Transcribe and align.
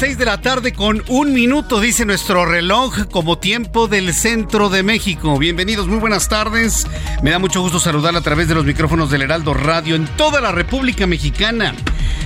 6 0.00 0.16
de 0.16 0.24
la 0.24 0.40
tarde 0.40 0.72
con 0.72 1.04
un 1.08 1.34
minuto, 1.34 1.78
dice 1.78 2.06
nuestro 2.06 2.46
reloj, 2.46 3.06
como 3.10 3.36
tiempo 3.36 3.86
del 3.86 4.14
centro 4.14 4.70
de 4.70 4.82
México. 4.82 5.38
Bienvenidos, 5.38 5.88
muy 5.88 5.98
buenas 5.98 6.26
tardes. 6.26 6.86
Me 7.22 7.30
da 7.30 7.38
mucho 7.38 7.60
gusto 7.60 7.78
saludar 7.78 8.16
a 8.16 8.22
través 8.22 8.48
de 8.48 8.54
los 8.54 8.64
micrófonos 8.64 9.10
del 9.10 9.20
Heraldo 9.20 9.52
Radio 9.52 9.96
en 9.96 10.06
toda 10.16 10.40
la 10.40 10.52
República 10.52 11.06
Mexicana. 11.06 11.74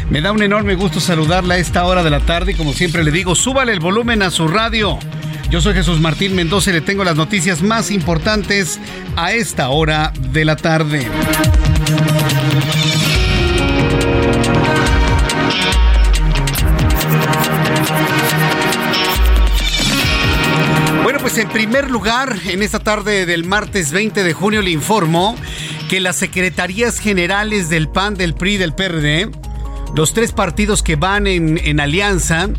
Me 0.09 0.21
da 0.21 0.31
un 0.31 0.45
enorme 0.45 0.77
gusto 0.77 1.01
saludarla 1.01 1.55
a 1.55 1.59
esta 1.59 1.85
hora 1.85 2.05
de 2.05 2.11
la 2.11 2.21
tarde 2.21 2.57
como 2.57 2.75
siempre 2.75 3.03
le 3.03 3.11
digo, 3.11 3.35
súbale 3.35 3.73
el 3.73 3.81
volumen 3.81 4.23
a 4.23 4.31
su 4.31 4.47
radio. 4.47 4.97
Yo 5.51 5.61
soy 5.61 5.75
Jesús 5.75 5.99
Martín 5.99 6.37
Mendoza 6.37 6.71
y 6.71 6.75
le 6.75 6.81
tengo 6.81 7.03
las 7.03 7.17
noticias 7.17 7.61
más 7.61 7.91
importantes 7.91 8.79
a 9.17 9.33
esta 9.33 9.71
hora 9.71 10.13
de 10.31 10.45
la 10.45 10.55
tarde. 10.55 11.11
Pues 21.35 21.47
en 21.47 21.53
primer 21.53 21.91
lugar, 21.91 22.39
en 22.47 22.63
esta 22.63 22.79
tarde 22.79 23.27
del 23.27 23.45
martes 23.45 23.91
20 23.91 24.23
de 24.23 24.33
junio 24.35 24.63
le 24.63 24.71
informo 24.71 25.35
que 25.89 25.99
las 25.99 26.15
secretarías 26.15 27.01
generales 27.01 27.69
del 27.69 27.89
PAN, 27.89 28.15
del 28.15 28.35
PRI, 28.35 28.57
del 28.57 28.73
PRD, 28.73 29.33
los 29.97 30.15
tres 30.15 30.31
partidos 30.31 30.85
que 30.85 30.95
van 30.95 31.27
en, 31.27 31.81
alianza, 31.81 32.51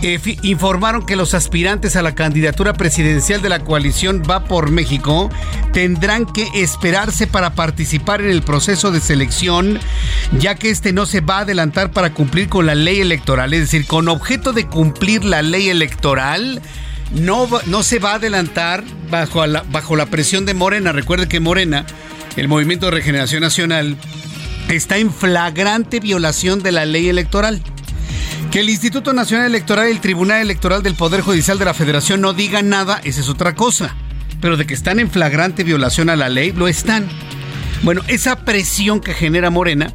eh, 0.00 0.18
informaron 0.40 1.04
que 1.04 1.14
los 1.14 1.34
aspirantes 1.34 1.94
a 1.94 2.00
la 2.00 2.14
candidatura 2.14 2.72
presidencial 2.72 3.42
de 3.42 3.50
la 3.50 3.58
coalición 3.60 4.22
Va 4.22 4.44
por 4.44 4.70
México 4.70 5.28
tendrán 5.74 6.24
que 6.24 6.48
esperarse 6.54 7.26
para 7.26 7.54
participar 7.54 8.22
en 8.22 8.30
el 8.30 8.40
proceso 8.40 8.92
de 8.92 9.00
selección, 9.00 9.78
ya 10.38 10.54
que 10.54 10.70
este 10.70 10.94
no 10.94 11.04
se 11.04 11.20
va 11.20 11.38
a 11.38 11.40
adelantar 11.40 11.90
para 11.90 12.14
cumplir 12.14 12.48
con 12.48 12.64
la 12.64 12.74
ley 12.74 13.00
electoral, 13.00 13.52
es 13.52 13.60
decir, 13.60 13.86
con 13.86 14.08
objeto 14.08 14.54
de 14.54 14.66
cumplir 14.66 15.22
la 15.22 15.42
ley 15.42 15.68
electoral. 15.68 16.62
No, 17.14 17.48
no 17.66 17.82
se 17.82 17.98
va 17.98 18.12
a 18.12 18.14
adelantar 18.14 18.84
bajo 19.10 19.44
la, 19.46 19.64
bajo 19.70 19.96
la 19.96 20.06
presión 20.06 20.46
de 20.46 20.54
Morena. 20.54 20.92
Recuerde 20.92 21.28
que 21.28 21.40
Morena, 21.40 21.84
el 22.36 22.48
Movimiento 22.48 22.86
de 22.86 22.92
Regeneración 22.92 23.40
Nacional, 23.40 23.96
está 24.68 24.98
en 24.98 25.12
flagrante 25.12 26.00
violación 26.00 26.62
de 26.62 26.72
la 26.72 26.84
ley 26.84 27.08
electoral. 27.08 27.60
Que 28.50 28.60
el 28.60 28.70
Instituto 28.70 29.12
Nacional 29.12 29.46
Electoral 29.46 29.88
y 29.88 29.92
el 29.92 30.00
Tribunal 30.00 30.40
Electoral 30.40 30.82
del 30.82 30.94
Poder 30.94 31.20
Judicial 31.20 31.58
de 31.58 31.64
la 31.64 31.74
Federación 31.74 32.20
no 32.20 32.32
digan 32.32 32.68
nada, 32.68 33.00
esa 33.04 33.20
es 33.20 33.28
otra 33.28 33.54
cosa. 33.54 33.94
Pero 34.40 34.56
de 34.56 34.66
que 34.66 34.74
están 34.74 34.98
en 34.98 35.10
flagrante 35.10 35.64
violación 35.64 36.10
a 36.10 36.16
la 36.16 36.28
ley, 36.28 36.52
lo 36.52 36.66
están. 36.66 37.06
Bueno, 37.82 38.02
esa 38.08 38.44
presión 38.44 39.00
que 39.00 39.14
genera 39.14 39.50
Morena 39.50 39.94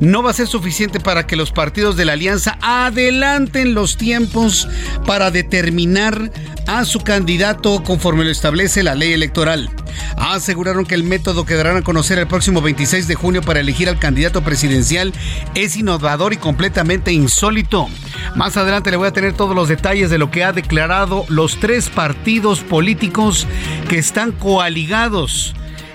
no 0.00 0.22
va 0.22 0.30
a 0.30 0.34
ser 0.34 0.46
suficiente 0.46 0.98
para 0.98 1.26
que 1.26 1.36
los 1.36 1.52
partidos 1.52 1.96
de 1.96 2.04
la 2.06 2.14
alianza 2.14 2.58
adelanten 2.62 3.74
los 3.74 3.96
tiempos 3.96 4.66
para 5.06 5.30
determinar 5.30 6.30
a 6.66 6.84
su 6.84 7.00
candidato 7.00 7.82
conforme 7.82 8.24
lo 8.24 8.30
establece 8.30 8.82
la 8.82 8.94
ley 8.94 9.12
electoral. 9.12 9.70
Aseguraron 10.16 10.86
que 10.86 10.94
el 10.94 11.04
método 11.04 11.44
que 11.44 11.54
darán 11.54 11.76
a 11.76 11.82
conocer 11.82 12.18
el 12.18 12.26
próximo 12.26 12.62
26 12.62 13.08
de 13.08 13.14
junio 13.14 13.42
para 13.42 13.60
elegir 13.60 13.88
al 13.88 13.98
candidato 13.98 14.42
presidencial 14.42 15.12
es 15.54 15.76
innovador 15.76 16.32
y 16.32 16.36
completamente 16.36 17.12
insólito. 17.12 17.88
Más 18.36 18.56
adelante 18.56 18.90
le 18.90 18.96
voy 18.96 19.08
a 19.08 19.12
tener 19.12 19.34
todos 19.34 19.54
los 19.54 19.68
detalles 19.68 20.10
de 20.10 20.18
lo 20.18 20.30
que 20.30 20.44
ha 20.44 20.52
declarado 20.52 21.24
los 21.28 21.58
tres 21.58 21.90
partidos 21.90 22.60
políticos 22.60 23.46
que 23.88 23.98
están 23.98 24.32
coaligados 24.32 25.54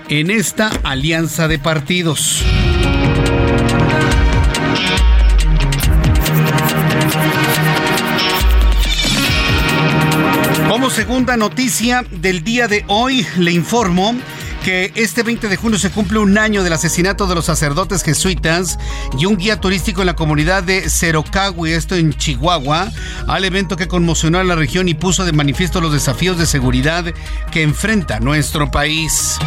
en 0.10 0.30
esta 0.30 0.70
alianza 0.84 1.48
de 1.48 1.58
partidos. 1.58 2.44
Segunda 10.96 11.36
noticia 11.36 12.06
del 12.10 12.46
día 12.46 12.70
de 12.70 12.86
hoy, 12.88 13.28
le 13.36 13.52
informo 13.52 14.16
que 14.64 14.94
este 14.96 15.24
20 15.24 15.50
de 15.50 15.58
junio 15.58 15.78
se 15.78 15.92
cumple 15.92 16.20
un 16.20 16.38
año 16.38 16.64
del 16.64 16.72
asesinato 16.72 17.28
de 17.28 17.36
los 17.36 17.44
sacerdotes 17.44 18.02
jesuitas 18.02 18.80
y 19.20 19.26
un 19.26 19.36
guía 19.36 19.60
turístico 19.60 20.02
en 20.02 20.06
la 20.06 20.16
comunidad 20.16 20.64
de 20.64 20.90
Cerocagui, 20.90 21.74
esto 21.74 21.96
en 21.96 22.14
Chihuahua, 22.14 22.90
al 23.28 23.44
evento 23.44 23.76
que 23.76 23.90
conmocionó 23.90 24.40
a 24.40 24.46
la 24.46 24.56
región 24.56 24.88
y 24.88 24.94
puso 24.94 25.26
de 25.26 25.34
manifiesto 25.34 25.82
los 25.82 25.92
desafíos 25.92 26.38
de 26.38 26.46
seguridad 26.46 27.04
que 27.52 27.62
enfrenta 27.62 28.22
nuestro 28.22 28.72
país. 28.72 29.38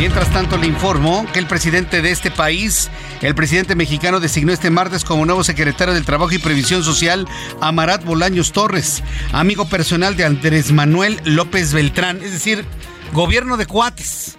Mientras 0.00 0.30
tanto, 0.30 0.56
le 0.56 0.66
informo 0.66 1.26
que 1.30 1.38
el 1.38 1.46
presidente 1.46 2.00
de 2.00 2.10
este 2.10 2.30
país, 2.30 2.88
el 3.20 3.34
presidente 3.34 3.74
mexicano, 3.74 4.18
designó 4.18 4.50
este 4.50 4.70
martes 4.70 5.04
como 5.04 5.26
nuevo 5.26 5.44
secretario 5.44 5.92
del 5.92 6.06
Trabajo 6.06 6.32
y 6.32 6.38
Previsión 6.38 6.82
Social 6.82 7.28
a 7.60 7.70
Marat 7.70 8.02
Bolaños 8.02 8.52
Torres, 8.52 9.02
amigo 9.32 9.68
personal 9.68 10.16
de 10.16 10.24
Andrés 10.24 10.72
Manuel 10.72 11.20
López 11.26 11.74
Beltrán, 11.74 12.16
es 12.22 12.32
decir, 12.32 12.64
gobierno 13.12 13.58
de 13.58 13.66
cuates, 13.66 14.38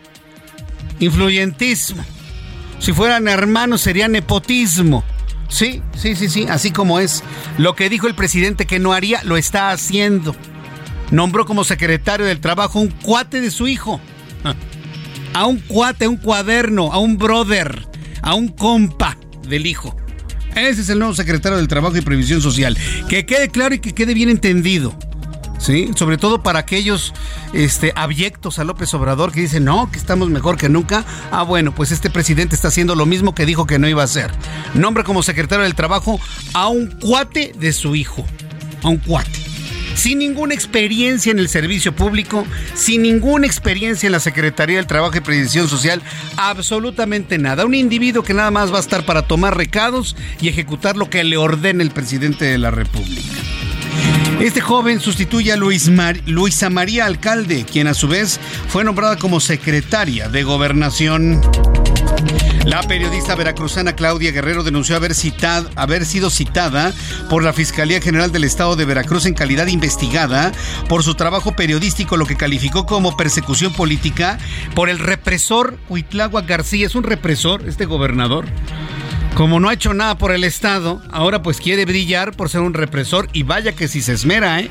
influyentismo. 0.99 2.03
Si 2.79 2.91
fueran 2.91 3.27
hermanos 3.27 3.81
sería 3.81 4.07
nepotismo. 4.07 5.03
Sí, 5.47 5.83
sí, 5.95 6.15
sí, 6.15 6.27
sí, 6.27 6.47
así 6.49 6.71
como 6.71 6.99
es. 6.99 7.23
Lo 7.59 7.75
que 7.75 7.87
dijo 7.87 8.07
el 8.07 8.15
presidente 8.15 8.65
que 8.65 8.79
no 8.79 8.93
haría, 8.93 9.21
lo 9.25 9.37
está 9.37 9.69
haciendo. 9.69 10.35
Nombró 11.11 11.45
como 11.45 11.65
secretario 11.65 12.25
del 12.25 12.41
Trabajo 12.41 12.79
un 12.79 12.87
cuate 12.87 13.41
de 13.41 13.51
su 13.51 13.67
hijo 13.67 14.01
a 15.33 15.45
un 15.45 15.59
cuate, 15.59 16.05
a 16.05 16.09
un 16.09 16.17
cuaderno, 16.17 16.91
a 16.91 16.99
un 16.99 17.17
brother, 17.17 17.87
a 18.21 18.35
un 18.35 18.49
compa 18.49 19.17
del 19.47 19.65
hijo. 19.65 19.95
Ese 20.55 20.81
es 20.81 20.89
el 20.89 20.99
nuevo 20.99 21.13
secretario 21.13 21.57
del 21.57 21.67
Trabajo 21.67 21.95
y 21.97 22.01
Previsión 22.01 22.41
Social. 22.41 22.77
Que 23.07 23.25
quede 23.25 23.49
claro 23.49 23.75
y 23.75 23.79
que 23.79 23.93
quede 23.93 24.13
bien 24.13 24.29
entendido. 24.29 24.93
¿Sí? 25.59 25.91
Sobre 25.95 26.17
todo 26.17 26.41
para 26.41 26.57
aquellos 26.57 27.13
este, 27.53 27.93
abyectos 27.95 28.57
a 28.57 28.63
López 28.63 28.91
Obrador 28.95 29.31
que 29.31 29.41
dicen, 29.41 29.63
no, 29.63 29.91
que 29.91 29.99
estamos 29.99 30.27
mejor 30.29 30.57
que 30.57 30.69
nunca. 30.69 31.05
Ah, 31.31 31.43
bueno, 31.43 31.73
pues 31.75 31.91
este 31.91 32.09
presidente 32.09 32.55
está 32.55 32.69
haciendo 32.69 32.95
lo 32.95 33.05
mismo 33.05 33.35
que 33.35 33.45
dijo 33.45 33.67
que 33.67 33.77
no 33.77 33.87
iba 33.87 34.01
a 34.01 34.05
hacer. 34.05 34.31
Nombra 34.73 35.03
como 35.03 35.21
secretario 35.21 35.63
del 35.63 35.75
Trabajo 35.75 36.19
a 36.53 36.67
un 36.67 36.87
cuate 36.99 37.53
de 37.59 37.73
su 37.73 37.95
hijo. 37.95 38.25
A 38.81 38.89
un 38.89 38.97
cuate. 38.97 39.50
Sin 39.95 40.19
ninguna 40.19 40.53
experiencia 40.53 41.31
en 41.31 41.39
el 41.39 41.49
servicio 41.49 41.95
público, 41.95 42.45
sin 42.73 43.03
ninguna 43.03 43.47
experiencia 43.47 44.07
en 44.07 44.13
la 44.13 44.19
Secretaría 44.19 44.77
del 44.77 44.87
Trabajo 44.87 45.17
y 45.17 45.21
Previsión 45.21 45.67
Social, 45.67 46.01
absolutamente 46.37 47.37
nada. 47.37 47.65
Un 47.65 47.75
individuo 47.75 48.23
que 48.23 48.33
nada 48.33 48.51
más 48.51 48.71
va 48.71 48.77
a 48.77 48.81
estar 48.81 49.05
para 49.05 49.23
tomar 49.23 49.57
recados 49.57 50.15
y 50.39 50.49
ejecutar 50.49 50.97
lo 50.97 51.09
que 51.09 51.23
le 51.23 51.37
ordene 51.37 51.83
el 51.83 51.91
presidente 51.91 52.45
de 52.45 52.57
la 52.57 52.71
República. 52.71 53.37
Este 54.39 54.61
joven 54.61 54.99
sustituye 54.99 55.51
a 55.51 55.55
Luisa 55.55 56.69
María 56.69 57.05
Alcalde, 57.05 57.63
quien 57.63 57.87
a 57.87 57.93
su 57.93 58.07
vez 58.07 58.39
fue 58.67 58.83
nombrada 58.83 59.17
como 59.17 59.39
secretaria 59.39 60.29
de 60.29 60.43
Gobernación. 60.43 61.41
La 62.65 62.83
periodista 62.83 63.33
veracruzana 63.33 63.95
Claudia 63.95 64.31
Guerrero 64.31 64.63
denunció 64.63 64.95
haber, 64.95 65.13
haber 65.75 66.05
sido 66.05 66.29
citada 66.29 66.93
por 67.27 67.43
la 67.43 67.53
Fiscalía 67.53 67.99
General 67.99 68.31
del 68.31 68.43
Estado 68.43 68.75
de 68.75 68.85
Veracruz 68.85 69.25
en 69.25 69.33
calidad 69.33 69.65
investigada 69.65 70.51
por 70.87 71.03
su 71.03 71.15
trabajo 71.15 71.55
periodístico, 71.55 72.17
lo 72.17 72.27
que 72.27 72.37
calificó 72.37 72.85
como 72.85 73.17
persecución 73.17 73.73
política 73.73 74.37
por 74.75 74.89
el 74.89 74.99
represor 74.99 75.79
Huitlagua 75.89 76.43
García. 76.43 76.85
Es 76.85 76.93
un 76.93 77.03
represor, 77.03 77.67
este 77.67 77.85
gobernador. 77.85 78.45
Como 79.33 79.59
no 79.59 79.69
ha 79.69 79.73
hecho 79.73 79.95
nada 79.95 80.17
por 80.19 80.31
el 80.31 80.43
Estado, 80.43 81.01
ahora 81.11 81.41
pues 81.41 81.59
quiere 81.59 81.85
brillar 81.85 82.33
por 82.33 82.49
ser 82.49 82.61
un 82.61 82.75
represor 82.75 83.27
y 83.33 83.41
vaya 83.41 83.73
que 83.73 83.87
si 83.87 84.01
se 84.01 84.13
esmera, 84.13 84.59
¿eh? 84.59 84.69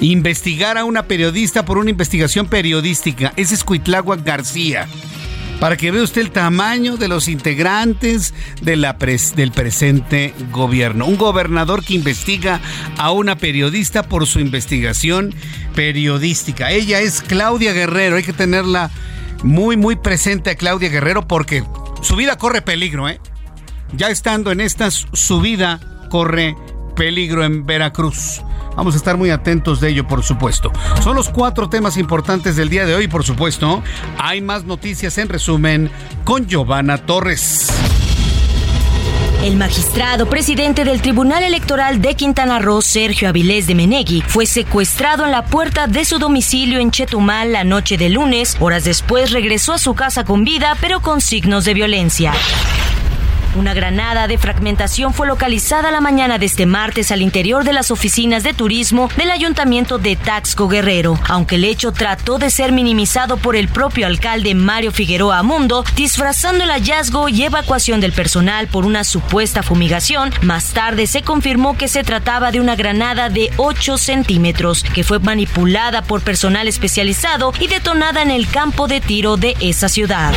Investigar 0.00 0.78
a 0.78 0.84
una 0.84 1.02
periodista 1.02 1.64
por 1.64 1.76
una 1.76 1.90
investigación 1.90 2.46
periodística. 2.46 3.34
Ese 3.36 3.54
es 3.54 3.64
Cuitlagua 3.64 4.16
García. 4.16 4.86
Para 5.60 5.76
que 5.76 5.90
vea 5.90 6.02
usted 6.02 6.20
el 6.20 6.30
tamaño 6.30 6.96
de 6.96 7.08
los 7.08 7.28
integrantes 7.28 8.34
del 8.60 9.52
presente 9.52 10.34
gobierno. 10.52 11.06
Un 11.06 11.16
gobernador 11.16 11.82
que 11.82 11.94
investiga 11.94 12.60
a 12.98 13.10
una 13.10 13.36
periodista 13.36 14.02
por 14.02 14.26
su 14.26 14.38
investigación 14.40 15.34
periodística. 15.74 16.70
Ella 16.70 17.00
es 17.00 17.22
Claudia 17.22 17.72
Guerrero. 17.72 18.16
Hay 18.16 18.22
que 18.22 18.32
tenerla 18.32 18.90
muy, 19.42 19.76
muy 19.76 19.96
presente 19.96 20.50
a 20.50 20.56
Claudia 20.56 20.90
Guerrero 20.90 21.26
porque 21.26 21.64
su 22.02 22.16
vida 22.16 22.36
corre 22.36 22.62
peligro, 22.62 23.08
¿eh? 23.08 23.20
ya 23.92 24.08
estando 24.08 24.52
en 24.52 24.60
esta 24.60 24.90
subida, 24.90 25.80
corre 26.10 26.56
peligro 26.94 27.44
en 27.44 27.66
Veracruz. 27.66 28.42
Vamos 28.76 28.94
a 28.94 28.98
estar 28.98 29.16
muy 29.16 29.30
atentos 29.30 29.80
de 29.80 29.88
ello, 29.88 30.06
por 30.06 30.22
supuesto. 30.22 30.70
Son 31.02 31.16
los 31.16 31.30
cuatro 31.30 31.68
temas 31.68 31.96
importantes 31.96 32.56
del 32.56 32.68
día 32.68 32.84
de 32.84 32.94
hoy, 32.94 33.08
por 33.08 33.24
supuesto. 33.24 33.82
Hay 34.18 34.42
más 34.42 34.64
noticias 34.64 35.16
en 35.18 35.28
resumen 35.28 35.90
con 36.24 36.46
Giovanna 36.46 36.98
Torres. 36.98 37.68
El 39.42 39.56
magistrado 39.56 40.28
presidente 40.28 40.84
del 40.84 41.00
Tribunal 41.00 41.42
Electoral 41.42 42.00
de 42.02 42.14
Quintana 42.14 42.58
Roo, 42.58 42.82
Sergio 42.82 43.28
Avilés 43.28 43.66
de 43.66 43.74
Menegui, 43.74 44.22
fue 44.26 44.44
secuestrado 44.44 45.24
en 45.24 45.30
la 45.30 45.44
puerta 45.44 45.86
de 45.86 46.04
su 46.04 46.18
domicilio 46.18 46.80
en 46.80 46.90
Chetumal 46.90 47.52
la 47.52 47.62
noche 47.62 47.96
de 47.96 48.08
lunes. 48.08 48.56
Horas 48.60 48.84
después 48.84 49.30
regresó 49.30 49.74
a 49.74 49.78
su 49.78 49.94
casa 49.94 50.24
con 50.24 50.42
vida, 50.44 50.76
pero 50.80 51.00
con 51.00 51.20
signos 51.20 51.64
de 51.64 51.74
violencia. 51.74 52.32
Una 53.56 53.72
granada 53.72 54.28
de 54.28 54.36
fragmentación 54.36 55.14
fue 55.14 55.26
localizada 55.26 55.90
la 55.90 56.02
mañana 56.02 56.38
de 56.38 56.44
este 56.44 56.66
martes 56.66 57.10
al 57.10 57.22
interior 57.22 57.64
de 57.64 57.72
las 57.72 57.90
oficinas 57.90 58.42
de 58.42 58.52
turismo 58.52 59.08
del 59.16 59.30
ayuntamiento 59.30 59.96
de 59.96 60.14
Taxco 60.14 60.68
Guerrero. 60.68 61.18
Aunque 61.26 61.54
el 61.54 61.64
hecho 61.64 61.90
trató 61.92 62.36
de 62.36 62.50
ser 62.50 62.70
minimizado 62.72 63.38
por 63.38 63.56
el 63.56 63.68
propio 63.68 64.06
alcalde 64.06 64.54
Mario 64.54 64.92
Figueroa 64.92 65.42
Mundo, 65.42 65.84
disfrazando 65.94 66.64
el 66.64 66.70
hallazgo 66.70 67.30
y 67.30 67.44
evacuación 67.44 67.98
del 68.02 68.12
personal 68.12 68.66
por 68.66 68.84
una 68.84 69.04
supuesta 69.04 69.62
fumigación, 69.62 70.34
más 70.42 70.74
tarde 70.74 71.06
se 71.06 71.22
confirmó 71.22 71.78
que 71.78 71.88
se 71.88 72.04
trataba 72.04 72.50
de 72.50 72.60
una 72.60 72.76
granada 72.76 73.30
de 73.30 73.50
8 73.56 73.96
centímetros 73.96 74.84
que 74.84 75.02
fue 75.02 75.18
manipulada 75.18 76.02
por 76.02 76.20
personal 76.20 76.68
especializado 76.68 77.54
y 77.58 77.68
detonada 77.68 78.20
en 78.20 78.30
el 78.30 78.48
campo 78.48 78.86
de 78.86 79.00
tiro 79.00 79.38
de 79.38 79.56
esa 79.60 79.88
ciudad. 79.88 80.34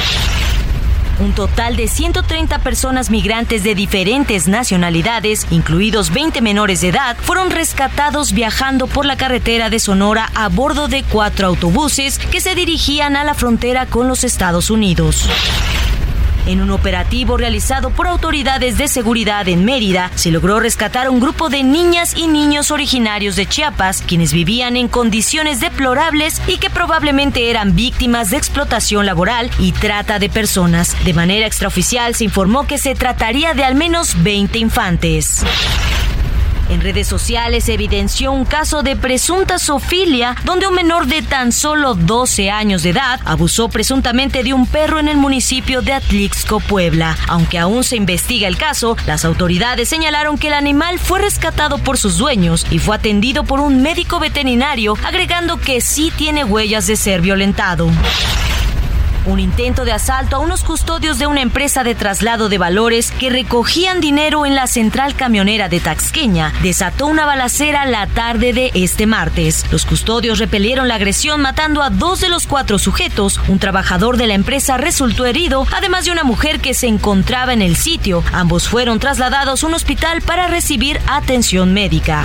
Un 1.19 1.33
total 1.33 1.75
de 1.75 1.88
130 1.88 2.60
personas 2.60 3.10
migrantes 3.10 3.63
de 3.63 3.75
diferentes 3.75 4.48
nacionalidades, 4.48 5.48
incluidos 5.51 6.13
20 6.13 6.42
menores 6.42 6.80
de 6.80 6.89
edad, 6.89 7.18
fueron 7.19 7.51
rescatados 7.51 8.31
viajando 8.31 8.88
por 8.88 9.06
la 9.06 9.18
carretera 9.18 9.69
de 9.69 9.80
Sonora 9.80 10.31
a 10.33 10.48
bordo 10.48 10.88
de 10.88 11.04
cuatro 11.04 11.48
autobuses 11.48 12.19
que 12.19 12.39
se 12.39 12.56
dirigían 12.56 13.18
a 13.18 13.25
la 13.25 13.33
frontera 13.33 13.86
con 13.86 14.07
los 14.07 14.24
Estados 14.24 14.69
Unidos. 14.69 15.27
En 16.50 16.62
un 16.62 16.72
operativo 16.72 17.38
realizado 17.38 17.92
por 17.92 18.07
autoridades 18.07 18.80
de 18.80 18.88
seguridad 18.88 19.48
en 19.48 19.66
Mérida, 19.66 20.10
se 20.16 20.31
logró 20.31 20.60
rescatar 20.60 21.06
a 21.06 21.12
un 21.12 21.19
grupo 21.19 21.48
de 21.48 21.62
niñas 21.62 22.18
y 22.18 22.25
niños 22.25 22.72
originarios 22.72 23.36
de 23.36 23.46
Chiapas, 23.46 24.01
quienes 24.01 24.34
vivían 24.34 24.75
en 24.75 24.88
condiciones 24.88 25.60
deplorables 25.60 26.42
y 26.48 26.57
que 26.57 26.72
probablemente 26.72 27.51
eran 27.51 27.75
víctimas 27.75 28.31
de 28.31 28.38
explotación 28.38 29.06
laboral 29.06 29.51
y 29.60 29.74
trata 29.74 30.18
de 30.18 30.28
personas. 30.28 30.96
De 31.06 31.13
manera 31.13 31.46
extraoficial 31.46 32.16
se 32.16 32.24
informó 32.24 32.66
que 32.66 32.80
se 32.80 32.95
trataría 32.95 33.54
de 33.54 33.63
al 33.63 33.75
menos 33.75 34.24
20 34.24 34.57
infantes. 34.57 35.44
En 36.69 36.81
redes 36.81 37.07
sociales 37.07 37.63
se 37.66 37.74
evidenció 37.74 38.31
un 38.31 38.45
caso 38.45 38.83
de 38.83 38.95
presunta 38.95 39.57
sofilia 39.57 40.36
donde 40.44 40.68
un 40.68 40.75
menor 40.75 41.07
de 41.07 41.21
tan 41.21 41.51
solo 41.51 41.95
12 41.95 42.51
años 42.51 42.83
de 42.83 42.92
edad 42.92 43.19
abusó 43.25 43.69
presuntamente 43.69 44.44
de 44.44 44.54
un 44.54 44.68
perro 44.68 45.00
en 45.00 45.07
el 45.07 45.18
municipio 45.18 45.81
de 45.81 45.94
Atlixco, 45.94 46.60
Puebla. 46.60 47.18
Aunque 47.27 47.57
aún 47.57 47.83
se 47.83 47.95
investiga 47.95 48.48
el 48.48 48.57
caso, 48.57 48.95
las 49.07 49.25
autoridades 49.25 49.89
señalaron 49.89 50.38
que 50.38 50.48
el 50.48 50.54
animal 50.54 51.00
fue 51.00 51.19
rescatado 51.19 51.80
por 51.80 51.98
sus 51.98 52.18
dueños 52.18 52.66
y 52.69 52.80
fue 52.80 52.95
atendido 52.95 53.44
por 53.44 53.60
un 53.60 53.81
médico 53.81 54.19
veterinario, 54.19 54.95
agregando 55.04 55.60
que 55.60 55.81
sí 55.81 56.12
tiene 56.16 56.44
huellas 56.44 56.86
de 56.88 56.95
ser 56.95 57.21
violentado. 57.21 57.89
Un 59.25 59.39
intento 59.39 59.86
de 59.86 59.92
asalto 59.92 60.38
a 60.38 60.39
unos 60.39 60.63
custodios 60.63 61.19
de 61.19 61.27
una 61.27 61.42
empresa 61.42 61.83
de 61.83 61.94
traslado 61.94 62.50
de 62.50 62.57
valores 62.57 63.12
que 63.12 63.30
recogían 63.30 64.00
dinero 64.00 64.45
en 64.45 64.56
la 64.56 64.66
central 64.66 65.16
camionera 65.16 65.69
de 65.69 65.80
Taxqueña 65.80 66.54
desató 66.63 67.07
una 67.07 67.25
balacera 67.25 67.86
la 67.86 68.07
tarde 68.07 68.54
de 68.54 68.71
este 68.74 69.06
martes. 69.06 69.66
Los 69.71 69.86
custodios 69.86 70.39
repelieron 70.39 70.88
la 70.88 70.95
agresión 70.95 71.42
matando 71.42 71.83
a 71.83 71.89
dos 71.89 72.21
de 72.21 72.30
los 72.30 72.48
cuatro 72.48 72.80
sujetos. 72.80 73.39
Un 73.48 73.60
trabajador 73.60 74.18
de 74.18 74.27
la 74.27 74.36
empresa 74.36 74.77
resultó 74.77 75.25
herido, 75.25 75.68
además 75.75 76.06
de 76.06 76.12
una 76.12 76.24
mujer 76.24 76.60
que 76.60 76.74
se 76.74 76.88
encontraba 76.88 77.54
en 77.54 77.62
el 77.62 77.75
sitio. 77.75 78.24
Ambos 78.31 78.68
fueron 78.68 79.00
trasladados 79.00 79.63
a 79.63 79.68
un 79.68 79.74
hospital 79.74 80.21
para 80.21 80.48
recibir 80.48 81.00
atención 81.07 81.74
médica. 81.74 82.24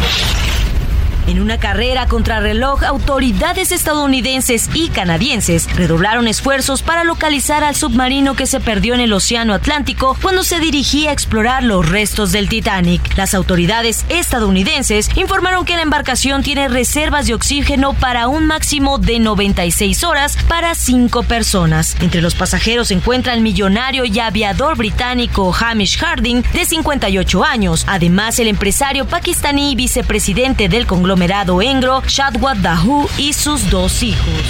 En 1.26 1.40
una 1.40 1.56
carrera 1.58 2.06
contra 2.06 2.40
reloj, 2.40 2.84
autoridades 2.84 3.72
estadounidenses 3.72 4.68
y 4.74 4.88
canadienses 4.88 5.74
redoblaron 5.74 6.28
esfuerzos 6.28 6.82
para 6.82 7.02
localizar 7.02 7.64
al 7.64 7.74
submarino 7.74 8.34
que 8.34 8.46
se 8.46 8.60
perdió 8.60 8.92
en 8.92 9.00
el 9.00 9.12
Océano 9.14 9.54
Atlántico 9.54 10.18
cuando 10.20 10.44
se 10.44 10.60
dirigía 10.60 11.08
a 11.08 11.12
explorar 11.14 11.62
los 11.62 11.88
restos 11.88 12.30
del 12.30 12.50
Titanic. 12.50 13.16
Las 13.16 13.32
autoridades 13.32 14.04
estadounidenses 14.10 15.08
informaron 15.16 15.64
que 15.64 15.76
la 15.76 15.82
embarcación 15.82 16.42
tiene 16.42 16.68
reservas 16.68 17.26
de 17.26 17.32
oxígeno 17.32 17.94
para 17.94 18.28
un 18.28 18.46
máximo 18.46 18.98
de 18.98 19.18
96 19.18 20.04
horas 20.04 20.36
para 20.46 20.74
cinco 20.74 21.22
personas. 21.22 21.96
Entre 22.00 22.20
los 22.20 22.34
pasajeros 22.34 22.88
se 22.88 22.94
encuentra 22.94 23.32
el 23.32 23.40
millonario 23.40 24.04
y 24.04 24.20
aviador 24.20 24.76
británico 24.76 25.54
Hamish 25.58 25.96
Harding, 25.96 26.42
de 26.52 26.66
58 26.66 27.44
años. 27.44 27.84
Además, 27.88 28.38
el 28.38 28.48
empresario 28.48 29.06
pakistaní 29.06 29.72
y 29.72 29.74
vicepresidente 29.74 30.68
del 30.68 30.86
conglomerado 30.86 31.13
conglomerado 31.14 31.62
Engro, 31.62 32.02
Dahu 32.60 33.08
y 33.18 33.32
sus 33.34 33.70
dos 33.70 34.02
hijos. 34.02 34.42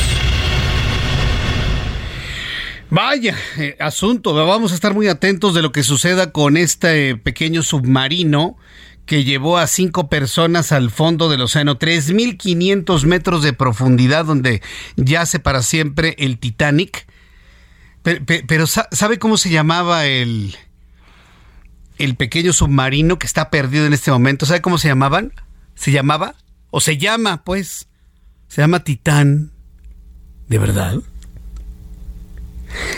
Vaya 2.88 3.37
eh, 3.59 3.76
asunto, 3.78 4.33
vamos 4.33 4.73
a 4.73 4.75
estar 4.75 4.94
muy 4.94 5.06
atentos 5.09 5.52
de 5.52 5.61
lo 5.61 5.73
que 5.73 5.83
suceda 5.83 6.33
con 6.33 6.56
este 6.56 7.16
pequeño 7.16 7.62
submarino 7.62 8.56
que 9.04 9.25
llevó 9.25 9.59
a 9.59 9.66
cinco 9.66 10.09
personas 10.09 10.73
al 10.73 10.90
fondo 10.90 11.28
del 11.28 11.42
océano, 11.42 11.78
3.500 11.78 13.04
metros 13.04 13.42
de 13.42 13.52
profundidad 13.52 14.25
donde 14.25 14.62
yace 14.97 15.40
para 15.40 15.61
siempre 15.61 16.14
el 16.16 16.38
Titanic. 16.38 17.06
Pero, 18.02 18.25
pero, 18.25 18.66
¿sabe 18.66 19.18
cómo 19.18 19.37
se 19.37 19.50
llamaba 19.50 20.06
el, 20.06 20.56
el 21.99 22.16
pequeño 22.16 22.54
submarino 22.54 23.18
que 23.18 23.26
está 23.26 23.50
perdido 23.50 23.85
en 23.85 23.92
este 23.92 24.11
momento? 24.11 24.47
¿Sabe 24.47 24.62
cómo 24.62 24.78
se 24.78 24.88
llamaban? 24.88 25.35
Se 25.75 25.90
llamaba 25.90 26.37
o 26.76 26.80
se 26.80 26.98
llama, 26.98 27.44
pues, 27.44 27.86
se 28.48 28.60
llama 28.60 28.82
Titán. 28.82 29.52
¿De 30.48 30.58
verdad? 30.58 30.96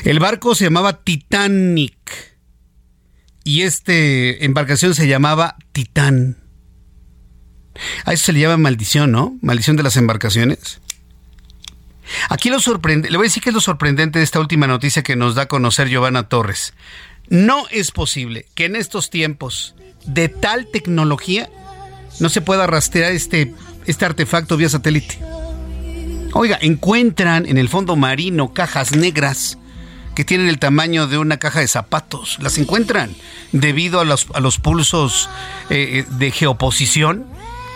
El 0.02 0.18
barco 0.18 0.54
se 0.54 0.64
llamaba 0.64 1.04
Titanic 1.04 1.92
y 3.44 3.62
esta 3.62 3.92
embarcación 3.92 4.94
se 4.94 5.06
llamaba 5.06 5.56
Titán. 5.72 6.38
A 8.06 8.14
eso 8.14 8.24
se 8.24 8.32
le 8.32 8.40
llama 8.40 8.56
maldición, 8.56 9.12
¿no? 9.12 9.36
Maldición 9.42 9.76
de 9.76 9.82
las 9.82 9.98
embarcaciones. 9.98 10.80
Aquí 12.30 12.48
lo 12.48 12.60
sorprende, 12.60 13.10
le 13.10 13.18
voy 13.18 13.26
a 13.26 13.28
decir 13.28 13.42
que 13.42 13.50
es 13.50 13.54
lo 13.54 13.60
sorprendente 13.60 14.20
de 14.20 14.24
esta 14.24 14.40
última 14.40 14.66
noticia 14.66 15.02
que 15.02 15.16
nos 15.16 15.34
da 15.34 15.42
a 15.42 15.48
conocer 15.48 15.90
Giovanna 15.90 16.30
Torres. 16.30 16.72
No 17.28 17.66
es 17.70 17.90
posible 17.90 18.46
que 18.54 18.64
en 18.64 18.74
estos 18.74 19.10
tiempos 19.10 19.74
de 20.06 20.30
tal 20.30 20.66
tecnología 20.68 21.50
no 22.20 22.28
se 22.28 22.40
pueda 22.40 22.66
rastrear 22.66 23.12
este, 23.12 23.52
este 23.86 24.04
artefacto 24.04 24.56
vía 24.56 24.68
satélite. 24.68 25.18
Oiga, 26.32 26.58
encuentran 26.60 27.46
en 27.46 27.56
el 27.58 27.68
fondo 27.68 27.96
marino 27.96 28.52
cajas 28.52 28.94
negras 28.94 29.58
que 30.14 30.24
tienen 30.24 30.48
el 30.48 30.58
tamaño 30.58 31.06
de 31.06 31.18
una 31.18 31.38
caja 31.38 31.60
de 31.60 31.68
zapatos. 31.68 32.38
Las 32.40 32.58
encuentran 32.58 33.14
debido 33.52 34.00
a 34.00 34.04
los, 34.04 34.26
a 34.34 34.40
los 34.40 34.58
pulsos 34.58 35.28
eh, 35.70 36.04
eh, 36.08 36.14
de 36.18 36.30
geoposición 36.30 37.26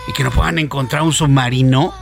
y 0.07 0.13
que 0.13 0.23
no 0.23 0.31
puedan 0.31 0.59
encontrar 0.59 1.03
un 1.03 1.13
submarino. 1.13 1.93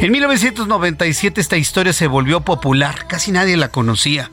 En 0.00 0.10
1997 0.10 1.40
esta 1.40 1.56
historia 1.56 1.92
se 1.92 2.08
volvió 2.08 2.40
popular, 2.40 3.06
casi 3.06 3.30
nadie 3.30 3.56
la 3.56 3.68
conocía. 3.68 4.30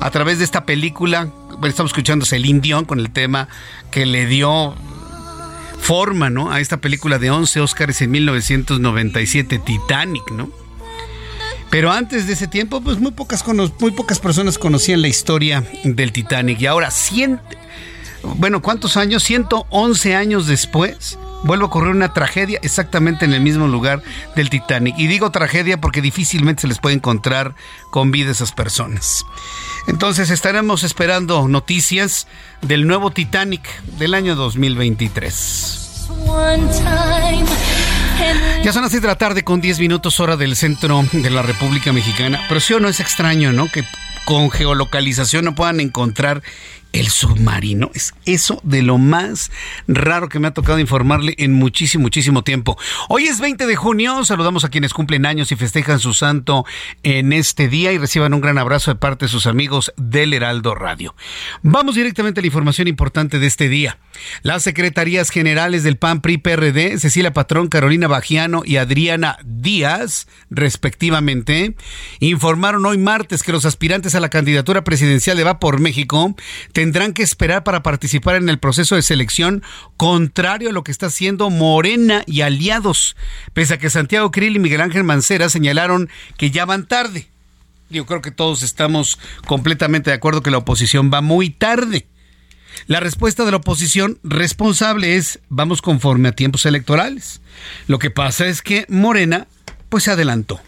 A 0.00 0.10
través 0.10 0.38
de 0.38 0.44
esta 0.44 0.64
película, 0.64 1.28
estamos 1.62 1.90
escuchando 1.90 2.26
el 2.30 2.60
Dion 2.60 2.84
con 2.84 3.00
el 3.00 3.10
tema 3.10 3.48
que 3.90 4.06
le 4.06 4.26
dio 4.26 4.74
forma, 5.84 6.30
¿no? 6.30 6.50
A 6.50 6.60
esta 6.60 6.78
película 6.78 7.18
de 7.18 7.30
11 7.30 7.60
Oscars 7.60 8.00
en 8.00 8.10
1997, 8.10 9.58
Titanic, 9.58 10.30
¿no? 10.30 10.48
Pero 11.68 11.92
antes 11.92 12.26
de 12.26 12.32
ese 12.32 12.48
tiempo, 12.48 12.80
pues 12.80 12.98
muy 12.98 13.12
pocas, 13.12 13.44
muy 13.46 13.90
pocas 13.90 14.18
personas 14.18 14.56
conocían 14.56 15.02
la 15.02 15.08
historia 15.08 15.62
del 15.84 16.12
Titanic. 16.12 16.60
Y 16.62 16.66
ahora, 16.66 16.90
100, 16.90 17.38
bueno, 18.36 18.62
¿cuántos 18.62 18.96
años? 18.96 19.22
111 19.24 20.14
años 20.16 20.46
después, 20.46 21.18
vuelve 21.42 21.64
a 21.64 21.66
ocurrir 21.66 21.90
una 21.90 22.14
tragedia 22.14 22.58
exactamente 22.62 23.26
en 23.26 23.34
el 23.34 23.42
mismo 23.42 23.68
lugar 23.68 24.02
del 24.36 24.48
Titanic. 24.48 24.98
Y 24.98 25.06
digo 25.06 25.30
tragedia 25.30 25.80
porque 25.80 26.00
difícilmente 26.00 26.62
se 26.62 26.68
les 26.68 26.78
puede 26.78 26.96
encontrar 26.96 27.56
con 27.90 28.10
vida 28.10 28.30
esas 28.30 28.52
personas. 28.52 29.26
Entonces 29.86 30.30
estaremos 30.30 30.82
esperando 30.82 31.46
noticias 31.48 32.26
del 32.62 32.86
nuevo 32.86 33.10
Titanic 33.10 33.82
del 33.98 34.14
año 34.14 34.34
2023. 34.34 36.08
Ya 38.62 38.72
son 38.72 38.82
las 38.82 38.92
6 38.92 39.02
de 39.02 39.08
la 39.08 39.18
tarde 39.18 39.44
con 39.44 39.60
10 39.60 39.80
minutos 39.80 40.20
hora 40.20 40.36
del 40.36 40.56
centro 40.56 41.04
de 41.12 41.30
la 41.30 41.42
República 41.42 41.92
Mexicana. 41.92 42.40
Pero 42.48 42.60
sí 42.60 42.72
o 42.72 42.80
no 42.80 42.88
es 42.88 43.00
extraño, 43.00 43.52
¿no? 43.52 43.70
Que 43.70 43.84
con 44.24 44.50
geolocalización 44.50 45.44
no 45.44 45.54
puedan 45.54 45.80
encontrar 45.80 46.42
el 46.94 47.08
submarino. 47.08 47.90
Es 47.92 48.14
eso 48.24 48.60
de 48.62 48.80
lo 48.80 48.98
más 48.98 49.50
raro 49.88 50.28
que 50.28 50.38
me 50.38 50.46
ha 50.46 50.54
tocado 50.54 50.78
informarle 50.78 51.34
en 51.38 51.52
muchísimo, 51.52 52.02
muchísimo 52.02 52.44
tiempo. 52.44 52.78
Hoy 53.08 53.24
es 53.24 53.40
20 53.40 53.66
de 53.66 53.76
junio. 53.76 54.24
Saludamos 54.24 54.64
a 54.64 54.68
quienes 54.68 54.94
cumplen 54.94 55.26
años 55.26 55.50
y 55.50 55.56
festejan 55.56 55.98
su 55.98 56.14
santo 56.14 56.64
en 57.02 57.32
este 57.32 57.68
día 57.68 57.92
y 57.92 57.98
reciban 57.98 58.32
un 58.32 58.40
gran 58.40 58.58
abrazo 58.58 58.92
de 58.92 58.94
parte 58.94 59.24
de 59.24 59.28
sus 59.28 59.46
amigos 59.46 59.92
del 59.96 60.32
Heraldo 60.32 60.76
Radio. 60.76 61.16
Vamos 61.62 61.96
directamente 61.96 62.40
a 62.40 62.42
la 62.42 62.46
información 62.46 62.86
importante 62.86 63.40
de 63.40 63.48
este 63.48 63.68
día. 63.68 63.98
Las 64.42 64.62
secretarías 64.62 65.30
generales 65.30 65.82
del 65.82 65.96
PAN 65.96 66.20
PRI 66.20 66.38
PRD, 66.38 67.00
Cecilia 67.00 67.32
Patrón, 67.32 67.66
Carolina 67.66 68.06
Bagiano 68.06 68.62
y 68.64 68.76
Adriana 68.76 69.38
Díaz, 69.44 70.28
respectivamente, 70.48 71.74
informaron 72.20 72.86
hoy 72.86 72.98
martes 72.98 73.42
que 73.42 73.50
los 73.50 73.64
aspirantes 73.64 74.14
a 74.14 74.20
la 74.20 74.28
candidatura 74.28 74.84
presidencial 74.84 75.36
de 75.36 75.42
Va 75.42 75.58
por 75.58 75.80
México 75.80 76.36
tendrán 76.84 77.14
que 77.14 77.22
esperar 77.22 77.64
para 77.64 77.82
participar 77.82 78.36
en 78.36 78.50
el 78.50 78.58
proceso 78.58 78.94
de 78.94 79.00
selección, 79.00 79.62
contrario 79.96 80.68
a 80.68 80.72
lo 80.74 80.84
que 80.84 80.92
está 80.92 81.06
haciendo 81.06 81.48
Morena 81.48 82.24
y 82.26 82.42
aliados, 82.42 83.16
pese 83.54 83.72
a 83.72 83.78
que 83.78 83.88
Santiago 83.88 84.30
Krill 84.30 84.56
y 84.56 84.58
Miguel 84.58 84.82
Ángel 84.82 85.02
Mancera 85.02 85.48
señalaron 85.48 86.10
que 86.36 86.50
ya 86.50 86.66
van 86.66 86.86
tarde. 86.86 87.26
Yo 87.88 88.04
creo 88.04 88.20
que 88.20 88.32
todos 88.32 88.62
estamos 88.62 89.18
completamente 89.46 90.10
de 90.10 90.16
acuerdo 90.16 90.42
que 90.42 90.50
la 90.50 90.58
oposición 90.58 91.10
va 91.10 91.22
muy 91.22 91.48
tarde. 91.48 92.06
La 92.86 93.00
respuesta 93.00 93.46
de 93.46 93.52
la 93.52 93.56
oposición 93.56 94.18
responsable 94.22 95.16
es 95.16 95.40
vamos 95.48 95.80
conforme 95.80 96.28
a 96.28 96.32
tiempos 96.32 96.66
electorales. 96.66 97.40
Lo 97.86 97.98
que 97.98 98.10
pasa 98.10 98.44
es 98.46 98.60
que 98.60 98.84
Morena 98.90 99.46
pues 99.88 100.04
se 100.04 100.10
adelantó. 100.10 100.60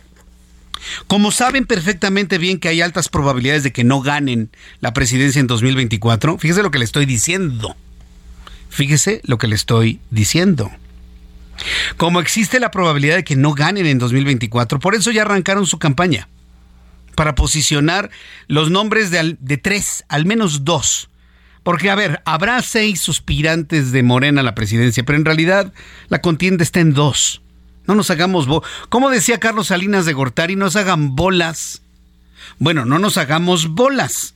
Como 1.07 1.31
saben 1.31 1.66
perfectamente 1.66 2.38
bien 2.38 2.59
que 2.59 2.69
hay 2.69 2.81
altas 2.81 3.09
probabilidades 3.09 3.62
de 3.62 3.73
que 3.73 3.85
no 3.85 4.00
ganen 4.00 4.50
la 4.81 4.93
presidencia 4.93 5.40
en 5.40 5.47
2024, 5.47 6.38
fíjese 6.38 6.62
lo 6.62 6.71
que 6.71 6.78
le 6.78 6.85
estoy 6.85 7.07
diciendo. 7.07 7.76
Fíjese 8.69 9.21
lo 9.25 9.38
que 9.38 9.49
le 9.49 9.55
estoy 9.55 10.00
diciendo. 10.11 10.71
Como 11.97 12.21
existe 12.21 12.61
la 12.61 12.71
probabilidad 12.71 13.16
de 13.16 13.25
que 13.25 13.37
no 13.37 13.55
ganen 13.55 13.87
en 13.87 13.99
2024, 13.99 14.81
por 14.81 14.95
eso 14.95 15.11
ya 15.11 15.23
arrancaron 15.23 15.66
su 15.66 15.78
campaña. 15.78 16.28
Para 17.14 17.35
posicionar 17.35 18.11
los 18.47 18.71
nombres 18.71 19.11
de, 19.11 19.37
de 19.40 19.57
tres, 19.57 20.05
al 20.09 20.26
menos 20.26 20.64
dos. 20.64 21.09
Porque, 21.62 21.90
a 21.90 21.95
ver, 21.95 22.21
habrá 22.26 22.61
seis 22.62 23.00
suspirantes 23.00 23.90
de 23.90 24.02
Morena 24.02 24.43
a 24.43 24.45
la 24.45 24.55
presidencia, 24.55 25.02
pero 25.05 25.19
en 25.19 25.25
realidad 25.25 25.73
la 26.09 26.21
contienda 26.21 26.62
está 26.62 26.81
en 26.81 26.93
dos. 26.93 27.40
No 27.87 27.95
nos 27.95 28.11
hagamos, 28.11 28.47
como 28.88 29.11
decía 29.11 29.38
Carlos 29.38 29.69
Salinas 29.69 30.07
de 30.07 30.12
Gortari, 30.12 30.57
no 30.57 30.66
nos 30.66 30.76
hagan 30.76 31.16
bolas. 31.16 31.83
Bueno, 32.59 32.85
no 32.85 32.99
nos 32.99 33.16
hagamos 33.16 33.69
bolas. 33.69 34.35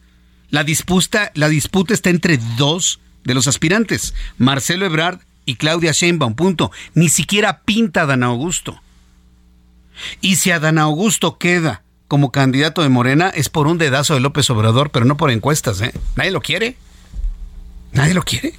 La 0.51 0.65
disputa, 0.65 1.31
la 1.35 1.49
disputa 1.49 1.95
está 1.95 2.11
entre 2.11 2.39
dos 2.57 3.01
de 3.25 3.35
los 3.35 3.47
aspirantes, 3.47 4.15
Marcelo 4.39 4.87
Ebrard 4.87 5.21
y 5.45 5.57
Claudia 5.57 5.93
Sheinbaum, 5.93 6.35
punto. 6.35 6.71
Ni 6.95 7.09
siquiera 7.09 7.61
pinta 7.61 8.03
a 8.03 8.07
Dan 8.07 8.23
Augusto. 8.23 8.81
Y 10.21 10.37
si 10.37 10.51
a 10.51 10.61
Dan 10.61 10.79
Augusto 10.79 11.39
queda 11.39 11.83
como 12.09 12.33
candidato 12.33 12.83
de 12.83 12.89
Morena, 12.89 13.29
es 13.29 13.49
por 13.49 13.67
un 13.67 13.79
dedazo 13.79 14.15
de 14.15 14.21
López 14.21 14.51
Obrador, 14.51 14.91
pero 14.91 15.05
no 15.05 15.17
por 15.17 15.31
encuestas, 15.31 15.81
¿eh? 15.81 15.93
Nadie 16.17 16.33
lo 16.33 16.41
quiere. 16.41 16.77
Nadie 17.93 18.15
lo 18.15 18.23
quiere. 18.23 18.55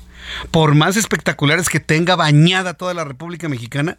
Por 0.51 0.75
más 0.75 0.95
espectaculares 0.95 1.67
que 1.67 1.79
tenga 1.79 2.15
bañada 2.15 2.75
toda 2.75 2.93
la 2.93 3.03
República 3.03 3.49
Mexicana, 3.49 3.97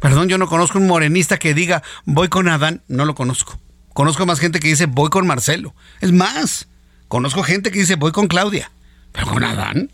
Perdón, 0.00 0.28
yo 0.28 0.38
no 0.38 0.48
conozco 0.48 0.78
un 0.78 0.86
morenista 0.86 1.38
que 1.38 1.54
diga 1.54 1.82
voy 2.04 2.28
con 2.28 2.48
Adán, 2.48 2.82
no 2.88 3.04
lo 3.04 3.14
conozco. 3.14 3.60
Conozco 3.92 4.24
más 4.26 4.40
gente 4.40 4.60
que 4.60 4.68
dice 4.68 4.86
voy 4.86 5.10
con 5.10 5.26
Marcelo. 5.26 5.74
Es 6.00 6.10
más, 6.10 6.68
conozco 7.08 7.42
gente 7.42 7.70
que 7.70 7.80
dice 7.80 7.96
voy 7.96 8.12
con 8.12 8.26
Claudia. 8.26 8.70
Pero 9.12 9.26
con 9.26 9.44
Adán, 9.44 9.90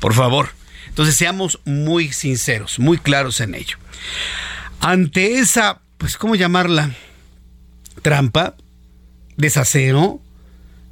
por 0.00 0.14
favor. 0.14 0.50
Entonces 0.88 1.16
seamos 1.16 1.60
muy 1.64 2.12
sinceros, 2.12 2.78
muy 2.78 2.98
claros 2.98 3.40
en 3.40 3.54
ello. 3.54 3.78
Ante 4.80 5.38
esa, 5.38 5.80
pues, 5.98 6.16
¿cómo 6.16 6.34
llamarla? 6.34 6.94
Trampa, 8.02 8.54
desaseo, 9.36 10.21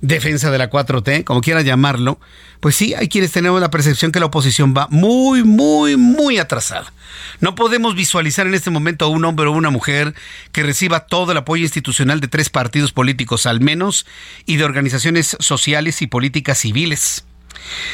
defensa 0.00 0.50
de 0.50 0.58
la 0.58 0.70
4T, 0.70 1.24
como 1.24 1.40
quiera 1.40 1.62
llamarlo, 1.62 2.18
pues 2.60 2.76
sí, 2.76 2.94
hay 2.94 3.08
quienes 3.08 3.32
tenemos 3.32 3.60
la 3.60 3.70
percepción 3.70 4.12
que 4.12 4.20
la 4.20 4.26
oposición 4.26 4.74
va 4.76 4.86
muy, 4.90 5.44
muy, 5.44 5.96
muy 5.96 6.38
atrasada. 6.38 6.92
No 7.40 7.54
podemos 7.54 7.94
visualizar 7.94 8.46
en 8.46 8.54
este 8.54 8.70
momento 8.70 9.04
a 9.04 9.08
un 9.08 9.24
hombre 9.24 9.46
o 9.46 9.52
una 9.52 9.70
mujer 9.70 10.14
que 10.52 10.62
reciba 10.62 11.06
todo 11.06 11.32
el 11.32 11.38
apoyo 11.38 11.62
institucional 11.62 12.20
de 12.20 12.28
tres 12.28 12.50
partidos 12.50 12.92
políticos 12.92 13.46
al 13.46 13.60
menos 13.60 14.06
y 14.46 14.56
de 14.56 14.64
organizaciones 14.64 15.36
sociales 15.40 16.02
y 16.02 16.06
políticas 16.06 16.58
civiles. 16.58 17.24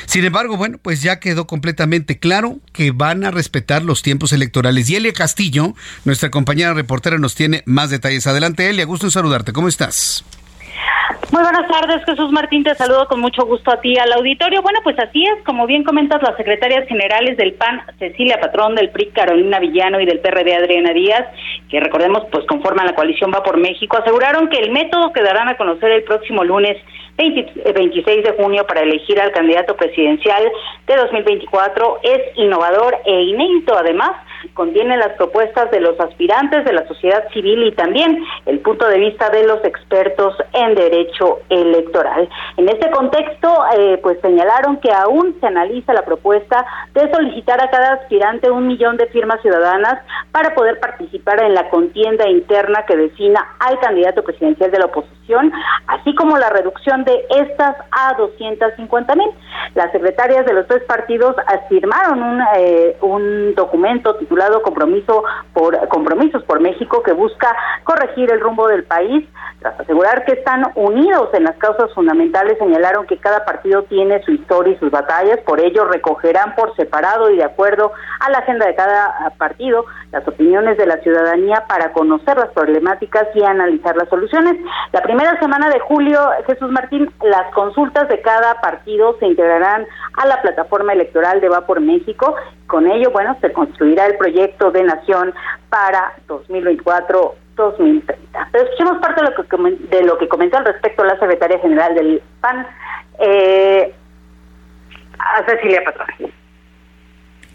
Sin 0.06 0.24
embargo, 0.24 0.56
bueno, 0.56 0.78
pues 0.78 1.02
ya 1.02 1.18
quedó 1.18 1.46
completamente 1.46 2.18
claro 2.18 2.58
que 2.72 2.92
van 2.92 3.24
a 3.24 3.30
respetar 3.30 3.82
los 3.82 4.02
tiempos 4.02 4.32
electorales. 4.32 4.88
Y 4.88 4.96
Elia 4.96 5.12
Castillo, 5.12 5.74
nuestra 6.04 6.30
compañera 6.30 6.74
reportera, 6.74 7.18
nos 7.18 7.34
tiene 7.34 7.62
más 7.66 7.90
detalles. 7.90 8.26
Adelante, 8.26 8.68
Elia, 8.68 8.84
gusto 8.84 9.06
en 9.06 9.10
saludarte. 9.10 9.52
¿Cómo 9.52 9.68
estás? 9.68 10.24
Muy 11.32 11.42
buenas 11.42 11.68
tardes, 11.68 12.04
Jesús 12.04 12.32
Martín, 12.32 12.64
te 12.64 12.74
saludo 12.74 13.06
con 13.06 13.20
mucho 13.20 13.44
gusto 13.44 13.70
a 13.70 13.80
ti 13.80 13.96
al 13.98 14.12
auditorio. 14.12 14.62
Bueno, 14.62 14.80
pues 14.82 14.98
así 14.98 15.24
es, 15.24 15.44
como 15.44 15.66
bien 15.66 15.84
comentas, 15.84 16.22
las 16.22 16.36
secretarias 16.36 16.88
generales 16.88 17.36
del 17.36 17.54
PAN, 17.54 17.82
Cecilia 17.98 18.40
Patrón, 18.40 18.74
del 18.74 18.90
PRI, 18.90 19.06
Carolina 19.10 19.60
Villano 19.60 20.00
y 20.00 20.06
del 20.06 20.20
PRD, 20.20 20.54
Adriana 20.54 20.92
Díaz, 20.92 21.26
que 21.70 21.80
recordemos, 21.80 22.24
pues 22.30 22.44
conforman 22.46 22.86
la 22.86 22.94
coalición 22.94 23.30
Va 23.32 23.42
por 23.42 23.56
México, 23.56 23.98
aseguraron 23.98 24.48
que 24.48 24.58
el 24.58 24.72
método 24.72 25.12
que 25.12 25.22
darán 25.22 25.48
a 25.48 25.56
conocer 25.56 25.90
el 25.90 26.04
próximo 26.04 26.42
lunes 26.44 26.76
26 27.18 28.06
eh, 28.06 28.22
de 28.22 28.32
junio 28.42 28.66
para 28.66 28.82
elegir 28.82 29.20
al 29.20 29.32
candidato 29.32 29.76
presidencial 29.76 30.42
de 30.86 30.96
2024 30.96 32.00
es 32.02 32.20
innovador 32.36 32.96
e 33.04 33.22
inédito. 33.22 33.76
Además, 33.76 34.12
contiene 34.54 34.96
las 34.96 35.12
propuestas 35.12 35.70
de 35.70 35.80
los 35.80 35.98
aspirantes 36.00 36.64
de 36.64 36.72
la 36.72 36.86
sociedad 36.86 37.28
civil 37.32 37.64
y 37.64 37.72
también 37.72 38.24
el 38.46 38.60
punto 38.60 38.88
de 38.88 38.98
vista 38.98 39.30
de 39.30 39.46
los 39.46 39.64
expertos 39.64 40.36
en 40.52 40.74
derecho 40.74 41.40
electoral. 41.48 42.28
En 42.56 42.68
este 42.68 42.90
contexto, 42.90 43.64
eh, 43.78 43.98
pues 44.02 44.18
señalaron 44.20 44.78
que 44.78 44.92
aún 44.92 45.36
se 45.40 45.46
analiza 45.46 45.92
la 45.92 46.04
propuesta 46.04 46.64
de 46.94 47.10
solicitar 47.12 47.60
a 47.60 47.70
cada 47.70 47.94
aspirante 47.94 48.50
un 48.50 48.66
millón 48.66 48.96
de 48.96 49.06
firmas 49.06 49.40
ciudadanas 49.42 50.00
para 50.32 50.54
poder 50.54 50.80
participar 50.80 51.42
en 51.42 51.54
la 51.54 51.68
contienda 51.68 52.28
interna 52.28 52.84
que 52.86 52.96
defina 52.96 53.46
al 53.60 53.78
candidato 53.80 54.22
presidencial 54.22 54.70
de 54.70 54.78
la 54.78 54.86
oposición, 54.86 55.52
así 55.86 56.14
como 56.14 56.38
la 56.38 56.50
reducción 56.50 57.04
de 57.04 57.24
estas 57.30 57.76
a 57.90 58.14
250 58.14 59.14
mil. 59.14 59.30
Las 59.74 59.92
secretarias 59.92 60.46
de 60.46 60.54
los 60.54 60.66
tres 60.66 60.82
partidos 60.84 61.36
firmaron 61.68 62.22
un, 62.22 62.42
eh, 62.56 62.96
un 63.00 63.54
documento 63.54 64.16
titulado 64.26 64.60
Compromiso 64.62 65.22
por 65.52 65.88
Compromisos 65.88 66.42
por 66.44 66.60
México 66.60 67.02
que 67.02 67.12
busca 67.12 67.54
corregir 67.84 68.30
el 68.32 68.40
rumbo 68.40 68.66
del 68.66 68.84
país 68.84 69.24
tras 69.60 69.78
asegurar 69.80 70.24
que 70.24 70.32
están 70.32 70.64
unidos 70.74 71.30
en 71.32 71.44
las 71.44 71.56
causas 71.56 71.92
fundamentales, 71.94 72.58
señalaron 72.58 73.06
que 73.06 73.18
cada 73.18 73.44
partido 73.44 73.84
tiene 73.84 74.22
su 74.22 74.32
historia 74.32 74.74
y 74.74 74.78
sus 74.78 74.90
batallas, 74.90 75.38
por 75.46 75.60
ello 75.60 75.84
recogerán 75.84 76.54
por 76.54 76.74
separado 76.76 77.30
y 77.30 77.36
de 77.36 77.44
acuerdo 77.44 77.92
a 78.20 78.30
la 78.30 78.38
agenda 78.38 78.66
de 78.66 78.74
cada 78.74 79.32
partido 79.38 79.86
las 80.12 80.26
opiniones 80.26 80.76
de 80.78 80.86
la 80.86 80.98
ciudadanía 80.98 81.64
para 81.68 81.92
conocer 81.92 82.36
las 82.36 82.50
problemáticas 82.50 83.28
y 83.34 83.42
analizar 83.42 83.96
las 83.96 84.08
soluciones. 84.08 84.56
La 84.92 85.02
primera 85.02 85.38
semana 85.38 85.68
de 85.68 85.80
julio, 85.80 86.20
Jesús 86.46 86.70
Martín, 86.70 87.10
las 87.22 87.52
consultas 87.52 88.08
de 88.08 88.20
cada 88.20 88.60
partido 88.60 89.16
se 89.18 89.26
integrarán 89.26 89.86
a 90.16 90.26
la 90.26 90.40
plataforma 90.42 90.92
electoral 90.92 91.40
de 91.40 91.48
Va 91.48 91.66
por 91.66 91.80
México. 91.80 92.34
Con 92.66 92.86
ello, 92.86 93.10
bueno, 93.10 93.36
se 93.40 93.52
construirá 93.52 94.06
el 94.06 94.16
proyecto 94.16 94.70
de 94.70 94.84
nación 94.84 95.34
para 95.68 96.14
2024 96.28 97.34
2030. 97.56 98.48
Pero 98.52 98.64
escuchemos 98.64 98.98
parte 98.98 99.22
de 99.22 99.30
lo 99.30 99.34
que, 99.34 99.96
de 99.96 100.04
lo 100.04 100.18
que 100.18 100.28
comentó 100.28 100.58
al 100.58 100.66
respecto 100.66 101.04
la 101.04 101.18
secretaria 101.18 101.58
general 101.58 101.94
del 101.94 102.22
PAN, 102.40 102.66
eh, 103.18 103.94
a 105.18 105.44
Cecilia 105.46 105.82
Patrón. 105.84 106.30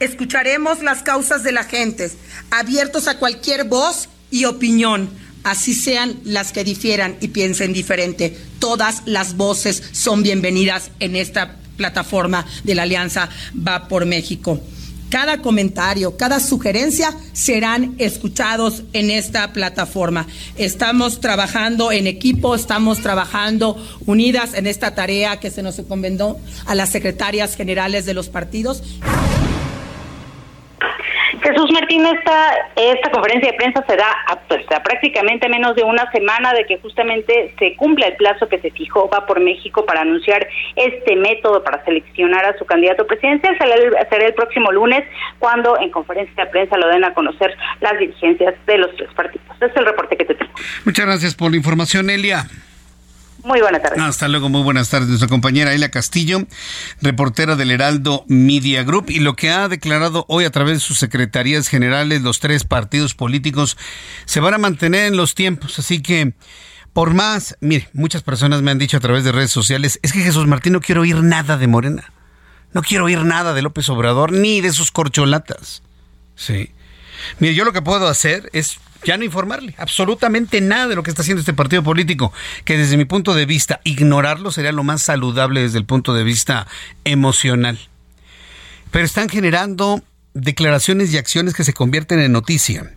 Escucharemos 0.02 0.82
las 0.82 1.04
causas 1.04 1.44
de 1.44 1.52
la 1.52 1.64
gente, 1.64 2.10
abiertos 2.50 3.08
a 3.08 3.20
cualquier 3.20 3.66
voz 3.66 4.10
y 4.32 4.46
opinión, 4.46 5.12
así 5.44 5.76
sean 5.76 6.20
las 6.24 6.52
que 6.52 6.64
difieran 6.64 7.18
y 7.22 7.28
piensen 7.28 7.72
diferente. 7.72 8.36
Todas 8.58 9.04
las 9.06 9.38
voces 9.38 9.84
son 9.92 10.24
bienvenidas 10.24 10.90
en 11.00 11.16
esta 11.16 11.58
plataforma 11.78 12.48
de 12.64 12.74
la 12.74 12.82
Alianza 12.82 13.30
Va 13.56 13.88
por 13.88 14.08
México. 14.08 14.60
Cada 15.12 15.44
comentario, 15.44 16.18
cada 16.18 16.40
sugerencia 16.40 17.16
serán 17.34 17.94
escuchados 18.00 18.82
en 18.94 19.12
esta 19.12 19.54
plataforma. 19.54 20.26
Estamos 20.58 21.22
trabajando 21.22 21.92
en 21.92 22.08
equipo, 22.08 22.56
estamos 22.56 23.02
trabajando 23.02 23.78
unidas 24.08 24.56
en 24.56 24.66
esta 24.66 24.96
tarea 24.96 25.40
que 25.40 25.52
se 25.52 25.62
nos 25.62 25.78
encomendó 25.78 26.40
a 26.66 26.74
las 26.74 26.90
secretarias 26.90 27.56
generales 27.56 28.08
de 28.08 28.16
los 28.16 28.30
partidos. 28.30 28.82
Jesús 31.42 31.72
Martín, 31.72 32.06
esta, 32.06 32.54
esta 32.76 33.10
conferencia 33.10 33.52
de 33.52 33.58
prensa 33.58 33.84
se 33.88 33.96
da 33.96 34.06
pues, 34.48 34.64
a, 34.72 34.84
prácticamente 34.84 35.50
menos 35.50 35.76
de 35.76 35.84
una 35.84 36.10
semana 36.12 36.54
de 36.54 36.66
que 36.66 36.78
justamente 36.78 37.54
se 37.58 37.76
cumpla 37.76 38.08
el 38.08 38.16
plazo 38.16 38.48
que 38.48 38.60
se 38.60 38.72
fijó 38.72 39.10
va 39.10 39.26
por 39.26 39.40
México 39.40 39.86
para 39.86 40.02
anunciar 40.02 40.48
este 40.76 41.16
método 41.16 41.64
para 41.64 41.84
seleccionar 41.84 42.46
a 42.46 42.58
su 42.58 42.66
candidato 42.66 43.08
presidencial. 43.08 43.58
Será 43.58 43.76
el, 43.76 43.92
será 44.10 44.26
el 44.26 44.34
próximo 44.34 44.72
lunes 44.72 45.04
cuando 45.40 45.80
en 45.80 45.90
conferencia 45.90 46.46
de 46.46 46.52
prensa 46.52 46.78
lo 46.78 46.88
den 46.88 47.04
a 47.04 47.14
conocer 47.14 47.56
las 47.80 47.98
dirigencias 47.98 48.54
de 48.68 48.78
los 48.78 48.96
tres 48.96 49.10
partidos. 49.16 49.48
Este 49.54 49.66
es 49.66 49.76
el 49.76 49.86
reporte 49.86 50.18
que 50.18 50.26
te 50.26 50.36
tengo. 50.36 50.52
Muchas 50.86 51.06
gracias 51.06 51.36
por 51.36 51.52
la 51.52 51.58
información, 51.58 52.10
Elia. 52.10 52.46
Muy 53.44 53.60
buenas 53.62 53.82
tardes. 53.82 54.00
Hasta 54.00 54.28
luego, 54.28 54.50
muy 54.50 54.62
buenas 54.62 54.90
tardes. 54.90 55.08
Nuestra 55.08 55.28
compañera 55.28 55.74
Elia 55.74 55.90
Castillo, 55.90 56.46
reportera 57.02 57.56
del 57.56 57.72
Heraldo 57.72 58.24
Media 58.28 58.84
Group, 58.84 59.10
y 59.10 59.20
lo 59.20 59.36
que 59.36 59.50
ha 59.50 59.68
declarado 59.68 60.26
hoy 60.28 60.46
a 60.46 60.52
través 60.52 60.76
de 60.76 60.80
sus 60.80 61.00
secretarías 61.00 61.68
generales, 61.68 62.22
los 62.22 62.40
tres 62.40 62.64
partidos 62.64 63.16
políticos 63.16 63.78
se 64.26 64.40
van 64.40 64.54
a 64.54 64.60
mantener 64.60 65.06
en 65.06 65.18
los 65.18 65.34
tiempos. 65.34 65.80
Así 65.80 66.02
que, 66.02 66.34
por 66.94 67.14
más, 67.14 67.58
mire, 67.62 67.90
muchas 67.94 68.22
personas 68.22 68.62
me 68.62 68.72
han 68.72 68.78
dicho 68.78 68.98
a 68.98 69.02
través 69.02 69.24
de 69.24 69.32
redes 69.32 69.52
sociales, 69.52 70.00
es 70.04 70.14
que 70.14 70.20
Jesús 70.20 70.46
Martín 70.48 70.74
no 70.74 70.82
quiero 70.82 71.02
oír 71.02 71.18
nada 71.18 71.58
de 71.58 71.68
Morena. 71.68 72.12
No 72.74 72.82
quiero 72.84 73.06
oír 73.06 73.24
nada 73.24 73.54
de 73.54 73.62
López 73.62 73.90
Obrador 73.90 74.32
ni 74.32 74.62
de 74.62 74.72
sus 74.72 74.92
corcholatas. 74.92 75.84
Sí. 76.36 76.72
Mire, 77.40 77.54
yo 77.54 77.66
lo 77.66 77.74
que 77.74 77.82
puedo 77.82 78.08
hacer 78.08 78.50
es 78.54 78.80
ya 79.04 79.18
no 79.18 79.24
informarle 79.24 79.76
absolutamente 79.78 80.62
nada 80.62 80.88
de 80.88 80.96
lo 80.96 81.04
que 81.04 81.10
está 81.10 81.22
haciendo 81.22 81.40
este 81.42 81.54
partido 81.54 81.84
político, 81.84 82.34
que 82.66 82.78
desde 82.78 82.98
mi 82.98 83.06
punto 83.06 83.34
de 83.34 83.46
vista 83.46 83.82
ignorarlo 83.84 84.52
sería 84.52 84.72
lo 84.72 84.84
más 84.84 85.02
saludable 85.02 85.62
desde 85.62 85.78
el 85.78 85.86
punto 85.86 86.14
de 86.14 86.24
vista 86.24 86.68
emocional. 87.04 87.80
Pero 88.92 89.06
están 89.06 89.30
generando 89.30 90.02
declaraciones 90.34 91.14
y 91.14 91.18
acciones 91.18 91.54
que 91.54 91.64
se 91.64 91.74
convierten 91.74 92.20
en 92.20 92.32
noticia. 92.32 92.94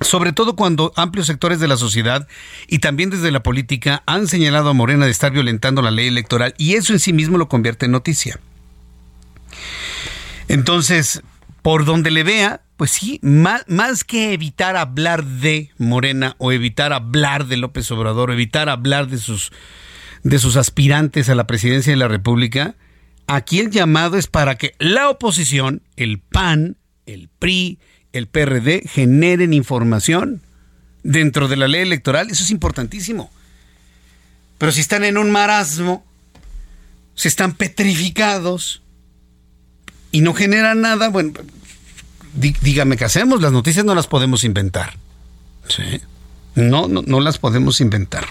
Sobre 0.00 0.32
todo 0.32 0.56
cuando 0.56 0.92
amplios 0.96 1.26
sectores 1.26 1.60
de 1.60 1.68
la 1.68 1.76
sociedad 1.76 2.26
y 2.66 2.78
también 2.78 3.10
desde 3.10 3.30
la 3.30 3.42
política 3.42 4.02
han 4.06 4.28
señalado 4.28 4.70
a 4.70 4.72
Morena 4.72 5.04
de 5.04 5.10
estar 5.10 5.30
violentando 5.30 5.82
la 5.82 5.90
ley 5.90 6.08
electoral 6.08 6.54
y 6.56 6.74
eso 6.74 6.94
en 6.94 7.00
sí 7.00 7.12
mismo 7.12 7.36
lo 7.36 7.48
convierte 7.48 7.84
en 7.84 7.92
noticia. 7.92 8.40
Entonces, 10.48 11.22
por 11.62 11.84
donde 11.84 12.10
le 12.10 12.22
vea, 12.22 12.62
pues 12.76 12.90
sí, 12.90 13.18
más, 13.22 13.64
más, 13.68 14.04
que 14.04 14.32
evitar 14.32 14.76
hablar 14.76 15.24
de 15.24 15.70
Morena 15.78 16.36
o 16.38 16.52
evitar 16.52 16.92
hablar 16.92 17.46
de 17.46 17.56
López 17.56 17.90
Obrador, 17.90 18.30
o 18.30 18.32
evitar 18.32 18.68
hablar 18.68 19.08
de 19.08 19.18
sus, 19.18 19.52
de 20.22 20.38
sus 20.38 20.56
aspirantes 20.56 21.28
a 21.28 21.34
la 21.34 21.46
presidencia 21.46 21.92
de 21.92 21.98
la 21.98 22.08
República, 22.08 22.76
aquí 23.26 23.60
el 23.60 23.70
llamado 23.70 24.16
es 24.16 24.26
para 24.26 24.56
que 24.56 24.74
la 24.78 25.10
oposición, 25.10 25.82
el 25.96 26.18
PAN, 26.18 26.76
el 27.06 27.28
PRI, 27.38 27.78
el 28.12 28.26
PRD, 28.26 28.82
generen 28.88 29.52
información 29.52 30.42
dentro 31.02 31.48
de 31.48 31.56
la 31.56 31.68
ley 31.68 31.82
electoral. 31.82 32.30
Eso 32.30 32.42
es 32.42 32.50
importantísimo. 32.50 33.30
Pero 34.58 34.72
si 34.72 34.80
están 34.80 35.04
en 35.04 35.16
un 35.16 35.30
marasmo, 35.30 36.04
si 37.14 37.28
están 37.28 37.54
petrificados 37.54 38.82
y 40.12 40.20
no 40.20 40.34
generan 40.34 40.80
nada, 40.80 41.08
bueno, 41.08 41.32
dígame 42.34 42.96
qué 42.96 43.04
hacemos, 43.04 43.40
las 43.40 43.52
noticias 43.52 43.84
no 43.84 43.94
las 43.94 44.06
podemos 44.06 44.44
inventar. 44.44 44.94
¿Sí? 45.68 46.00
No, 46.54 46.88
no, 46.88 47.02
no 47.06 47.20
las 47.20 47.38
podemos 47.38 47.80
inventar. 47.80 48.26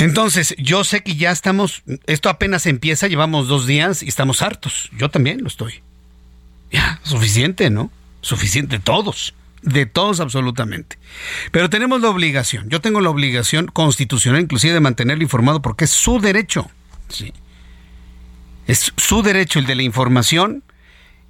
Entonces, 0.00 0.54
yo 0.58 0.82
sé 0.84 1.02
que 1.02 1.16
ya 1.16 1.30
estamos, 1.30 1.82
esto 2.06 2.28
apenas 2.28 2.66
empieza, 2.66 3.06
llevamos 3.06 3.46
dos 3.46 3.66
días 3.66 4.02
y 4.02 4.08
estamos 4.08 4.42
hartos. 4.42 4.90
Yo 4.98 5.08
también 5.08 5.40
lo 5.40 5.48
estoy. 5.48 5.82
Ya, 6.72 7.00
suficiente, 7.04 7.70
¿no? 7.70 7.90
Suficiente, 8.20 8.80
todos. 8.80 9.34
De 9.62 9.86
todos 9.86 10.20
absolutamente. 10.20 10.98
Pero 11.52 11.70
tenemos 11.70 12.02
la 12.02 12.10
obligación, 12.10 12.68
yo 12.68 12.80
tengo 12.80 13.00
la 13.00 13.08
obligación 13.08 13.66
constitucional 13.66 14.42
inclusive 14.42 14.74
de 14.74 14.80
mantenerlo 14.80 15.22
informado 15.22 15.62
porque 15.62 15.84
es 15.84 15.90
su 15.90 16.20
derecho. 16.20 16.70
Sí. 17.08 17.32
Es 18.66 18.92
su 18.96 19.22
derecho 19.22 19.58
el 19.58 19.66
de 19.66 19.74
la 19.74 19.82
información 19.82 20.62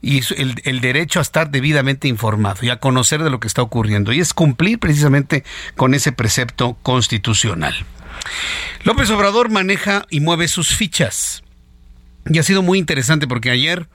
y 0.05 0.20
el, 0.37 0.81
derecho 0.81 1.18
a 1.18 1.23
estar 1.23 1.51
debidamente 1.51 2.09
informado 2.09 2.59
y 2.62 2.68
a 2.68 2.79
conocer 2.79 3.23
de 3.23 3.31
lo 3.31 3.40
que 3.40 3.49
está 3.49 3.62
ocurriendo. 3.62 4.12
Y 4.12 4.20
es 4.20 4.35
cumplir 4.35 4.79
precisamente 4.79 5.44
con 5.77 5.94
ese 5.94 6.12
precepto 6.12 6.77
constitucional. 6.83 7.75
López 8.85 9.09
Obrador 9.11 9.49
maneja 9.49 10.07
y 10.11 10.20
mueve 10.20 10.49
sus 10.49 10.77
fichas. 10.77 11.42
Y 12.29 12.38
ha 12.38 12.42
sido 12.42 12.62
muy 12.62 12.79
interesante 12.79 13.27
porque 13.27 13.51
ayer, 13.51 13.88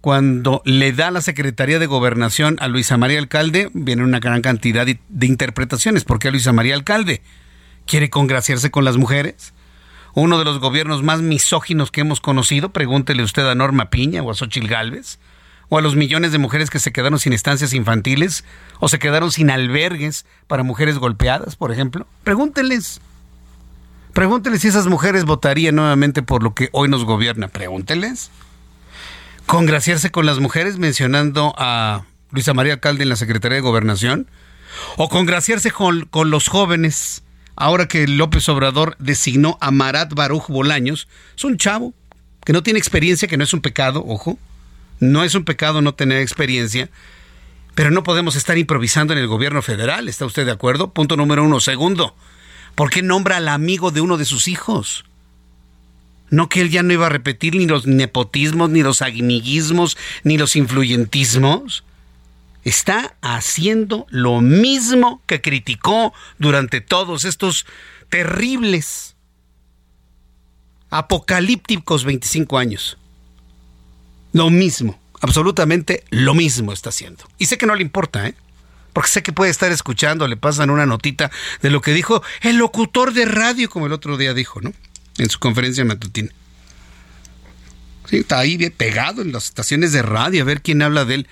cuando 0.00 0.60
le 0.64 0.92
da 0.92 1.12
la 1.12 1.20
Secretaría 1.20 1.78
de 1.78 1.86
Gobernación 1.86 2.56
a 2.60 2.66
Luisa 2.66 2.96
María 2.96 3.20
Alcalde, 3.20 3.70
viene 3.74 4.02
una 4.02 4.18
gran 4.18 4.42
cantidad 4.42 4.84
de, 4.84 4.98
de 5.08 5.26
interpretaciones. 5.26 6.04
¿Por 6.04 6.18
qué 6.18 6.28
a 6.28 6.30
Luisa 6.32 6.52
María 6.52 6.74
Alcalde? 6.74 7.22
¿Quiere 7.86 8.10
congraciarse 8.10 8.72
con 8.72 8.84
las 8.84 8.96
mujeres? 8.96 9.54
Uno 10.14 10.38
de 10.38 10.44
los 10.44 10.60
gobiernos 10.60 11.02
más 11.02 11.22
misóginos 11.22 11.90
que 11.90 12.00
hemos 12.00 12.20
conocido, 12.20 12.70
pregúntele 12.70 13.22
usted 13.22 13.46
a 13.48 13.54
Norma 13.54 13.90
Piña 13.90 14.22
o 14.22 14.30
a 14.30 14.34
Xochil 14.34 14.68
Gálvez, 14.68 15.18
o 15.68 15.78
a 15.78 15.82
los 15.82 15.96
millones 15.96 16.30
de 16.30 16.38
mujeres 16.38 16.70
que 16.70 16.78
se 16.78 16.92
quedaron 16.92 17.18
sin 17.18 17.32
estancias 17.32 17.72
infantiles 17.72 18.44
o 18.78 18.88
se 18.88 18.98
quedaron 18.98 19.32
sin 19.32 19.50
albergues 19.50 20.24
para 20.46 20.62
mujeres 20.62 20.98
golpeadas, 20.98 21.56
por 21.56 21.72
ejemplo? 21.72 22.06
Pregúntenles. 22.22 23.00
Pregúntenles 24.12 24.60
si 24.60 24.68
esas 24.68 24.86
mujeres 24.86 25.24
votarían 25.24 25.74
nuevamente 25.74 26.22
por 26.22 26.44
lo 26.44 26.54
que 26.54 26.68
hoy 26.72 26.88
nos 26.88 27.04
gobierna. 27.04 27.48
Pregúntenles. 27.48 28.30
Congraciarse 29.46 30.10
con 30.10 30.26
las 30.26 30.38
mujeres 30.38 30.78
mencionando 30.78 31.54
a 31.58 32.04
Luisa 32.30 32.54
María 32.54 32.74
Alcalde 32.74 33.02
en 33.02 33.08
la 33.08 33.16
Secretaría 33.16 33.56
de 33.56 33.62
Gobernación. 33.62 34.30
O 34.96 35.08
congraciarse 35.08 35.72
con, 35.72 36.04
con 36.06 36.30
los 36.30 36.48
jóvenes. 36.48 37.23
Ahora 37.56 37.86
que 37.86 38.06
López 38.06 38.48
Obrador 38.48 38.96
designó 38.98 39.58
a 39.60 39.70
Marat 39.70 40.12
Baruch 40.12 40.48
Bolaños, 40.48 41.08
es 41.36 41.44
un 41.44 41.56
chavo 41.56 41.94
que 42.44 42.52
no 42.52 42.62
tiene 42.62 42.78
experiencia, 42.78 43.28
que 43.28 43.36
no 43.36 43.44
es 43.44 43.54
un 43.54 43.60
pecado, 43.60 44.04
ojo, 44.06 44.38
no 45.00 45.24
es 45.24 45.34
un 45.34 45.44
pecado 45.44 45.80
no 45.80 45.94
tener 45.94 46.20
experiencia, 46.20 46.90
pero 47.74 47.90
no 47.90 48.02
podemos 48.02 48.36
estar 48.36 48.58
improvisando 48.58 49.12
en 49.12 49.18
el 49.18 49.26
gobierno 49.26 49.62
federal. 49.62 50.08
¿Está 50.08 50.26
usted 50.26 50.46
de 50.46 50.52
acuerdo? 50.52 50.92
Punto 50.92 51.16
número 51.16 51.44
uno. 51.44 51.60
Segundo, 51.60 52.14
¿por 52.74 52.90
qué 52.90 53.02
nombra 53.02 53.36
al 53.36 53.48
amigo 53.48 53.90
de 53.90 54.00
uno 54.00 54.16
de 54.16 54.24
sus 54.24 54.48
hijos? 54.48 55.04
No 56.30 56.48
que 56.48 56.60
él 56.60 56.70
ya 56.70 56.82
no 56.82 56.92
iba 56.92 57.06
a 57.06 57.10
repetir 57.10 57.54
ni 57.54 57.66
los 57.66 57.86
nepotismos, 57.86 58.70
ni 58.70 58.82
los 58.82 59.02
amiguismos, 59.02 59.96
ni 60.22 60.38
los 60.38 60.56
influyentismos. 60.56 61.84
Está 62.64 63.14
haciendo 63.20 64.06
lo 64.08 64.40
mismo 64.40 65.22
que 65.26 65.40
criticó 65.40 66.12
durante 66.38 66.80
todos 66.80 67.24
estos 67.24 67.66
terribles, 68.08 69.14
apocalípticos 70.90 72.04
25 72.04 72.58
años. 72.58 72.98
Lo 74.32 74.50
mismo, 74.50 74.98
absolutamente 75.20 76.04
lo 76.10 76.34
mismo 76.34 76.72
está 76.72 76.88
haciendo. 76.88 77.24
Y 77.38 77.46
sé 77.46 77.58
que 77.58 77.66
no 77.66 77.74
le 77.74 77.82
importa, 77.82 78.26
¿eh? 78.26 78.34
Porque 78.94 79.10
sé 79.10 79.22
que 79.22 79.32
puede 79.32 79.50
estar 79.50 79.72
escuchando, 79.72 80.26
le 80.28 80.36
pasan 80.36 80.70
una 80.70 80.86
notita 80.86 81.30
de 81.60 81.70
lo 81.70 81.80
que 81.80 81.92
dijo 81.92 82.22
el 82.40 82.56
locutor 82.56 83.12
de 83.12 83.26
radio, 83.26 83.68
como 83.68 83.86
el 83.86 83.92
otro 83.92 84.16
día 84.16 84.34
dijo, 84.34 84.60
¿no? 84.60 84.72
En 85.18 85.28
su 85.28 85.38
conferencia 85.38 85.84
matutina. 85.84 86.30
Sí, 88.08 88.18
está 88.18 88.38
ahí 88.38 88.56
bien 88.56 88.72
pegado 88.76 89.22
en 89.22 89.32
las 89.32 89.44
estaciones 89.46 89.92
de 89.92 90.02
radio 90.02 90.42
a 90.42 90.44
ver 90.44 90.62
quién 90.62 90.82
habla 90.82 91.04
de 91.04 91.14
él. 91.14 91.28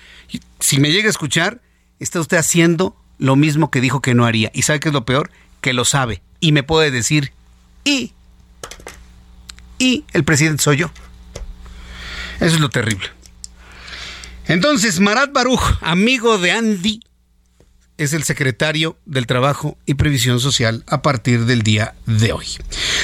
si 0.59 0.79
me 0.79 0.91
llega 0.91 1.07
a 1.07 1.11
escuchar, 1.11 1.61
está 1.99 2.19
usted 2.19 2.37
haciendo 2.37 2.95
lo 3.19 3.35
mismo 3.35 3.69
que 3.71 3.81
dijo 3.81 4.01
que 4.01 4.13
no 4.13 4.25
haría. 4.25 4.51
¿Y 4.53 4.63
sabe 4.63 4.79
qué 4.79 4.89
es 4.89 4.93
lo 4.93 5.05
peor? 5.05 5.31
Que 5.61 5.73
lo 5.73 5.85
sabe. 5.85 6.21
Y 6.39 6.51
me 6.51 6.63
puede 6.63 6.91
decir, 6.91 7.31
y, 7.83 8.11
y 9.77 10.03
el 10.13 10.23
presidente 10.23 10.63
soy 10.63 10.77
yo. 10.77 10.91
Eso 12.39 12.55
es 12.55 12.59
lo 12.59 12.69
terrible. 12.69 13.07
Entonces, 14.47 14.99
Marat 14.99 15.31
Baruch, 15.31 15.77
amigo 15.81 16.37
de 16.37 16.51
Andy, 16.51 17.01
es 17.97 18.13
el 18.13 18.23
secretario 18.23 18.97
del 19.05 19.27
Trabajo 19.27 19.77
y 19.85 19.95
Previsión 19.95 20.39
Social 20.39 20.83
a 20.87 21.01
partir 21.01 21.45
del 21.45 21.61
día 21.61 21.93
de 22.05 22.31
hoy. 22.33 22.47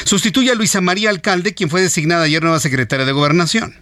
Sustituye 0.03 0.51
a 0.51 0.55
Luisa 0.55 0.81
María 0.81 1.09
Alcalde, 1.09 1.53
quien 1.53 1.69
fue 1.69 1.81
designada 1.81 2.23
ayer 2.23 2.41
nueva 2.41 2.59
secretaria 2.59 3.05
de 3.05 3.11
Gobernación. 3.11 3.75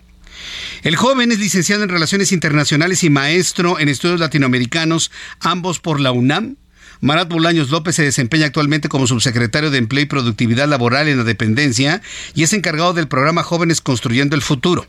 El 0.83 0.95
joven 0.95 1.31
es 1.31 1.39
licenciado 1.39 1.83
en 1.83 1.89
Relaciones 1.89 2.31
Internacionales 2.31 3.03
y 3.03 3.09
maestro 3.09 3.79
en 3.79 3.89
Estudios 3.89 4.19
Latinoamericanos, 4.19 5.11
ambos 5.39 5.79
por 5.79 5.99
la 5.99 6.11
UNAM. 6.11 6.55
Marat 6.99 7.29
Bolaños 7.29 7.69
López 7.69 7.95
se 7.95 8.03
desempeña 8.03 8.47
actualmente 8.47 8.89
como 8.89 9.05
subsecretario 9.05 9.69
de 9.69 9.77
Empleo 9.77 10.03
y 10.03 10.07
Productividad 10.07 10.67
Laboral 10.67 11.07
en 11.07 11.17
la 11.17 11.23
dependencia 11.23 12.01
y 12.33 12.43
es 12.43 12.53
encargado 12.53 12.93
del 12.93 13.07
programa 13.07 13.43
Jóvenes 13.43 13.81
Construyendo 13.81 14.35
el 14.35 14.41
Futuro. 14.41 14.87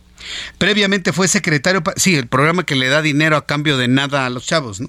Previamente 0.57 1.13
fue 1.13 1.29
secretario, 1.29 1.83
sí, 1.97 2.17
el 2.17 2.27
programa 2.27 2.65
que 2.65 2.77
le 2.77 2.89
da 2.89 3.03
dinero 3.03 3.37
a 3.37 3.47
cambio 3.47 3.77
de 3.77 3.89
nada 3.89 4.27
a 4.27 4.31
los 4.31 4.47
chavos, 4.47 4.81
¿no? 4.81 4.89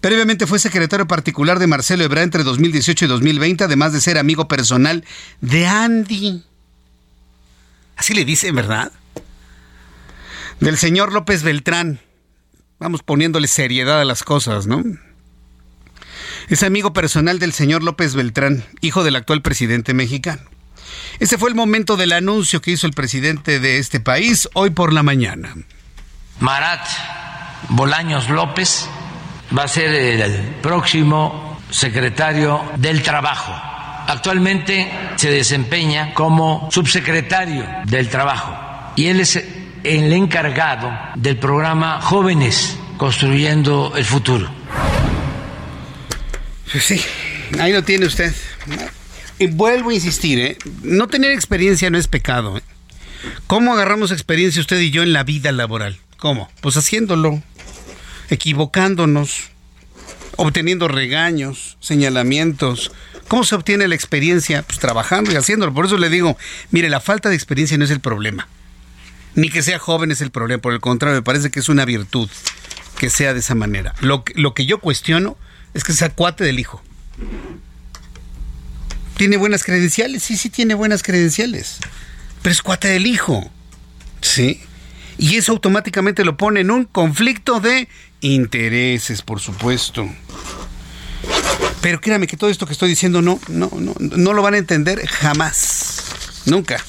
Previamente 0.00 0.46
fue 0.46 0.58
secretario 0.58 1.06
particular 1.06 1.58
de 1.58 1.66
Marcelo 1.66 2.04
Ebrard 2.04 2.24
entre 2.24 2.42
2018 2.42 3.04
y 3.04 3.08
2020, 3.08 3.64
además 3.64 3.92
de 3.92 4.00
ser 4.00 4.16
amigo 4.16 4.48
personal 4.48 5.04
de 5.40 5.66
Andy. 5.66 6.42
Así 7.96 8.14
le 8.14 8.24
dicen, 8.24 8.54
¿verdad? 8.54 8.92
Del 10.58 10.78
señor 10.78 11.12
López 11.12 11.42
Beltrán. 11.42 12.00
Vamos 12.78 13.02
poniéndole 13.02 13.46
seriedad 13.46 14.00
a 14.00 14.06
las 14.06 14.22
cosas, 14.22 14.66
¿no? 14.66 14.82
Es 16.48 16.62
amigo 16.62 16.94
personal 16.94 17.38
del 17.38 17.52
señor 17.52 17.82
López 17.82 18.14
Beltrán, 18.14 18.64
hijo 18.80 19.04
del 19.04 19.16
actual 19.16 19.42
presidente 19.42 19.92
mexicano. 19.92 20.42
Ese 21.18 21.36
fue 21.36 21.50
el 21.50 21.54
momento 21.54 21.98
del 21.98 22.12
anuncio 22.12 22.62
que 22.62 22.70
hizo 22.70 22.86
el 22.86 22.94
presidente 22.94 23.60
de 23.60 23.76
este 23.76 24.00
país 24.00 24.48
hoy 24.54 24.70
por 24.70 24.94
la 24.94 25.02
mañana. 25.02 25.54
Marat 26.40 26.86
Bolaños 27.68 28.30
López 28.30 28.88
va 29.56 29.64
a 29.64 29.68
ser 29.68 29.92
el 29.94 30.32
próximo 30.62 31.60
secretario 31.70 32.62
del 32.76 33.02
Trabajo. 33.02 33.52
Actualmente 34.06 34.90
se 35.16 35.30
desempeña 35.30 36.14
como 36.14 36.68
subsecretario 36.70 37.66
del 37.84 38.08
Trabajo 38.08 38.92
y 38.96 39.06
él 39.06 39.20
es 39.20 39.36
el 39.82 40.12
encargado 40.12 40.90
del 41.14 41.38
programa 41.38 42.00
Jóvenes 42.00 42.76
Construyendo 42.96 43.92
el 43.96 44.04
Futuro. 44.04 44.50
Pues 46.70 46.84
sí, 46.84 47.00
ahí 47.58 47.72
lo 47.72 47.82
tiene 47.82 48.06
usted. 48.06 48.34
Y 49.38 49.46
vuelvo 49.46 49.90
a 49.90 49.94
insistir, 49.94 50.38
¿eh? 50.38 50.58
no 50.82 51.08
tener 51.08 51.32
experiencia 51.32 51.88
no 51.88 51.98
es 51.98 52.08
pecado. 52.08 52.58
¿eh? 52.58 52.62
¿Cómo 53.46 53.72
agarramos 53.72 54.12
experiencia 54.12 54.60
usted 54.60 54.78
y 54.80 54.90
yo 54.90 55.02
en 55.02 55.12
la 55.12 55.24
vida 55.24 55.50
laboral? 55.50 55.98
¿Cómo? 56.18 56.50
Pues 56.60 56.76
haciéndolo 56.76 57.42
equivocándonos, 58.30 59.50
obteniendo 60.36 60.88
regaños, 60.88 61.76
señalamientos. 61.80 62.92
¿Cómo 63.28 63.44
se 63.44 63.54
obtiene 63.54 63.86
la 63.88 63.94
experiencia? 63.94 64.62
Pues 64.62 64.78
trabajando 64.78 65.32
y 65.32 65.36
haciéndolo. 65.36 65.74
Por 65.74 65.86
eso 65.86 65.98
le 65.98 66.08
digo, 66.08 66.36
mire, 66.70 66.88
la 66.88 67.00
falta 67.00 67.28
de 67.28 67.34
experiencia 67.34 67.76
no 67.76 67.84
es 67.84 67.90
el 67.90 68.00
problema. 68.00 68.48
Ni 69.34 69.50
que 69.50 69.62
sea 69.62 69.78
joven 69.78 70.10
es 70.10 70.20
el 70.20 70.30
problema. 70.30 70.62
Por 70.62 70.72
el 70.72 70.80
contrario, 70.80 71.16
me 71.16 71.22
parece 71.22 71.50
que 71.50 71.60
es 71.60 71.68
una 71.68 71.84
virtud 71.84 72.28
que 72.98 73.10
sea 73.10 73.34
de 73.34 73.40
esa 73.40 73.54
manera. 73.54 73.94
Lo, 74.00 74.24
lo 74.34 74.54
que 74.54 74.66
yo 74.66 74.78
cuestiono 74.78 75.36
es 75.74 75.84
que 75.84 75.92
sea 75.92 76.10
cuate 76.10 76.44
del 76.44 76.58
hijo. 76.58 76.82
¿Tiene 79.16 79.36
buenas 79.36 79.64
credenciales? 79.64 80.22
Sí, 80.22 80.36
sí 80.36 80.50
tiene 80.50 80.74
buenas 80.74 81.02
credenciales. 81.02 81.78
Pero 82.42 82.52
es 82.52 82.62
cuate 82.62 82.88
del 82.88 83.06
hijo. 83.06 83.50
Sí. 84.22 84.62
Y 85.18 85.36
eso 85.36 85.52
automáticamente 85.52 86.24
lo 86.24 86.36
pone 86.36 86.60
en 86.60 86.70
un 86.70 86.84
conflicto 86.84 87.60
de 87.60 87.88
intereses, 88.20 89.22
por 89.22 89.40
supuesto. 89.40 90.08
Pero 91.80 92.00
créame 92.00 92.26
que 92.26 92.36
todo 92.36 92.50
esto 92.50 92.66
que 92.66 92.72
estoy 92.72 92.90
diciendo 92.90 93.22
no, 93.22 93.40
no, 93.48 93.70
no, 93.78 93.94
no 93.98 94.32
lo 94.32 94.42
van 94.42 94.54
a 94.54 94.58
entender 94.58 95.06
jamás. 95.06 96.42
Nunca. 96.46 96.82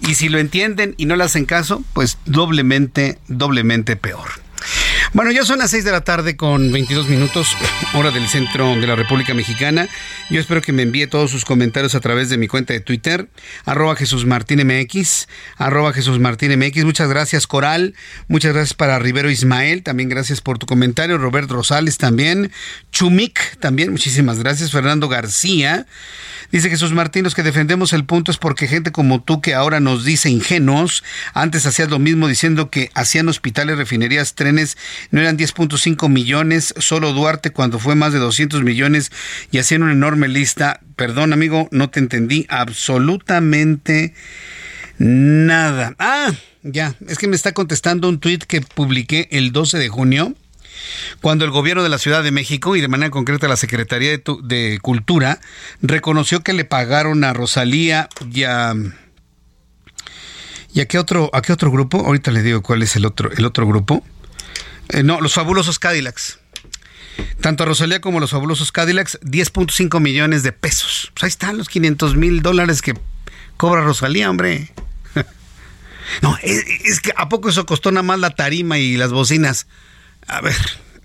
Y 0.00 0.14
si 0.14 0.28
lo 0.28 0.38
entienden 0.38 0.94
y 0.96 1.06
no 1.06 1.16
le 1.16 1.24
hacen 1.24 1.44
caso, 1.44 1.82
pues 1.92 2.18
doblemente, 2.24 3.18
doblemente 3.28 3.96
peor. 3.96 4.28
Bueno, 5.14 5.30
ya 5.32 5.42
son 5.42 5.58
las 5.58 5.70
6 5.70 5.84
de 5.84 5.90
la 5.90 6.02
tarde 6.02 6.36
con 6.36 6.70
22 6.70 7.08
minutos, 7.08 7.56
hora 7.94 8.10
del 8.10 8.28
centro 8.28 8.76
de 8.76 8.86
la 8.86 8.94
República 8.94 9.32
Mexicana. 9.32 9.88
Yo 10.28 10.38
espero 10.38 10.60
que 10.60 10.72
me 10.72 10.82
envíe 10.82 11.06
todos 11.06 11.30
sus 11.30 11.46
comentarios 11.46 11.94
a 11.94 12.00
través 12.00 12.28
de 12.28 12.36
mi 12.36 12.46
cuenta 12.46 12.74
de 12.74 12.80
Twitter, 12.80 13.26
arroba 13.64 13.96
Jesús 13.96 14.26
Martín 14.26 14.60
MX, 14.66 15.26
arroba 15.56 15.94
Jesús 15.94 16.18
Martín 16.18 16.58
MX. 16.58 16.84
Muchas 16.84 17.08
gracias, 17.08 17.46
Coral. 17.46 17.94
Muchas 18.28 18.52
gracias 18.52 18.74
para 18.74 18.98
Rivero 18.98 19.30
Ismael. 19.30 19.82
También 19.82 20.10
gracias 20.10 20.42
por 20.42 20.58
tu 20.58 20.66
comentario. 20.66 21.16
Robert 21.16 21.50
Rosales 21.50 21.96
también. 21.96 22.52
Chumik 22.92 23.58
también. 23.60 23.90
Muchísimas 23.90 24.38
gracias. 24.38 24.70
Fernando 24.70 25.08
García. 25.08 25.86
Dice 26.50 26.70
Jesús 26.70 26.92
Martín, 26.94 27.24
los 27.24 27.34
que 27.34 27.42
defendemos 27.42 27.92
el 27.92 28.06
punto 28.06 28.30
es 28.30 28.38
porque 28.38 28.66
gente 28.68 28.90
como 28.90 29.22
tú 29.22 29.42
que 29.42 29.54
ahora 29.54 29.80
nos 29.80 30.04
dice 30.06 30.30
ingenuos, 30.30 31.04
antes 31.34 31.66
hacías 31.66 31.90
lo 31.90 31.98
mismo 31.98 32.26
diciendo 32.26 32.70
que 32.70 32.90
hacían 32.94 33.28
hospitales, 33.28 33.76
refinerías, 33.76 34.34
trenes, 34.34 34.78
no 35.10 35.20
eran 35.20 35.38
10.5 35.38 36.08
millones, 36.08 36.74
solo 36.78 37.12
Duarte 37.12 37.50
cuando 37.50 37.78
fue 37.78 37.94
más 37.94 38.12
de 38.12 38.18
200 38.18 38.62
millones 38.62 39.12
y 39.50 39.58
hacían 39.58 39.82
una 39.82 39.92
enorme 39.92 40.28
lista. 40.28 40.80
Perdón 40.96 41.32
amigo, 41.32 41.68
no 41.70 41.90
te 41.90 42.00
entendí 42.00 42.46
absolutamente 42.48 44.14
nada. 44.98 45.94
Ah, 45.98 46.32
ya, 46.62 46.94
es 47.06 47.18
que 47.18 47.28
me 47.28 47.36
está 47.36 47.52
contestando 47.52 48.08
un 48.08 48.18
tuit 48.18 48.44
que 48.44 48.60
publiqué 48.60 49.28
el 49.30 49.52
12 49.52 49.78
de 49.78 49.88
junio 49.88 50.34
cuando 51.20 51.44
el 51.44 51.50
gobierno 51.50 51.82
de 51.82 51.88
la 51.88 51.98
Ciudad 51.98 52.22
de 52.22 52.30
México 52.30 52.76
y 52.76 52.80
de 52.80 52.88
manera 52.88 53.10
concreta 53.10 53.48
la 53.48 53.56
Secretaría 53.56 54.10
de, 54.42 54.78
Cultura 54.82 55.40
reconoció 55.82 56.42
que 56.42 56.52
le 56.52 56.64
pagaron 56.64 57.24
a 57.24 57.32
Rosalía 57.32 58.08
y 58.32 58.44
a... 58.44 58.74
¿Y 60.74 60.80
a 60.80 60.86
qué 60.86 60.98
otro, 60.98 61.30
a 61.32 61.40
qué 61.40 61.52
otro 61.52 61.70
grupo? 61.70 62.04
Ahorita 62.04 62.30
le 62.30 62.42
digo 62.42 62.62
cuál 62.62 62.82
es 62.82 62.94
el 62.94 63.06
otro, 63.06 63.30
el 63.32 63.44
otro 63.46 63.66
grupo. 63.66 64.04
Eh, 64.90 65.02
no, 65.02 65.20
los 65.20 65.34
fabulosos 65.34 65.78
Cadillacs. 65.78 66.38
Tanto 67.40 67.64
Rosalía 67.64 68.00
como 68.00 68.20
los 68.20 68.30
fabulosos 68.30 68.72
Cadillacs, 68.72 69.18
10.5 69.20 70.00
millones 70.00 70.42
de 70.42 70.52
pesos. 70.52 71.10
Pues 71.14 71.24
ahí 71.24 71.28
están 71.28 71.58
los 71.58 71.68
500 71.68 72.16
mil 72.16 72.42
dólares 72.42 72.82
que 72.82 72.94
cobra 73.56 73.82
Rosalía, 73.82 74.30
hombre. 74.30 74.72
No, 76.22 76.38
es, 76.42 77.00
que 77.00 77.12
¿a 77.18 77.28
poco 77.28 77.50
eso 77.50 77.66
costó 77.66 77.92
nada 77.92 78.02
más 78.02 78.18
la 78.18 78.30
tarima 78.30 78.78
y 78.78 78.96
las 78.96 79.12
bocinas? 79.12 79.66
A 80.26 80.40
ver, 80.40 80.56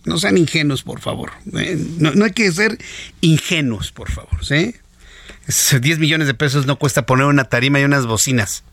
no 0.06 0.18
sean 0.18 0.38
ingenuos, 0.38 0.84
por 0.84 1.02
favor. 1.02 1.34
¿eh? 1.58 1.78
No, 1.98 2.24
hay 2.24 2.32
que 2.32 2.50
ser 2.54 2.78
ingenuos, 3.20 3.92
por 3.92 4.10
favor. 4.10 4.46
¿sí? 4.46 4.74
10 5.46 6.00
millones 6.00 6.28
de 6.28 6.34
pesos 6.34 6.66
no 6.68 6.80
cuesta 6.80 7.06
poner 7.06 7.26
una 7.26 7.44
tarima 7.44 7.82
y 7.82 7.84
unas 7.84 8.06
bocinas. 8.06 8.64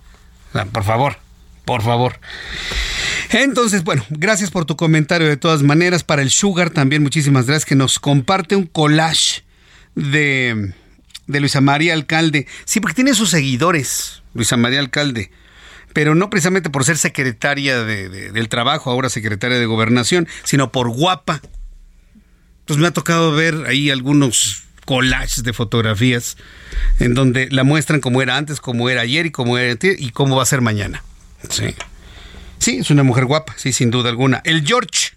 por 0.72 0.84
favor, 0.84 1.16
por 1.64 1.82
favor. 1.82 2.20
Entonces, 3.32 3.84
bueno, 3.84 4.04
gracias 4.10 4.50
por 4.50 4.64
tu 4.64 4.76
comentario 4.76 5.28
de 5.28 5.36
todas 5.36 5.62
maneras. 5.62 6.02
Para 6.02 6.22
el 6.22 6.30
Sugar 6.30 6.70
también, 6.70 7.02
muchísimas 7.02 7.46
gracias, 7.46 7.64
que 7.64 7.76
nos 7.76 7.98
comparte 7.98 8.56
un 8.56 8.66
collage 8.66 9.44
de, 9.94 10.72
Luisa 11.26 11.60
María 11.60 11.94
Alcalde. 11.94 12.46
Sí, 12.64 12.80
porque 12.80 12.94
tiene 12.94 13.14
sus 13.14 13.30
seguidores, 13.30 14.22
Luisa 14.34 14.56
María 14.56 14.80
Alcalde 14.80 15.30
pero 15.92 16.14
no 16.14 16.30
precisamente 16.30 16.70
por 16.70 16.84
ser 16.84 16.98
secretaria 16.98 17.82
del 17.82 18.48
trabajo, 18.48 18.92
ahora 18.92 19.08
secretaria 19.08 19.58
de 19.58 19.66
gobernación, 19.66 20.28
sino 20.44 20.70
por 20.70 20.88
guapa. 20.88 21.42
Entonces 22.60 22.80
me 22.80 22.86
ha 22.86 22.92
tocado 22.92 23.32
ver 23.32 23.64
ahí 23.66 23.90
algunos 23.90 24.62
collages 24.84 25.42
de 25.42 25.52
fotografías 25.52 26.36
en 27.00 27.14
donde 27.14 27.48
la 27.50 27.64
muestran 27.64 28.00
como 28.00 28.22
era 28.22 28.36
antes, 28.36 28.60
como 28.60 28.88
era 28.88 29.00
ayer 29.00 29.26
y 29.26 29.30
como 29.32 29.58
era 29.58 29.76
y 29.82 30.10
cómo 30.10 30.36
va 30.36 30.44
a 30.44 30.46
ser 30.46 30.60
mañana. 30.60 31.02
Sí. 31.48 31.74
Sí, 32.60 32.76
es 32.78 32.90
una 32.90 33.02
mujer 33.02 33.24
guapa, 33.24 33.54
sí, 33.56 33.72
sin 33.72 33.90
duda 33.90 34.10
alguna. 34.10 34.42
El 34.44 34.64
George. 34.64 35.12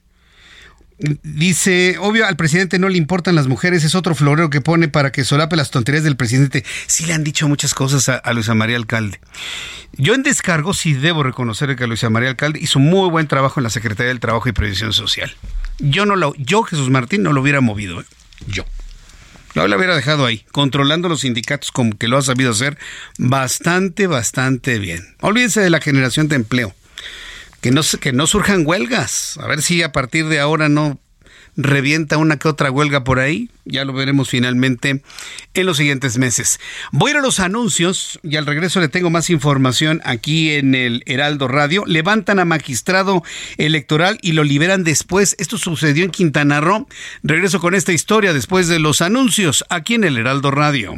Dice, 1.24 1.98
obvio, 2.00 2.26
al 2.26 2.38
presidente 2.38 2.80
no 2.80 2.88
le 2.88 2.98
importan 2.98 3.36
las 3.36 3.48
mujeres, 3.48 3.84
es 3.84 3.94
otro 3.94 4.16
florero 4.16 4.50
que 4.50 4.62
pone 4.62 4.88
para 4.88 5.12
que 5.12 5.26
solape 5.26 5.58
las 5.58 5.70
tonterías 5.70 6.06
del 6.06 6.16
presidente. 6.16 6.64
Sí 6.88 7.06
le 7.06 7.14
han 7.14 7.26
dicho 7.26 7.50
muchas 7.50 7.74
cosas 7.74 8.08
a, 8.08 8.34
Luisa 8.34 8.54
María 8.54 8.78
Alcalde. 8.78 9.20
Yo 9.92 10.14
en 10.14 10.24
descargo 10.24 10.74
sí 10.74 10.94
debo 10.94 11.24
reconocer 11.24 11.76
que 11.76 11.88
Luisa 11.88 12.10
María 12.10 12.30
Alcalde 12.30 12.60
hizo 12.62 12.80
muy 12.80 13.10
buen 13.10 13.28
trabajo 13.28 13.60
en 13.60 13.66
la 13.66 13.70
Secretaría 13.70 14.08
del 14.08 14.22
Trabajo 14.22 14.48
y 14.48 14.54
Previsión 14.54 14.94
Social. 14.94 15.36
Yo 15.80 16.06
no 16.06 16.16
lo, 16.16 16.34
yo 16.36 16.64
Jesús 16.64 16.90
Martín 16.90 17.24
no 17.24 17.34
lo 17.34 17.42
hubiera 17.42 17.60
movido, 17.60 18.00
¿eh? 18.00 18.06
yo. 18.48 18.64
No 19.56 19.68
lo 19.68 19.76
hubiera 19.76 19.96
dejado 19.96 20.26
ahí, 20.26 20.46
controlando 20.52 21.10
los 21.10 21.22
sindicatos 21.22 21.72
como 21.72 21.98
que 21.98 22.08
lo 22.08 22.18
ha 22.18 22.22
sabido 22.22 22.52
hacer 22.52 22.78
bastante, 23.18 24.08
bastante 24.08 24.80
bien. 24.80 25.16
Olvídense 25.20 25.60
de 25.60 25.70
la 25.70 25.82
generación 25.82 26.28
de 26.28 26.38
empleo 26.38 26.74
que 27.64 27.72
no, 27.72 27.82
que 28.02 28.12
no 28.12 28.28
surjan 28.28 28.68
huelgas. 28.68 29.40
A 29.42 29.48
ver 29.48 29.62
si 29.62 29.82
a 29.84 29.94
partir 29.94 30.28
de 30.28 30.42
ahora 30.42 30.68
no 30.68 31.00
revienta 31.56 32.18
una 32.18 32.38
que 32.38 32.50
otra 32.50 32.70
huelga 32.70 33.06
por 33.06 33.20
ahí. 33.20 33.50
Ya 33.64 33.86
lo 33.86 33.94
veremos 33.94 34.30
finalmente 34.30 35.02
en 35.54 35.66
los 35.66 35.78
siguientes 35.78 36.18
meses. 36.18 36.60
Voy 36.92 37.10
a 37.10 37.14
ir 37.14 37.18
a 37.20 37.22
los 37.22 37.40
anuncios 37.40 38.20
y 38.22 38.36
al 38.36 38.46
regreso 38.46 38.82
le 38.82 38.90
tengo 38.90 39.10
más 39.10 39.30
información 39.30 40.02
aquí 40.04 40.52
en 40.52 40.76
el 40.76 41.04
Heraldo 41.06 41.48
Radio. 41.48 41.86
Levantan 41.88 42.40
a 42.40 42.46
magistrado 42.46 43.24
electoral 43.58 44.20
y 44.22 44.34
lo 44.34 44.44
liberan 44.44 44.84
después. 44.84 45.38
Esto 45.40 45.58
sucedió 45.58 46.04
en 46.04 46.12
Quintana 46.12 46.60
Roo. 46.60 46.90
Regreso 47.24 47.62
con 47.62 47.76
esta 47.76 47.94
historia 47.94 48.34
después 48.34 48.68
de 48.68 48.80
los 48.80 49.02
anuncios 49.02 49.64
aquí 49.70 49.94
en 49.94 50.04
el 50.04 50.18
Heraldo 50.18 50.52
Radio. 50.52 50.98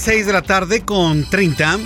Las 0.00 0.06
6 0.06 0.26
de 0.26 0.32
la 0.32 0.40
tarde 0.40 0.80
con 0.80 1.28
30. 1.28 1.78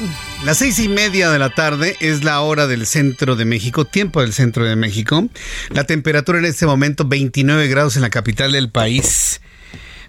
Las 0.44 0.58
seis 0.58 0.78
y 0.78 0.88
media 0.88 1.30
de 1.30 1.38
la 1.40 1.50
tarde 1.50 1.96
es 1.98 2.22
la 2.22 2.42
hora 2.42 2.68
del 2.68 2.86
centro 2.86 3.34
de 3.34 3.44
México, 3.44 3.86
tiempo 3.86 4.20
del 4.20 4.32
centro 4.32 4.64
de 4.64 4.76
México. 4.76 5.26
La 5.70 5.82
temperatura 5.82 6.38
en 6.38 6.44
este 6.44 6.64
momento 6.64 7.04
29 7.06 7.66
grados 7.66 7.96
en 7.96 8.02
la 8.02 8.10
capital 8.10 8.52
del 8.52 8.70
país. 8.70 9.40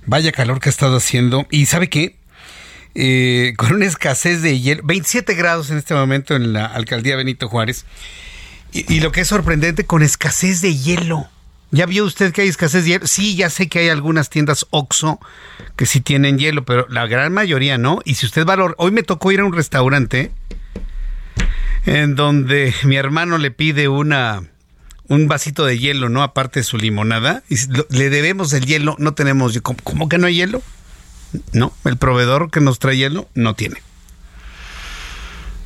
Vaya 0.05 0.31
calor 0.31 0.59
que 0.59 0.69
ha 0.69 0.71
estado 0.71 0.97
haciendo. 0.97 1.47
¿Y 1.49 1.65
sabe 1.65 1.89
qué? 1.89 2.15
Eh, 2.93 3.55
con 3.57 3.73
una 3.73 3.87
escasez 3.87 4.43
de 4.43 4.59
hielo, 4.59 4.83
27 4.85 5.33
grados 5.33 5.71
en 5.71 5.79
este 5.79 5.95
momento 5.95 6.35
en 6.35 6.53
la 6.53 6.67
alcaldía 6.67 7.15
Benito 7.15 7.49
Juárez. 7.49 7.85
y 8.71 8.99
lo 8.99 9.11
que 9.11 9.21
es 9.21 9.27
sorprendente, 9.27 9.85
con 9.85 10.03
escasez 10.03 10.61
de 10.61 10.75
hielo. 10.77 11.27
¿Ya 11.75 11.85
vio 11.85 12.05
usted 12.05 12.31
que 12.31 12.43
hay 12.43 12.47
escasez 12.47 12.85
de 12.85 12.91
hielo? 12.91 13.05
Sí, 13.05 13.35
ya 13.35 13.49
sé 13.49 13.67
que 13.67 13.79
hay 13.79 13.89
algunas 13.89 14.29
tiendas 14.29 14.65
OXO 14.69 15.19
que 15.75 15.85
sí 15.85 15.99
tienen 15.99 16.39
hielo, 16.39 16.63
pero 16.63 16.87
la 16.89 17.05
gran 17.05 17.33
mayoría 17.33 17.77
no. 17.77 17.99
Y 18.05 18.15
si 18.15 18.25
usted 18.25 18.45
va 18.45 18.53
a... 18.53 18.73
Hoy 18.77 18.91
me 18.91 19.03
tocó 19.03 19.29
ir 19.33 19.41
a 19.41 19.43
un 19.43 19.51
restaurante 19.51 20.31
en 21.85 22.15
donde 22.15 22.73
mi 22.83 22.95
hermano 22.95 23.37
le 23.37 23.51
pide 23.51 23.89
una 23.89 24.43
un 25.09 25.27
vasito 25.27 25.65
de 25.65 25.77
hielo, 25.77 26.07
¿no? 26.07 26.23
Aparte 26.23 26.61
de 26.61 26.63
su 26.63 26.77
limonada. 26.77 27.43
Y 27.49 27.57
le 27.89 28.09
debemos 28.09 28.53
el 28.53 28.65
hielo, 28.65 28.95
no 28.97 29.13
tenemos... 29.13 29.59
¿Cómo, 29.59 29.77
¿Cómo 29.83 30.07
que 30.07 30.17
no 30.17 30.27
hay 30.27 30.35
hielo? 30.35 30.63
No, 31.51 31.73
el 31.83 31.97
proveedor 31.97 32.51
que 32.51 32.61
nos 32.61 32.79
trae 32.79 32.95
hielo 32.95 33.27
no 33.33 33.53
tiene. 33.53 33.81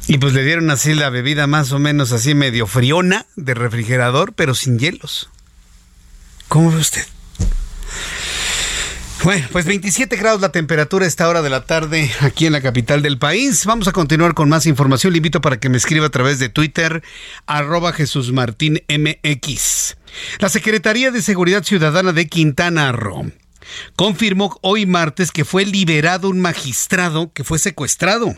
Y 0.07 0.17
pues 0.17 0.33
le 0.33 0.43
dieron 0.43 0.71
así 0.71 0.95
la 0.95 1.11
bebida 1.11 1.45
más 1.45 1.71
o 1.71 1.77
menos 1.77 2.13
así 2.13 2.33
medio 2.33 2.65
friona 2.65 3.27
de 3.35 3.53
refrigerador, 3.53 4.33
pero 4.33 4.55
sin 4.55 4.79
hielos. 4.79 5.29
¿Cómo 6.49 6.71
ve 6.71 6.77
usted? 6.77 7.05
Bueno, 9.23 9.47
pues 9.51 9.65
27 9.65 10.15
grados 10.15 10.41
la 10.41 10.51
temperatura 10.51 11.05
a 11.05 11.07
esta 11.07 11.29
hora 11.29 11.43
de 11.43 11.49
la 11.51 11.65
tarde 11.65 12.09
aquí 12.21 12.47
en 12.47 12.53
la 12.53 12.61
capital 12.61 13.03
del 13.03 13.19
país. 13.19 13.65
Vamos 13.65 13.87
a 13.87 13.91
continuar 13.91 14.33
con 14.33 14.49
más 14.49 14.65
información. 14.65 15.13
Le 15.13 15.17
invito 15.17 15.41
para 15.41 15.59
que 15.59 15.69
me 15.69 15.77
escriba 15.77 16.07
a 16.07 16.09
través 16.09 16.39
de 16.39 16.49
Twitter, 16.49 17.03
arroba 17.45 17.93
Jesús 17.93 18.31
Martín 18.31 18.81
MX. 18.89 19.97
La 20.39 20.49
Secretaría 20.49 21.11
de 21.11 21.21
Seguridad 21.21 21.63
Ciudadana 21.63 22.13
de 22.13 22.27
Quintana 22.27 22.91
Roo 22.93 23.31
confirmó 23.95 24.57
hoy 24.63 24.87
martes 24.87 25.31
que 25.31 25.45
fue 25.45 25.65
liberado 25.65 26.29
un 26.29 26.39
magistrado 26.41 27.31
que 27.31 27.43
fue 27.43 27.59
secuestrado. 27.59 28.35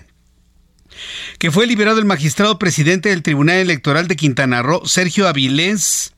Que 1.38 1.50
fue 1.50 1.65
liberado 1.65 2.00
el 2.00 2.06
magistrado 2.06 2.60
presidente 2.60 3.08
del 3.08 3.24
Tribunal 3.24 3.58
Electoral 3.58 4.10
de 4.10 4.17
Quintana 4.17 4.62
Roo, 4.62 4.86
Sergio 4.86 5.30
Avilés 5.30 6.13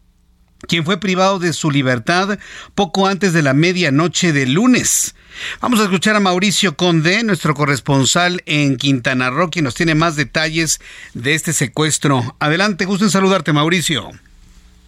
quien 0.68 0.86
fue 0.86 1.00
privado 1.00 1.40
de 1.40 1.54
su 1.54 1.72
libertad 1.72 2.40
poco 2.76 3.08
antes 3.08 3.34
de 3.34 3.42
la 3.42 3.54
medianoche 3.54 4.34
del 4.34 4.54
lunes. 4.54 5.16
Vamos 5.62 5.80
a 5.80 5.84
escuchar 5.84 6.16
a 6.16 6.20
Mauricio 6.20 6.76
Conde, 6.76 7.24
nuestro 7.24 7.56
corresponsal 7.56 8.42
en 8.46 8.78
Quintana 8.78 9.30
Roo, 9.30 9.50
quien 9.50 9.66
nos 9.66 9.76
tiene 9.76 9.96
más 9.96 10.16
detalles 10.16 10.80
de 11.14 11.34
este 11.34 11.54
secuestro. 11.54 12.36
Adelante, 12.40 12.86
gusto 12.86 13.06
en 13.06 13.12
saludarte, 13.12 13.54
Mauricio. 13.54 14.12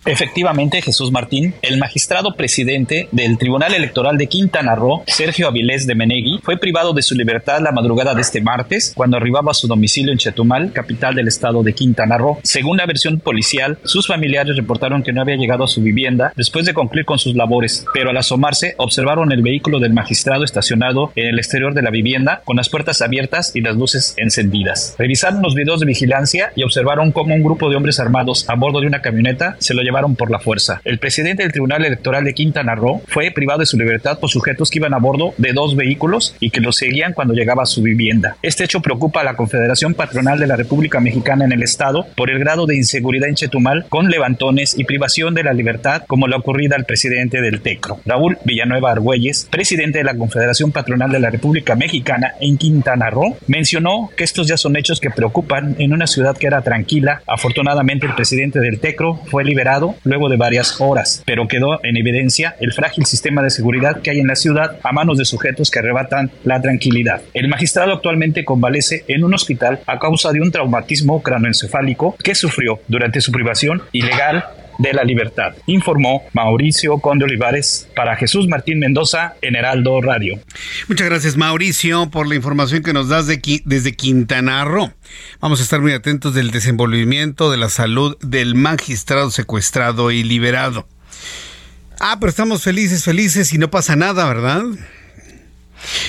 Efectivamente, 0.06 0.84
Jesús 0.84 1.12
Martín, 1.12 1.56
el 1.64 1.80
magistrado 1.80 2.36
presidente 2.36 3.10
del 3.12 3.40
Tribunal 3.40 3.74
Electoral 3.74 4.20
de 4.20 4.28
Quintana 4.28 4.76
Roo, 4.76 5.02
Sergio 5.08 5.48
Avilés 5.48 5.88
de 5.88 5.96
Menegui, 5.96 6.40
fue 6.44 6.58
privado 6.58 6.94
de 6.94 7.02
su 7.02 7.16
libertad 7.16 7.60
la 7.60 7.72
madrugada 7.72 8.14
de 8.14 8.22
este 8.22 8.40
martes 8.40 8.94
cuando 8.96 9.18
arribaba 9.18 9.50
a 9.50 9.56
su 9.56 9.68
domicilio 9.68 10.12
en 10.12 10.20
Chetumal, 10.20 10.72
capital 10.74 11.16
del 11.16 11.28
estado 11.28 11.64
de 11.64 11.74
Quintana 11.74 12.20
Roo. 12.20 12.38
Según 12.44 12.78
la 12.78 12.86
versión 12.86 13.20
policial, 13.20 13.80
sus 13.84 14.06
familiares 14.06 14.56
reportaron 14.56 15.02
que 15.02 15.12
no 15.12 15.22
había 15.22 15.38
llegado 15.38 15.64
a 15.64 15.68
su 15.68 15.82
vivienda 15.82 16.34
después 16.36 16.66
de 16.66 16.76
concluir 16.76 17.06
con 17.06 17.18
sus 17.18 17.36
labores, 17.36 17.84
pero 17.92 18.12
al 18.12 18.18
asomarse 18.18 18.76
observaron 18.78 19.32
el 19.32 19.42
vehículo 19.42 19.80
del 19.80 19.94
magistrado 19.94 20.44
estacionado 20.44 21.12
en 21.16 21.30
el 21.30 21.40
exterior 21.40 21.74
de 21.74 21.82
la 21.82 21.90
vivienda 21.90 22.44
con 22.46 22.58
las 22.58 22.70
puertas 22.70 23.02
abiertas 23.02 23.56
y 23.56 23.62
las 23.62 23.76
luces 23.76 24.14
encendidas. 24.18 24.94
Revisaron 25.00 25.42
los 25.42 25.56
videos 25.56 25.80
de 25.80 25.88
vigilancia 25.88 26.52
y 26.56 26.62
observaron 26.62 27.12
cómo 27.12 27.34
un 27.34 27.42
grupo 27.42 27.72
de 27.72 27.76
hombres 27.76 28.00
armados 28.00 28.48
a 28.48 28.54
bordo 28.54 28.82
de 28.82 28.88
una 28.88 29.02
camioneta 29.02 29.56
se 29.58 29.74
lo 29.74 29.82
llevaron 29.82 29.95
por 29.96 30.30
la 30.30 30.40
fuerza. 30.40 30.82
El 30.84 31.00
presidente 31.00 31.44
del 31.44 31.54
Tribunal 31.54 31.86
Electoral 31.86 32.26
de 32.26 32.34
Quintana 32.34 32.76
Roo 32.76 33.02
fue 33.08 33.32
privado 33.32 33.62
de 33.62 33.66
su 33.66 33.78
libertad 33.78 34.20
por 34.20 34.30
sujetos 34.30 34.70
que 34.70 34.80
iban 34.80 34.94
a 34.94 34.98
bordo 34.98 35.34
de 35.38 35.54
dos 35.54 35.76
vehículos 35.78 36.36
y 36.42 36.50
que 36.50 36.60
lo 36.60 36.74
seguían 36.74 37.14
cuando 37.14 37.34
llegaba 37.34 37.64
a 37.64 37.66
su 37.66 37.82
vivienda. 37.82 38.36
Este 38.42 38.66
hecho 38.66 38.82
preocupa 38.82 39.22
a 39.22 39.24
la 39.24 39.36
Confederación 39.36 39.94
Patronal 39.94 40.38
de 40.38 40.48
la 40.48 40.58
República 40.58 41.00
Mexicana 41.00 41.46
en 41.46 41.54
el 41.54 41.64
estado 41.64 42.08
por 42.18 42.30
el 42.30 42.40
grado 42.40 42.66
de 42.66 42.76
inseguridad 42.76 43.30
en 43.30 43.36
Chetumal 43.36 43.86
con 43.88 44.10
levantones 44.10 44.78
y 44.78 44.84
privación 44.84 45.34
de 45.34 45.44
la 45.44 45.54
libertad 45.54 46.04
como 46.08 46.28
la 46.28 46.38
ocurrida 46.38 46.76
al 46.76 46.86
presidente 46.86 47.42
del 47.42 47.62
TECRO. 47.62 48.02
Raúl 48.06 48.38
Villanueva 48.44 48.92
Argüelles, 48.92 49.48
presidente 49.50 50.00
de 50.00 50.04
la 50.04 50.18
Confederación 50.18 50.74
Patronal 50.74 51.12
de 51.12 51.20
la 51.20 51.30
República 51.30 51.76
Mexicana 51.76 52.34
en 52.42 52.58
Quintana 52.58 53.10
Roo, 53.10 53.38
mencionó 53.48 54.10
que 54.18 54.26
estos 54.26 54.48
ya 54.48 54.58
son 54.58 54.76
hechos 54.76 55.00
que 55.00 55.10
preocupan 55.10 55.76
en 55.80 55.94
una 55.94 56.06
ciudad 56.06 56.36
que 56.36 56.48
era 56.48 56.62
tranquila. 56.62 57.22
Afortunadamente 57.28 58.06
el 58.06 58.16
presidente 58.16 58.60
del 58.60 58.80
TECRO 58.80 59.22
fue 59.28 59.46
liberado 59.46 59.85
luego 60.04 60.30
de 60.30 60.38
varias 60.38 60.80
horas, 60.80 61.24
pero 61.26 61.48
quedó 61.48 61.80
en 61.84 61.98
evidencia 61.98 62.56
el 62.60 62.74
frágil 62.74 63.06
sistema 63.06 63.42
de 63.42 63.50
seguridad 63.50 64.02
que 64.02 64.12
hay 64.12 64.20
en 64.20 64.28
la 64.28 64.36
ciudad 64.36 64.78
a 64.84 64.92
manos 64.92 65.18
de 65.18 65.26
sujetos 65.26 65.70
que 65.70 65.80
arrebatan 65.80 66.32
la 66.44 66.62
tranquilidad. 66.62 67.22
El 67.34 67.48
magistrado 67.48 67.94
actualmente 67.94 68.46
convalece 68.46 69.04
en 69.08 69.24
un 69.24 69.34
hospital 69.34 69.80
a 69.86 70.00
causa 70.00 70.32
de 70.32 70.42
un 70.42 70.52
traumatismo 70.52 71.22
cranoencefálico 71.22 72.16
que 72.24 72.36
sufrió 72.36 72.80
durante 72.88 73.22
su 73.22 73.32
privación 73.32 73.82
ilegal 73.92 74.46
de 74.78 74.94
la 74.94 75.04
Libertad, 75.04 75.54
informó 75.66 76.24
Mauricio 76.34 76.98
Conde 77.00 77.26
Olivares 77.26 77.88
para 77.96 78.16
Jesús 78.16 78.48
Martín 78.48 78.80
Mendoza 78.80 79.36
en 79.42 79.56
Heraldo 79.56 80.02
Radio. 80.02 80.40
Muchas 80.88 81.10
gracias 81.10 81.38
Mauricio 81.38 82.10
por 82.10 82.28
la 82.28 82.36
información 82.36 82.84
que 82.84 82.94
nos 82.94 83.10
das 83.10 83.28
de, 83.28 83.62
desde 83.66 83.96
Quintana 83.96 84.66
Roo. 84.66 84.92
Vamos 85.40 85.60
a 85.60 85.64
estar 85.64 85.82
muy 85.82 85.94
atentos 85.94 86.34
del 86.34 86.52
desenvolvimiento 86.52 87.52
de 87.52 87.58
la 87.58 87.70
salud 87.70 88.18
del 88.22 88.56
magistrado 88.56 89.32
secuestrado 89.32 90.12
y 90.12 90.24
liberado. 90.24 90.88
Ah, 92.00 92.18
pero 92.20 92.30
estamos 92.30 92.64
felices, 92.64 93.04
felices 93.04 93.54
y 93.54 93.58
no 93.58 93.70
pasa 93.70 93.96
nada, 93.96 94.28
¿verdad? 94.28 94.64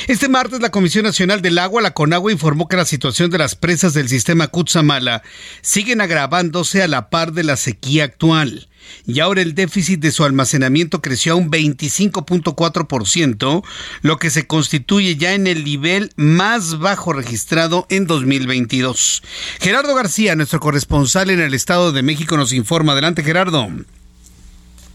Este 0.08 0.28
martes 0.28 0.60
la 0.60 0.70
Comisión 0.70 1.04
Nacional 1.04 1.42
del 1.42 1.58
Agua, 1.58 1.82
la 1.82 1.94
CONAGUA, 1.94 2.32
informó 2.32 2.68
que 2.68 2.76
la 2.76 2.84
situación 2.84 3.30
de 3.30 3.38
las 3.38 3.54
presas 3.54 3.94
del 3.94 4.08
sistema 4.08 4.48
Cutzamala 4.48 5.22
siguen 5.62 6.00
agravándose 6.00 6.82
a 6.82 6.88
la 6.88 7.10
par 7.10 7.32
de 7.32 7.44
la 7.44 7.56
sequía 7.56 8.04
actual. 8.04 8.68
Y 9.06 9.20
ahora 9.20 9.42
el 9.42 9.54
déficit 9.54 10.00
de 10.00 10.12
su 10.12 10.24
almacenamiento 10.24 11.00
creció 11.00 11.32
a 11.32 11.36
un 11.36 11.50
25.4%, 11.50 13.64
lo 14.02 14.18
que 14.18 14.30
se 14.30 14.46
constituye 14.46 15.16
ya 15.16 15.34
en 15.34 15.46
el 15.46 15.64
nivel 15.64 16.12
más 16.16 16.78
bajo 16.78 17.12
registrado 17.12 17.86
en 17.88 18.06
2022. 18.06 19.22
Gerardo 19.60 19.94
García, 19.94 20.36
nuestro 20.36 20.60
corresponsal 20.60 21.30
en 21.30 21.40
el 21.40 21.54
Estado 21.54 21.92
de 21.92 22.02
México, 22.02 22.36
nos 22.36 22.52
informa. 22.52 22.92
Adelante, 22.92 23.24
Gerardo. 23.24 23.68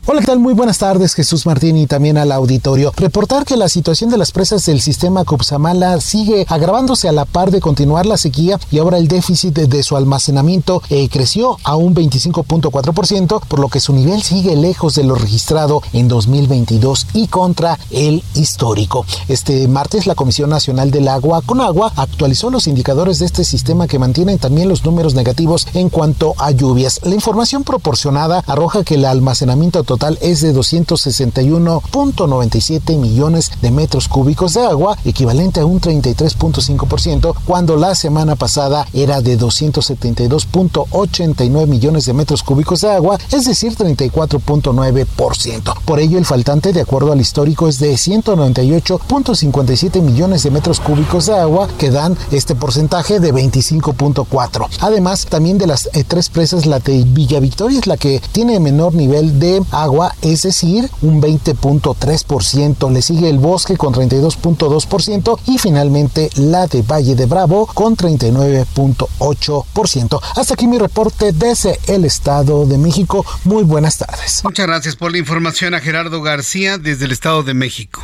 Hola, 0.07 0.21
¿qué 0.21 0.25
tal? 0.25 0.39
Muy 0.39 0.55
buenas 0.55 0.79
tardes, 0.79 1.13
Jesús 1.13 1.45
Martín 1.45 1.77
y 1.77 1.85
también 1.85 2.17
al 2.17 2.31
auditorio. 2.31 2.91
Reportar 2.97 3.45
que 3.45 3.55
la 3.55 3.69
situación 3.69 4.09
de 4.09 4.17
las 4.17 4.31
presas 4.31 4.65
del 4.65 4.81
sistema 4.81 5.23
Cupsamala 5.25 6.01
sigue 6.01 6.47
agravándose 6.49 7.07
a 7.07 7.11
la 7.11 7.25
par 7.25 7.51
de 7.51 7.61
continuar 7.61 8.07
la 8.07 8.17
sequía 8.17 8.59
y 8.71 8.79
ahora 8.79 8.97
el 8.97 9.07
déficit 9.07 9.53
de 9.53 9.83
su 9.83 9.95
almacenamiento 9.95 10.81
eh, 10.89 11.07
creció 11.07 11.57
a 11.63 11.75
un 11.75 11.93
25.4%, 11.93 13.41
por 13.47 13.59
lo 13.59 13.67
que 13.67 13.79
su 13.79 13.93
nivel 13.93 14.23
sigue 14.23 14.55
lejos 14.55 14.95
de 14.95 15.03
lo 15.03 15.13
registrado 15.13 15.83
en 15.93 16.07
2022 16.07 17.05
y 17.13 17.27
contra 17.27 17.77
el 17.91 18.23
histórico. 18.33 19.05
Este 19.27 19.67
martes 19.67 20.07
la 20.07 20.15
Comisión 20.15 20.49
Nacional 20.49 20.89
del 20.89 21.09
Agua, 21.09 21.43
con 21.43 21.61
agua, 21.61 21.93
actualizó 21.95 22.49
los 22.49 22.65
indicadores 22.65 23.19
de 23.19 23.27
este 23.27 23.43
sistema 23.43 23.85
que 23.85 23.99
mantienen 23.99 24.39
también 24.39 24.67
los 24.67 24.83
números 24.83 25.13
negativos 25.13 25.67
en 25.75 25.89
cuanto 25.89 26.33
a 26.39 26.49
lluvias. 26.49 27.01
La 27.03 27.13
información 27.13 27.63
proporcionada 27.63 28.43
arroja 28.47 28.83
que 28.83 28.95
el 28.95 29.05
almacenamiento 29.05 29.90
total 29.91 30.17
es 30.21 30.39
de 30.39 30.55
261.97 30.55 32.97
millones 32.97 33.51
de 33.61 33.71
metros 33.71 34.07
cúbicos 34.07 34.53
de 34.53 34.61
agua, 34.61 34.97
equivalente 35.03 35.59
a 35.59 35.65
un 35.65 35.81
33.5%, 35.81 37.35
cuando 37.45 37.75
la 37.75 37.93
semana 37.93 38.37
pasada 38.37 38.87
era 38.93 39.19
de 39.19 39.37
272.89 39.37 41.67
millones 41.67 42.05
de 42.05 42.13
metros 42.13 42.41
cúbicos 42.41 42.79
de 42.79 42.89
agua, 42.89 43.19
es 43.33 43.43
decir, 43.43 43.75
34.9%. 43.75 45.73
Por 45.83 45.99
ello, 45.99 46.17
el 46.17 46.23
faltante, 46.23 46.71
de 46.71 46.79
acuerdo 46.79 47.11
al 47.11 47.19
histórico, 47.19 47.67
es 47.67 47.79
de 47.79 47.91
198.57 47.91 50.01
millones 50.01 50.43
de 50.43 50.51
metros 50.51 50.79
cúbicos 50.79 51.25
de 51.25 51.33
agua, 51.33 51.67
que 51.77 51.91
dan 51.91 52.17
este 52.31 52.55
porcentaje 52.55 53.19
de 53.19 53.33
25.4. 53.33 54.69
Además, 54.79 55.25
también 55.25 55.57
de 55.57 55.67
las 55.67 55.89
eh, 55.91 56.05
tres 56.07 56.29
presas, 56.29 56.65
la 56.65 56.79
de 56.79 57.03
Villa 57.03 57.41
Victoria 57.41 57.79
es 57.79 57.87
la 57.87 57.97
que 57.97 58.21
tiene 58.31 58.61
menor 58.61 58.93
nivel 58.93 59.37
de 59.37 59.61
agua, 59.71 59.80
es 60.21 60.43
decir, 60.43 60.89
un 61.01 61.21
20.3%. 61.21 62.91
Le 62.91 63.01
sigue 63.01 63.29
el 63.29 63.39
bosque 63.39 63.77
con 63.77 63.93
32.2% 63.93 65.39
y 65.47 65.57
finalmente 65.57 66.29
la 66.35 66.67
de 66.67 66.81
Valle 66.81 67.15
de 67.15 67.25
Bravo 67.25 67.65
con 67.65 67.97
39.8%. 67.97 70.19
Hasta 70.35 70.53
aquí 70.53 70.67
mi 70.67 70.77
reporte 70.77 71.31
desde 71.31 71.79
el 71.87 72.05
Estado 72.05 72.65
de 72.65 72.77
México. 72.77 73.25
Muy 73.43 73.63
buenas 73.63 73.97
tardes. 73.97 74.41
Muchas 74.43 74.67
gracias 74.67 74.95
por 74.95 75.11
la 75.11 75.17
información 75.17 75.73
a 75.73 75.79
Gerardo 75.79 76.21
García 76.21 76.77
desde 76.77 77.05
el 77.05 77.11
Estado 77.11 77.43
de 77.43 77.53
México. 77.53 78.01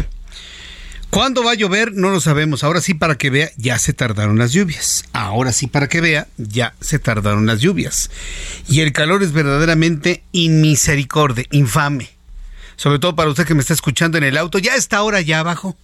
¿Cuándo 1.09 1.43
va 1.43 1.51
a 1.51 1.55
llover? 1.55 1.93
No 1.93 2.09
lo 2.09 2.19
sabemos. 2.19 2.63
Ahora 2.63 2.81
sí, 2.81 2.93
para 2.93 3.17
que 3.17 3.29
vea, 3.29 3.51
ya 3.57 3.79
se 3.79 3.93
tardaron 3.93 4.37
las 4.37 4.51
lluvias. 4.51 5.05
Ahora 5.13 5.53
sí, 5.53 5.67
para 5.67 5.87
que 5.87 6.01
vea, 6.01 6.27
ya 6.37 6.75
se 6.81 6.99
tardaron 6.99 7.45
las 7.45 7.61
lluvias. 7.61 8.11
Y 8.67 8.81
el 8.81 8.91
calor 8.91 9.23
es 9.23 9.31
verdaderamente 9.31 10.23
inmisericordia, 10.33 11.45
infame. 11.51 12.09
Sobre 12.75 12.99
todo 12.99 13.15
para 13.15 13.29
usted 13.29 13.45
que 13.45 13.55
me 13.55 13.61
está 13.61 13.73
escuchando 13.73 14.17
en 14.17 14.25
el 14.25 14.37
auto. 14.37 14.59
Ya 14.59 14.75
está 14.75 14.97
ahora 14.97 15.21
ya 15.21 15.39
abajo. 15.39 15.75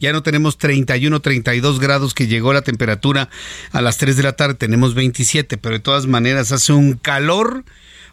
Ya 0.00 0.12
no 0.12 0.24
tenemos 0.24 0.58
31, 0.58 1.20
32 1.20 1.78
grados 1.78 2.12
que 2.12 2.26
llegó 2.26 2.52
la 2.52 2.62
temperatura 2.62 3.30
a 3.70 3.80
las 3.80 3.98
3 3.98 4.16
de 4.16 4.24
la 4.24 4.32
tarde. 4.32 4.54
Tenemos 4.54 4.94
27, 4.94 5.58
pero 5.58 5.76
de 5.76 5.80
todas 5.80 6.06
maneras 6.06 6.50
hace 6.50 6.72
un 6.72 6.94
calor 6.94 7.64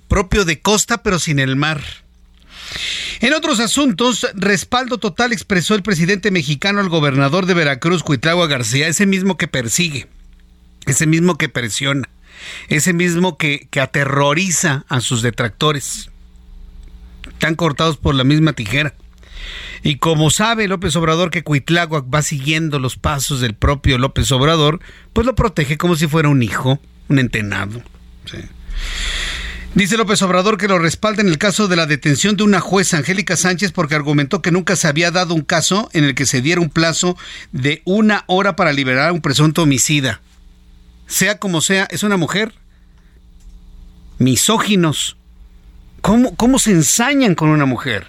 propio 0.08 0.46
de 0.46 0.62
costa, 0.62 1.02
pero 1.02 1.18
sin 1.18 1.40
el 1.40 1.56
mar. 1.56 1.82
En 3.22 3.34
otros 3.34 3.60
asuntos, 3.60 4.28
respaldo 4.34 4.98
total 4.98 5.34
expresó 5.34 5.76
el 5.76 5.84
presidente 5.84 6.32
mexicano 6.32 6.80
al 6.80 6.90
gobernador 6.90 7.46
de 7.46 7.54
Veracruz, 7.54 8.04
Cuitlagua 8.04 8.48
García, 8.48 8.88
ese 8.88 9.06
mismo 9.06 9.38
que 9.38 9.48
persigue, 9.48 10.08
ese 10.86 11.06
mismo 11.06 11.38
que 11.38 11.50
presiona, 11.50 12.10
ese 12.70 12.94
mismo 12.94 13.38
que, 13.38 13.68
que 13.70 13.82
aterroriza 13.82 14.86
a 14.88 15.02
sus 15.02 15.22
detractores. 15.22 16.10
Están 17.28 17.56
cortados 17.56 17.98
por 17.98 18.16
la 18.16 18.24
misma 18.24 18.54
tijera. 18.54 18.94
Y 19.84 19.96
como 19.96 20.30
sabe 20.30 20.68
López 20.68 20.96
Obrador 20.96 21.32
que 21.32 21.44
Cuitláhuac 21.44 22.06
va 22.14 22.22
siguiendo 22.22 22.80
los 22.80 22.98
pasos 22.98 23.40
del 23.40 23.54
propio 23.54 23.98
López 23.98 24.32
Obrador, 24.32 24.80
pues 25.14 25.26
lo 25.26 25.36
protege 25.36 25.78
como 25.78 25.96
si 25.96 26.08
fuera 26.08 26.30
un 26.30 26.44
hijo, 26.44 26.80
un 27.08 27.20
entenado. 27.20 27.82
Dice 29.76 29.98
López 29.98 30.22
Obrador 30.24 30.58
que 30.58 30.68
lo 30.68 30.80
respalda 30.80 31.22
en 31.22 31.28
el 31.28 31.38
caso 31.38 31.68
de 31.68 31.76
la 31.76 31.86
detención 31.86 32.36
de 32.36 32.44
una 32.44 32.60
jueza, 32.60 32.98
Angélica 32.98 33.38
Sánchez, 33.38 33.72
porque 33.72 33.94
argumentó 33.94 34.42
que 34.42 34.52
nunca 34.52 34.76
se 34.76 34.88
había 34.88 35.12
dado 35.12 35.36
un 35.36 35.42
caso 35.42 35.90
en 35.94 36.06
el 36.06 36.16
que 36.16 36.26
se 36.26 36.42
diera 36.42 36.60
un 36.60 36.72
plazo 36.72 37.16
de 37.52 37.84
una 37.86 38.24
hora 38.26 38.56
para 38.56 38.74
liberar 38.74 39.10
a 39.10 39.14
un 39.14 39.22
presunto 39.22 39.64
homicida. 39.64 40.22
Sea 41.06 41.38
como 41.38 41.62
sea, 41.62 41.88
es 41.92 42.02
una 42.02 42.18
mujer. 42.18 42.56
Misóginos. 44.18 45.18
¿Cómo, 46.02 46.36
cómo 46.36 46.58
se 46.58 46.72
ensañan 46.72 47.36
con 47.36 47.50
una 47.50 47.66
mujer? 47.66 48.08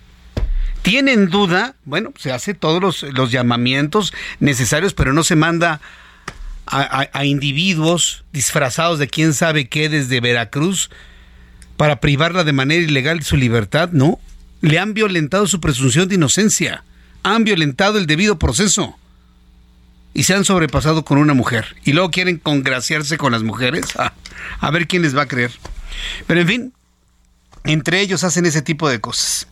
¿Tienen 0.80 1.28
duda? 1.28 1.76
Bueno, 1.84 2.14
se 2.18 2.32
hace 2.32 2.54
todos 2.54 3.02
los, 3.02 3.30
llamamientos 3.30 4.14
necesarios, 4.38 4.94
pero 4.94 5.12
no 5.12 5.24
se 5.24 5.36
manda 5.36 5.82
a, 6.66 7.06
a 7.12 7.24
individuos 7.26 8.24
disfrazados 8.32 8.98
de 8.98 9.08
quién 9.08 9.34
sabe 9.34 9.68
qué 9.68 9.90
desde 9.90 10.20
Veracruz 10.20 10.88
para 11.80 11.98
privarla 11.98 12.44
de 12.44 12.52
manera 12.52 12.82
ilegal 12.82 13.20
de 13.20 13.24
su 13.24 13.38
libertad, 13.38 13.88
no. 13.90 14.20
Le 14.60 14.78
han 14.78 14.92
violentado 14.92 15.46
su 15.46 15.60
presunción 15.60 16.10
de 16.10 16.16
inocencia, 16.16 16.84
han 17.22 17.42
violentado 17.42 17.96
el 17.96 18.04
debido 18.04 18.38
proceso 18.38 18.98
y 20.12 20.24
se 20.24 20.34
han 20.34 20.44
sobrepasado 20.44 21.06
con 21.06 21.16
una 21.16 21.32
mujer. 21.32 21.76
Y 21.86 21.94
luego 21.94 22.10
quieren 22.10 22.36
congraciarse 22.36 23.16
con 23.16 23.32
las 23.32 23.44
mujeres. 23.44 23.86
A 24.60 24.70
ver 24.70 24.88
quién 24.88 25.00
les 25.00 25.16
va 25.16 25.22
a 25.22 25.26
creer. 25.26 25.52
Pero 26.26 26.42
en 26.42 26.46
fin, 26.46 26.72
entre 27.64 28.02
ellos 28.02 28.24
hacen 28.24 28.44
ese 28.44 28.60
tipo 28.60 28.86
de 28.90 29.00
cosas. 29.00 29.46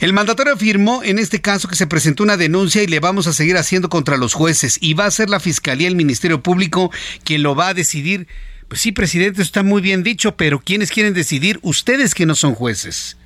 El 0.00 0.12
mandatario 0.12 0.54
afirmó 0.54 1.04
en 1.04 1.20
este 1.20 1.40
caso 1.40 1.68
que 1.68 1.76
se 1.76 1.86
presentó 1.86 2.24
una 2.24 2.36
denuncia 2.36 2.82
y 2.82 2.88
le 2.88 2.98
vamos 2.98 3.28
a 3.28 3.32
seguir 3.32 3.56
haciendo 3.58 3.88
contra 3.88 4.16
los 4.16 4.34
jueces 4.34 4.76
y 4.80 4.94
va 4.94 5.06
a 5.06 5.10
ser 5.12 5.30
la 5.30 5.38
Fiscalía 5.38 5.86
el 5.86 5.94
Ministerio 5.94 6.42
Público 6.42 6.90
quien 7.22 7.44
lo 7.44 7.54
va 7.54 7.68
a 7.68 7.74
decidir. 7.74 8.26
Pues 8.74 8.82
sí, 8.82 8.90
presidente, 8.90 9.40
está 9.40 9.62
muy 9.62 9.80
bien 9.80 10.02
dicho, 10.02 10.36
pero 10.36 10.58
¿quiénes 10.58 10.90
quieren 10.90 11.14
decidir? 11.14 11.60
Ustedes 11.62 12.12
que 12.12 12.26
no 12.26 12.34
son 12.34 12.56
jueces. 12.56 13.16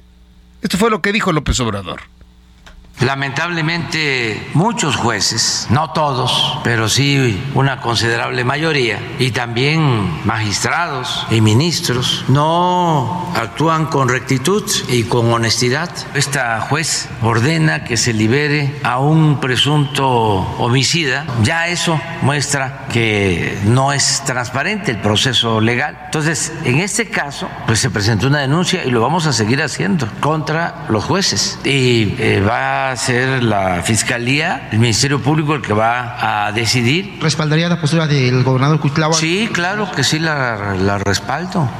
Esto 0.60 0.76
fue 0.76 0.90
lo 0.90 1.00
que 1.00 1.10
dijo 1.10 1.32
López 1.32 1.58
Obrador. 1.60 2.02
Lamentablemente 3.00 4.50
muchos 4.54 4.96
jueces, 4.96 5.68
no 5.70 5.90
todos, 5.90 6.58
pero 6.64 6.88
sí 6.88 7.42
una 7.54 7.80
considerable 7.80 8.44
mayoría, 8.44 9.00
y 9.18 9.30
también 9.30 10.26
magistrados 10.26 11.26
y 11.30 11.40
ministros, 11.40 12.24
no 12.28 13.32
actúan 13.36 13.86
con 13.86 14.08
rectitud 14.08 14.64
y 14.88 15.04
con 15.04 15.32
honestidad. 15.32 15.90
Esta 16.14 16.60
juez 16.62 17.08
ordena 17.22 17.84
que 17.84 17.96
se 17.96 18.12
libere 18.12 18.80
a 18.82 18.98
un 18.98 19.40
presunto 19.40 20.08
homicida. 20.08 21.24
Ya 21.42 21.68
eso 21.68 22.00
muestra 22.22 22.86
que 22.92 23.58
no 23.64 23.92
es 23.92 24.22
transparente 24.24 24.90
el 24.90 24.98
proceso 24.98 25.60
legal. 25.60 25.98
Entonces, 26.06 26.52
en 26.64 26.80
este 26.80 27.08
caso, 27.08 27.48
pues 27.66 27.78
se 27.78 27.90
presentó 27.90 28.26
una 28.26 28.40
denuncia 28.40 28.84
y 28.84 28.90
lo 28.90 29.00
vamos 29.00 29.26
a 29.26 29.32
seguir 29.32 29.62
haciendo 29.62 30.08
contra 30.20 30.86
los 30.88 31.04
jueces. 31.04 31.58
Y 31.64 32.14
eh, 32.18 32.40
va 32.40 32.87
a 32.90 32.96
ser 32.96 33.42
la 33.42 33.82
Fiscalía, 33.82 34.68
el 34.72 34.78
Ministerio 34.78 35.22
Público 35.22 35.54
el 35.54 35.62
que 35.62 35.72
va 35.72 36.46
a 36.46 36.52
decidir. 36.52 37.18
¿Respaldaría 37.20 37.68
la 37.68 37.80
postura 37.80 38.06
del 38.06 38.42
gobernador 38.42 38.80
Cuitlahua? 38.80 39.14
Sí, 39.14 39.48
claro 39.52 39.90
que 39.92 40.04
sí, 40.04 40.18
la, 40.18 40.74
la 40.74 40.98
respaldo. 40.98 41.70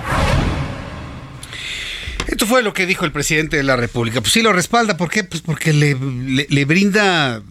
Esto 2.27 2.46
fue 2.46 2.63
lo 2.63 2.73
que 2.73 2.87
dijo 2.87 3.04
el 3.04 3.13
presidente 3.13 3.56
de 3.56 3.63
la 3.63 3.77
República. 3.77 4.21
Pues 4.21 4.33
sí 4.33 4.42
lo 4.42 4.52
respalda, 4.52 4.96
¿por 4.96 5.11
qué? 5.11 5.25
Pues 5.25 5.42
porque 5.42 5.73
le, 5.73 5.94
le, 5.94 6.46
le 6.48 6.65
brinda 6.65 7.42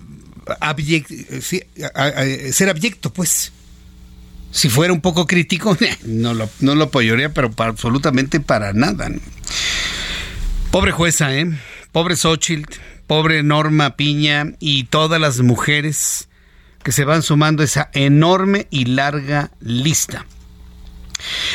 abyect, 0.60 1.10
sí, 1.42 1.62
a, 1.94 2.04
a, 2.04 2.52
ser 2.52 2.70
abyecto, 2.70 3.12
pues. 3.12 3.52
Si 4.50 4.70
fuera 4.70 4.94
un 4.94 5.02
poco 5.02 5.28
crítico, 5.28 5.78
no 6.06 6.34
lo, 6.34 6.50
no 6.62 6.76
lo 6.76 6.86
apoyaría, 6.86 7.34
pero 7.34 7.52
para, 7.52 7.72
absolutamente 7.72 8.40
para 8.40 8.74
nada. 8.74 9.10
¿no? 9.10 9.20
Pobre 10.72 10.92
jueza, 10.92 11.36
¿eh? 11.36 11.48
Pobre 11.92 12.16
Xochitl, 12.16 12.80
pobre 13.08 13.42
Norma 13.42 13.96
Piña 13.96 14.54
y 14.60 14.84
todas 14.86 15.20
las 15.20 15.40
mujeres 15.40 16.28
que 16.84 16.92
se 16.92 17.06
van 17.06 17.24
sumando 17.24 17.64
a 17.64 17.66
esa 17.66 17.90
enorme 17.94 18.68
y 18.70 18.86
larga 18.86 19.52
lista. 19.60 20.26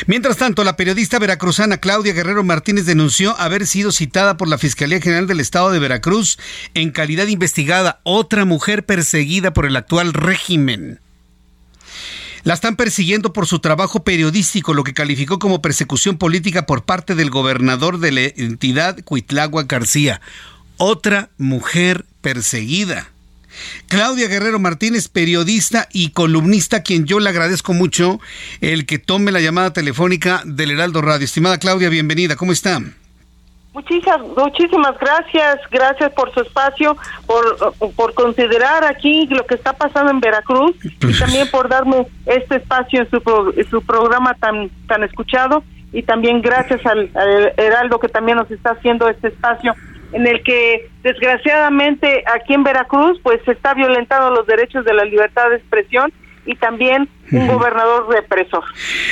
Mientras 0.07 0.37
tanto, 0.37 0.63
la 0.63 0.75
periodista 0.75 1.19
veracruzana 1.19 1.77
Claudia 1.77 2.13
Guerrero 2.13 2.43
Martínez 2.43 2.85
denunció 2.85 3.39
haber 3.39 3.65
sido 3.65 3.91
citada 3.91 4.35
por 4.35 4.47
la 4.49 4.57
Fiscalía 4.57 4.99
General 4.99 5.25
del 5.25 5.39
Estado 5.39 5.71
de 5.71 5.79
Veracruz 5.79 6.37
en 6.73 6.91
calidad 6.91 7.27
investigada, 7.27 8.01
otra 8.03 8.45
mujer 8.45 8.85
perseguida 8.85 9.53
por 9.53 9.65
el 9.65 9.75
actual 9.75 10.13
régimen. 10.13 10.99
La 12.43 12.53
están 12.53 12.75
persiguiendo 12.75 13.31
por 13.31 13.47
su 13.47 13.59
trabajo 13.59 14.03
periodístico, 14.03 14.73
lo 14.73 14.83
que 14.83 14.93
calificó 14.93 15.39
como 15.39 15.61
persecución 15.61 16.17
política 16.17 16.65
por 16.65 16.83
parte 16.83 17.15
del 17.15 17.29
gobernador 17.29 17.99
de 17.99 18.11
la 18.11 18.21
entidad, 18.21 18.97
Cuitlagua 19.05 19.63
García. 19.63 20.19
Otra 20.77 21.29
mujer 21.37 22.05
perseguida. 22.21 23.07
Claudia 23.87 24.27
Guerrero 24.27 24.59
Martínez, 24.59 25.07
periodista 25.07 25.87
y 25.93 26.09
columnista, 26.09 26.81
quien 26.81 27.05
yo 27.05 27.19
le 27.19 27.29
agradezco 27.29 27.73
mucho 27.73 28.19
el 28.61 28.85
que 28.85 28.97
tome 28.97 29.31
la 29.31 29.41
llamada 29.41 29.73
telefónica 29.73 30.41
del 30.45 30.71
Heraldo 30.71 31.01
Radio. 31.01 31.25
Estimada 31.25 31.59
Claudia, 31.59 31.89
bienvenida, 31.89 32.35
¿cómo 32.35 32.51
está? 32.51 32.79
Muchísimas, 33.73 34.21
muchísimas 34.37 34.97
gracias, 34.99 35.59
gracias 35.71 36.11
por 36.13 36.31
su 36.31 36.41
espacio, 36.41 36.95
por, 37.25 37.73
por 37.95 38.13
considerar 38.13 38.83
aquí 38.83 39.25
lo 39.27 39.45
que 39.47 39.55
está 39.55 39.73
pasando 39.73 40.11
en 40.11 40.19
Veracruz 40.19 40.75
y 40.83 41.17
también 41.17 41.49
por 41.49 41.69
darme 41.69 42.05
este 42.27 42.57
espacio 42.57 43.01
en 43.01 43.09
su, 43.09 43.65
su 43.71 43.81
programa 43.81 44.35
tan, 44.35 44.69
tan 44.87 45.03
escuchado 45.03 45.63
y 45.91 46.03
también 46.03 46.41
gracias 46.41 46.85
al 46.85 47.09
Heraldo 47.57 47.99
que 47.99 48.09
también 48.09 48.37
nos 48.37 48.49
está 48.51 48.71
haciendo 48.71 49.09
este 49.09 49.29
espacio 49.29 49.75
en 50.13 50.27
el 50.27 50.43
que 50.43 50.89
desgraciadamente 51.03 52.23
aquí 52.33 52.53
en 52.53 52.63
Veracruz 52.63 53.19
pues 53.23 53.41
se 53.45 53.51
está 53.51 53.73
violentando 53.73 54.31
los 54.31 54.47
derechos 54.47 54.85
de 54.85 54.93
la 54.93 55.03
libertad 55.03 55.49
de 55.49 55.57
expresión 55.57 56.13
y 56.45 56.55
también 56.55 57.09
un 57.31 57.47
gobernador 57.47 58.07
represor. 58.09 58.63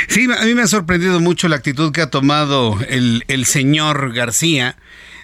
Sí, 0.08 0.28
a 0.32 0.46
mí 0.46 0.54
me 0.54 0.64
ha 0.64 0.68
sorprendido 0.68 1.20
mucho 1.20 1.48
la 1.48 1.56
actitud 1.56 1.92
que 1.92 2.02
ha 2.02 2.10
tomado 2.10 2.78
el, 2.90 3.24
el 3.28 3.46
señor 3.46 4.14
García 4.14 4.76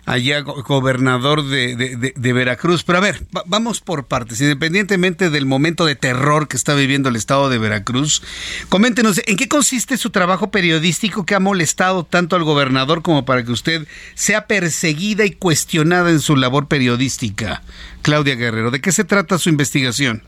allá 0.07 0.39
gobernador 0.41 1.43
de, 1.43 2.33
Veracruz. 2.33 2.83
Pero 2.83 2.97
a 2.97 3.01
ver, 3.01 3.19
vamos 3.45 3.81
por 3.81 4.07
partes. 4.07 4.41
Independientemente 4.41 5.29
del 5.29 5.45
momento 5.45 5.85
de 5.85 5.95
terror 5.95 6.47
que 6.47 6.57
está 6.57 6.73
viviendo 6.73 7.09
el 7.09 7.15
estado 7.15 7.49
de 7.49 7.59
Veracruz, 7.59 8.23
coméntenos, 8.69 9.21
¿en 9.27 9.35
qué 9.35 9.47
consiste 9.47 9.97
su 9.97 10.09
trabajo 10.09 10.49
periodístico 10.49 11.25
que 11.25 11.35
ha 11.35 11.39
molestado 11.39 12.05
tanto 12.05 12.35
al 12.35 12.43
gobernador 12.43 13.01
como 13.01 13.25
para 13.25 13.43
que 13.43 13.51
usted 13.51 13.85
sea 14.15 14.47
perseguida 14.47 15.25
y 15.25 15.31
cuestionada 15.31 16.09
en 16.09 16.21
su 16.21 16.37
labor 16.37 16.67
periodística? 16.67 17.61
Claudia 18.01 18.35
Guerrero, 18.35 18.71
¿de 18.71 18.79
qué 18.79 18.93
se 18.93 19.03
trata 19.03 19.37
su 19.37 19.49
investigación? 19.49 20.23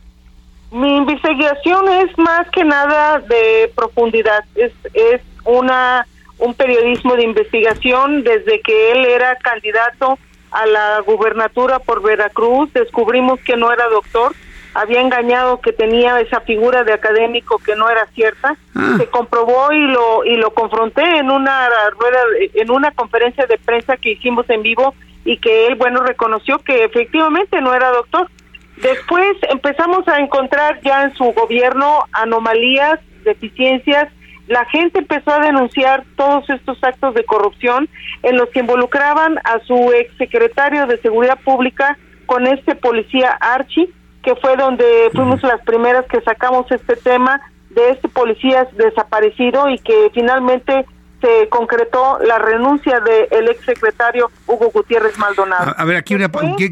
Mi 0.72 0.98
investigación 0.98 1.88
es 1.88 2.18
más 2.18 2.48
que 2.52 2.64
nada 2.64 3.20
de 3.20 3.72
profundidad, 3.76 4.44
es, 4.56 4.74
es 4.94 5.22
una 5.46 6.06
un 6.40 6.54
periodismo 6.54 7.16
de 7.16 7.24
investigación 7.24 8.24
desde 8.24 8.62
que 8.62 8.92
él 8.92 9.06
era 9.06 9.36
candidato 9.38 10.18
a 10.52 10.66
la 10.66 11.00
gubernatura 11.02 11.80
por 11.80 12.02
Veracruz. 12.02 12.72
Descubrimos 12.74 13.40
que 13.42 13.56
no 13.56 13.72
era 13.72 13.88
doctor, 13.90 14.34
había 14.74 15.02
engañado 15.02 15.62
que 15.62 15.74
tenía 15.74 16.20
esa 16.20 16.42
figura 16.42 16.84
de 16.84 16.94
académico 16.94 17.60
que 17.60 17.76
no 17.76 17.90
era 17.90 18.06
cierta. 18.14 18.56
Ah. 18.76 18.96
Se 18.98 19.08
comprobó 19.08 19.72
y 19.72 19.88
lo 19.88 20.24
y 20.26 20.36
lo 20.38 20.54
confronté 20.54 21.04
en 21.18 21.30
una 21.30 21.70
rueda 21.92 22.20
en 22.54 22.72
una 22.72 22.92
conferencia 22.92 23.46
de 23.46 23.58
prensa 23.58 23.98
que 23.98 24.12
hicimos 24.12 24.50
en 24.50 24.62
vivo 24.62 24.94
y 25.26 25.38
que 25.38 25.68
él 25.68 25.76
bueno 25.76 26.02
reconoció 26.04 26.60
que 26.60 26.84
efectivamente 26.84 27.60
no 27.62 27.74
era 27.74 27.92
doctor. 27.92 28.30
Después 28.78 29.36
empezamos 29.50 30.08
a 30.08 30.20
encontrar 30.20 30.80
ya 30.82 31.04
en 31.04 31.14
su 31.16 31.26
gobierno 31.26 32.06
anomalías, 32.14 33.00
deficiencias 33.26 34.08
la 34.50 34.66
gente 34.66 34.97
empezó 34.97 35.32
a 35.32 35.45
denunciar 35.45 36.04
todos 36.18 36.50
estos 36.50 36.84
actos 36.84 37.14
de 37.14 37.24
corrupción 37.24 37.88
en 38.24 38.36
los 38.36 38.50
que 38.50 38.62
involucraban 38.62 39.38
a 39.43 39.60
su 39.60 39.91
exsecretario 39.93 40.88
de 40.88 40.97
Seguridad 40.97 41.38
Pública 41.45 42.00
con 42.26 42.47
este 42.47 42.76
policía 42.76 43.38
Archie, 43.39 43.91
que 44.24 44.36
fue 44.38 44.58
donde 44.58 44.84
fuimos 45.14 45.43
las 45.43 45.62
primeras 45.62 46.06
que 46.08 46.20
sacamos 46.22 46.66
este 46.72 46.95
tema 46.95 47.39
de 47.70 47.91
este 47.91 48.10
policía 48.10 48.68
desaparecido 48.76 49.70
y 49.70 49.78
que 49.78 50.10
finalmente 50.16 50.84
se 51.22 51.50
concretó 51.50 52.20
la 52.26 52.40
renuncia 52.40 53.00
del 53.00 53.48
ex 53.50 53.66
secretario 53.66 54.32
Hugo 54.48 54.72
Gutiérrez 54.72 55.18
Maldonado. 55.18 55.74
A, 55.78 55.86
ver, 55.86 55.98
aquí 55.98 56.16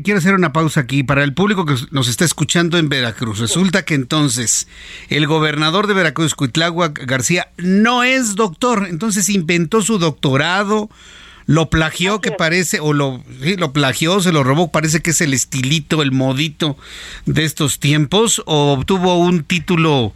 quiero 0.04 0.18
hacer 0.20 0.34
una 0.34 0.54
pausa 0.54 0.82
aquí 0.82 1.04
para 1.04 1.24
el 1.24 1.34
público 1.34 1.66
que 1.66 1.76
nos 1.91 2.08
está 2.08 2.26
escuchando 2.26 2.78
en 2.78 2.89
Veracruz. 2.89 3.39
Resulta 3.39 3.84
que 3.84 3.95
entonces 3.95 4.68
el 5.10 5.28
gobernador 5.28 5.88
de 5.88 5.93
Veracruz, 5.93 6.36
Cuitlagua 6.36 6.91
García, 6.93 7.50
no 7.58 8.04
es 8.04 8.36
doctor, 8.36 8.88
entonces 8.89 9.30
inventó 9.30 9.82
su 9.82 10.00
doctorado, 10.00 10.89
lo 11.45 11.70
plagió 11.70 12.22
que 12.22 12.32
parece, 12.32 12.80
o 12.80 12.93
lo, 12.93 13.24
lo 13.58 13.74
plagió, 13.74 14.20
se 14.20 14.32
lo 14.32 14.43
robó, 14.43 14.72
parece 14.72 15.02
que 15.02 15.12
es 15.12 15.22
el 15.22 15.34
estilito, 15.34 16.02
el 16.02 16.12
modito 16.12 16.78
de 17.26 17.45
estos 17.45 17.80
tiempos, 17.80 18.41
o 18.45 18.74
obtuvo 18.74 19.18
un 19.18 19.43
título 19.43 20.14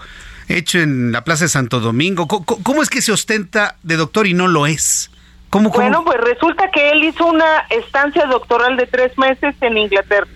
hecho 0.57 0.79
en 0.79 1.11
la 1.11 1.23
Plaza 1.23 1.45
de 1.45 1.49
Santo 1.49 1.79
Domingo. 1.79 2.27
¿Cómo, 2.27 2.81
es 2.81 2.89
que 2.89 3.01
se 3.01 3.11
ostenta 3.11 3.75
de 3.83 3.97
doctor 3.97 4.27
y 4.27 4.33
no 4.33 4.47
lo 4.47 4.67
es? 4.67 5.11
¿Cómo, 5.49 5.69
Bueno, 5.69 6.03
pues 6.05 6.17
resulta 6.19 6.71
que 6.71 6.91
él 6.91 7.03
hizo 7.03 7.25
una 7.25 7.65
estancia 7.69 8.25
doctoral 8.25 8.77
de 8.77 8.87
tres 8.87 9.17
meses 9.17 9.55
en 9.61 9.77
Inglaterra. 9.77 10.27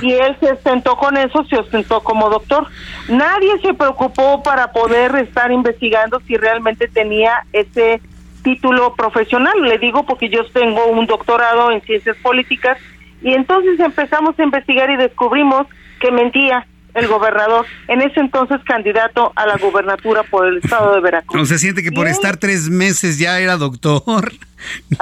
Y 0.00 0.12
él 0.12 0.36
se 0.40 0.50
ostentó 0.50 0.96
con 0.96 1.16
eso, 1.16 1.44
se 1.44 1.56
ostentó 1.56 2.00
como 2.00 2.28
doctor. 2.28 2.66
Nadie 3.08 3.60
se 3.62 3.74
preocupó 3.74 4.42
para 4.42 4.72
poder 4.72 5.14
estar 5.14 5.52
investigando 5.52 6.20
si 6.26 6.36
realmente 6.36 6.88
tenía 6.88 7.44
ese 7.52 8.00
título 8.42 8.94
profesional. 8.96 9.54
Le 9.62 9.78
digo 9.78 10.04
porque 10.04 10.28
yo 10.28 10.44
tengo 10.46 10.86
un 10.86 11.06
doctorado 11.06 11.70
en 11.70 11.80
ciencias 11.82 12.16
políticas 12.16 12.76
y 13.22 13.34
entonces 13.34 13.78
empezamos 13.78 14.36
a 14.36 14.42
investigar 14.42 14.90
y 14.90 14.96
descubrimos 14.96 15.68
que 16.00 16.10
mentía 16.10 16.66
el 16.94 17.06
gobernador, 17.06 17.66
en 17.88 18.02
ese 18.02 18.20
entonces 18.20 18.60
candidato 18.64 19.32
a 19.34 19.46
la 19.46 19.56
gubernatura 19.56 20.22
por 20.24 20.46
el 20.46 20.58
estado 20.58 20.94
de 20.94 21.00
Veracruz. 21.00 21.40
¿No 21.40 21.46
se 21.46 21.58
siente 21.58 21.82
que 21.82 21.92
por 21.92 22.06
estar 22.06 22.36
tres 22.36 22.68
meses 22.68 23.18
ya 23.18 23.38
era 23.40 23.56
doctor? 23.56 24.32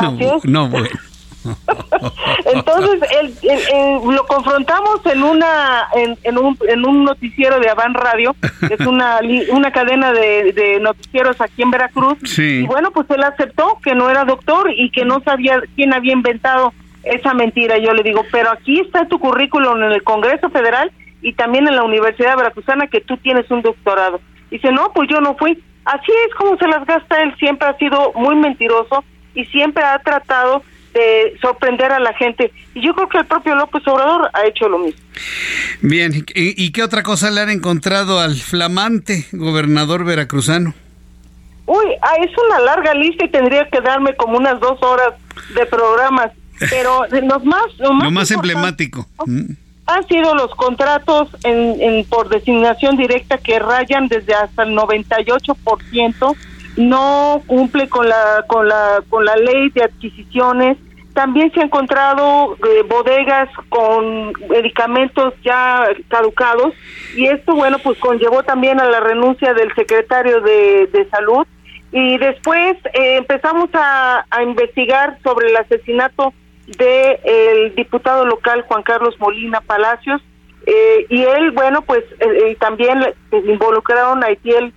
No, 0.00 0.40
no 0.44 0.68
bueno. 0.70 0.88
Entonces 2.54 3.00
él, 3.20 3.34
lo 4.14 4.26
confrontamos 4.26 5.00
en 5.06 5.22
una 5.22 5.86
en, 5.94 6.38
un, 6.38 6.56
en 6.68 6.86
un 6.86 7.04
noticiero 7.04 7.58
de 7.60 7.68
Avan 7.68 7.94
Radio, 7.94 8.34
que 8.66 8.74
es 8.74 8.86
una 8.86 9.20
una 9.50 9.70
cadena 9.70 10.12
de, 10.12 10.78
noticieros 10.80 11.40
aquí 11.40 11.62
en 11.62 11.70
Veracruz. 11.70 12.18
Y 12.38 12.62
bueno, 12.62 12.90
pues 12.90 13.08
él 13.10 13.22
aceptó 13.22 13.78
que 13.82 13.94
no 13.94 14.10
era 14.10 14.24
doctor 14.24 14.70
y 14.74 14.90
que 14.90 15.04
no 15.04 15.20
sabía 15.22 15.60
quién 15.76 15.94
había 15.94 16.12
inventado 16.12 16.72
esa 17.02 17.32
mentira. 17.34 17.78
Yo 17.78 17.94
le 17.94 18.02
digo, 18.02 18.24
pero 18.30 18.50
aquí 18.50 18.80
está 18.80 19.06
tu 19.08 19.18
currículum 19.18 19.82
en 19.82 19.92
el 19.92 20.02
Congreso 20.02 20.50
Federal 20.50 20.92
y 21.22 21.32
también 21.34 21.68
en 21.68 21.76
la 21.76 21.84
Universidad 21.84 22.36
Veracruzana 22.36 22.86
que 22.86 23.00
tú 23.00 23.16
tienes 23.18 23.50
un 23.50 23.62
doctorado. 23.62 24.20
Dice, 24.50 24.72
no, 24.72 24.92
pues 24.92 25.08
yo 25.10 25.20
no 25.20 25.36
fui. 25.36 25.62
Así 25.84 26.12
es 26.28 26.34
como 26.34 26.56
se 26.56 26.66
las 26.68 26.86
gasta 26.86 27.22
él, 27.22 27.34
siempre 27.38 27.68
ha 27.68 27.76
sido 27.78 28.12
muy 28.14 28.36
mentiroso 28.36 29.04
y 29.34 29.44
siempre 29.46 29.82
ha 29.82 29.98
tratado 29.98 30.62
de 30.92 31.36
sorprender 31.40 31.92
a 31.92 32.00
la 32.00 32.12
gente. 32.14 32.52
Y 32.74 32.84
yo 32.84 32.94
creo 32.94 33.08
que 33.08 33.18
el 33.18 33.26
propio 33.26 33.54
López 33.54 33.86
Obrador 33.86 34.30
ha 34.32 34.46
hecho 34.46 34.68
lo 34.68 34.78
mismo. 34.78 35.00
Bien, 35.80 36.24
¿y, 36.34 36.72
qué 36.72 36.82
otra 36.82 37.02
cosa 37.02 37.30
le 37.30 37.40
han 37.40 37.50
encontrado 37.50 38.20
al 38.20 38.36
flamante 38.36 39.26
gobernador 39.32 40.04
veracruzano? 40.04 40.74
Uy, 41.66 41.86
ah, 42.02 42.16
es 42.20 42.30
una 42.46 42.60
larga 42.60 42.94
lista 42.94 43.24
y 43.24 43.30
tendría 43.30 43.68
que 43.70 43.80
darme 43.80 44.14
como 44.16 44.36
unas 44.36 44.58
dos 44.58 44.82
horas 44.82 45.14
de 45.54 45.64
programas, 45.66 46.32
pero 46.70 47.06
los 47.06 47.44
más... 47.44 47.62
Lo 47.78 47.92
más, 47.92 48.04
lo 48.04 48.10
más 48.10 48.30
emblemático. 48.32 49.06
Mm 49.26 49.52
han 49.94 50.06
sido 50.06 50.34
los 50.34 50.54
contratos 50.54 51.28
en, 51.44 52.04
por 52.04 52.28
designación 52.28 52.96
directa 52.96 53.38
que 53.38 53.58
rayan 53.58 54.08
desde 54.08 54.34
hasta 54.34 54.62
el 54.62 54.76
98%, 54.76 56.36
no 56.76 57.42
cumple 57.46 57.88
con 57.88 58.08
la 58.08 58.44
con 58.46 58.68
la 58.68 59.02
con 59.08 59.24
la 59.24 59.36
ley 59.36 59.70
de 59.70 59.84
adquisiciones. 59.84 60.78
También 61.12 61.52
se 61.52 61.60
han 61.60 61.66
encontrado 61.66 62.54
eh, 62.54 62.82
bodegas 62.88 63.48
con 63.68 64.32
medicamentos 64.48 65.34
ya 65.44 65.84
caducados. 66.08 66.72
Y 67.16 67.26
esto 67.26 67.54
bueno 67.54 67.78
pues 67.80 67.98
conllevó 67.98 68.42
también 68.44 68.80
a 68.80 68.88
la 68.88 69.00
renuncia 69.00 69.52
del 69.52 69.74
secretario 69.74 70.40
de, 70.40 71.08
salud. 71.10 71.46
Y 71.92 72.18
después 72.18 72.76
eh, 72.94 73.16
empezamos 73.16 73.68
a, 73.74 74.24
a 74.30 74.42
investigar 74.44 75.18
sobre 75.24 75.48
el 75.50 75.56
asesinato 75.56 76.32
de 76.66 77.20
el 77.24 77.74
diputado 77.74 78.24
local 78.24 78.64
Juan 78.68 78.82
Carlos 78.82 79.14
Molina 79.18 79.60
Palacios 79.60 80.22
eh, 80.66 81.06
y 81.08 81.22
él 81.22 81.50
bueno 81.52 81.82
pues 81.82 82.04
eh, 82.20 82.26
eh, 82.50 82.56
también 82.60 83.00
involucraron 83.32 84.22
a 84.22 84.30
Itiel 84.30 84.72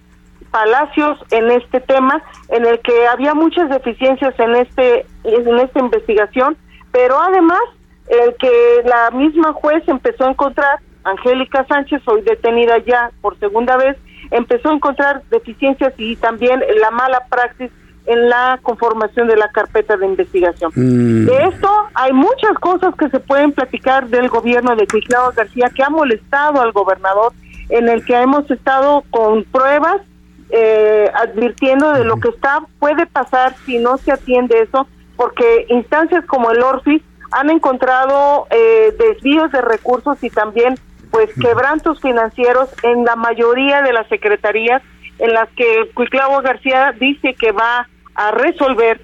Palacios 0.50 1.20
en 1.32 1.52
este 1.52 1.82
tema 1.82 2.24
en 2.50 2.66
el 2.66 2.80
que 2.80 3.08
había 3.08 3.34
muchas 3.34 3.70
deficiencias 3.70 4.34
en 4.40 4.56
este 4.56 5.06
en 5.24 5.60
esta 5.60 5.80
investigación 5.80 6.58
Pero 6.94 7.20
además, 7.20 7.60
el 8.08 8.36
que 8.36 8.84
la 8.86 9.12
misma 9.12 9.52
juez 9.52 9.84
empezó 9.88 10.26
a 10.26 10.30
encontrar, 10.30 10.80
Angélica 11.04 11.66
Sánchez, 11.68 12.02
hoy 12.06 12.22
detenida 12.22 12.78
ya 12.78 13.12
por 13.20 13.38
segunda 13.40 13.76
vez, 13.76 13.98
empezó 14.32 14.70
a 14.70 14.76
encontrar 14.76 15.24
deficiencias 15.32 15.94
y 15.98 16.16
también 16.16 16.62
la 16.80 16.92
mala 16.92 17.26
praxis 17.30 17.72
en 18.06 18.30
la 18.30 18.60
conformación 18.62 19.28
de 19.28 19.38
la 19.38 19.50
carpeta 19.50 19.96
de 19.96 20.06
investigación. 20.06 20.72
Mm. 20.76 21.26
De 21.26 21.44
esto 21.46 21.70
hay 21.94 22.12
muchas 22.12 22.54
cosas 22.60 22.94
que 22.96 23.10
se 23.10 23.20
pueden 23.20 23.52
platicar 23.52 24.08
del 24.08 24.30
gobierno 24.30 24.76
de 24.76 24.88
Cuitlao 24.88 25.32
García 25.32 25.72
que 25.74 25.84
ha 25.84 25.90
molestado 25.90 26.62
al 26.62 26.72
gobernador, 26.72 27.34
en 27.70 27.88
el 27.88 28.04
que 28.04 28.16
hemos 28.16 28.50
estado 28.52 29.04
con 29.10 29.44
pruebas 29.46 30.02
eh, 30.50 31.10
advirtiendo 31.16 31.94
de 31.94 32.04
lo 32.04 32.20
que 32.20 32.30
está 32.30 32.62
puede 32.78 33.06
pasar 33.08 33.56
si 33.66 33.80
no 33.80 33.98
se 33.98 34.12
atiende 34.12 34.60
eso, 34.60 34.88
porque 35.16 35.66
instancias 35.70 36.26
como 36.26 36.52
el 36.52 36.62
Orfis 36.62 37.02
han 37.32 37.50
encontrado 37.50 38.46
eh, 38.52 38.94
desvíos 39.00 39.52
de 39.52 39.62
recursos 39.62 40.24
y 40.24 40.30
también 40.30 40.76
pues 41.10 41.30
quebrantos 41.40 42.00
financieros 42.02 42.70
en 42.84 43.06
la 43.06 43.16
mayoría 43.16 43.82
de 43.82 43.94
las 43.94 44.08
secretarías 44.08 44.82
en 45.20 45.34
las 45.34 45.50
que 45.52 45.90
Cuiclavo 45.94 46.42
García 46.42 46.94
dice 47.00 47.36
que 47.40 47.52
va 47.52 47.88
a 48.16 48.32
resolver 48.32 49.00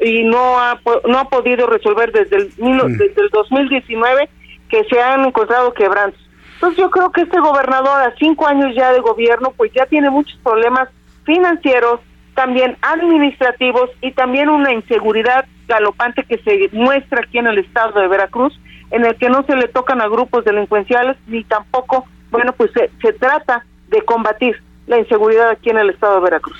y 0.00 0.24
no 0.24 0.58
ha 0.60 0.78
no 1.08 1.18
ha 1.18 1.28
podido 1.28 1.66
resolver 1.66 2.12
desde 2.12 2.36
el 2.36 2.52
mil- 2.58 2.98
desde 2.98 3.22
el 3.22 3.28
2019 3.30 4.28
que 4.68 4.84
se 4.84 5.00
han 5.00 5.24
encontrado 5.24 5.72
quebrantos. 5.72 6.20
Entonces 6.54 6.78
yo 6.78 6.90
creo 6.90 7.10
que 7.12 7.22
este 7.22 7.40
gobernador 7.40 8.00
a 8.02 8.14
cinco 8.18 8.46
años 8.46 8.74
ya 8.76 8.92
de 8.92 9.00
gobierno 9.00 9.52
pues 9.56 9.72
ya 9.72 9.86
tiene 9.86 10.10
muchos 10.10 10.38
problemas 10.42 10.88
financieros, 11.24 12.00
también 12.34 12.76
administrativos 12.82 13.90
y 14.00 14.12
también 14.12 14.48
una 14.48 14.72
inseguridad 14.72 15.46
galopante 15.66 16.24
que 16.24 16.38
se 16.38 16.68
muestra 16.72 17.20
aquí 17.20 17.38
en 17.38 17.46
el 17.46 17.58
estado 17.58 18.00
de 18.00 18.08
Veracruz, 18.08 18.58
en 18.90 19.04
el 19.04 19.16
que 19.16 19.28
no 19.28 19.42
se 19.44 19.54
le 19.56 19.68
tocan 19.68 20.00
a 20.00 20.08
grupos 20.08 20.44
delincuenciales 20.44 21.16
ni 21.26 21.44
tampoco, 21.44 22.06
bueno, 22.30 22.52
pues 22.52 22.70
se, 22.72 22.90
se 23.02 23.12
trata 23.12 23.64
de 23.88 24.02
combatir 24.02 24.60
la 24.86 24.98
inseguridad 24.98 25.50
aquí 25.50 25.70
en 25.70 25.78
el 25.78 25.90
estado 25.90 26.16
de 26.16 26.20
Veracruz. 26.22 26.56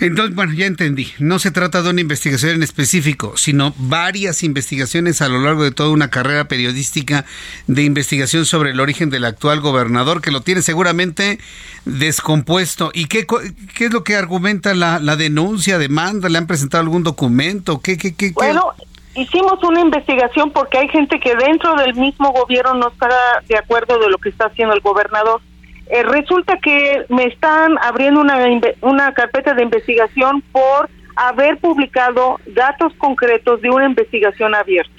Entonces, 0.00 0.34
bueno, 0.34 0.52
ya 0.52 0.66
entendí. 0.66 1.12
No 1.18 1.38
se 1.38 1.50
trata 1.50 1.82
de 1.82 1.90
una 1.90 2.00
investigación 2.00 2.52
en 2.52 2.62
específico, 2.62 3.36
sino 3.36 3.74
varias 3.78 4.42
investigaciones 4.42 5.22
a 5.22 5.28
lo 5.28 5.40
largo 5.40 5.64
de 5.64 5.70
toda 5.70 5.90
una 5.90 6.10
carrera 6.10 6.48
periodística 6.48 7.24
de 7.66 7.84
investigación 7.84 8.44
sobre 8.44 8.70
el 8.70 8.80
origen 8.80 9.10
del 9.10 9.24
actual 9.24 9.60
gobernador, 9.60 10.20
que 10.20 10.30
lo 10.30 10.40
tiene 10.42 10.62
seguramente 10.62 11.38
descompuesto. 11.84 12.90
¿Y 12.92 13.06
qué, 13.06 13.26
qué 13.74 13.86
es 13.86 13.92
lo 13.92 14.04
que 14.04 14.16
argumenta 14.16 14.74
la, 14.74 14.98
la 14.98 15.16
denuncia, 15.16 15.78
demanda? 15.78 16.28
¿Le 16.28 16.38
han 16.38 16.46
presentado 16.46 16.82
algún 16.82 17.02
documento? 17.02 17.80
¿Qué, 17.80 17.96
qué, 17.96 18.14
qué, 18.14 18.28
qué? 18.28 18.34
Bueno, 18.34 18.72
hicimos 19.14 19.62
una 19.62 19.80
investigación 19.80 20.50
porque 20.52 20.78
hay 20.78 20.88
gente 20.88 21.18
que 21.18 21.34
dentro 21.36 21.74
del 21.76 21.94
mismo 21.94 22.32
gobierno 22.32 22.74
no 22.74 22.88
está 22.88 23.08
de 23.48 23.56
acuerdo 23.56 23.98
de 23.98 24.10
lo 24.10 24.18
que 24.18 24.28
está 24.28 24.46
haciendo 24.46 24.74
el 24.74 24.80
gobernador. 24.80 25.40
Eh, 25.88 26.02
resulta 26.02 26.58
que 26.58 27.04
me 27.08 27.24
están 27.26 27.76
abriendo 27.80 28.20
una, 28.20 28.38
una 28.80 29.12
carpeta 29.14 29.54
de 29.54 29.62
investigación 29.62 30.42
por 30.52 30.88
haber 31.14 31.56
publicado 31.58 32.38
datos 32.46 32.92
concretos 32.98 33.62
de 33.62 33.70
una 33.70 33.86
investigación 33.86 34.54
abierta. 34.54 34.92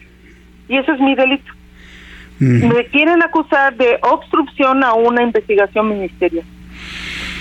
Y 0.68 0.78
ese 0.78 0.92
es 0.92 1.00
mi 1.00 1.16
delito. 1.16 1.52
Me 2.40 2.86
quieren 2.86 3.24
acusar 3.24 3.76
de 3.76 3.98
obstrucción 4.04 4.84
a 4.84 4.94
una 4.94 5.24
investigación 5.24 5.90
ministerial. 5.90 6.46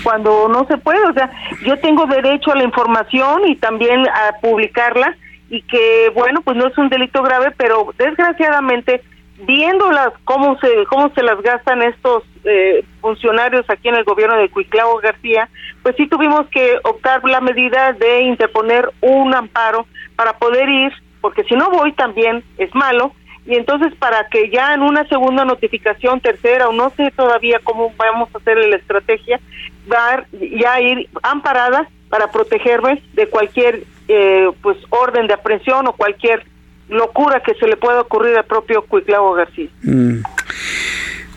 Cuando 0.03 0.47
no 0.47 0.65
se 0.65 0.77
puede, 0.77 1.03
o 1.05 1.13
sea, 1.13 1.29
yo 1.63 1.77
tengo 1.79 2.07
derecho 2.07 2.51
a 2.51 2.55
la 2.55 2.63
información 2.63 3.47
y 3.47 3.55
también 3.57 4.07
a 4.07 4.39
publicarla 4.41 5.15
y 5.49 5.61
que, 5.63 6.11
bueno, 6.15 6.41
pues 6.41 6.57
no 6.57 6.67
es 6.67 6.77
un 6.77 6.89
delito 6.89 7.21
grave, 7.21 7.53
pero 7.57 7.93
desgraciadamente, 7.97 9.03
viéndolas 9.39 10.13
cómo 10.23 10.57
se, 10.59 10.85
cómo 10.85 11.09
se 11.13 11.21
las 11.23 11.41
gastan 11.41 11.81
estos 11.83 12.23
eh, 12.43 12.83
funcionarios 13.01 13.69
aquí 13.69 13.87
en 13.87 13.95
el 13.95 14.03
gobierno 14.03 14.37
de 14.37 14.49
Cuiclao 14.49 14.97
García, 14.97 15.49
pues 15.83 15.95
sí 15.95 16.07
tuvimos 16.07 16.47
que 16.47 16.77
optar 16.83 17.23
la 17.23 17.41
medida 17.41 17.93
de 17.93 18.21
interponer 18.21 18.89
un 19.01 19.35
amparo 19.35 19.85
para 20.15 20.33
poder 20.33 20.67
ir, 20.69 20.91
porque 21.21 21.43
si 21.43 21.55
no 21.55 21.69
voy 21.69 21.93
también 21.93 22.43
es 22.57 22.73
malo, 22.73 23.13
y 23.45 23.55
entonces 23.55 23.93
para 23.95 24.27
que 24.27 24.49
ya 24.49 24.73
en 24.73 24.81
una 24.81 25.07
segunda 25.07 25.45
notificación, 25.45 26.19
tercera 26.19 26.67
o 26.67 26.73
no 26.73 26.89
sé 26.91 27.11
todavía 27.11 27.59
cómo 27.63 27.93
vamos 27.95 28.29
a 28.33 28.39
hacer 28.39 28.57
la 28.57 28.75
estrategia, 28.75 29.39
dar 29.87 30.27
ya 30.31 30.81
ir 30.81 31.09
amparada 31.23 31.87
para 32.09 32.31
protegerme 32.31 33.01
de 33.13 33.27
cualquier 33.27 33.83
eh, 34.07 34.49
pues 34.61 34.77
orden 34.89 35.27
de 35.27 35.33
aprehensión 35.33 35.87
o 35.87 35.93
cualquier 35.93 36.45
locura 36.89 37.41
que 37.45 37.53
se 37.55 37.67
le 37.67 37.77
pueda 37.77 38.01
ocurrir 38.01 38.37
al 38.37 38.45
propio 38.45 38.85
Cuiclavo 38.85 39.33
García. 39.33 39.69
Mm. 39.83 40.19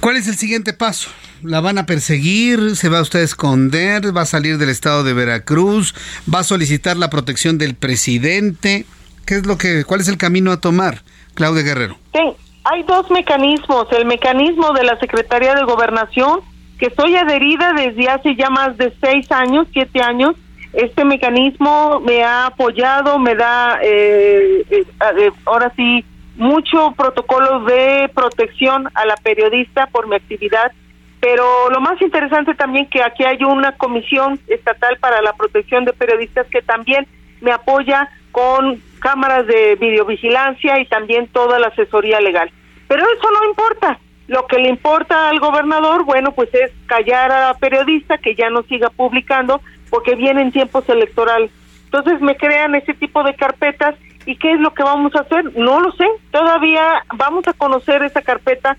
¿Cuál 0.00 0.16
es 0.16 0.28
el 0.28 0.36
siguiente 0.36 0.72
paso? 0.72 1.10
¿La 1.42 1.60
van 1.60 1.78
a 1.78 1.86
perseguir? 1.86 2.76
¿Se 2.76 2.88
va 2.88 3.00
usted 3.00 3.20
a 3.20 3.24
esconder? 3.24 4.16
¿Va 4.16 4.22
a 4.22 4.26
salir 4.26 4.58
del 4.58 4.68
estado 4.68 5.04
de 5.04 5.14
Veracruz? 5.14 5.94
¿Va 6.32 6.40
a 6.40 6.44
solicitar 6.44 6.96
la 6.96 7.10
protección 7.10 7.58
del 7.58 7.74
presidente? 7.74 8.84
¿Qué 9.26 9.36
es 9.36 9.46
lo 9.46 9.58
que, 9.58 9.84
cuál 9.84 10.00
es 10.00 10.08
el 10.08 10.18
camino 10.18 10.52
a 10.52 10.60
tomar, 10.60 11.02
Claudia 11.34 11.62
Guerrero? 11.62 11.96
Sí, 12.12 12.20
hay 12.64 12.82
dos 12.82 13.10
mecanismos. 13.10 13.86
El 13.92 14.06
mecanismo 14.06 14.72
de 14.72 14.84
la 14.84 14.98
Secretaría 14.98 15.54
de 15.54 15.64
Gobernación, 15.64 16.40
que 16.78 16.86
estoy 16.86 17.16
adherida 17.16 17.72
desde 17.72 18.08
hace 18.08 18.36
ya 18.36 18.50
más 18.50 18.76
de 18.76 18.92
seis 19.00 19.30
años, 19.30 19.66
siete 19.72 20.00
años. 20.02 20.34
Este 20.72 21.04
mecanismo 21.04 22.00
me 22.00 22.22
ha 22.22 22.46
apoyado, 22.46 23.18
me 23.18 23.34
da, 23.34 23.80
eh, 23.82 24.64
eh, 24.70 24.84
eh, 25.18 25.30
ahora 25.44 25.72
sí, 25.74 26.04
mucho 26.36 26.92
protocolo 26.96 27.64
de 27.64 28.10
protección 28.14 28.88
a 28.94 29.04
la 29.04 29.16
periodista 29.16 29.86
por 29.88 30.08
mi 30.08 30.16
actividad. 30.16 30.72
Pero 31.20 31.68
lo 31.70 31.80
más 31.80 32.00
interesante 32.00 32.54
también 32.54 32.88
que 32.88 33.02
aquí 33.02 33.24
hay 33.24 33.42
una 33.44 33.72
comisión 33.72 34.38
estatal 34.46 34.96
para 35.00 35.20
la 35.20 35.34
protección 35.34 35.84
de 35.84 35.92
periodistas 35.92 36.46
que 36.46 36.62
también 36.62 37.06
me 37.40 37.52
apoya 37.52 38.08
con 38.30 38.80
cámaras 39.00 39.46
de 39.46 39.76
videovigilancia 39.76 40.78
y 40.78 40.86
también 40.86 41.26
toda 41.28 41.58
la 41.58 41.68
asesoría 41.68 42.20
legal. 42.20 42.50
Pero 42.88 43.04
eso 43.04 43.28
no 43.32 43.48
importa. 43.48 43.98
Lo 44.28 44.46
que 44.46 44.58
le 44.58 44.68
importa 44.68 45.28
al 45.28 45.40
gobernador, 45.40 46.04
bueno, 46.04 46.30
pues 46.32 46.54
es 46.54 46.70
callar 46.86 47.32
a 47.32 47.48
la 47.48 47.54
periodista 47.54 48.18
que 48.18 48.36
ya 48.36 48.48
no 48.48 48.62
siga 48.62 48.88
publicando 48.88 49.60
porque 49.90 50.14
vienen 50.14 50.52
tiempos 50.52 50.88
electorales. 50.88 51.50
Entonces 51.84 52.20
me 52.20 52.36
crean 52.36 52.74
ese 52.74 52.94
tipo 52.94 53.22
de 53.24 53.34
carpetas 53.34 53.96
y 54.26 54.36
qué 54.36 54.52
es 54.52 54.60
lo 54.60 54.72
que 54.72 54.84
vamos 54.84 55.14
a 55.16 55.20
hacer, 55.20 55.56
no 55.56 55.80
lo 55.80 55.90
sé. 55.92 56.06
Todavía 56.30 57.04
vamos 57.16 57.46
a 57.48 57.52
conocer 57.52 58.02
esa 58.02 58.22
carpeta, 58.22 58.76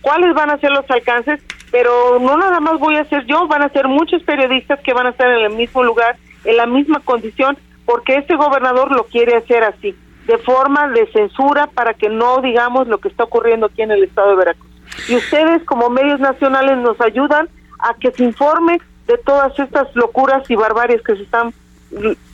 cuáles 0.00 0.34
van 0.34 0.50
a 0.50 0.58
ser 0.58 0.70
los 0.70 0.90
alcances, 0.90 1.42
pero 1.70 2.18
no 2.20 2.36
nada 2.38 2.60
más 2.60 2.78
voy 2.78 2.96
a 2.96 3.04
ser 3.04 3.26
yo, 3.26 3.46
van 3.48 3.62
a 3.62 3.68
ser 3.68 3.86
muchos 3.86 4.22
periodistas 4.22 4.80
que 4.80 4.94
van 4.94 5.06
a 5.06 5.10
estar 5.10 5.30
en 5.30 5.44
el 5.44 5.56
mismo 5.56 5.82
lugar, 5.82 6.16
en 6.44 6.56
la 6.56 6.66
misma 6.66 7.00
condición, 7.00 7.58
porque 7.84 8.16
este 8.16 8.36
gobernador 8.36 8.92
lo 8.92 9.04
quiere 9.04 9.36
hacer 9.36 9.64
así, 9.64 9.94
de 10.26 10.38
forma 10.38 10.88
de 10.88 11.06
censura 11.12 11.66
para 11.66 11.94
que 11.94 12.08
no 12.08 12.40
digamos 12.40 12.88
lo 12.88 12.98
que 12.98 13.08
está 13.08 13.24
ocurriendo 13.24 13.66
aquí 13.66 13.82
en 13.82 13.90
el 13.90 14.04
estado 14.04 14.30
de 14.30 14.36
Veracruz. 14.36 14.70
Y 15.08 15.16
ustedes 15.16 15.62
como 15.64 15.90
medios 15.90 16.20
nacionales 16.20 16.78
nos 16.78 17.00
ayudan 17.00 17.48
a 17.78 17.94
que 17.94 18.10
se 18.12 18.24
informe 18.24 18.80
de 19.08 19.18
todas 19.18 19.58
estas 19.58 19.88
locuras 19.96 20.48
y 20.50 20.54
barbarias 20.54 21.02
que 21.02 21.16
se 21.16 21.22
están, 21.22 21.52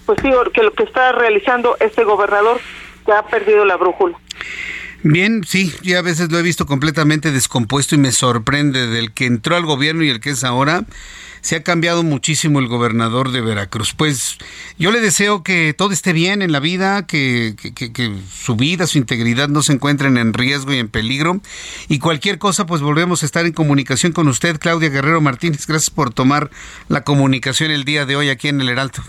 pues 0.04 0.22
digo, 0.22 0.42
que 0.52 0.62
lo 0.62 0.72
que 0.72 0.82
está 0.82 1.12
realizando 1.12 1.76
este 1.80 2.04
gobernador 2.04 2.60
que 3.06 3.12
ha 3.12 3.22
perdido 3.22 3.64
la 3.64 3.76
brújula. 3.76 4.18
Bien, 5.02 5.44
sí, 5.44 5.72
yo 5.82 5.98
a 5.98 6.02
veces 6.02 6.32
lo 6.32 6.38
he 6.38 6.42
visto 6.42 6.66
completamente 6.66 7.30
descompuesto 7.30 7.94
y 7.94 7.98
me 7.98 8.10
sorprende 8.10 8.86
del 8.86 9.12
que 9.12 9.26
entró 9.26 9.54
al 9.54 9.66
gobierno 9.66 10.02
y 10.02 10.08
el 10.08 10.20
que 10.20 10.30
es 10.30 10.44
ahora. 10.44 10.84
Se 11.44 11.56
ha 11.56 11.62
cambiado 11.62 12.02
muchísimo 12.02 12.58
el 12.58 12.68
gobernador 12.68 13.30
de 13.30 13.42
Veracruz. 13.42 13.92
Pues 13.94 14.38
yo 14.78 14.90
le 14.90 15.00
deseo 15.00 15.42
que 15.42 15.74
todo 15.76 15.92
esté 15.92 16.14
bien 16.14 16.40
en 16.40 16.52
la 16.52 16.58
vida, 16.58 17.06
que, 17.06 17.54
que- 17.60 17.74
que- 17.74 17.92
que 17.92 18.14
su 18.32 18.56
vida, 18.56 18.86
su 18.86 18.96
integridad 18.96 19.48
no 19.50 19.60
se 19.60 19.74
encuentren 19.74 20.16
en 20.16 20.32
riesgo 20.32 20.72
y 20.72 20.78
en 20.78 20.88
peligro. 20.88 21.40
Y 21.86 21.98
cualquier 21.98 22.38
cosa, 22.38 22.64
pues 22.64 22.80
volvemos 22.80 23.22
a 23.22 23.26
estar 23.26 23.44
en 23.44 23.52
comunicación 23.52 24.12
con 24.12 24.26
usted, 24.28 24.58
Claudia 24.58 24.88
Guerrero 24.88 25.20
Martínez. 25.20 25.66
Gracias 25.66 25.90
por 25.90 26.14
tomar 26.14 26.48
la 26.88 27.02
comunicación 27.02 27.70
el 27.70 27.84
día 27.84 28.06
de 28.06 28.16
hoy 28.16 28.30
aquí 28.30 28.48
en 28.48 28.62
el 28.62 28.70
Heraldo. 28.70 29.02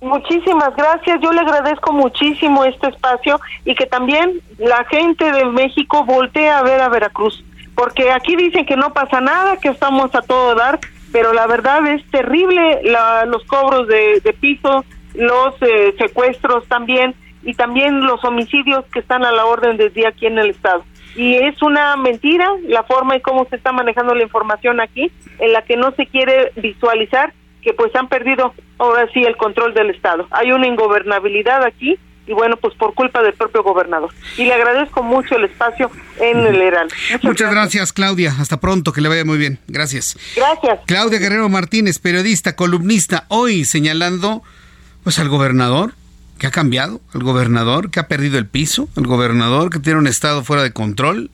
Muchísimas 0.00 0.74
gracias, 0.76 1.20
yo 1.22 1.30
le 1.32 1.42
agradezco 1.42 1.92
muchísimo 1.92 2.64
este 2.64 2.88
espacio 2.88 3.40
y 3.64 3.76
que 3.76 3.86
también 3.86 4.40
la 4.58 4.84
gente 4.90 5.30
de 5.30 5.44
México 5.44 6.04
voltee 6.04 6.48
a 6.50 6.60
ver 6.64 6.80
a 6.80 6.88
Veracruz, 6.88 7.44
porque 7.76 8.10
aquí 8.10 8.34
dicen 8.34 8.66
que 8.66 8.76
no 8.76 8.92
pasa 8.92 9.20
nada, 9.20 9.58
que 9.58 9.68
estamos 9.68 10.12
a 10.16 10.22
todo 10.22 10.56
dar, 10.56 10.80
pero 11.12 11.32
la 11.32 11.46
verdad 11.46 11.86
es 11.86 12.04
terrible 12.10 12.80
la- 12.84 13.24
los 13.26 13.44
cobros 13.44 13.86
de, 13.88 14.20
de 14.20 14.32
piso, 14.32 14.84
los 15.14 15.54
eh, 15.62 15.94
secuestros 15.98 16.66
también 16.68 17.14
y 17.42 17.54
también 17.54 18.04
los 18.06 18.24
homicidios 18.24 18.84
que 18.92 19.00
están 19.00 19.24
a 19.24 19.32
la 19.32 19.44
orden 19.44 19.76
del 19.76 19.92
día 19.92 20.08
aquí 20.08 20.26
en 20.26 20.38
el 20.38 20.50
estado. 20.50 20.84
Y 21.14 21.34
es 21.34 21.60
una 21.60 21.96
mentira 21.96 22.48
la 22.66 22.84
forma 22.84 23.16
y 23.16 23.20
cómo 23.20 23.44
se 23.50 23.56
está 23.56 23.70
manejando 23.72 24.14
la 24.14 24.22
información 24.22 24.80
aquí, 24.80 25.10
en 25.38 25.52
la 25.52 25.62
que 25.62 25.76
no 25.76 25.90
se 25.92 26.06
quiere 26.06 26.52
visualizar 26.56 27.32
que 27.60 27.74
pues 27.74 27.94
han 27.94 28.08
perdido 28.08 28.54
ahora 28.78 29.06
sí 29.12 29.22
el 29.22 29.36
control 29.36 29.74
del 29.74 29.90
Estado. 29.90 30.26
Hay 30.30 30.50
una 30.52 30.66
ingobernabilidad 30.66 31.62
aquí 31.64 31.98
y 32.26 32.32
bueno, 32.32 32.56
pues 32.56 32.74
por 32.74 32.94
culpa 32.94 33.22
del 33.22 33.34
propio 33.34 33.62
gobernador. 33.62 34.10
Y 34.36 34.44
le 34.44 34.54
agradezco 34.54 35.02
mucho 35.02 35.36
el 35.36 35.44
espacio 35.44 35.90
en 36.20 36.38
el 36.38 36.60
Heraldo. 36.60 36.94
Muchas, 37.22 37.50
gracias. 37.50 37.92
Claudia. 37.92 38.34
Hasta 38.38 38.60
pronto, 38.60 38.92
que 38.92 39.00
le 39.00 39.08
vaya 39.08 39.24
muy 39.24 39.38
bien. 39.38 39.58
Gracias. 39.66 40.16
Gracias. 40.36 40.80
Claudia 40.86 41.18
Guerrero 41.18 41.48
Martínez, 41.48 41.98
periodista, 41.98 42.54
columnista, 42.54 43.24
hoy 43.28 43.64
señalando 43.64 44.42
pues 45.02 45.18
al 45.18 45.28
gobernador 45.28 45.94
que 46.38 46.46
ha 46.46 46.50
cambiado, 46.50 47.00
al 47.12 47.22
gobernador 47.22 47.90
que 47.90 48.00
ha 48.00 48.08
perdido 48.08 48.38
el 48.38 48.46
piso, 48.46 48.88
al 48.96 49.06
gobernador 49.06 49.70
que 49.70 49.78
tiene 49.78 49.98
un 49.98 50.06
estado 50.06 50.44
fuera 50.44 50.62
de 50.62 50.72
control, 50.72 51.30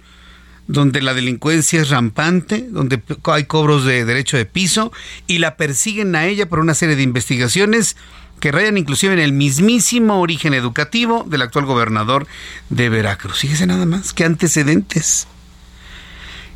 donde 0.68 1.02
la 1.02 1.14
delincuencia 1.14 1.80
es 1.80 1.88
rampante, 1.88 2.66
donde 2.70 3.02
hay 3.24 3.44
cobros 3.44 3.84
de 3.84 4.04
derecho 4.04 4.36
de 4.36 4.46
piso 4.46 4.92
y 5.26 5.38
la 5.38 5.56
persiguen 5.56 6.14
a 6.14 6.26
ella 6.26 6.48
por 6.48 6.60
una 6.60 6.74
serie 6.74 6.94
de 6.94 7.02
investigaciones 7.02 7.96
que 8.38 8.52
rayan 8.52 8.78
inclusive 8.78 9.14
en 9.14 9.18
el 9.18 9.32
mismísimo 9.32 10.20
origen 10.20 10.54
educativo 10.54 11.24
del 11.26 11.42
actual 11.42 11.64
gobernador 11.64 12.28
de 12.68 12.88
Veracruz. 12.88 13.40
Fíjese 13.40 13.66
nada 13.66 13.86
más, 13.86 14.12
qué 14.12 14.24
antecedentes. 14.24 15.26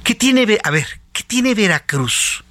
¿Qué 0.05 0.15
tiene, 0.15 0.59
a 0.63 0.71
ver, 0.71 0.87
qué 1.13 1.25
tiene 1.25 1.55
Veracruz? 1.55 2.45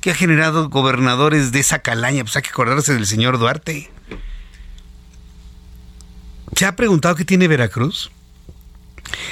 que 0.00 0.10
ha 0.10 0.14
generado 0.14 0.68
gobernadores 0.68 1.52
de 1.52 1.60
esa 1.60 1.80
calaña? 1.80 2.22
Pues 2.22 2.36
hay 2.36 2.42
que 2.42 2.50
acordarse 2.50 2.94
del 2.94 3.06
señor 3.06 3.38
Duarte. 3.38 3.90
¿Se 6.54 6.66
ha 6.66 6.76
preguntado 6.76 7.14
qué 7.14 7.24
tiene 7.24 7.48
Veracruz? 7.48 8.10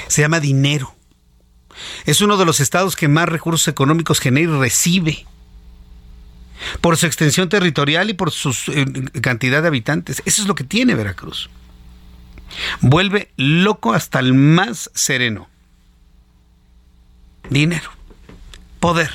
Se 0.07 0.21
llama 0.21 0.39
dinero. 0.39 0.96
Es 2.05 2.21
uno 2.21 2.37
de 2.37 2.45
los 2.45 2.59
estados 2.59 2.95
que 2.95 3.07
más 3.07 3.29
recursos 3.29 3.67
económicos 3.67 4.19
genera 4.19 4.51
y 4.51 4.59
recibe. 4.59 5.25
Por 6.81 6.97
su 6.97 7.05
extensión 7.05 7.49
territorial 7.49 8.09
y 8.09 8.13
por 8.13 8.31
su 8.31 8.49
eh, 8.71 8.85
cantidad 9.21 9.61
de 9.61 9.67
habitantes. 9.67 10.23
Eso 10.25 10.41
es 10.41 10.47
lo 10.47 10.55
que 10.55 10.63
tiene 10.63 10.95
Veracruz. 10.95 11.49
Vuelve 12.81 13.31
loco 13.37 13.93
hasta 13.93 14.19
el 14.19 14.33
más 14.33 14.89
sereno. 14.93 15.49
Dinero. 17.49 17.91
Poder. 18.79 19.11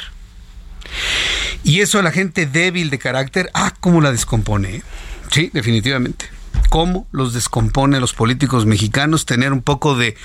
Y 1.64 1.80
eso 1.80 1.98
a 1.98 2.02
la 2.02 2.10
gente 2.10 2.46
débil 2.46 2.90
de 2.90 2.98
carácter, 2.98 3.50
ah, 3.54 3.74
cómo 3.80 4.00
la 4.00 4.12
descompone. 4.12 4.82
Sí, 5.30 5.50
definitivamente. 5.52 6.28
Cómo 6.68 7.06
los 7.12 7.32
descompone 7.32 8.00
los 8.00 8.14
políticos 8.14 8.66
mexicanos 8.66 9.26
tener 9.26 9.52
un 9.52 9.62
poco 9.62 9.96
de 9.96 10.16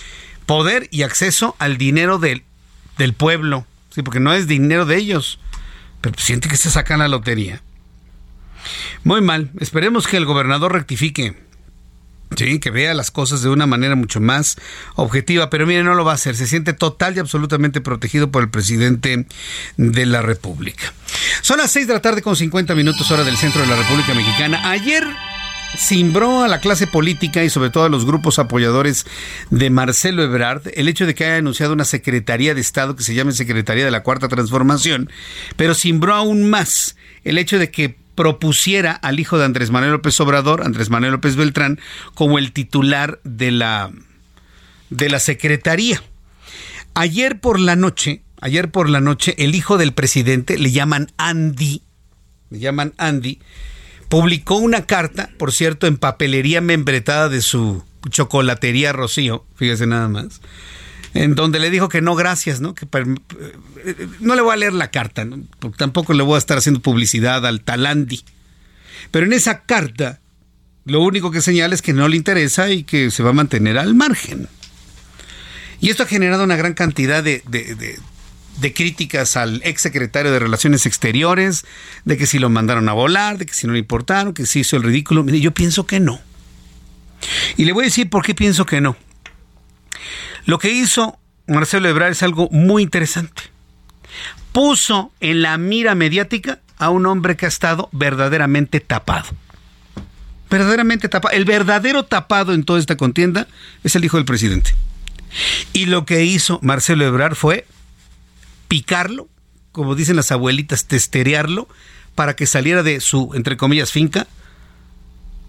poder 0.47 0.87
y 0.89 1.03
acceso 1.03 1.55
al 1.59 1.77
dinero 1.77 2.17
del, 2.17 2.43
del 2.97 3.13
pueblo. 3.13 3.67
Sí, 3.93 4.01
porque 4.01 4.19
no 4.19 4.33
es 4.33 4.47
dinero 4.47 4.85
de 4.85 4.97
ellos. 4.97 5.39
Pero 6.01 6.15
siente 6.17 6.49
que 6.49 6.57
se 6.57 6.71
sacan 6.71 6.99
la 6.99 7.07
lotería. 7.07 7.61
Muy 9.03 9.21
mal. 9.21 9.51
Esperemos 9.59 10.07
que 10.07 10.17
el 10.17 10.25
gobernador 10.25 10.73
rectifique. 10.73 11.35
Sí, 12.35 12.59
que 12.59 12.71
vea 12.71 12.93
las 12.93 13.09
cosas 13.09 13.41
de 13.41 13.49
una 13.49 13.67
manera 13.67 13.95
mucho 13.95 14.19
más 14.19 14.57
objetiva, 14.95 15.49
pero 15.49 15.65
mire, 15.65 15.83
no 15.83 15.95
lo 15.95 16.03
va 16.03 16.11
a 16.11 16.15
hacer. 16.15 16.35
Se 16.35 16.45
siente 16.45 16.73
total 16.73 17.15
y 17.15 17.19
absolutamente 17.19 17.79
protegido 17.79 18.31
por 18.31 18.43
el 18.43 18.49
presidente 18.49 19.27
de 19.77 20.05
la 20.05 20.21
República. 20.21 20.93
Son 21.41 21.57
las 21.57 21.71
6 21.71 21.87
de 21.87 21.93
la 21.93 22.01
tarde 22.01 22.21
con 22.21 22.35
50 22.35 22.75
minutos 22.75 23.09
hora 23.11 23.23
del 23.23 23.37
centro 23.37 23.61
de 23.61 23.67
la 23.67 23.77
República 23.77 24.13
Mexicana. 24.13 24.69
Ayer 24.69 25.05
cimbró 25.75 26.43
a 26.43 26.47
la 26.47 26.59
clase 26.59 26.87
política 26.87 27.43
y 27.43 27.49
sobre 27.49 27.69
todo 27.69 27.85
a 27.85 27.89
los 27.89 28.05
grupos 28.05 28.39
apoyadores 28.39 29.05
de 29.49 29.69
Marcelo 29.69 30.23
Ebrard 30.23 30.61
el 30.73 30.87
hecho 30.87 31.05
de 31.05 31.15
que 31.15 31.25
haya 31.25 31.37
anunciado 31.37 31.73
una 31.73 31.85
Secretaría 31.85 32.53
de 32.53 32.61
Estado 32.61 32.95
que 32.95 33.03
se 33.03 33.13
llame 33.13 33.31
Secretaría 33.31 33.85
de 33.85 33.91
la 33.91 34.03
Cuarta 34.03 34.27
Transformación, 34.27 35.09
pero 35.55 35.75
cimbró 35.75 36.15
aún 36.15 36.49
más 36.49 36.95
el 37.23 37.37
hecho 37.37 37.59
de 37.59 37.71
que 37.71 37.97
propusiera 38.15 38.93
al 38.93 39.19
hijo 39.19 39.37
de 39.37 39.45
Andrés 39.45 39.69
Manuel 39.69 39.91
López 39.91 40.19
Obrador, 40.19 40.63
Andrés 40.63 40.89
Manuel 40.89 41.13
López 41.13 41.35
Beltrán, 41.35 41.79
como 42.15 42.39
el 42.39 42.51
titular 42.51 43.19
de 43.23 43.51
la, 43.51 43.91
de 44.89 45.09
la 45.09 45.19
Secretaría. 45.19 46.01
Ayer 46.95 47.39
por 47.39 47.59
la 47.59 47.75
noche, 47.75 48.23
ayer 48.41 48.71
por 48.71 48.89
la 48.89 49.01
noche, 49.01 49.35
el 49.37 49.53
hijo 49.53 49.77
del 49.77 49.93
presidente, 49.93 50.57
le 50.57 50.71
llaman 50.71 51.11
Andy, 51.17 51.83
le 52.49 52.57
llaman 52.57 52.93
Andy, 52.97 53.39
publicó 54.09 54.55
una 54.55 54.85
carta, 54.85 55.29
por 55.37 55.51
cierto, 55.51 55.87
en 55.87 55.97
papelería 55.97 56.61
membretada 56.61 57.29
de 57.29 57.41
su 57.41 57.83
chocolatería 58.09 58.93
Rocío, 58.93 59.45
fíjese 59.55 59.85
nada 59.87 60.07
más, 60.07 60.41
en 61.13 61.35
donde 61.35 61.59
le 61.59 61.69
dijo 61.69 61.89
que 61.89 62.01
no, 62.01 62.15
gracias, 62.15 62.61
¿no? 62.61 62.73
Que 62.73 62.85
eh, 62.85 64.07
no 64.19 64.35
le 64.35 64.41
voy 64.41 64.53
a 64.53 64.57
leer 64.57 64.73
la 64.73 64.91
carta, 64.91 65.25
porque 65.59 65.77
tampoco 65.77 66.13
le 66.13 66.23
voy 66.23 66.35
a 66.35 66.39
estar 66.39 66.57
haciendo 66.57 66.81
publicidad 66.81 67.45
al 67.45 67.61
Talandi. 67.61 68.23
Pero 69.11 69.25
en 69.25 69.33
esa 69.33 69.61
carta, 69.61 70.19
lo 70.85 71.01
único 71.01 71.31
que 71.31 71.41
señala 71.41 71.75
es 71.75 71.81
que 71.81 71.93
no 71.93 72.07
le 72.07 72.17
interesa 72.17 72.69
y 72.69 72.83
que 72.83 73.11
se 73.11 73.23
va 73.23 73.31
a 73.31 73.33
mantener 73.33 73.77
al 73.77 73.95
margen. 73.95 74.47
Y 75.79 75.89
esto 75.89 76.03
ha 76.03 76.07
generado 76.07 76.43
una 76.43 76.55
gran 76.55 76.73
cantidad 76.73 77.23
de 77.23 77.41
críticas 78.73 79.37
al 79.37 79.61
ex 79.63 79.81
secretario 79.81 80.31
de 80.31 80.39
Relaciones 80.39 80.85
Exteriores, 80.85 81.65
de 82.05 82.17
que 82.17 82.25
si 82.25 82.39
lo 82.39 82.49
mandaron 82.49 82.89
a 82.89 82.93
volar, 82.93 83.37
de 83.37 83.45
que 83.45 83.53
si 83.53 83.67
no 83.67 83.73
le 83.73 83.79
importaron, 83.79 84.33
que 84.33 84.45
si 84.45 84.61
hizo 84.61 84.77
el 84.77 84.83
ridículo. 84.83 85.25
Yo 85.25 85.53
pienso 85.53 85.85
que 85.85 85.99
no. 85.99 86.19
Y 87.55 87.65
le 87.65 87.73
voy 87.73 87.85
a 87.85 87.87
decir 87.87 88.09
por 88.09 88.23
qué 88.23 88.35
pienso 88.35 88.65
que 88.65 88.81
no. 88.81 88.95
Lo 90.45 90.59
que 90.59 90.71
hizo 90.71 91.19
Marcelo 91.47 91.89
Ebrard 91.89 92.11
es 92.11 92.23
algo 92.23 92.49
muy 92.51 92.83
interesante. 92.83 93.43
Puso 94.51 95.11
en 95.19 95.41
la 95.41 95.57
mira 95.57 95.95
mediática 95.95 96.59
a 96.77 96.89
un 96.89 97.05
hombre 97.05 97.35
que 97.35 97.45
ha 97.45 97.49
estado 97.49 97.89
verdaderamente 97.91 98.79
tapado. 98.79 99.29
Verdaderamente 100.49 101.09
tapado. 101.09 101.35
El 101.35 101.45
verdadero 101.45 102.05
tapado 102.05 102.53
en 102.53 102.63
toda 102.63 102.79
esta 102.79 102.95
contienda 102.95 103.47
es 103.83 103.95
el 103.95 104.05
hijo 104.05 104.17
del 104.17 104.25
presidente. 104.25 104.71
Y 105.73 105.85
lo 105.85 106.05
que 106.05 106.23
hizo 106.23 106.59
Marcelo 106.61 107.05
Ebrard 107.05 107.35
fue 107.35 107.65
picarlo, 108.67 109.27
como 109.71 109.95
dicen 109.95 110.15
las 110.15 110.31
abuelitas, 110.31 110.85
testerearlo, 110.85 111.67
para 112.15 112.35
que 112.35 112.47
saliera 112.47 112.83
de 112.83 112.99
su, 112.99 113.31
entre 113.35 113.57
comillas, 113.57 113.91
finca 113.91 114.27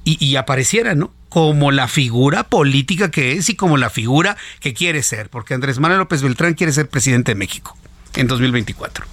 y, 0.04 0.36
apareciera, 0.36 0.94
¿no? 0.94 1.12
como 1.28 1.70
la 1.70 1.88
figura 1.88 2.44
política 2.44 3.10
que 3.10 3.32
es 3.32 3.50
y 3.50 3.56
como 3.56 3.76
la 3.76 3.90
figura 3.90 4.38
que 4.60 4.72
quiere 4.72 5.02
ser, 5.02 5.28
porque 5.28 5.52
Andrés 5.52 5.78
Manuel 5.78 6.00
López 6.00 6.22
Beltrán 6.22 6.54
quiere 6.54 6.72
ser 6.72 6.88
presidente 6.88 7.32
de 7.32 7.36
México 7.36 7.76
en 8.14 8.26
2024. 8.26 9.04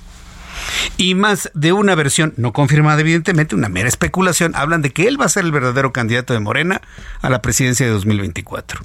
Y 0.98 1.16
más 1.16 1.52
de 1.54 1.74
una 1.74 1.96
versión, 1.96 2.34
no 2.38 2.54
confirmada 2.54 3.02
evidentemente, 3.02 3.56
una 3.56 3.68
mera 3.68 3.90
especulación, 3.90 4.56
hablan 4.56 4.82
de 4.82 4.92
que 4.92 5.08
él 5.08 5.20
va 5.20 5.26
a 5.26 5.30
ser 5.30 5.44
el 5.44 5.52
verdadero 5.52 5.92
candidato 5.92 6.34
de 6.34 6.40
Morena 6.40 6.82
a 7.22 7.30
la 7.30 7.42
presidencia 7.42 7.86
de 7.86 7.92
2024. 7.92 8.82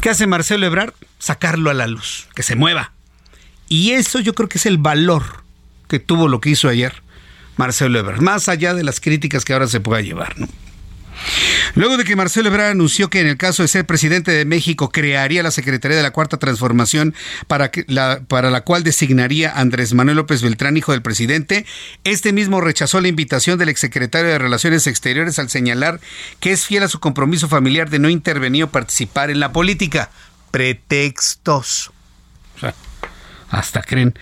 ¿Qué 0.00 0.10
hace 0.10 0.26
Marcelo 0.26 0.66
Ebrard? 0.66 0.94
Sacarlo 1.18 1.70
a 1.70 1.74
la 1.74 1.86
luz, 1.86 2.28
que 2.34 2.42
se 2.42 2.56
mueva. 2.56 2.92
Y 3.68 3.92
eso 3.92 4.20
yo 4.20 4.34
creo 4.34 4.48
que 4.48 4.58
es 4.58 4.66
el 4.66 4.78
valor 4.78 5.44
que 5.88 5.98
tuvo 5.98 6.28
lo 6.28 6.40
que 6.40 6.50
hizo 6.50 6.68
ayer 6.68 7.02
Marcelo 7.56 7.98
Ebrard, 7.98 8.20
más 8.20 8.48
allá 8.48 8.74
de 8.74 8.84
las 8.84 9.00
críticas 9.00 9.44
que 9.44 9.52
ahora 9.52 9.66
se 9.66 9.80
pueda 9.80 10.00
llevar, 10.00 10.38
¿no? 10.38 10.48
Luego 11.74 11.96
de 11.96 12.04
que 12.04 12.14
Marcelo 12.14 12.48
Ebrard 12.48 12.70
anunció 12.70 13.08
que 13.08 13.20
en 13.20 13.26
el 13.26 13.36
caso 13.38 13.62
de 13.62 13.68
ser 13.68 13.86
presidente 13.86 14.30
de 14.30 14.44
México 14.44 14.90
crearía 14.90 15.42
la 15.42 15.50
Secretaría 15.50 15.96
de 15.96 16.02
la 16.02 16.10
Cuarta 16.10 16.36
Transformación 16.36 17.14
para, 17.46 17.70
la, 17.86 18.20
para 18.28 18.50
la 18.50 18.62
cual 18.62 18.82
designaría 18.82 19.50
a 19.50 19.60
Andrés 19.60 19.94
Manuel 19.94 20.16
López 20.16 20.42
Beltrán, 20.42 20.76
hijo 20.76 20.92
del 20.92 21.02
presidente, 21.02 21.64
este 22.04 22.32
mismo 22.34 22.60
rechazó 22.60 23.00
la 23.00 23.08
invitación 23.08 23.58
del 23.58 23.70
exsecretario 23.70 24.30
de 24.30 24.38
Relaciones 24.38 24.86
Exteriores 24.86 25.38
al 25.38 25.48
señalar 25.48 26.00
que 26.40 26.52
es 26.52 26.66
fiel 26.66 26.82
a 26.82 26.88
su 26.88 27.00
compromiso 27.00 27.48
familiar 27.48 27.88
de 27.88 27.98
no 27.98 28.10
intervenir 28.10 28.64
o 28.64 28.70
participar 28.70 29.30
en 29.30 29.40
la 29.40 29.52
política. 29.52 30.10
Pretextos. 30.50 31.92
Hasta 33.50 33.82
creen. 33.82 34.18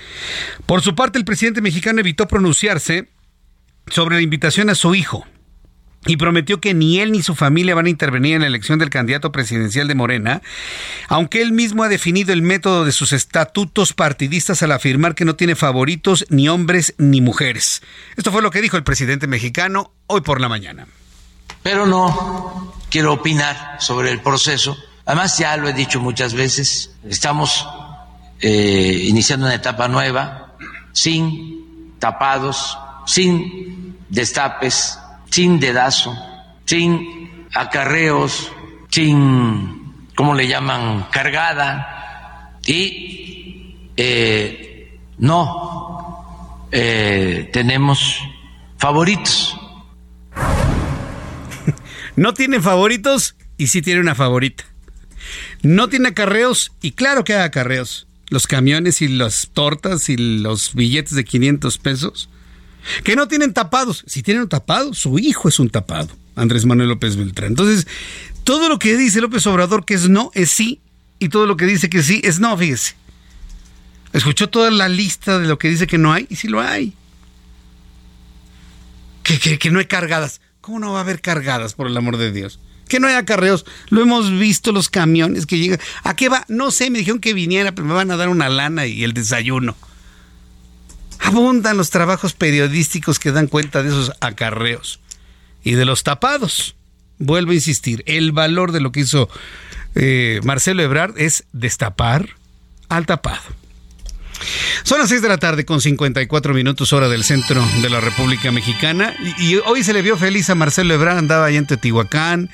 Por 0.66 0.82
su 0.82 0.94
parte, 0.94 1.18
el 1.18 1.24
presidente 1.24 1.60
mexicano 1.60 2.00
evitó 2.00 2.28
pronunciarse 2.28 3.08
sobre 3.86 4.16
la 4.16 4.22
invitación 4.22 4.70
a 4.70 4.74
su 4.74 4.94
hijo 4.94 5.26
y 6.06 6.16
prometió 6.16 6.60
que 6.60 6.74
ni 6.74 7.00
él 7.00 7.12
ni 7.12 7.22
su 7.22 7.34
familia 7.34 7.74
van 7.74 7.86
a 7.86 7.90
intervenir 7.90 8.34
en 8.34 8.42
la 8.42 8.46
elección 8.46 8.78
del 8.78 8.90
candidato 8.90 9.32
presidencial 9.32 9.88
de 9.88 9.94
Morena, 9.94 10.42
aunque 11.08 11.40
él 11.40 11.52
mismo 11.52 11.82
ha 11.82 11.88
definido 11.88 12.32
el 12.32 12.42
método 12.42 12.84
de 12.84 12.92
sus 12.92 13.12
estatutos 13.12 13.92
partidistas 13.92 14.62
al 14.62 14.72
afirmar 14.72 15.14
que 15.14 15.24
no 15.24 15.36
tiene 15.36 15.54
favoritos 15.54 16.26
ni 16.28 16.48
hombres 16.48 16.94
ni 16.98 17.20
mujeres. 17.20 17.82
Esto 18.16 18.32
fue 18.32 18.42
lo 18.42 18.50
que 18.50 18.60
dijo 18.60 18.76
el 18.76 18.84
presidente 18.84 19.26
mexicano 19.26 19.92
hoy 20.06 20.20
por 20.20 20.40
la 20.40 20.48
mañana. 20.48 20.86
Pero 21.62 21.86
no 21.86 22.74
quiero 22.90 23.14
opinar 23.14 23.76
sobre 23.80 24.10
el 24.10 24.20
proceso. 24.20 24.76
Además, 25.06 25.38
ya 25.38 25.56
lo 25.56 25.68
he 25.68 25.72
dicho 25.72 26.00
muchas 26.00 26.34
veces, 26.34 26.94
estamos 27.04 27.66
eh, 28.40 29.04
iniciando 29.06 29.46
una 29.46 29.54
etapa 29.54 29.88
nueva, 29.88 30.56
sin 30.92 31.94
tapados, 31.98 32.78
sin 33.06 33.96
destapes 34.08 34.98
sin 35.34 35.58
dedazo, 35.58 36.16
sin 36.64 37.48
acarreos, 37.52 38.52
sin, 38.88 40.06
¿cómo 40.14 40.32
le 40.32 40.46
llaman?, 40.46 41.08
cargada 41.10 42.60
y 42.64 43.90
eh, 43.96 44.96
no 45.18 46.68
eh, 46.70 47.50
tenemos 47.52 48.20
favoritos. 48.78 49.58
¿No 52.16 52.32
tienen 52.32 52.62
favoritos? 52.62 53.34
y 53.56 53.66
sí 53.66 53.82
tiene 53.82 54.00
una 54.00 54.14
favorita. 54.14 54.64
No 55.62 55.88
tiene 55.88 56.10
acarreos 56.10 56.70
y 56.80 56.92
claro 56.92 57.24
que 57.24 57.34
hay 57.34 57.42
acarreos. 57.42 58.03
Los 58.30 58.46
camiones 58.46 59.02
y 59.02 59.08
las 59.08 59.50
tortas 59.52 60.08
y 60.08 60.16
los 60.16 60.74
billetes 60.74 61.14
de 61.14 61.24
500 61.24 61.78
pesos. 61.78 62.28
Que 63.02 63.16
no 63.16 63.28
tienen 63.28 63.52
tapados. 63.52 64.04
Si 64.06 64.22
tienen 64.22 64.42
un 64.42 64.48
tapado, 64.48 64.94
su 64.94 65.18
hijo 65.18 65.48
es 65.48 65.58
un 65.58 65.70
tapado. 65.70 66.08
Andrés 66.36 66.66
Manuel 66.66 66.88
López 66.88 67.16
Beltrán. 67.16 67.50
Entonces, 67.50 67.86
todo 68.44 68.68
lo 68.68 68.78
que 68.78 68.96
dice 68.96 69.20
López 69.20 69.46
Obrador 69.46 69.84
que 69.84 69.94
es 69.94 70.08
no, 70.08 70.30
es 70.34 70.50
sí. 70.50 70.80
Y 71.18 71.28
todo 71.28 71.46
lo 71.46 71.56
que 71.56 71.66
dice 71.66 71.88
que 71.88 72.02
sí, 72.02 72.20
es 72.24 72.40
no, 72.40 72.56
fíjese. 72.56 72.94
Escuchó 74.12 74.48
toda 74.48 74.70
la 74.70 74.88
lista 74.88 75.38
de 75.38 75.48
lo 75.48 75.58
que 75.58 75.68
dice 75.68 75.86
que 75.86 75.98
no 75.98 76.12
hay 76.12 76.26
y 76.28 76.36
sí 76.36 76.48
lo 76.48 76.60
hay. 76.60 76.92
Que, 79.22 79.38
que, 79.38 79.58
que 79.58 79.70
no 79.70 79.78
hay 79.78 79.86
cargadas. 79.86 80.40
¿Cómo 80.60 80.78
no 80.78 80.92
va 80.92 80.98
a 80.98 81.02
haber 81.02 81.20
cargadas, 81.20 81.74
por 81.74 81.86
el 81.86 81.96
amor 81.96 82.16
de 82.16 82.32
Dios? 82.32 82.60
Que 82.88 83.00
no 83.00 83.06
hay 83.06 83.14
acarreos. 83.14 83.64
Lo 83.88 84.02
hemos 84.02 84.30
visto 84.30 84.72
los 84.72 84.88
camiones 84.90 85.46
que 85.46 85.58
llegan. 85.58 85.80
¿A 86.02 86.14
qué 86.14 86.28
va? 86.28 86.44
No 86.48 86.70
sé, 86.70 86.90
me 86.90 86.98
dijeron 86.98 87.20
que 87.20 87.34
viniera, 87.34 87.72
pero 87.72 87.86
me 87.86 87.94
van 87.94 88.10
a 88.10 88.16
dar 88.16 88.28
una 88.28 88.48
lana 88.48 88.86
y 88.86 89.04
el 89.04 89.12
desayuno. 89.12 89.76
Abundan 91.20 91.76
los 91.76 91.90
trabajos 91.90 92.34
periodísticos 92.34 93.18
que 93.18 93.32
dan 93.32 93.46
cuenta 93.46 93.82
de 93.82 93.88
esos 93.88 94.12
acarreos. 94.20 95.00
Y 95.62 95.72
de 95.72 95.84
los 95.84 96.02
tapados. 96.02 96.76
Vuelvo 97.18 97.52
a 97.52 97.54
insistir, 97.54 98.02
el 98.06 98.32
valor 98.32 98.72
de 98.72 98.80
lo 98.80 98.92
que 98.92 99.00
hizo 99.00 99.28
eh, 99.94 100.40
Marcelo 100.42 100.82
Ebrard 100.82 101.16
es 101.16 101.44
destapar 101.52 102.30
al 102.88 103.06
tapado. 103.06 103.42
Son 104.82 104.98
las 104.98 105.08
6 105.08 105.22
de 105.22 105.28
la 105.28 105.38
tarde 105.38 105.64
con 105.64 105.80
54 105.80 106.54
minutos 106.54 106.92
hora 106.92 107.08
del 107.08 107.24
centro 107.24 107.64
de 107.82 107.90
la 107.90 108.00
República 108.00 108.52
Mexicana 108.52 109.14
y, 109.38 109.56
hoy 109.56 109.82
se 109.82 109.92
le 109.92 110.02
vio 110.02 110.16
feliz 110.16 110.50
a 110.50 110.54
Marcelo 110.54 110.94
Ebrard, 110.94 111.18
andaba 111.18 111.46
ahí 111.46 111.56
en 111.56 111.66
Teotihuacán 111.66 112.50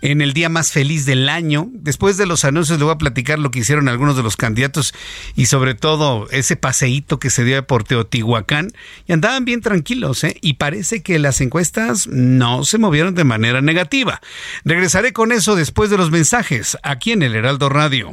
en 0.00 0.20
el 0.20 0.32
día 0.32 0.48
más 0.48 0.72
feliz 0.72 1.06
del 1.06 1.28
año. 1.28 1.68
Después 1.72 2.16
de 2.16 2.26
los 2.26 2.44
anuncios 2.44 2.78
le 2.78 2.84
voy 2.84 2.94
a 2.94 2.98
platicar 2.98 3.38
lo 3.38 3.50
que 3.50 3.60
hicieron 3.60 3.88
algunos 3.88 4.16
de 4.16 4.22
los 4.22 4.36
candidatos 4.36 4.94
y 5.34 5.46
sobre 5.46 5.74
todo 5.74 6.28
ese 6.30 6.56
paseíto 6.56 7.18
que 7.18 7.30
se 7.30 7.44
dio 7.44 7.66
por 7.66 7.84
Teotihuacán 7.84 8.72
y 9.06 9.12
andaban 9.12 9.44
bien 9.44 9.60
tranquilos 9.60 10.24
¿eh? 10.24 10.36
y 10.40 10.54
parece 10.54 11.02
que 11.02 11.18
las 11.18 11.40
encuestas 11.40 12.06
no 12.06 12.64
se 12.64 12.78
movieron 12.78 13.14
de 13.14 13.24
manera 13.24 13.60
negativa. 13.60 14.20
Regresaré 14.64 15.12
con 15.12 15.32
eso 15.32 15.56
después 15.56 15.90
de 15.90 15.98
los 15.98 16.10
mensajes 16.10 16.78
aquí 16.82 17.12
en 17.12 17.22
el 17.22 17.34
Heraldo 17.34 17.68
Radio. 17.68 18.12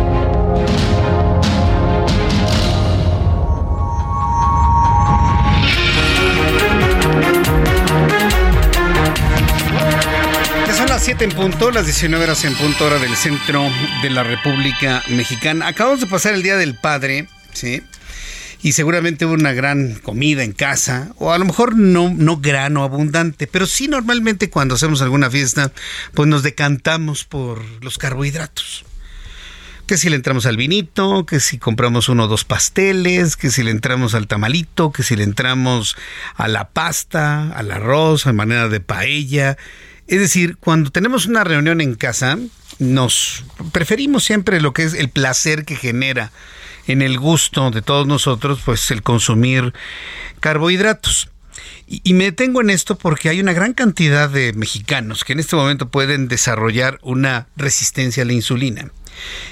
7 11.17 11.25
en 11.25 11.31
punto, 11.31 11.71
las 11.71 11.83
19 11.83 12.23
horas 12.23 12.45
en 12.45 12.55
punto 12.55 12.85
hora 12.85 12.97
del 12.97 13.17
centro 13.17 13.69
de 14.01 14.09
la 14.09 14.23
República 14.23 15.03
Mexicana. 15.09 15.67
Acabamos 15.67 15.99
de 15.99 16.07
pasar 16.07 16.33
el 16.35 16.41
Día 16.41 16.55
del 16.55 16.75
Padre, 16.75 17.27
¿sí? 17.51 17.83
Y 18.61 18.71
seguramente 18.71 19.25
hubo 19.25 19.33
una 19.33 19.51
gran 19.51 19.95
comida 19.95 20.41
en 20.45 20.53
casa, 20.53 21.11
o 21.17 21.33
a 21.33 21.37
lo 21.37 21.43
mejor 21.43 21.75
no, 21.75 22.13
no 22.15 22.37
grano 22.37 22.85
abundante, 22.85 23.45
pero 23.45 23.65
sí 23.65 23.89
normalmente 23.89 24.49
cuando 24.49 24.75
hacemos 24.75 25.01
alguna 25.01 25.29
fiesta, 25.29 25.73
pues 26.13 26.29
nos 26.29 26.43
decantamos 26.43 27.25
por 27.25 27.61
los 27.83 27.97
carbohidratos 27.97 28.85
que 29.87 29.97
si 29.97 30.09
le 30.09 30.15
entramos 30.15 30.45
al 30.45 30.55
vinito, 30.55 31.25
que 31.25 31.41
si 31.41 31.57
compramos 31.57 32.07
uno 32.07 32.23
o 32.23 32.27
dos 32.29 32.45
pasteles, 32.45 33.35
que 33.35 33.51
si 33.51 33.61
le 33.63 33.71
entramos 33.71 34.15
al 34.15 34.27
tamalito, 34.27 34.93
que 34.93 35.03
si 35.03 35.17
le 35.17 35.25
entramos 35.25 35.97
a 36.35 36.47
la 36.47 36.69
pasta, 36.69 37.51
al 37.51 37.69
arroz, 37.69 38.25
a 38.25 38.31
manera 38.31 38.69
de 38.69 38.79
paella, 38.79 39.57
es 40.11 40.19
decir, 40.19 40.57
cuando 40.57 40.91
tenemos 40.91 41.25
una 41.25 41.45
reunión 41.45 41.79
en 41.79 41.95
casa, 41.95 42.37
nos 42.79 43.45
preferimos 43.71 44.25
siempre 44.25 44.59
lo 44.59 44.73
que 44.73 44.83
es 44.83 44.93
el 44.93 45.09
placer 45.09 45.63
que 45.63 45.77
genera 45.77 46.33
en 46.85 47.01
el 47.01 47.17
gusto 47.17 47.71
de 47.71 47.81
todos 47.81 48.05
nosotros, 48.07 48.59
pues 48.65 48.91
el 48.91 49.03
consumir 49.03 49.73
carbohidratos. 50.41 51.29
Y, 51.87 52.13
me 52.13 52.25
detengo 52.25 52.59
en 52.59 52.71
esto 52.71 52.97
porque 52.97 53.29
hay 53.29 53.39
una 53.39 53.53
gran 53.53 53.71
cantidad 53.71 54.29
de 54.29 54.51
mexicanos 54.51 55.23
que 55.23 55.31
en 55.31 55.39
este 55.39 55.55
momento 55.55 55.87
pueden 55.87 56.27
desarrollar 56.27 56.99
una 57.03 57.47
resistencia 57.55 58.23
a 58.23 58.25
la 58.25 58.33
insulina. 58.33 58.91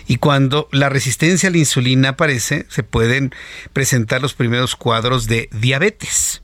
Y 0.08 0.18
cuando 0.18 0.68
la 0.74 0.90
resistencia 0.90 1.48
a 1.48 1.54
la 1.54 1.58
insulina 1.58 2.10
aparece, 2.10 2.66
se 2.68 2.84
pueden 2.84 3.34
presentar 3.72 4.22
los 4.22 4.34
primeros 4.34 4.76
cuadros 4.76 5.28
de 5.28 5.48
diabetes. 5.54 6.42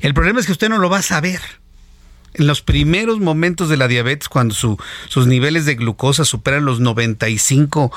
El 0.00 0.14
problema 0.14 0.40
es 0.40 0.46
que 0.46 0.52
usted 0.52 0.70
no 0.70 0.78
lo 0.78 0.88
va 0.88 0.98
a 0.98 1.02
saber 1.02 1.42
en 2.34 2.46
los 2.46 2.62
primeros 2.62 3.20
momentos 3.20 3.68
de 3.68 3.76
la 3.76 3.88
diabetes, 3.88 4.28
cuando 4.28 4.54
sus 4.54 5.26
niveles 5.26 5.64
de 5.66 5.76
glucosa 5.76 6.24
superan 6.24 6.64
los 6.64 6.80
95, 6.80 7.92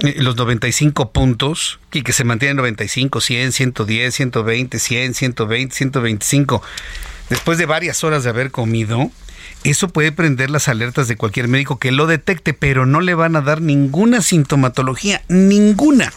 eh, 0.00 0.14
los 0.18 0.36
95 0.36 1.12
puntos, 1.12 1.78
y 1.92 2.02
que 2.02 2.12
se 2.12 2.24
mantienen 2.24 2.56
95, 2.56 3.20
100, 3.20 3.52
110, 3.52 4.14
120, 4.14 4.78
100, 4.78 5.14
120, 5.14 5.74
125, 5.74 6.62
después 7.28 7.58
de 7.58 7.66
varias 7.66 8.04
horas 8.04 8.24
de 8.24 8.30
haber 8.30 8.50
comido, 8.50 9.10
eso 9.64 9.88
puede 9.88 10.12
prender 10.12 10.50
las 10.50 10.68
alertas 10.68 11.08
de 11.08 11.16
cualquier 11.16 11.48
médico 11.48 11.78
que 11.78 11.92
lo 11.92 12.06
detecte, 12.06 12.52
pero 12.52 12.86
no 12.86 13.00
le 13.00 13.14
van 13.14 13.36
a 13.36 13.40
dar 13.40 13.60
ninguna 13.60 14.20
sintomatología, 14.20 15.22
ninguna. 15.28 16.12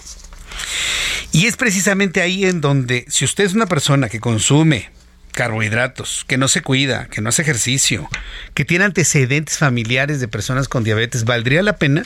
Y 1.32 1.46
es 1.46 1.56
precisamente 1.56 2.22
ahí 2.22 2.46
en 2.46 2.62
donde, 2.62 3.06
si 3.10 3.26
usted 3.26 3.44
es 3.44 3.54
una 3.54 3.68
persona 3.68 4.10
que 4.10 4.20
consume 4.20 4.90
carbohidratos, 5.38 6.26
que 6.28 6.36
no 6.36 6.48
se 6.48 6.64
cuida, 6.64 7.06
que 7.12 7.22
no 7.22 7.30
hace 7.30 7.44
ejercicio, 7.44 8.10
que 8.56 8.66
tiene 8.66 8.86
antecedentes 8.86 9.60
familiares 9.60 10.20
de 10.20 10.28
personas 10.28 10.68
con 10.68 10.84
diabetes, 10.84 11.26
valdría 11.26 11.62
la 11.62 11.78
pena 11.78 12.02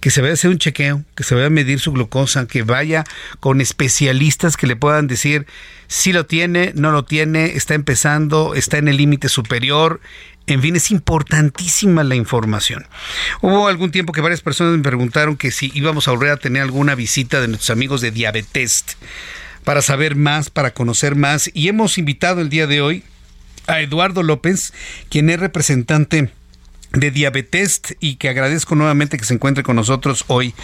que 0.00 0.10
se 0.10 0.20
vaya 0.20 0.32
a 0.32 0.34
hacer 0.34 0.50
un 0.50 0.58
chequeo, 0.58 1.04
que 1.14 1.22
se 1.22 1.36
vaya 1.36 1.46
a 1.46 1.50
medir 1.50 1.78
su 1.78 1.92
glucosa, 1.92 2.48
que 2.48 2.64
vaya 2.64 3.04
con 3.38 3.60
especialistas 3.60 4.56
que 4.56 4.66
le 4.66 4.74
puedan 4.74 5.06
decir 5.06 5.46
si 5.86 6.12
lo 6.12 6.26
tiene, 6.26 6.72
no 6.74 6.90
lo 6.90 7.04
tiene, 7.04 7.54
está 7.54 7.74
empezando, 7.74 8.56
está 8.56 8.78
en 8.78 8.88
el 8.88 8.96
límite 8.96 9.28
superior. 9.28 10.00
En 10.48 10.60
fin, 10.60 10.74
es 10.74 10.90
importantísima 10.90 12.02
la 12.02 12.16
información. 12.16 12.88
Hubo 13.40 13.68
algún 13.68 13.92
tiempo 13.92 14.12
que 14.12 14.20
varias 14.20 14.40
personas 14.40 14.76
me 14.76 14.82
preguntaron 14.82 15.36
que 15.36 15.52
si 15.52 15.70
íbamos 15.74 16.08
a 16.08 16.10
volver 16.10 16.30
a 16.30 16.38
tener 16.38 16.62
alguna 16.62 16.96
visita 16.96 17.40
de 17.40 17.46
nuestros 17.46 17.70
amigos 17.70 18.00
de 18.00 18.10
Diabetes 18.10 18.84
para 19.64 19.82
saber 19.82 20.14
más, 20.16 20.50
para 20.50 20.72
conocer 20.72 21.16
más. 21.16 21.50
Y 21.54 21.68
hemos 21.68 21.98
invitado 21.98 22.40
el 22.40 22.48
día 22.48 22.66
de 22.66 22.80
hoy 22.80 23.02
a 23.66 23.80
Eduardo 23.80 24.22
López, 24.22 24.72
quien 25.08 25.30
es 25.30 25.40
representante 25.40 26.30
de 26.92 27.10
Diabetes 27.10 27.82
y 27.98 28.16
que 28.16 28.28
agradezco 28.28 28.76
nuevamente 28.76 29.18
que 29.18 29.24
se 29.24 29.34
encuentre 29.34 29.64
con 29.64 29.76
nosotros 29.76 30.24
hoy 30.28 30.54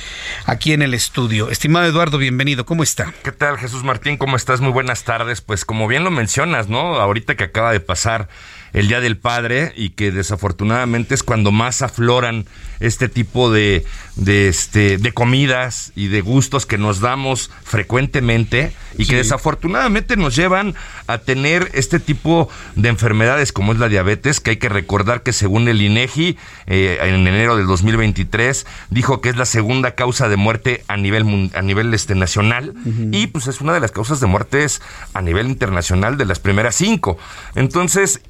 aquí 0.47 0.73
en 0.73 0.83
el 0.83 0.95
estudio. 0.95 1.51
Estimado 1.51 1.87
Eduardo, 1.87 2.19
bienvenido, 2.19 2.65
¿cómo 2.65 2.83
está? 2.83 3.13
¿Qué 3.25 3.33
tal 3.33 3.59
Jesús 3.59 3.83
Martín? 3.83 4.17
¿Cómo 4.17 4.37
estás? 4.37 4.61
Muy 4.61 4.71
buenas 4.71 5.03
tardes. 5.03 5.41
Pues 5.41 5.65
como 5.65 5.89
bien 5.89 6.05
lo 6.05 6.11
mencionas, 6.11 6.69
¿no? 6.69 7.01
Ahorita 7.01 7.37
que 7.37 7.45
acaba 7.45 7.73
de 7.73 7.81
pasar 7.81 8.29
el 8.73 8.89
Día 8.89 9.01
del 9.01 9.17
Padre 9.17 9.73
y 9.77 9.91
que 9.91 10.11
desafortunadamente 10.13 11.15
es 11.15 11.23
cuando 11.23 11.53
más 11.53 11.83
afloran 11.83 12.47
este 12.81 13.09
tipo 13.09 13.51
de, 13.51 13.85
de, 14.17 14.49
este, 14.49 14.99
de 14.99 15.13
comidas 15.13 15.93
y 15.95 16.09
de 16.09 16.21
gustos 16.21 16.67
que 16.67 16.79
nos 16.79 17.01
damos 17.01 17.51
frecuentemente 17.63 18.73
y 18.97 19.07
que 19.07 19.17
desafortunadamente 19.17 20.17
nos 20.17 20.37
llevan 20.37 20.75
a 21.07 21.19
tener 21.19 21.71
este 21.75 22.01
tipo 22.01 22.49
de 22.77 22.89
enfermedades 22.89 23.53
como 23.53 23.73
es 23.73 23.79
la 23.79 23.89
diabetes, 23.89 24.41
que 24.41 24.51
hay 24.51 24.57
que 24.57 24.69
recordar 24.69 25.23
que 25.23 25.33
según 25.33 25.69
el 25.69 25.83
INEGI 25.83 26.37
eh, 26.67 26.99
en 27.03 27.27
enero 27.27 27.57
del 27.57 27.67
2023 27.67 28.67
dijo 28.91 29.21
que 29.21 29.31
es 29.31 29.37
la 29.37 29.47
segunda 29.47 29.95
causa 29.95 30.29
de 30.29 30.37
muerte 30.37 30.85
a 30.89 30.97
nivel 30.97 31.51
a 31.55 31.63
nivel 31.63 31.93
este 31.95 32.15
nacional 32.15 32.75
y 33.13 33.27
pues 33.29 33.47
es 33.47 33.61
una 33.61 33.73
de 33.73 33.81
las 33.81 33.93
causas 33.93 34.21
de 34.21 34.27
muertes 34.27 34.81
a 35.13 35.23
nivel 35.23 35.49
internacional 35.49 36.17
de 36.17 36.25
las 36.25 36.39
primeras 36.39 36.75
cinco. 36.77 37.19
Entonces, 37.55 38.21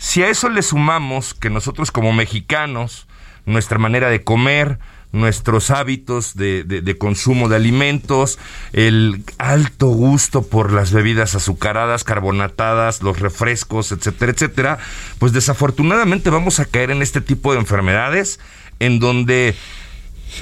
si 0.00 0.22
a 0.22 0.30
eso 0.30 0.48
le 0.48 0.62
sumamos 0.62 1.34
que 1.34 1.50
nosotros 1.50 1.90
como 1.90 2.14
mexicanos, 2.14 3.06
nuestra 3.44 3.76
manera 3.76 4.08
de 4.08 4.24
comer, 4.24 4.78
nuestros 5.12 5.70
hábitos 5.70 6.36
de, 6.36 6.64
de, 6.64 6.96
consumo 6.96 7.50
de 7.50 7.56
alimentos, 7.56 8.38
el 8.72 9.22
alto 9.36 9.88
gusto 9.88 10.40
por 10.40 10.72
las 10.72 10.90
bebidas 10.90 11.34
azucaradas, 11.34 12.02
carbonatadas, 12.02 13.02
los 13.02 13.20
refrescos, 13.20 13.92
etcétera, 13.92 14.32
etcétera, 14.32 14.78
pues 15.18 15.34
desafortunadamente 15.34 16.30
vamos 16.30 16.60
a 16.60 16.64
caer 16.64 16.92
en 16.92 17.02
este 17.02 17.20
tipo 17.20 17.52
de 17.52 17.58
enfermedades 17.58 18.40
en 18.78 19.00
donde 19.00 19.54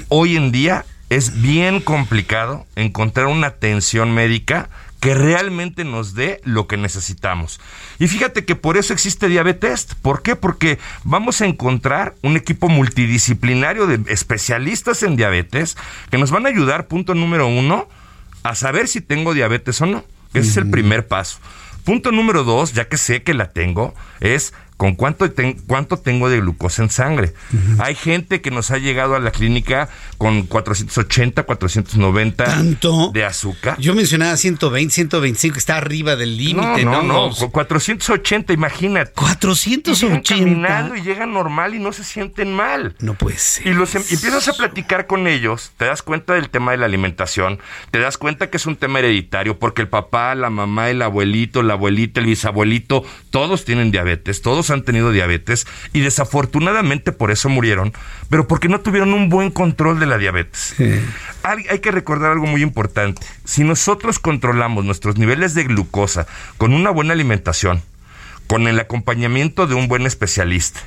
hoy 0.07 0.37
en 0.37 0.53
día 0.53 0.85
es 1.09 1.41
bien 1.41 1.81
complicado 1.81 2.65
encontrar 2.77 3.27
una 3.27 3.47
atención 3.47 4.13
médica 4.13 4.69
que 4.99 5.13
realmente 5.13 5.85
nos 5.85 6.13
dé 6.13 6.41
lo 6.43 6.67
que 6.67 6.77
necesitamos. 6.77 7.59
Y 7.99 8.07
fíjate 8.07 8.45
que 8.45 8.55
por 8.55 8.77
eso 8.77 8.93
existe 8.93 9.27
Diabetes. 9.29 9.95
¿Por 10.01 10.21
qué? 10.21 10.35
Porque 10.35 10.77
vamos 11.03 11.41
a 11.41 11.45
encontrar 11.45 12.15
un 12.21 12.35
equipo 12.35 12.69
multidisciplinario 12.69 13.87
de 13.87 14.11
especialistas 14.11 15.03
en 15.03 15.15
diabetes 15.15 15.77
que 16.11 16.17
nos 16.17 16.31
van 16.31 16.45
a 16.45 16.49
ayudar, 16.49 16.87
punto 16.87 17.15
número 17.15 17.47
uno, 17.47 17.87
a 18.43 18.55
saber 18.55 18.87
si 18.87 19.01
tengo 19.01 19.33
diabetes 19.33 19.81
o 19.81 19.85
no. 19.85 20.03
Ese 20.33 20.49
es 20.49 20.57
el 20.57 20.69
primer 20.69 21.07
paso. 21.07 21.39
Punto 21.83 22.11
número 22.11 22.43
dos, 22.43 22.73
ya 22.73 22.87
que 22.87 22.97
sé 22.97 23.23
que 23.23 23.33
la 23.33 23.51
tengo, 23.51 23.95
es 24.19 24.53
con 24.79 24.95
cuánto, 24.95 25.29
cuánto 25.67 25.97
tengo 25.97 26.29
de 26.29 26.39
glucosa 26.39 26.83
en 26.83 26.89
sangre. 26.89 27.33
Hay 27.79 27.95
gente 27.95 28.39
que 28.39 28.49
nos 28.49 28.71
ha 28.71 28.77
llegado 28.77 29.13
a 29.13 29.19
la 29.19 29.31
clínica 29.31 29.89
con 30.17 30.43
480, 30.43 31.43
490 31.43 32.45
¿Tanto? 32.45 33.11
de 33.13 33.25
azúcar. 33.25 33.75
Yo 33.77 33.93
mencionaba 33.93 34.37
120, 34.37 34.93
125, 34.93 35.57
está 35.57 35.75
arriba 35.75 36.15
del 36.15 36.37
límite, 36.37 36.85
¿no? 36.85 37.03
No, 37.03 37.29
no, 37.29 37.35
480, 37.51 38.53
imagínate. 38.53 39.11
480. 39.11 40.33
Y 40.33 40.39
caminando 40.39 40.95
y 40.95 41.01
llegan 41.01 41.33
normal 41.33 41.75
y 41.75 41.79
no 41.79 41.91
se 41.91 42.05
sienten 42.05 42.53
mal. 42.53 42.95
No 43.01 43.15
puede 43.15 43.37
ser. 43.37 43.67
Y 43.67 43.73
los 43.73 43.93
em, 43.95 44.03
empiezas 44.09 44.47
a 44.47 44.53
platicar 44.53 45.07
con 45.07 45.27
ellos, 45.27 45.73
te 45.75 45.87
das 45.87 46.03
cuenta 46.03 46.35
del 46.35 46.49
tema 46.49 46.71
de 46.71 46.77
la 46.77 46.85
alimentación, 46.85 47.59
te 47.91 47.99
das 47.99 48.17
cuenta 48.17 48.49
que 48.49 48.55
es 48.55 48.65
un 48.65 48.77
tema 48.77 48.99
hereditario, 48.99 49.59
porque 49.59 49.81
el 49.81 49.89
papá, 49.89 50.35
la 50.35 50.49
mamá, 50.49 50.89
el 50.89 51.01
abuelito, 51.01 51.63
la 51.63 51.73
abuelita, 51.73 52.21
el 52.21 52.27
bisabuelito, 52.27 53.03
todos 53.29 53.65
tienen 53.65 53.91
diabetes, 53.91 54.41
todos 54.41 54.68
han 54.73 54.83
tenido 54.83 55.11
diabetes 55.11 55.67
y 55.93 56.01
desafortunadamente 56.01 57.11
por 57.11 57.31
eso 57.31 57.49
murieron, 57.49 57.93
pero 58.29 58.47
porque 58.47 58.69
no 58.69 58.81
tuvieron 58.81 59.13
un 59.13 59.29
buen 59.29 59.51
control 59.51 59.99
de 59.99 60.05
la 60.05 60.17
diabetes. 60.17 60.75
Hay, 61.43 61.65
hay 61.69 61.79
que 61.79 61.91
recordar 61.91 62.31
algo 62.31 62.45
muy 62.45 62.61
importante. 62.61 63.25
Si 63.45 63.63
nosotros 63.63 64.19
controlamos 64.19 64.85
nuestros 64.85 65.17
niveles 65.17 65.53
de 65.53 65.63
glucosa 65.63 66.27
con 66.57 66.73
una 66.73 66.89
buena 66.89 67.13
alimentación, 67.13 67.81
con 68.47 68.67
el 68.67 68.79
acompañamiento 68.79 69.67
de 69.67 69.75
un 69.75 69.87
buen 69.87 70.05
especialista, 70.07 70.79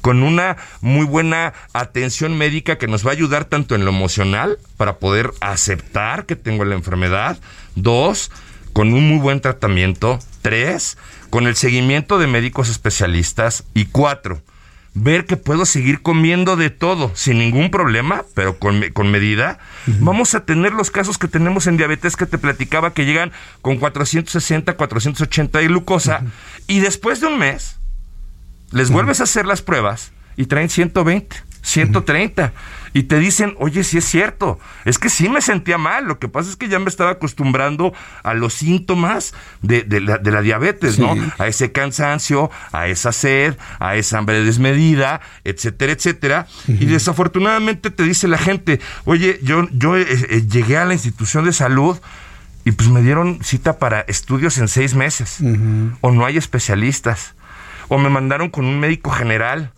con 0.00 0.22
una 0.22 0.56
muy 0.80 1.04
buena 1.04 1.52
atención 1.72 2.36
médica 2.36 2.78
que 2.78 2.86
nos 2.86 3.04
va 3.04 3.10
a 3.10 3.14
ayudar 3.14 3.44
tanto 3.44 3.74
en 3.74 3.84
lo 3.84 3.90
emocional 3.90 4.58
para 4.76 4.98
poder 4.98 5.32
aceptar 5.40 6.26
que 6.26 6.36
tengo 6.36 6.64
la 6.64 6.74
enfermedad, 6.74 7.38
dos, 7.74 8.30
con 8.78 8.94
un 8.94 9.08
muy 9.08 9.18
buen 9.18 9.40
tratamiento, 9.40 10.20
tres, 10.40 10.98
con 11.30 11.48
el 11.48 11.56
seguimiento 11.56 12.20
de 12.20 12.28
médicos 12.28 12.68
especialistas. 12.68 13.64
Y 13.74 13.86
cuatro, 13.86 14.40
ver 14.94 15.26
que 15.26 15.36
puedo 15.36 15.66
seguir 15.66 16.00
comiendo 16.00 16.54
de 16.54 16.70
todo 16.70 17.10
sin 17.16 17.40
ningún 17.40 17.72
problema, 17.72 18.24
pero 18.34 18.60
con, 18.60 18.80
con 18.92 19.10
medida, 19.10 19.58
vamos 19.98 20.36
a 20.36 20.44
tener 20.44 20.74
los 20.74 20.92
casos 20.92 21.18
que 21.18 21.26
tenemos 21.26 21.66
en 21.66 21.76
diabetes 21.76 22.14
que 22.14 22.26
te 22.26 22.38
platicaba 22.38 22.94
que 22.94 23.04
llegan 23.04 23.32
con 23.62 23.78
460, 23.78 24.76
480 24.76 25.58
de 25.58 25.66
glucosa. 25.66 26.22
Y 26.68 26.78
después 26.78 27.20
de 27.20 27.26
un 27.26 27.38
mes 27.40 27.80
les 28.70 28.90
vuelves 28.90 29.18
a 29.20 29.24
hacer 29.24 29.44
las 29.44 29.60
pruebas 29.60 30.12
y 30.36 30.46
traen 30.46 30.68
120, 30.68 31.34
130 31.62 32.52
y 32.94 33.04
te 33.04 33.18
dicen, 33.18 33.54
oye, 33.58 33.84
sí 33.84 33.98
es 33.98 34.04
cierto, 34.04 34.58
es 34.84 34.98
que 34.98 35.08
sí 35.08 35.28
me 35.28 35.40
sentía 35.40 35.78
mal, 35.78 36.06
lo 36.06 36.18
que 36.18 36.28
pasa 36.28 36.50
es 36.50 36.56
que 36.56 36.68
ya 36.68 36.78
me 36.78 36.88
estaba 36.88 37.10
acostumbrando 37.10 37.92
a 38.22 38.34
los 38.34 38.54
síntomas 38.54 39.34
de, 39.62 39.84
la, 40.00 40.42
diabetes, 40.42 40.98
¿no? 40.98 41.14
A 41.38 41.46
ese 41.46 41.70
cansancio, 41.72 42.50
a 42.72 42.88
esa 42.88 43.12
sed, 43.12 43.56
a 43.78 43.96
esa 43.96 44.18
hambre 44.18 44.42
desmedida, 44.42 45.20
etcétera, 45.44 45.92
etcétera. 45.92 46.46
Y 46.66 46.86
desafortunadamente 46.86 47.90
te 47.90 48.02
dice 48.02 48.28
la 48.28 48.38
gente, 48.38 48.80
oye, 49.04 49.38
yo, 49.42 49.68
yo 49.72 49.96
eh, 49.96 50.06
eh, 50.08 50.46
llegué 50.48 50.78
a 50.78 50.84
la 50.84 50.94
institución 50.94 51.44
de 51.44 51.52
salud, 51.52 51.98
y 52.64 52.72
pues 52.72 52.90
me 52.90 53.00
dieron 53.00 53.42
cita 53.42 53.78
para 53.78 54.00
estudios 54.02 54.58
en 54.58 54.68
seis 54.68 54.94
meses. 54.94 55.38
O 56.02 56.10
no 56.10 56.26
hay 56.26 56.36
especialistas. 56.36 57.34
O 57.88 57.96
me 57.96 58.10
mandaron 58.10 58.50
con 58.50 58.66
un 58.66 58.78
médico 58.78 59.10
general. 59.10 59.72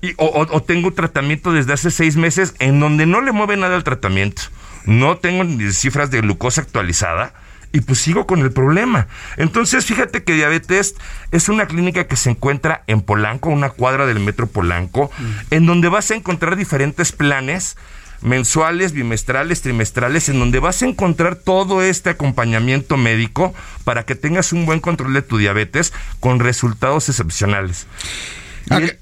Y, 0.00 0.14
o, 0.16 0.62
tengo 0.62 0.92
tratamiento 0.92 1.52
desde 1.52 1.72
hace 1.72 1.90
seis 1.90 2.16
meses 2.16 2.54
en 2.58 2.80
donde 2.80 3.06
no 3.06 3.20
le 3.20 3.32
mueve 3.32 3.56
nada 3.56 3.76
al 3.76 3.84
tratamiento. 3.84 4.42
No 4.84 5.18
tengo 5.18 5.44
ni 5.44 5.72
cifras 5.72 6.10
de 6.10 6.20
glucosa 6.20 6.62
actualizada 6.62 7.34
y 7.72 7.80
pues 7.80 8.00
sigo 8.00 8.26
con 8.26 8.40
el 8.40 8.52
problema. 8.52 9.06
Entonces, 9.36 9.86
fíjate 9.86 10.24
que 10.24 10.34
Diabetes 10.34 10.94
es 11.30 11.48
una 11.48 11.66
clínica 11.66 12.06
que 12.06 12.16
se 12.16 12.30
encuentra 12.30 12.82
en 12.86 13.00
Polanco, 13.00 13.50
una 13.50 13.70
cuadra 13.70 14.06
del 14.06 14.20
metro 14.20 14.46
Polanco, 14.46 15.10
mm. 15.18 15.54
en 15.54 15.66
donde 15.66 15.88
vas 15.88 16.10
a 16.10 16.14
encontrar 16.14 16.56
diferentes 16.56 17.12
planes 17.12 17.76
mensuales, 18.22 18.92
bimestrales, 18.92 19.62
trimestrales, 19.62 20.28
en 20.28 20.38
donde 20.38 20.60
vas 20.60 20.82
a 20.82 20.86
encontrar 20.86 21.36
todo 21.36 21.82
este 21.82 22.10
acompañamiento 22.10 22.96
médico 22.96 23.54
para 23.84 24.04
que 24.04 24.14
tengas 24.14 24.52
un 24.52 24.64
buen 24.64 24.80
control 24.80 25.12
de 25.12 25.22
tu 25.22 25.38
diabetes 25.38 25.92
con 26.20 26.38
resultados 26.38 27.08
excepcionales. 27.08 27.86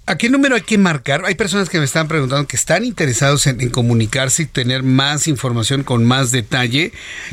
¿A, 0.07 0.17
qué 0.17 0.29
número 0.29 0.55
hay 0.55 0.63
que 0.63 0.79
marcar? 0.79 1.23
Hay 1.25 1.35
personas 1.35 1.69
que 1.69 1.79
me 1.79 1.85
están 1.85 2.09
preguntando 2.09 2.47
que 2.47 2.57
están 2.57 2.85
interesados 2.85 3.47
en, 3.47 3.71
comunicarse 3.71 4.43
y 4.43 4.47
tener 4.47 4.83
más 4.83 5.29
información 5.29 5.83
con 5.85 6.05
más 6.05 6.31
detalle. 6.31 6.93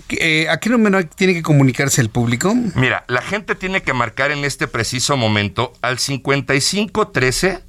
Eh, 0.09 0.47
¿A 0.49 0.59
qué 0.59 0.69
número 0.69 1.05
tiene 1.07 1.33
que 1.33 1.41
comunicarse 1.41 2.01
el 2.01 2.09
público? 2.09 2.55
Mira, 2.75 3.05
la 3.07 3.21
gente 3.21 3.55
tiene 3.55 3.81
que 3.81 3.93
marcar 3.93 4.31
en 4.31 4.45
este 4.45 4.67
preciso 4.67 5.17
momento 5.17 5.73
al 5.81 5.99
5513 5.99 7.61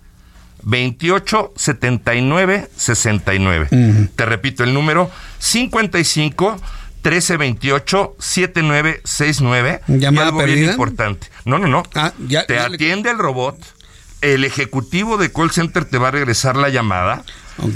28 0.62 1.52
79 1.56 2.68
69. 2.76 4.08
Te 4.14 4.26
repito 4.26 4.64
el 4.64 4.74
número 4.74 5.10
55 5.38 6.60
13 7.02 7.36
28 7.36 8.16
79 8.18 9.00
69. 9.04 9.80
¿Llamada 9.86 10.26
y 10.26 10.28
algo 10.28 10.44
bien 10.44 10.64
importante. 10.64 11.28
No, 11.44 11.58
no, 11.58 11.68
no. 11.68 11.82
Ah, 11.94 12.12
ya, 12.26 12.44
Te 12.46 12.58
atiende 12.58 13.10
el 13.10 13.18
robot 13.18 13.77
el 14.20 14.44
ejecutivo 14.44 15.16
de 15.16 15.32
call 15.32 15.50
center 15.50 15.84
te 15.84 15.98
va 15.98 16.08
a 16.08 16.12
regresar 16.12 16.56
la 16.56 16.68
llamada 16.68 17.24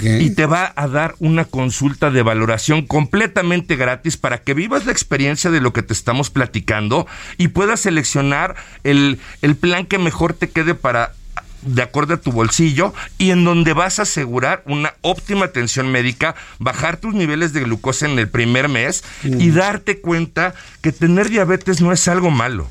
y 0.01 0.29
te 0.29 0.45
va 0.45 0.71
a 0.75 0.87
dar 0.87 1.15
una 1.19 1.43
consulta 1.43 2.09
de 2.09 2.21
valoración 2.21 2.85
completamente 2.85 3.75
gratis 3.75 4.15
para 4.15 4.41
que 4.41 4.53
vivas 4.53 4.85
la 4.85 4.93
experiencia 4.93 5.51
de 5.51 5.59
lo 5.59 5.73
que 5.73 5.83
te 5.83 5.93
estamos 5.93 6.29
platicando 6.29 7.05
y 7.37 7.49
puedas 7.49 7.81
seleccionar 7.81 8.55
el, 8.83 9.19
el 9.41 9.55
plan 9.57 9.85
que 9.85 9.97
mejor 9.97 10.33
te 10.33 10.49
quede 10.49 10.73
para 10.73 11.13
de 11.63 11.81
acuerdo 11.81 12.15
a 12.15 12.17
tu 12.17 12.31
bolsillo 12.31 12.93
y 13.17 13.31
en 13.31 13.43
donde 13.45 13.73
vas 13.73 13.99
a 13.99 14.03
asegurar 14.03 14.63
una 14.65 14.93
óptima 15.01 15.45
atención 15.45 15.91
médica, 15.91 16.35
bajar 16.59 16.97
tus 16.97 17.13
niveles 17.13 17.53
de 17.53 17.61
glucosa 17.61 18.05
en 18.05 18.19
el 18.19 18.29
primer 18.29 18.69
mes 18.69 19.03
y 19.23 19.49
darte 19.51 20.01
cuenta 20.01 20.53
que 20.81 20.91
tener 20.91 21.29
diabetes 21.29 21.81
no 21.81 21.91
es 21.91 22.07
algo 22.07 22.31
malo. 22.31 22.69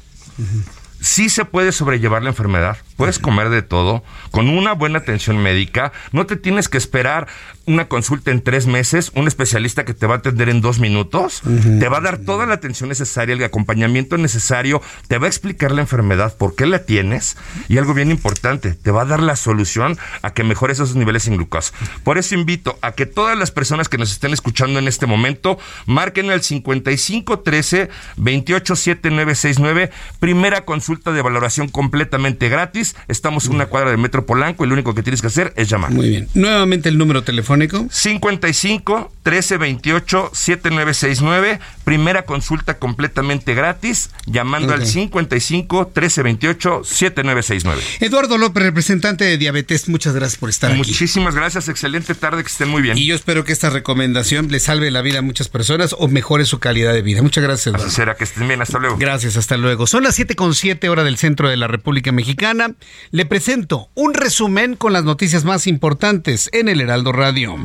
Sí 1.03 1.29
se 1.29 1.45
puede 1.45 1.73
sobrellevar 1.73 2.23
la 2.23 2.29
enfermedad, 2.29 2.77
puedes 2.97 3.19
comer 3.19 3.49
de 3.49 3.63
todo, 3.63 4.05
con 4.31 4.49
una 4.49 4.73
buena 4.73 5.01
atención 5.01 5.37
médica, 5.37 5.93
no 6.13 6.27
te 6.27 6.37
tienes 6.37 6.69
que 6.69 6.79
esperar 6.79 7.27
una 7.67 7.89
consulta 7.89 8.31
en 8.31 8.43
tres 8.43 8.67
meses, 8.67 9.13
un 9.15 9.29
especialista 9.29 9.85
que 9.85 9.95
te 9.95 10.07
va 10.07 10.17
a 10.17 10.19
atender 10.19 10.49
en 10.49 10.61
dos 10.61 10.81
minutos, 10.81 11.43
te 11.79 11.89
va 11.89 11.99
a 11.99 12.01
dar 12.01 12.19
toda 12.19 12.47
la 12.47 12.55
atención 12.55 12.89
necesaria, 12.89 13.35
el 13.35 13.45
acompañamiento 13.45 14.19
necesario, 14.19 14.83
te 15.09 15.19
va 15.19 15.27
a 15.27 15.29
explicar 15.29 15.71
la 15.71 15.83
enfermedad, 15.83 16.37
por 16.37 16.55
qué 16.55 16.67
la 16.67 16.81
tienes 16.81 17.37
y 17.69 17.79
algo 17.79 17.95
bien 17.95 18.11
importante, 18.11 18.73
te 18.73 18.91
va 18.91 19.03
a 19.03 19.05
dar 19.05 19.23
la 19.23 19.37
solución 19.37 19.97
a 20.23 20.33
que 20.33 20.45
mejores 20.45 20.79
esos 20.79 20.97
niveles 20.97 21.29
en 21.29 21.37
glucosa. 21.37 21.73
Por 22.03 22.19
eso 22.19 22.35
invito 22.35 22.79
a 22.83 22.93
que 22.93 23.07
todas 23.07 23.39
las 23.39 23.51
personas 23.51 23.89
que 23.89 23.99
nos 23.99 24.11
estén 24.11 24.33
escuchando 24.33 24.79
en 24.79 24.89
este 24.89 25.07
momento 25.07 25.59
marquen 25.87 26.31
el 26.31 26.43
5513 26.43 27.91
287969, 28.17 29.91
primera 30.19 30.65
consulta 30.65 31.13
de 31.13 31.23
valoración 31.23 31.69
completamente 31.69 32.49
gratis. 32.49 32.97
Estamos 33.09 33.47
en 33.47 33.55
una 33.55 33.67
cuadra 33.67 33.91
de 33.91 33.97
Metro 33.97 34.27
Polanco 34.27 34.65
y 34.65 34.69
lo 34.69 34.75
único 34.75 34.95
que 34.95 35.03
tienes 35.03 35.21
que 35.21 35.29
hacer 35.29 35.53
es 35.57 35.69
llamar. 35.69 35.93
Muy 35.93 36.09
bien. 36.09 36.29
Nuevamente 36.35 36.89
el 36.89 36.99
número 36.99 37.23
telefónico 37.23 37.52
55 37.57 39.09
13 39.23 39.57
28 39.59 40.31
7969. 40.33 41.61
Primera 41.85 42.25
consulta 42.25 42.79
completamente 42.79 43.55
gratis. 43.55 44.11
Llamando 44.27 44.73
al 44.73 44.87
55 44.87 45.89
13 45.89 46.23
28 46.23 46.83
7969. 46.85 47.83
Eduardo 48.01 48.39
López, 48.39 48.63
representante 48.63 49.25
de 49.25 49.39
Diabetes, 49.39 49.89
muchas 49.89 50.15
gracias 50.15 50.39
por 50.39 50.51
estar 50.51 50.71
Muchísimas 50.71 50.87
aquí. 50.87 50.93
Muchísimas 50.93 51.35
gracias. 51.35 51.69
Excelente 51.69 52.15
tarde. 52.15 52.43
Que 52.43 52.49
estén 52.49 52.69
muy 52.69 52.83
bien. 52.83 52.99
Y 52.99 53.07
yo 53.07 53.15
espero 53.15 53.45
que 53.45 53.53
esta 53.53 53.71
recomendación 53.71 54.49
le 54.51 54.61
salve 54.61 54.91
la 54.91 55.03
vida 55.03 55.21
a 55.21 55.23
muchas 55.23 55.49
personas 55.49 55.95
o 55.99 56.09
mejore 56.09 56.45
su 56.45 56.59
calidad 56.59 56.93
de 56.93 57.03
vida. 57.03 57.23
Muchas 57.23 57.45
gracias, 57.45 57.69
Eduardo. 57.69 57.91
será 57.91 58.15
que 58.17 58.25
estén 58.25 58.49
bien. 58.49 58.63
Hasta 58.63 58.79
luego. 58.79 58.97
Gracias. 58.99 59.37
Hasta 59.37 59.57
luego. 59.57 59.87
Son 59.87 60.03
las 60.03 60.15
7 60.15 60.35
con 60.37 60.55
7 60.55 60.89
hora 60.89 61.05
del 61.05 61.17
centro 61.17 61.49
de 61.49 61.57
la 61.57 61.69
República 61.69 62.13
Mexicana. 62.13 62.75
Le 63.11 63.27
presento 63.27 63.91
un 63.95 64.15
resumen 64.15 64.77
con 64.77 64.93
las 64.93 65.05
noticias 65.05 65.45
más 65.45 65.67
importantes 65.67 66.49
en 66.53 66.69
el 66.69 66.81
Heraldo 66.81 67.13
Radio. 67.13 67.57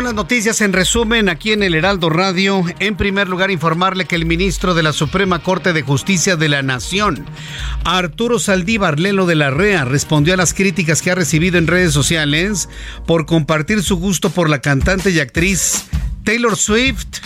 Las 0.00 0.14
noticias 0.14 0.62
en 0.62 0.72
resumen 0.72 1.28
aquí 1.28 1.52
en 1.52 1.62
el 1.62 1.74
Heraldo 1.74 2.08
Radio. 2.08 2.64
En 2.78 2.96
primer 2.96 3.28
lugar, 3.28 3.50
informarle 3.50 4.06
que 4.06 4.14
el 4.14 4.24
ministro 4.24 4.72
de 4.72 4.82
la 4.82 4.94
Suprema 4.94 5.42
Corte 5.42 5.74
de 5.74 5.82
Justicia 5.82 6.36
de 6.36 6.48
la 6.48 6.62
Nación, 6.62 7.26
Arturo 7.84 8.38
Saldívar 8.38 8.98
Lelo 8.98 9.26
de 9.26 9.34
la 9.34 9.50
REA, 9.50 9.84
respondió 9.84 10.32
a 10.32 10.38
las 10.38 10.54
críticas 10.54 11.02
que 11.02 11.10
ha 11.10 11.14
recibido 11.14 11.58
en 11.58 11.66
redes 11.66 11.92
sociales 11.92 12.70
por 13.06 13.26
compartir 13.26 13.82
su 13.82 13.96
gusto 13.96 14.30
por 14.30 14.48
la 14.48 14.60
cantante 14.60 15.10
y 15.10 15.20
actriz 15.20 15.84
Taylor 16.24 16.56
Swift. 16.56 17.20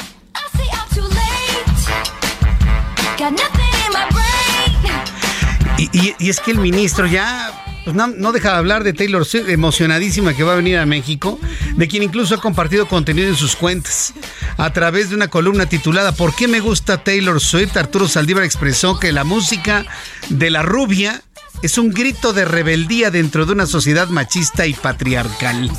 Y, 5.79 6.15
y 6.19 6.31
es 6.31 6.41
que 6.41 6.51
el 6.51 6.59
ministro 6.59 7.07
ya 7.07 7.66
pues 7.87 7.95
no, 7.95 8.33
deja 8.33 8.51
de 8.51 8.57
hablar 8.57 8.83
de 8.83 8.93
Taylor 8.93 9.25
Swift, 9.25 9.49
emocionadísima 9.49 10.35
que 10.35 10.43
va 10.43 10.55
a 10.55 10.57
venir 10.57 10.77
a 10.77 10.87
México, 10.87 11.39
de 11.77 11.87
quien 11.87 12.03
incluso 12.03 12.35
ha 12.35 12.41
compartido 12.41 12.89
contenido 12.89 13.29
en 13.29 13.37
sus 13.37 13.55
cuentas. 13.55 14.13
A 14.57 14.73
través 14.73 15.09
de 15.09 15.15
una 15.15 15.29
columna 15.29 15.67
titulada 15.67 16.11
¿Por 16.11 16.35
qué 16.35 16.49
me 16.49 16.59
gusta 16.59 17.05
Taylor 17.05 17.41
Swift? 17.41 17.77
Arturo 17.77 18.09
Saldívar 18.09 18.43
expresó 18.43 18.99
que 18.99 19.13
la 19.13 19.23
música 19.23 19.87
de 20.31 20.51
la 20.51 20.63
rubia 20.63 21.23
es 21.63 21.79
un 21.79 21.91
grito 21.91 22.33
de 22.33 22.45
rebeldía 22.45 23.13
dentro 23.13 23.47
de 23.47 23.53
una 23.53 23.67
sociedad 23.67 24.09
machista 24.09 24.67
y 24.67 24.75
patriarcal. 24.75 25.71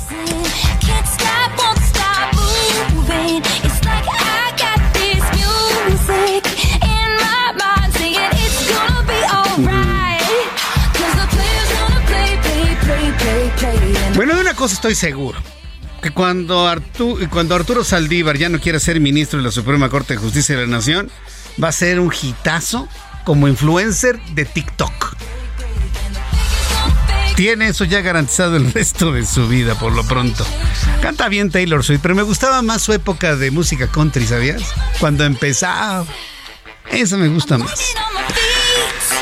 Cosa 14.58 14.74
estoy 14.74 14.96
seguro. 14.96 15.38
Que 16.02 16.10
cuando, 16.10 16.66
Arturo, 16.66 17.28
cuando 17.30 17.54
Arturo 17.54 17.84
Saldívar 17.84 18.36
ya 18.36 18.48
no 18.48 18.60
quiera 18.60 18.80
ser 18.80 19.00
ministro 19.00 19.38
de 19.38 19.44
la 19.44 19.52
Suprema 19.52 19.88
Corte 19.88 20.14
de 20.14 20.20
Justicia 20.20 20.56
de 20.56 20.66
la 20.66 20.76
Nación, 20.76 21.10
va 21.62 21.68
a 21.68 21.72
ser 21.72 22.00
un 22.00 22.12
hitazo 22.12 22.88
como 23.24 23.46
influencer 23.46 24.20
de 24.32 24.44
TikTok. 24.44 25.16
Tiene 27.36 27.68
eso 27.68 27.84
ya 27.84 28.00
garantizado 28.00 28.56
el 28.56 28.72
resto 28.74 29.12
de 29.12 29.24
su 29.24 29.46
vida, 29.46 29.76
por 29.76 29.92
lo 29.92 30.04
pronto. 30.04 30.44
Canta 31.02 31.28
bien 31.28 31.50
Taylor 31.50 31.84
Swift, 31.84 32.00
pero 32.02 32.16
me 32.16 32.22
gustaba 32.22 32.60
más 32.62 32.82
su 32.82 32.92
época 32.92 33.36
de 33.36 33.52
música 33.52 33.86
country, 33.86 34.26
¿sabías? 34.26 34.62
Cuando 34.98 35.24
empezaba. 35.24 36.04
Eso 36.90 37.16
me 37.16 37.28
gusta 37.28 37.58
más. 37.58 37.94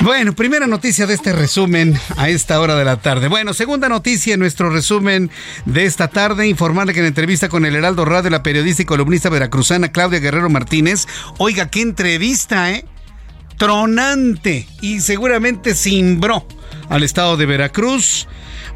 Bueno, 0.02 0.34
primera 0.34 0.66
noticia 0.66 1.06
de 1.06 1.14
este 1.14 1.32
resumen 1.32 1.98
a 2.18 2.28
esta 2.28 2.60
hora 2.60 2.76
de 2.76 2.84
la 2.84 2.98
tarde. 2.98 3.28
Bueno, 3.28 3.54
segunda 3.54 3.88
noticia 3.88 4.34
en 4.34 4.40
nuestro 4.40 4.68
resumen 4.68 5.30
de 5.64 5.86
esta 5.86 6.08
tarde, 6.08 6.46
informarle 6.46 6.92
que 6.92 7.00
en 7.00 7.06
entrevista 7.06 7.48
con 7.48 7.64
el 7.64 7.74
Heraldo 7.74 8.04
Radio, 8.04 8.28
la 8.28 8.42
periodista 8.42 8.82
y 8.82 8.84
columnista 8.84 9.30
veracruzana 9.30 9.92
Claudia 9.92 10.20
Guerrero 10.20 10.50
Martínez, 10.50 11.06
oiga, 11.38 11.70
qué 11.70 11.80
entrevista, 11.80 12.72
¿eh? 12.72 12.84
Tronante 13.56 14.68
y 14.82 15.00
seguramente 15.00 15.74
cimbró 15.74 16.46
al 16.90 17.02
estado 17.02 17.38
de 17.38 17.46
Veracruz. 17.46 18.28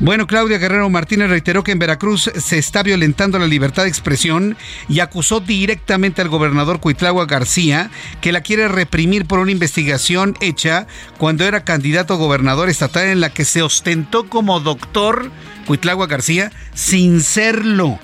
Bueno, 0.03 0.27
Claudia 0.27 0.57
Guerrero 0.57 0.89
Martínez 0.89 1.29
reiteró 1.29 1.63
que 1.63 1.73
en 1.73 1.79
Veracruz 1.79 2.31
se 2.35 2.57
está 2.57 2.83
violentando 2.83 3.39
la 3.39 3.47
libertad 3.47 3.83
de 3.83 3.91
expresión 3.91 4.57
y 4.89 5.01
acusó 5.01 5.41
directamente 5.41 6.23
al 6.23 6.31
gobernador 6.31 6.81
Cuitlagua 6.81 7.27
García 7.27 7.91
que 8.23 8.33
la 8.33 8.41
quiere 8.41 8.67
reprimir 8.69 9.27
por 9.27 9.41
una 9.41 9.51
investigación 9.51 10.39
hecha 10.41 10.87
cuando 11.19 11.45
era 11.45 11.65
candidato 11.65 12.15
a 12.15 12.17
gobernador 12.17 12.71
estatal 12.71 13.09
en 13.09 13.21
la 13.21 13.29
que 13.29 13.45
se 13.45 13.61
ostentó 13.61 14.27
como 14.27 14.61
doctor 14.61 15.31
Cuitlagua 15.67 16.07
García 16.07 16.51
sin 16.73 17.21
serlo 17.21 17.99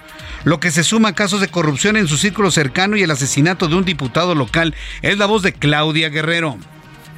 lo 0.45 0.61
que 0.61 0.71
se 0.71 0.85
suma 0.85 1.09
a 1.09 1.15
casos 1.15 1.41
de 1.41 1.49
corrupción 1.49 1.97
en 1.97 2.09
su 2.09 2.19
círculo 2.19 2.51
cercano 2.51 2.99
y 2.99 3.03
el 3.03 3.11
asesinato 3.11 3.69
de 3.69 3.75
un 3.75 3.85
diputado 3.85 4.37
local. 4.37 4.77
Es 5.03 5.19
la 5.19 5.27
voz 5.27 5.43
de 5.43 5.53
Claudia 5.53 6.09
Guerrero. 6.09 6.57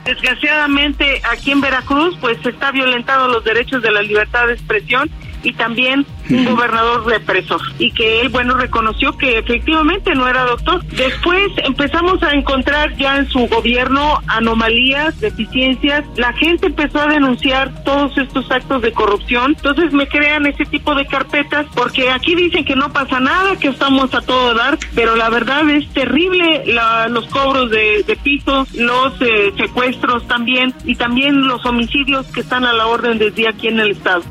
Desgraciadamente 0.05 1.21
aquí 1.31 1.51
en 1.51 1.61
Veracruz 1.61 2.17
pues 2.21 2.39
se 2.43 2.51
está 2.51 2.71
violentando 2.71 3.29
los 3.29 3.45
derechos 3.45 3.83
de 3.83 3.91
la 3.91 4.03
libertad 4.03 4.47
de 4.47 4.55
expresión 4.55 5.11
y 5.43 5.53
también 5.53 6.07
un 6.31 6.45
gobernador 6.45 7.07
represor 7.07 7.61
y 7.79 7.91
que 7.93 8.21
él 8.21 8.29
bueno 8.29 8.55
reconoció 8.55 9.17
que 9.17 9.39
efectivamente 9.39 10.15
no 10.15 10.29
era 10.29 10.45
doctor. 10.45 10.85
Después 10.85 11.51
empezamos 11.65 12.23
a 12.23 12.33
encontrar 12.33 12.95
ya 12.97 13.17
en 13.17 13.29
su 13.29 13.47
gobierno 13.47 14.21
anomalías, 14.27 15.21
deficiencias, 15.21 16.05
la 16.17 16.33
gente 16.35 16.67
empezó 16.67 17.01
a 17.01 17.07
denunciar 17.07 17.83
todos 17.85 18.17
estos 18.19 18.51
actos 18.51 18.83
de 18.83 18.93
corrupción, 18.93 19.55
entonces 19.57 19.93
me 19.93 20.07
crean 20.07 20.47
ese 20.47 20.65
tipo 20.65 20.95
de 20.95 21.07
carpetas 21.07 21.67
porque 21.75 22.11
aquí 22.11 22.35
dicen 22.35 22.65
que 22.65 22.77
no 22.77 22.93
pasa 22.93 23.21
nada, 23.21 23.57
que 23.57 23.69
estamos 23.69 24.15
a 24.15 24.21
todo 24.21 24.55
dar, 24.55 24.79
pero 24.95 25.17
la 25.17 25.31
verdad 25.31 25.69
es 25.71 25.89
terrible 25.93 26.65
los 27.11 27.27
cobros 27.27 27.71
de, 27.71 28.03
de 28.07 28.17
piso, 28.17 28.67
los 28.75 29.21
eh, 29.21 29.53
secuestros 29.57 30.27
también 30.27 30.75
y 30.85 30.95
también 30.95 31.47
los 31.47 31.65
homicidios 31.65 32.27
que 32.27 32.41
están 32.41 32.65
a 32.65 32.73
la 32.73 32.87
orden 32.87 33.19
del 33.19 33.35
día 33.35 33.51
aquí 33.51 33.69
en 33.69 33.81
el 33.81 33.93
estado 33.93 34.23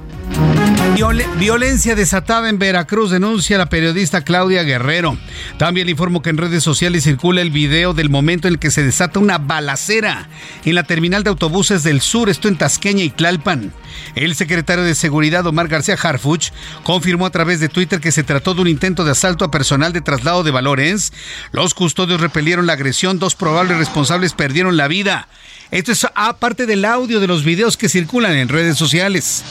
violencia 1.37 1.95
desatada 1.95 2.49
en 2.49 2.59
Veracruz, 2.59 3.11
denuncia 3.11 3.57
la 3.57 3.69
periodista 3.69 4.23
Claudia 4.23 4.63
Guerrero. 4.63 5.17
También 5.57 5.87
informo 5.87 6.21
que 6.21 6.29
en 6.29 6.37
redes 6.37 6.63
sociales 6.63 7.03
circula 7.03 7.41
el 7.41 7.51
video 7.51 7.93
del 7.93 8.09
momento 8.09 8.47
en 8.47 8.55
el 8.55 8.59
que 8.59 8.71
se 8.71 8.83
desata 8.83 9.19
una 9.19 9.37
balacera 9.37 10.27
en 10.65 10.75
la 10.75 10.83
terminal 10.83 11.23
de 11.23 11.29
autobuses 11.29 11.83
del 11.83 12.01
sur, 12.01 12.29
esto 12.29 12.47
en 12.47 12.57
Tasqueña 12.57 13.03
y 13.03 13.09
Tlalpan. 13.09 13.71
El 14.15 14.35
secretario 14.35 14.83
de 14.83 14.95
Seguridad, 14.95 15.45
Omar 15.45 15.67
García 15.67 15.95
Harfuch, 16.01 16.51
confirmó 16.83 17.25
a 17.25 17.31
través 17.31 17.59
de 17.59 17.69
Twitter 17.69 17.99
que 17.99 18.11
se 18.11 18.23
trató 18.23 18.53
de 18.53 18.61
un 18.61 18.67
intento 18.67 19.05
de 19.05 19.11
asalto 19.11 19.45
a 19.45 19.51
personal 19.51 19.93
de 19.93 20.01
traslado 20.01 20.43
de 20.43 20.51
valores. 20.51 21.13
Los 21.51 21.73
custodios 21.73 22.19
repelieron 22.19 22.65
la 22.65 22.73
agresión, 22.73 23.19
dos 23.19 23.35
probables 23.35 23.77
responsables 23.77 24.33
perdieron 24.33 24.75
la 24.75 24.87
vida. 24.87 25.27
Esto 25.69 25.91
es 25.91 26.07
aparte 26.15 26.65
del 26.65 26.85
audio 26.85 27.19
de 27.19 27.27
los 27.27 27.43
videos 27.43 27.77
que 27.77 27.89
circulan 27.89 28.33
en 28.33 28.49
redes 28.49 28.77
sociales. 28.77 29.43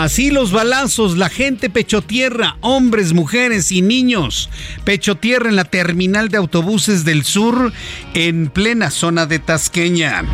Así 0.00 0.30
los 0.30 0.50
balazos, 0.50 1.18
la 1.18 1.28
gente 1.28 1.68
pecho 1.68 2.00
tierra, 2.00 2.56
hombres, 2.62 3.12
mujeres 3.12 3.70
y 3.70 3.82
niños. 3.82 4.48
Pecho 4.82 5.16
tierra 5.16 5.50
en 5.50 5.56
la 5.56 5.64
terminal 5.64 6.30
de 6.30 6.38
autobuses 6.38 7.04
del 7.04 7.22
sur, 7.22 7.70
en 8.14 8.48
plena 8.48 8.90
zona 8.90 9.26
de 9.26 9.40
Tasqueña. 9.40 10.24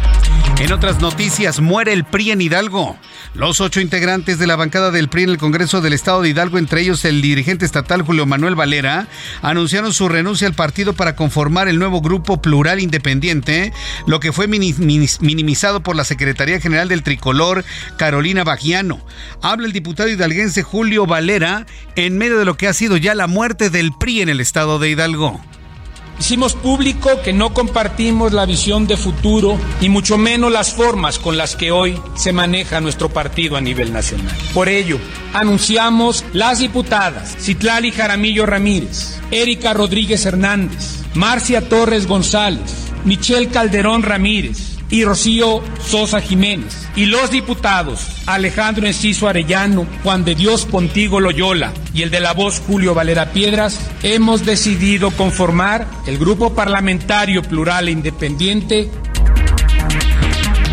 En 0.58 0.72
otras 0.72 1.02
noticias, 1.02 1.60
muere 1.60 1.92
el 1.92 2.04
PRI 2.04 2.30
en 2.30 2.40
Hidalgo. 2.40 2.96
Los 3.34 3.60
ocho 3.60 3.82
integrantes 3.82 4.38
de 4.38 4.46
la 4.46 4.56
bancada 4.56 4.90
del 4.90 5.10
PRI 5.10 5.24
en 5.24 5.28
el 5.28 5.36
Congreso 5.38 5.82
del 5.82 5.92
Estado 5.92 6.22
de 6.22 6.30
Hidalgo, 6.30 6.56
entre 6.56 6.80
ellos 6.80 7.04
el 7.04 7.20
dirigente 7.20 7.66
estatal 7.66 8.00
Julio 8.00 8.24
Manuel 8.24 8.54
Valera, 8.54 9.06
anunciaron 9.42 9.92
su 9.92 10.08
renuncia 10.08 10.48
al 10.48 10.54
partido 10.54 10.94
para 10.94 11.14
conformar 11.14 11.68
el 11.68 11.78
nuevo 11.78 12.00
grupo 12.00 12.40
plural 12.40 12.80
independiente, 12.80 13.74
lo 14.06 14.18
que 14.18 14.32
fue 14.32 14.48
minimizado 14.48 15.82
por 15.82 15.94
la 15.94 16.04
Secretaría 16.04 16.58
General 16.58 16.88
del 16.88 17.02
Tricolor, 17.02 17.62
Carolina 17.98 18.42
Bagiano. 18.42 19.04
Habla 19.42 19.66
el 19.66 19.74
diputado 19.74 20.08
hidalguense 20.08 20.62
Julio 20.62 21.06
Valera 21.06 21.66
en 21.96 22.16
medio 22.16 22.38
de 22.38 22.46
lo 22.46 22.56
que 22.56 22.66
ha 22.66 22.72
sido 22.72 22.96
ya 22.96 23.14
la 23.14 23.26
muerte 23.26 23.68
del 23.68 23.92
PRI 23.92 24.22
en 24.22 24.30
el 24.30 24.40
Estado 24.40 24.78
de 24.78 24.88
Hidalgo. 24.88 25.38
Hicimos 26.18 26.54
público 26.54 27.20
que 27.22 27.32
no 27.32 27.52
compartimos 27.52 28.32
la 28.32 28.46
visión 28.46 28.86
de 28.86 28.96
futuro 28.96 29.58
y 29.80 29.88
mucho 29.88 30.16
menos 30.16 30.50
las 30.50 30.72
formas 30.72 31.18
con 31.18 31.36
las 31.36 31.56
que 31.56 31.70
hoy 31.70 32.00
se 32.14 32.32
maneja 32.32 32.80
nuestro 32.80 33.10
partido 33.10 33.56
a 33.56 33.60
nivel 33.60 33.92
nacional. 33.92 34.34
Por 34.54 34.68
ello, 34.68 34.98
anunciamos 35.34 36.24
las 36.32 36.60
diputadas 36.60 37.36
Citlali 37.38 37.90
Jaramillo 37.92 38.46
Ramírez, 38.46 39.20
Erika 39.30 39.74
Rodríguez 39.74 40.24
Hernández, 40.24 41.02
Marcia 41.14 41.68
Torres 41.68 42.06
González, 42.06 42.74
Michelle 43.04 43.48
Calderón 43.48 44.02
Ramírez, 44.02 44.75
y 44.90 45.04
Rocío 45.04 45.62
Sosa 45.84 46.20
Jiménez, 46.20 46.88
y 46.94 47.06
los 47.06 47.30
diputados 47.30 48.06
Alejandro 48.26 48.86
Enciso 48.86 49.28
Arellano, 49.28 49.86
Juan 50.02 50.24
de 50.24 50.34
Dios 50.34 50.66
Pontigo 50.66 51.20
Loyola 51.20 51.72
y 51.92 52.02
el 52.02 52.10
de 52.10 52.20
la 52.20 52.32
voz 52.32 52.62
Julio 52.66 52.94
Valera 52.94 53.32
Piedras, 53.32 53.78
hemos 54.02 54.44
decidido 54.44 55.10
conformar 55.10 55.86
el 56.06 56.18
Grupo 56.18 56.54
Parlamentario 56.54 57.42
Plural 57.42 57.88
e 57.88 57.92
Independiente 57.92 58.90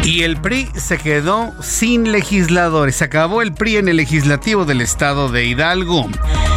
y 0.03 0.23
el 0.23 0.37
PRI 0.37 0.67
se 0.75 0.97
quedó 0.97 1.53
sin 1.61 2.11
legisladores. 2.11 2.97
Se 2.97 3.05
acabó 3.05 3.41
el 3.41 3.53
PRI 3.53 3.77
en 3.77 3.87
el 3.87 3.97
legislativo 3.97 4.65
del 4.65 4.81
estado 4.81 5.29
de 5.29 5.45
Hidalgo. 5.45 6.09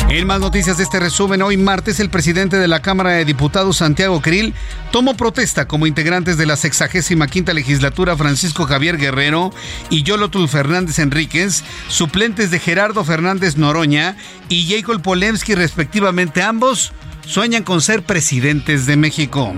En 0.09 0.25
más 0.25 0.41
noticias 0.41 0.77
de 0.77 0.85
este 0.85 1.01
resumen, 1.01 1.43
hoy 1.43 1.57
martes 1.57 1.99
el 1.99 2.11
presidente 2.11 2.59
de 2.59 2.69
la 2.69 2.81
Cámara 2.81 3.11
de 3.11 3.25
Diputados, 3.25 3.79
Santiago 3.79 4.21
Krill, 4.23 4.55
tomó 4.93 5.17
protesta 5.17 5.67
como 5.67 5.87
integrantes 5.87 6.39
de 6.39 6.47
la 6.47 6.57
65 6.57 7.53
legislatura 7.53 8.17
Francisco 8.17 8.67
Javier 8.67 8.99
Guerrero 8.99 9.51
y 9.91 10.05
Yolotul 10.05 10.49
Fernández 10.49 11.01
Enríquez, 11.01 11.65
suplentes 11.89 12.53
de 12.53 12.61
Gerardo 12.61 13.05
Fernández 13.05 13.57
Noroña 13.57 14.17
y 14.49 14.73
Jacob 14.73 15.03
Polemski 15.03 15.57
respectivamente, 15.57 16.41
ambos 16.41 16.93
sueñan 17.27 17.65
con 17.65 17.83
ser 17.83 18.05
presidentes 18.05 18.87
de 18.87 18.97
México. 18.97 19.55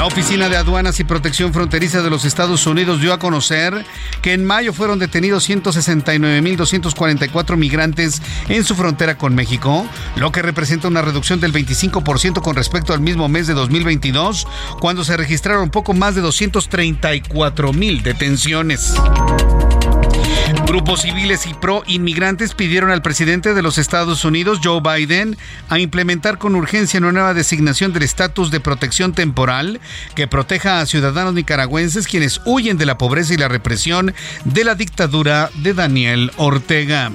La 0.00 0.06
Oficina 0.06 0.48
de 0.48 0.56
Aduanas 0.56 0.98
y 0.98 1.04
Protección 1.04 1.52
Fronteriza 1.52 2.00
de 2.00 2.08
los 2.08 2.24
Estados 2.24 2.66
Unidos 2.66 3.02
dio 3.02 3.12
a 3.12 3.18
conocer 3.18 3.84
que 4.22 4.32
en 4.32 4.46
mayo 4.46 4.72
fueron 4.72 4.98
detenidos 4.98 5.46
169.244 5.50 7.58
migrantes 7.58 8.22
en 8.48 8.64
su 8.64 8.74
frontera 8.76 9.18
con 9.18 9.34
México, 9.34 9.86
lo 10.16 10.32
que 10.32 10.40
representa 10.40 10.88
una 10.88 11.02
reducción 11.02 11.38
del 11.38 11.52
25% 11.52 12.40
con 12.40 12.56
respecto 12.56 12.94
al 12.94 13.00
mismo 13.00 13.28
mes 13.28 13.46
de 13.46 13.52
2022, 13.52 14.46
cuando 14.80 15.04
se 15.04 15.18
registraron 15.18 15.68
poco 15.68 15.92
más 15.92 16.14
de 16.14 16.22
234.000 16.22 18.00
detenciones. 18.00 18.94
Grupos 20.70 21.00
civiles 21.00 21.48
y 21.48 21.54
pro 21.54 21.82
inmigrantes 21.88 22.54
pidieron 22.54 22.92
al 22.92 23.02
presidente 23.02 23.54
de 23.54 23.60
los 23.60 23.76
Estados 23.76 24.24
Unidos, 24.24 24.60
Joe 24.62 24.80
Biden, 24.80 25.36
a 25.68 25.80
implementar 25.80 26.38
con 26.38 26.54
urgencia 26.54 27.00
una 27.00 27.10
nueva 27.10 27.34
designación 27.34 27.92
del 27.92 28.04
estatus 28.04 28.52
de 28.52 28.60
protección 28.60 29.12
temporal 29.12 29.80
que 30.14 30.28
proteja 30.28 30.80
a 30.80 30.86
ciudadanos 30.86 31.34
nicaragüenses 31.34 32.06
quienes 32.06 32.40
huyen 32.44 32.78
de 32.78 32.86
la 32.86 32.98
pobreza 32.98 33.34
y 33.34 33.38
la 33.38 33.48
represión 33.48 34.14
de 34.44 34.62
la 34.62 34.76
dictadura 34.76 35.50
de 35.56 35.74
Daniel 35.74 36.30
Ortega. 36.36 37.10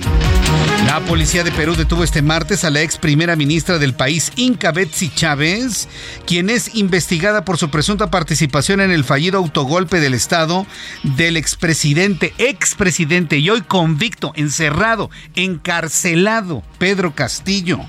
La 0.85 0.99
policía 0.99 1.43
de 1.43 1.51
Perú 1.51 1.75
detuvo 1.75 2.03
este 2.03 2.21
martes 2.21 2.63
a 2.63 2.69
la 2.69 2.81
ex 2.81 2.97
primera 2.97 3.35
ministra 3.35 3.79
del 3.79 3.95
país, 3.95 4.31
Inca 4.35 4.71
Betsy 4.71 5.09
Chávez, 5.09 5.87
quien 6.27 6.49
es 6.49 6.75
investigada 6.75 7.43
por 7.43 7.57
su 7.57 7.69
presunta 7.69 8.11
participación 8.11 8.81
en 8.81 8.91
el 8.91 9.03
fallido 9.03 9.39
autogolpe 9.39 9.99
del 9.99 10.13
Estado 10.13 10.67
del 11.03 11.37
expresidente, 11.37 12.35
expresidente 12.37 13.41
y 13.45 13.51
hoy 13.51 13.61
convicto, 13.61 14.31
encerrado, 14.35 15.11
encarcelado, 15.35 16.63
Pedro 16.79 17.13
Castillo. 17.13 17.79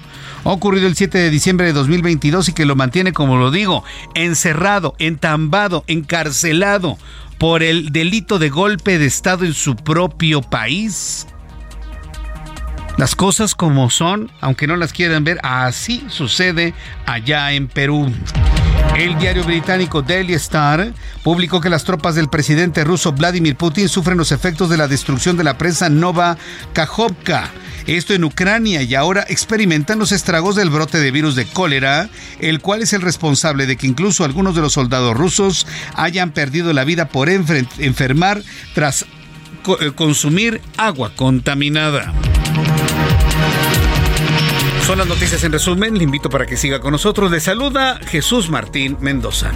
Ocurrido 0.44 0.86
el 0.86 0.96
7 0.96 1.16
de 1.16 1.30
diciembre 1.30 1.66
de 1.66 1.72
2022 1.72 2.50
y 2.50 2.52
que 2.52 2.66
lo 2.66 2.76
mantiene, 2.76 3.14
como 3.14 3.38
lo 3.38 3.50
digo, 3.50 3.82
encerrado, 4.14 4.94
entambado, 4.98 5.82
encarcelado 5.86 6.98
por 7.38 7.62
el 7.62 7.90
delito 7.90 8.38
de 8.38 8.50
golpe 8.50 8.98
de 8.98 9.06
Estado 9.06 9.46
en 9.46 9.54
su 9.54 9.76
propio 9.76 10.42
país. 10.42 11.26
Las 12.96 13.14
cosas 13.14 13.54
como 13.54 13.90
son, 13.90 14.30
aunque 14.40 14.66
no 14.66 14.76
las 14.76 14.94
quieran 14.94 15.22
ver, 15.22 15.38
así 15.42 16.04
sucede 16.08 16.72
allá 17.04 17.52
en 17.52 17.68
Perú. 17.68 18.10
El 18.96 19.18
diario 19.18 19.44
británico 19.44 20.00
Daily 20.00 20.32
Star 20.34 20.94
publicó 21.22 21.60
que 21.60 21.68
las 21.68 21.84
tropas 21.84 22.14
del 22.14 22.30
presidente 22.30 22.84
ruso 22.84 23.12
Vladimir 23.12 23.54
Putin 23.54 23.90
sufren 23.90 24.16
los 24.16 24.32
efectos 24.32 24.70
de 24.70 24.78
la 24.78 24.88
destrucción 24.88 25.36
de 25.36 25.44
la 25.44 25.58
presa 25.58 25.90
Nova 25.90 26.38
Kakhovka. 26.72 27.50
Esto 27.86 28.14
en 28.14 28.24
Ucrania 28.24 28.82
y 28.82 28.94
ahora 28.94 29.26
experimentan 29.28 29.98
los 29.98 30.12
estragos 30.12 30.56
del 30.56 30.70
brote 30.70 30.98
de 30.98 31.10
virus 31.10 31.36
de 31.36 31.44
cólera, 31.44 32.08
el 32.40 32.60
cual 32.60 32.80
es 32.80 32.94
el 32.94 33.02
responsable 33.02 33.66
de 33.66 33.76
que 33.76 33.86
incluso 33.86 34.24
algunos 34.24 34.54
de 34.54 34.62
los 34.62 34.72
soldados 34.72 35.14
rusos 35.14 35.66
hayan 35.94 36.30
perdido 36.30 36.72
la 36.72 36.84
vida 36.84 37.08
por 37.08 37.28
enfermar 37.28 38.42
tras 38.74 39.04
eh, 39.80 39.92
consumir 39.94 40.62
agua 40.78 41.12
contaminada. 41.14 42.14
Son 44.86 44.98
las 44.98 45.08
noticias 45.08 45.42
en 45.42 45.50
resumen. 45.50 45.98
Le 45.98 46.04
invito 46.04 46.30
para 46.30 46.46
que 46.46 46.56
siga 46.56 46.78
con 46.78 46.92
nosotros. 46.92 47.28
Le 47.28 47.40
saluda 47.40 47.98
Jesús 48.06 48.48
Martín 48.48 48.96
Mendoza. 49.00 49.50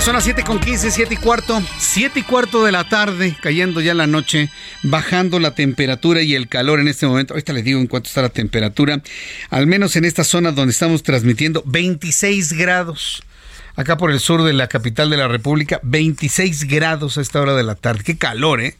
Son 0.00 0.14
las 0.14 0.22
7 0.22 0.44
con 0.44 0.60
15, 0.60 0.92
7 0.92 1.14
y 1.14 1.16
cuarto, 1.16 1.60
7 1.78 2.20
y 2.20 2.22
cuarto 2.22 2.64
de 2.64 2.70
la 2.70 2.88
tarde, 2.88 3.36
cayendo 3.42 3.80
ya 3.80 3.92
la 3.92 4.06
noche, 4.06 4.50
bajando 4.84 5.40
la 5.40 5.56
temperatura 5.56 6.22
y 6.22 6.36
el 6.36 6.46
calor 6.46 6.78
en 6.78 6.86
este 6.86 7.08
momento. 7.08 7.34
Ahorita 7.34 7.52
les 7.52 7.64
digo 7.64 7.80
en 7.80 7.88
cuánto 7.88 8.06
está 8.06 8.22
la 8.22 8.28
temperatura. 8.28 9.02
Al 9.50 9.66
menos 9.66 9.96
en 9.96 10.04
esta 10.04 10.22
zona 10.22 10.52
donde 10.52 10.70
estamos 10.70 11.02
transmitiendo, 11.02 11.64
26 11.66 12.52
grados 12.52 13.24
acá 13.76 13.96
por 13.96 14.10
el 14.10 14.20
sur 14.20 14.42
de 14.42 14.52
la 14.52 14.68
capital 14.68 15.10
de 15.10 15.18
la 15.18 15.28
República, 15.28 15.80
26 15.82 16.64
grados 16.64 17.18
a 17.18 17.20
esta 17.20 17.40
hora 17.40 17.54
de 17.54 17.62
la 17.62 17.74
tarde. 17.74 18.02
Qué 18.02 18.16
calor, 18.16 18.60
¿eh? 18.60 18.76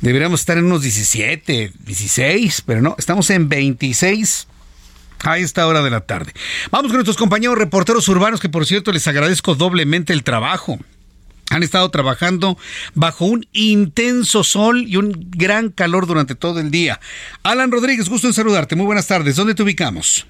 Deberíamos 0.00 0.40
estar 0.40 0.56
en 0.56 0.64
unos 0.64 0.82
17, 0.82 1.72
16, 1.78 2.62
pero 2.64 2.80
no, 2.80 2.94
estamos 2.98 3.28
en 3.30 3.48
26 3.48 4.46
a 5.24 5.38
esta 5.38 5.66
hora 5.66 5.82
de 5.82 5.90
la 5.90 6.00
tarde. 6.00 6.32
Vamos 6.70 6.88
con 6.88 6.96
nuestros 6.96 7.16
compañeros 7.16 7.58
reporteros 7.58 8.08
urbanos, 8.08 8.40
que 8.40 8.48
por 8.48 8.66
cierto 8.66 8.92
les 8.92 9.06
agradezco 9.06 9.54
doblemente 9.54 10.12
el 10.12 10.22
trabajo. 10.22 10.78
Han 11.50 11.62
estado 11.64 11.90
trabajando 11.90 12.56
bajo 12.94 13.24
un 13.24 13.44
intenso 13.52 14.44
sol 14.44 14.84
y 14.86 14.96
un 14.96 15.30
gran 15.30 15.70
calor 15.70 16.06
durante 16.06 16.36
todo 16.36 16.60
el 16.60 16.70
día. 16.70 17.00
Alan 17.42 17.72
Rodríguez, 17.72 18.08
gusto 18.08 18.28
en 18.28 18.32
saludarte. 18.32 18.76
Muy 18.76 18.86
buenas 18.86 19.08
tardes. 19.08 19.36
¿Dónde 19.36 19.54
te 19.54 19.62
ubicamos? 19.64 20.26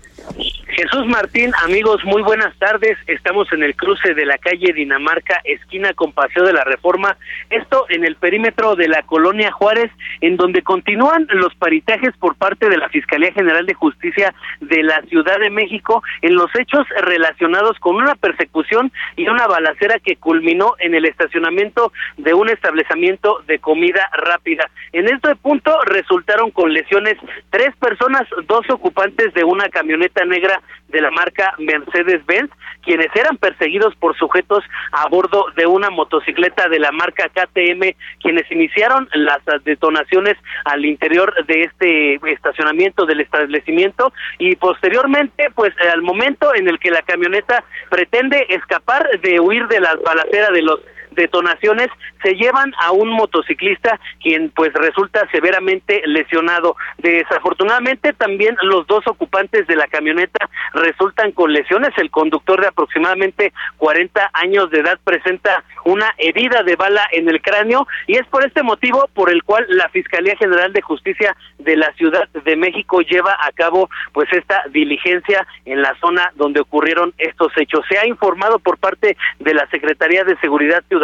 Jesús 0.81 1.07
Martín, 1.09 1.53
amigos, 1.63 2.03
muy 2.07 2.23
buenas 2.23 2.57
tardes. 2.59 2.97
Estamos 3.07 3.53
en 3.53 3.63
el 3.63 3.77
cruce 3.77 4.15
de 4.15 4.25
la 4.25 4.39
calle 4.39 4.73
Dinamarca, 4.73 5.39
esquina 5.45 5.93
con 5.93 6.11
Paseo 6.13 6.43
de 6.43 6.55
la 6.55 6.65
Reforma. 6.65 7.19
Esto 7.51 7.85
en 7.91 8.03
el 8.07 8.17
perímetro 8.17 8.77
de 8.77 8.89
la 8.89 9.03
colonia 9.03 9.53
Juárez, 9.53 9.91
en 10.23 10.39
donde 10.39 10.63
continúan 10.63 11.27
los 11.33 11.55
paritajes 11.57 12.17
por 12.17 12.35
parte 12.35 12.71
de 12.71 12.79
la 12.79 12.89
Fiscalía 12.89 13.31
General 13.35 13.67
de 13.67 13.75
Justicia 13.75 14.33
de 14.63 14.83
la 14.83 15.03
Ciudad 15.03 15.39
de 15.39 15.51
México 15.51 16.03
en 16.23 16.35
los 16.35 16.49
hechos 16.59 16.87
relacionados 17.03 17.79
con 17.79 17.97
una 17.97 18.15
persecución 18.15 18.91
y 19.17 19.29
una 19.29 19.47
balacera 19.49 19.99
que 19.99 20.17
culminó 20.17 20.77
en 20.79 20.95
el 20.95 21.05
estacionamiento 21.05 21.93
de 22.17 22.33
un 22.33 22.49
establecimiento 22.49 23.43
de 23.47 23.59
comida 23.59 24.09
rápida. 24.15 24.71
En 24.93 25.09
este 25.09 25.37
punto 25.37 25.79
resultaron 25.85 26.51
con 26.53 26.73
lesiones 26.73 27.19
tres 27.51 27.77
personas, 27.77 28.23
dos 28.47 28.65
ocupantes 28.71 29.35
de 29.35 29.45
una 29.45 29.69
camioneta 29.69 30.25
negra 30.25 30.63
de 30.89 31.01
la 31.01 31.11
marca 31.11 31.55
Mercedes-Benz, 31.59 32.51
quienes 32.83 33.15
eran 33.15 33.37
perseguidos 33.37 33.95
por 33.97 34.17
sujetos 34.17 34.65
a 34.93 35.09
bordo 35.09 35.47
de 35.57 35.67
una 35.67 35.91
motocicleta 35.91 36.69
de 36.69 36.79
la 36.79 36.93
marca 36.93 37.29
KTM, 37.29 37.95
quienes 38.21 38.51
iniciaron 38.51 39.09
las 39.13 39.41
detonaciones 39.65 40.37
al 40.65 40.85
interior 40.85 41.33
de 41.47 41.63
este 41.63 42.15
estacionamiento 42.33 43.07
del 43.07 43.21
establecimiento 43.21 44.13
y 44.39 44.57
posteriormente, 44.57 45.51
pues 45.55 45.73
al 45.93 46.03
momento 46.03 46.55
en 46.55 46.69
el 46.69 46.79
que 46.79 46.91
la 46.91 47.03
camioneta 47.03 47.65
pretende 47.89 48.47
escapar 48.49 49.09
de 49.21 49.41
huir 49.41 49.67
de 49.69 49.81
las 49.81 50.01
balaceras 50.03 50.53
de 50.53 50.63
los 50.63 50.81
detonaciones 51.13 51.89
se 52.23 52.35
llevan 52.35 52.73
a 52.81 52.93
un 52.93 53.09
motociclista 53.09 53.99
quien 54.23 54.51
pues 54.51 54.73
resulta 54.75 55.29
severamente 55.31 56.03
lesionado. 56.07 56.77
Desafortunadamente 56.99 58.13
también 58.13 58.57
los 58.63 58.87
dos 58.87 59.07
ocupantes 59.07 59.67
de 59.67 59.77
la 59.77 59.87
camioneta 59.89 60.49
resultan 60.75 61.33
con 61.33 61.53
lesiones. 61.53 61.91
El 61.97 62.11
conductor 62.11 62.61
de 62.61 62.69
aproximadamente 62.69 63.53
40 63.79 64.31
años 64.35 64.71
de 64.71 64.81
edad 64.81 64.99
presenta 65.03 65.65
una 65.85 66.13
herida 66.19 66.63
de 66.63 66.77
bala 66.77 67.07
en 67.13 67.29
el 67.29 67.41
cráneo 67.41 67.87
y 68.07 68.17
es 68.17 68.27
por 68.27 68.45
este 68.45 68.63
motivo 68.63 69.09
por 69.15 69.31
el 69.31 69.43
cual 69.43 69.65
la 69.69 69.89
Fiscalía 69.89 70.37
General 70.37 70.73
de 70.73 70.83
Justicia 70.83 71.37
de 71.59 71.77
la 71.77 71.93
Ciudad 71.95 72.29
de 72.29 72.57
México 72.57 73.01
lleva 73.01 73.37
a 73.41 73.51
cabo 73.53 73.89
pues 74.13 74.29
esta 74.33 74.63
diligencia 74.71 75.47
en 75.65 75.83
la 75.83 75.95
zona 76.01 76.33
donde 76.37 76.61
ocurrieron 76.61 77.15
estos 77.19 77.53
hechos. 77.57 77.85
Se 77.89 77.99
ha 77.99 78.07
informado 78.07 78.59
por 78.59 78.79
parte 78.79 79.17
de 79.39 79.55
la 79.55 79.67
Secretaría 79.69 80.25
de 80.25 80.37
Seguridad 80.39 80.85
Ciudadana 80.89 81.00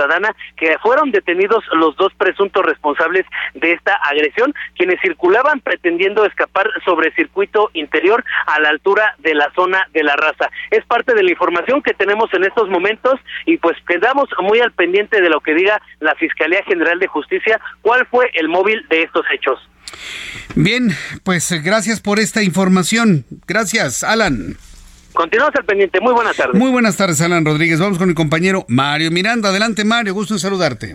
que 0.56 0.77
fueron 0.82 1.10
detenidos 1.10 1.64
los 1.73 1.97
dos 1.97 2.12
presuntos 2.14 2.64
responsables 2.64 3.27
de 3.55 3.73
esta 3.73 3.94
agresión, 3.94 4.55
quienes 4.77 5.01
circulaban 5.01 5.60
pretendiendo 5.60 6.24
escapar 6.24 6.68
sobre 6.85 7.12
circuito 7.14 7.70
interior 7.74 8.24
a 8.47 8.60
la 8.60 8.70
altura 8.70 9.14
de 9.18 9.35
la 9.35 9.51
zona 9.55 9.86
de 9.93 10.02
la 10.02 10.16
raza. 10.16 10.51
Es 10.70 10.85
parte 10.86 11.14
de 11.14 11.23
la 11.23 11.31
información 11.31 11.82
que 11.82 11.94
tenemos 11.94 12.32
en 12.35 12.44
estos 12.44 12.68
momentos 12.68 13.14
y 13.44 13.56
pues 13.59 13.77
quedamos 13.86 14.28
muy 14.43 14.60
al 14.60 14.73
pendiente 14.73 15.20
de 15.20 15.31
lo 15.31 15.40
que 15.40 15.55
diga 15.55 15.81
la 16.01 16.14
Fiscalía 16.14 16.62
General 16.64 16.98
de 16.98 17.06
Justicia, 17.06 17.60
cuál 17.82 18.06
fue 18.06 18.31
el 18.35 18.48
móvil 18.48 18.86
de 18.89 19.02
estos 19.02 19.24
hechos. 19.32 19.59
Bien, 20.55 20.90
pues 21.23 21.51
gracias 21.62 22.01
por 22.01 22.18
esta 22.18 22.43
información. 22.43 23.24
Gracias, 23.47 24.02
Alan. 24.02 24.56
Continuamos 25.16 25.55
al 25.56 25.64
pendiente. 25.64 25.98
Muy 25.98 26.12
buenas 26.12 26.36
tardes. 26.36 26.55
Muy 26.55 26.70
buenas 26.70 26.97
tardes, 26.98 27.22
Alan 27.22 27.43
Rodríguez. 27.43 27.80
Vamos 27.80 27.97
con 27.97 28.06
mi 28.06 28.12
compañero 28.12 28.66
Mario 28.68 29.10
Miranda. 29.10 29.48
Adelante, 29.48 29.82
Mario. 29.82 30.12
Gusto 30.12 30.34
en 30.34 30.40
saludarte. 30.40 30.94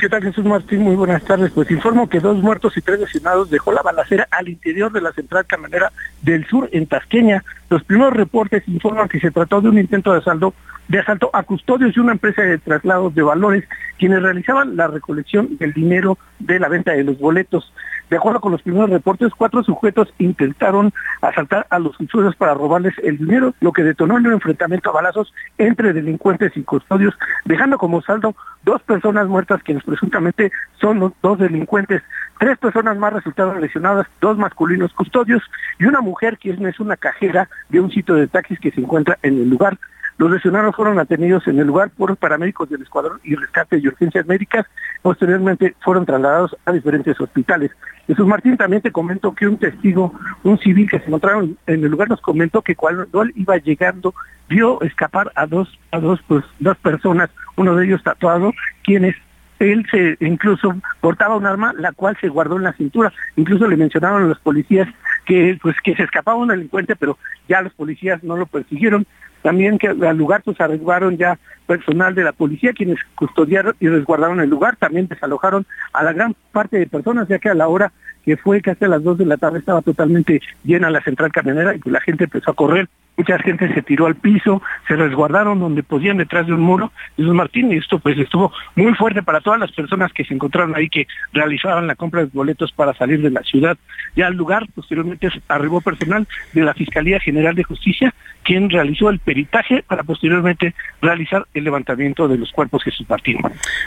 ¿Qué 0.00 0.08
tal 0.08 0.24
Jesús 0.24 0.44
Martín? 0.44 0.80
Muy 0.80 0.96
buenas 0.96 1.22
tardes. 1.22 1.52
Pues 1.52 1.70
informo 1.70 2.08
que 2.08 2.18
dos 2.18 2.36
muertos 2.38 2.76
y 2.76 2.80
tres 2.80 2.98
lesionados 2.98 3.50
dejó 3.50 3.70
la 3.70 3.82
balacera 3.82 4.26
al 4.32 4.48
interior 4.48 4.90
de 4.90 5.00
la 5.00 5.12
central 5.12 5.46
camionera 5.46 5.92
del 6.22 6.44
sur 6.48 6.68
en 6.72 6.86
Tasqueña. 6.86 7.44
Los 7.70 7.84
primeros 7.84 8.12
reportes 8.14 8.66
informan 8.66 9.08
que 9.08 9.20
se 9.20 9.30
trató 9.30 9.60
de 9.60 9.68
un 9.68 9.78
intento 9.78 10.12
de 10.12 10.18
asalto, 10.18 10.52
de 10.88 10.98
asalto 10.98 11.30
a 11.32 11.42
custodios 11.42 11.94
de 11.94 12.00
una 12.00 12.12
empresa 12.12 12.42
de 12.42 12.58
traslados 12.58 13.14
de 13.14 13.22
valores 13.22 13.64
quienes 13.98 14.22
realizaban 14.22 14.76
la 14.76 14.88
recolección 14.88 15.56
del 15.58 15.72
dinero 15.72 16.18
de 16.38 16.58
la 16.58 16.68
venta 16.68 16.92
de 16.92 17.04
los 17.04 17.18
boletos. 17.18 17.72
De 18.10 18.18
acuerdo 18.18 18.40
con 18.40 18.52
los 18.52 18.62
primeros 18.62 18.90
reportes, 18.90 19.32
cuatro 19.36 19.64
sujetos 19.64 20.12
intentaron 20.18 20.92
asaltar 21.22 21.66
a 21.70 21.78
los 21.78 21.98
usuarios 21.98 22.36
para 22.36 22.52
robarles 22.52 22.94
el 23.02 23.16
dinero, 23.16 23.54
lo 23.60 23.72
que 23.72 23.82
detonó 23.82 24.18
en 24.18 24.26
un 24.26 24.34
enfrentamiento 24.34 24.90
a 24.90 24.92
balazos 24.92 25.32
entre 25.56 25.94
delincuentes 25.94 26.54
y 26.54 26.62
custodios, 26.62 27.14
dejando 27.46 27.78
como 27.78 28.02
saldo 28.02 28.36
dos 28.62 28.82
personas 28.82 29.26
muertas, 29.26 29.62
quienes 29.62 29.84
presuntamente 29.84 30.52
son 30.80 31.00
los 31.00 31.12
dos 31.22 31.38
delincuentes. 31.38 32.02
Tres 32.38 32.58
personas 32.58 32.98
más 32.98 33.14
resultaron 33.14 33.60
lesionadas, 33.60 34.06
dos 34.20 34.36
masculinos 34.36 34.92
custodios 34.92 35.42
y 35.78 35.86
una 35.86 36.00
mujer 36.00 36.36
quien 36.38 36.66
es 36.66 36.78
una 36.80 36.96
cajera 36.96 37.48
de 37.70 37.80
un 37.80 37.90
sitio 37.90 38.16
de 38.16 38.26
taxis 38.26 38.60
que 38.60 38.70
se 38.70 38.80
encuentra 38.80 39.18
en 39.22 39.34
el 39.34 39.48
lugar. 39.48 39.78
Los 40.16 40.30
lesionados 40.30 40.76
fueron 40.76 40.98
atendidos 40.98 41.46
en 41.48 41.58
el 41.58 41.66
lugar 41.66 41.90
por 41.90 42.16
paramédicos 42.16 42.68
del 42.70 42.82
Escuadrón 42.82 43.18
y 43.24 43.34
Rescate 43.34 43.78
y 43.78 43.88
Urgencias 43.88 44.26
Médicas. 44.26 44.64
Posteriormente 45.02 45.74
fueron 45.80 46.06
trasladados 46.06 46.56
a 46.64 46.72
diferentes 46.72 47.20
hospitales. 47.20 47.72
Jesús 48.06 48.26
Martín 48.26 48.56
también 48.56 48.82
te 48.82 48.92
comentó 48.92 49.34
que 49.34 49.48
un 49.48 49.58
testigo, 49.58 50.14
un 50.44 50.58
civil 50.58 50.88
que 50.88 51.00
se 51.00 51.06
encontraba 51.06 51.42
en 51.42 51.56
el 51.66 51.90
lugar, 51.90 52.08
nos 52.08 52.20
comentó 52.20 52.62
que 52.62 52.76
cuando 52.76 53.22
él 53.22 53.32
iba 53.34 53.56
llegando 53.56 54.14
vio 54.48 54.80
escapar 54.82 55.32
a 55.34 55.46
dos, 55.46 55.78
a 55.90 55.98
dos, 55.98 56.20
pues, 56.28 56.44
dos 56.60 56.76
personas, 56.78 57.30
uno 57.56 57.74
de 57.74 57.86
ellos 57.86 58.02
tatuado, 58.02 58.52
quienes 58.84 59.16
él 59.58 59.86
se 59.90 60.16
incluso 60.20 60.74
portaba 61.00 61.36
un 61.36 61.46
arma 61.46 61.72
la 61.76 61.92
cual 61.92 62.16
se 62.20 62.28
guardó 62.28 62.56
en 62.56 62.64
la 62.64 62.72
cintura. 62.72 63.12
Incluso 63.36 63.66
le 63.68 63.76
mencionaron 63.76 64.24
a 64.24 64.26
los 64.26 64.38
policías 64.38 64.88
que 65.24 65.58
pues 65.62 65.76
que 65.82 65.94
se 65.94 66.02
escapaba 66.02 66.36
un 66.36 66.48
delincuente, 66.48 66.96
pero 66.96 67.18
ya 67.48 67.62
los 67.62 67.72
policías 67.72 68.22
no 68.22 68.36
lo 68.36 68.46
persiguieron. 68.46 69.06
También 69.44 69.76
que 69.76 69.88
al 69.88 70.16
lugar 70.16 70.40
pues 70.42 70.58
arribaron 70.58 71.18
ya 71.18 71.38
personal 71.66 72.14
de 72.14 72.24
la 72.24 72.32
policía 72.32 72.72
quienes 72.72 72.98
custodiaron 73.14 73.74
y 73.78 73.88
resguardaron 73.88 74.40
el 74.40 74.48
lugar, 74.48 74.76
también 74.76 75.06
desalojaron 75.06 75.66
a 75.92 76.02
la 76.02 76.14
gran 76.14 76.34
parte 76.50 76.78
de 76.78 76.86
personas, 76.86 77.28
ya 77.28 77.38
que 77.38 77.50
a 77.50 77.54
la 77.54 77.68
hora 77.68 77.92
que 78.24 78.38
fue 78.38 78.62
casi 78.62 78.86
a 78.86 78.88
las 78.88 79.02
2 79.02 79.18
de 79.18 79.26
la 79.26 79.36
tarde 79.36 79.58
estaba 79.58 79.82
totalmente 79.82 80.40
llena 80.64 80.88
la 80.88 81.02
central 81.02 81.30
camionera 81.30 81.74
y 81.74 81.90
la 81.90 82.00
gente 82.00 82.24
empezó 82.24 82.52
a 82.52 82.54
correr 82.54 82.88
mucha 83.16 83.38
gente 83.38 83.72
se 83.72 83.82
tiró 83.82 84.06
al 84.06 84.16
piso, 84.16 84.62
se 84.88 84.96
resguardaron 84.96 85.60
donde 85.60 85.82
podían 85.82 86.18
detrás 86.18 86.46
de 86.46 86.52
un 86.52 86.60
muro. 86.60 86.92
Jesús 87.16 87.34
Martín, 87.34 87.72
y 87.72 87.76
esto 87.76 87.98
pues 87.98 88.18
estuvo 88.18 88.52
muy 88.74 88.94
fuerte 88.94 89.22
para 89.22 89.40
todas 89.40 89.60
las 89.60 89.72
personas 89.72 90.12
que 90.12 90.24
se 90.24 90.34
encontraron 90.34 90.74
ahí, 90.74 90.88
que 90.88 91.06
realizaban 91.32 91.86
la 91.86 91.94
compra 91.94 92.24
de 92.24 92.30
boletos 92.32 92.72
para 92.72 92.94
salir 92.94 93.22
de 93.22 93.30
la 93.30 93.42
ciudad. 93.42 93.76
Ya 94.16 94.26
al 94.26 94.34
lugar, 94.34 94.66
posteriormente 94.74 95.28
arribó 95.48 95.80
personal 95.80 96.26
de 96.52 96.62
la 96.62 96.74
Fiscalía 96.74 97.20
General 97.20 97.54
de 97.54 97.64
Justicia, 97.64 98.14
quien 98.42 98.68
realizó 98.70 99.10
el 99.10 99.18
peritaje 99.18 99.82
para 99.82 100.02
posteriormente 100.02 100.74
realizar 101.00 101.46
el 101.54 101.64
levantamiento 101.64 102.28
de 102.28 102.38
los 102.38 102.52
cuerpos 102.52 102.84
Jesús 102.84 103.08
Martín. 103.08 103.38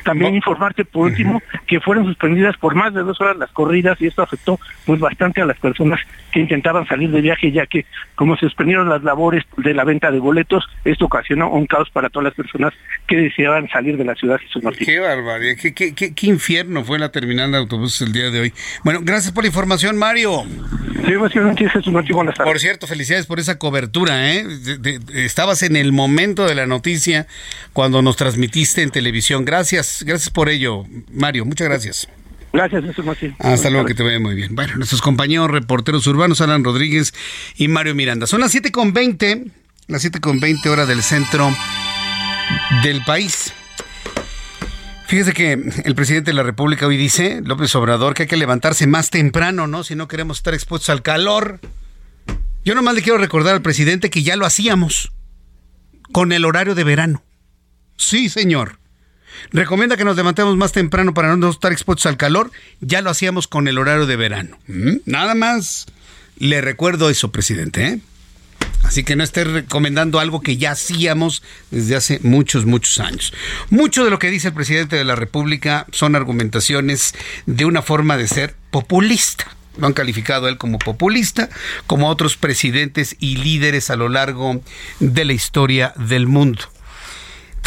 También 0.04 0.36
informarte 0.36 0.84
por 0.84 1.08
último 1.08 1.42
que 1.68 1.80
fueron 1.80 2.06
suspendidas 2.06 2.58
por 2.58 2.76
más 2.76 2.94
de 2.94 3.04
dos 3.04 3.20
horas 3.22 3.38
las 3.38 3.52
corridas 3.52 4.02
y 4.02 4.08
esto 4.08 4.24
afectó 4.24 4.60
pues 4.86 5.00
bastante 5.00 5.42
a 5.42 5.46
las 5.46 5.58
personas 5.60 6.00
que 6.32 6.40
intentaban 6.40 6.88
salir 6.88 7.12
de 7.12 7.22
viaje, 7.22 7.52
ya 7.52 7.66
que 7.66 7.86
como 8.16 8.36
se 8.36 8.48
suspendieron 8.48 8.90
las 8.90 9.04
de 9.58 9.74
la 9.74 9.84
venta 9.84 10.12
de 10.12 10.20
boletos, 10.20 10.64
esto 10.86 11.06
ocasionó 11.06 11.50
un 11.52 11.66
caos 11.68 11.90
para 11.90 12.10
todas 12.10 12.26
las 12.26 12.34
personas 12.34 12.74
que 13.08 13.18
deseaban 13.18 13.68
salir 13.70 13.98
de 13.98 14.06
la 14.06 14.16
ciudad 14.16 14.38
Jesús 14.40 14.64
Martín. 14.64 14.86
Qué 14.86 15.00
barbaridad, 15.00 15.56
qué, 15.62 15.74
qué, 15.74 15.94
qué, 15.94 16.28
infierno 16.28 16.84
fue 16.84 17.00
la 17.00 17.10
terminal 17.12 17.52
de 17.52 17.58
autobuses 17.58 18.02
el 18.02 18.14
día 18.14 18.30
de 18.30 18.40
hoy. 18.40 18.54
Bueno, 18.84 19.00
gracias 19.04 19.32
por 19.32 19.44
la 19.44 19.48
información, 19.48 19.98
Mario. 19.98 20.44
Sí, 21.06 21.68
Jesús 21.70 21.94
Martín, 21.94 22.16
buenas 22.16 22.36
tardes. 22.36 22.52
Por 22.52 22.60
cierto, 22.60 22.88
felicidades 22.88 23.26
por 23.26 23.40
esa 23.40 23.58
cobertura, 23.58 24.34
¿eh? 24.34 24.46
estabas 25.14 25.64
en 25.64 25.76
el 25.76 25.92
momento 25.92 26.46
de 26.46 26.56
la 26.56 26.66
noticia 26.66 27.28
cuando 27.74 28.02
nos 28.02 28.18
transmitiste 28.18 28.82
en 28.82 28.92
televisión. 28.92 29.46
Gracias, 29.46 30.04
gracias 30.06 30.30
por 30.30 30.50
ello, 30.50 30.86
Mario, 31.12 31.46
muchas 31.46 31.68
gracias. 31.68 32.08
Gracias, 32.54 32.84
Jesús 32.84 33.06
Martín. 33.06 33.36
Hasta 33.40 33.70
luego, 33.70 33.86
que 33.86 33.94
te 33.94 34.04
vaya 34.04 34.20
muy 34.20 34.36
bien. 34.36 34.56
Bueno, 34.56 34.76
nuestros 34.78 35.02
compañeros 35.02 35.52
reporteros 35.52 36.08
urbanos, 36.08 36.42
Alan 36.42 36.64
Rodríguez 36.64 37.14
y 37.56 37.68
Mario 37.68 37.96
Miranda. 37.96 38.28
Son 38.28 38.42
las 38.42 38.56
7.20, 38.56 39.52
las 39.88 40.06
7.20 40.06 40.68
hora 40.68 40.86
del 40.86 41.04
centro 41.04 41.54
del 42.84 43.04
país. 43.04 43.54
Fíjese 45.08 45.34
que 45.34 45.54
el 45.86 45.96
presidente 45.96 46.32
de 46.32 46.36
la 46.36 46.44
República 46.44 46.86
hoy 46.86 46.98
dice, 46.98 47.42
López 47.44 47.74
Obrador, 47.76 48.14
que 48.14 48.24
hay 48.24 48.28
que 48.28 48.36
levantarse 48.36 48.88
más 48.88 49.10
temprano, 49.10 49.66
¿no? 49.66 49.84
Si 49.84 49.96
no 49.96 50.08
queremos 50.08 50.40
estar 50.40 50.54
expuestos 50.54 50.90
al 50.90 51.02
calor. 51.02 51.62
Yo 52.66 52.76
nomás 52.76 52.96
le 52.96 53.02
quiero 53.02 53.18
recordar 53.18 53.54
al 53.54 53.62
presidente 53.62 54.10
que 54.10 54.24
ya 54.24 54.36
lo 54.36 54.46
hacíamos 54.46 55.14
con 56.12 56.34
el 56.34 56.44
horario 56.44 56.76
de 56.76 56.84
verano. 56.84 57.24
Sí, 57.96 58.28
señor. 58.28 58.80
Recomienda 59.52 59.98
que 59.98 60.06
nos 60.06 60.16
levantemos 60.16 60.56
más 60.58 60.72
temprano 60.72 61.14
para 61.14 61.36
no 61.36 61.50
estar 61.50 61.72
expuestos 61.72 62.06
al 62.06 62.18
calor. 62.18 62.52
Ya 62.82 63.02
lo 63.02 63.10
hacíamos 63.10 63.48
con 63.48 63.68
el 63.68 63.78
horario 63.78 64.06
de 64.06 64.16
verano. 64.16 64.58
¿Mm? 64.68 64.98
Nada 65.06 65.36
más 65.36 65.86
le 66.38 66.62
recuerdo 66.62 67.10
eso, 67.10 67.32
presidente. 67.32 67.86
¿eh? 67.86 68.00
Así 68.84 69.04
que 69.04 69.16
no 69.16 69.24
esté 69.24 69.44
recomendando 69.44 70.20
algo 70.20 70.42
que 70.42 70.58
ya 70.58 70.72
hacíamos 70.72 71.44
desde 71.72 71.96
hace 71.96 72.20
muchos, 72.24 72.66
muchos 72.66 73.00
años. 73.00 73.34
Mucho 73.70 74.06
de 74.06 74.10
lo 74.10 74.20
que 74.20 74.32
dice 74.32 74.50
el 74.50 74.54
presidente 74.54 74.96
de 74.96 75.04
la 75.04 75.16
República 75.16 75.86
son 75.92 76.16
argumentaciones 76.16 77.14
de 77.46 77.66
una 77.66 77.82
forma 77.82 78.18
de 78.18 78.28
ser 78.28 78.56
populista. 78.72 79.46
Lo 79.78 79.88
han 79.88 79.94
calificado 79.94 80.48
él 80.48 80.58
como 80.58 80.80
populista, 80.80 81.50
como 81.86 82.10
otros 82.10 82.38
presidentes 82.38 83.16
y 83.20 83.36
líderes 83.36 83.90
a 83.90 83.96
lo 83.96 84.10
largo 84.10 84.62
de 85.00 85.26
la 85.26 85.34
historia 85.34 85.94
del 85.98 86.26
mundo 86.28 86.62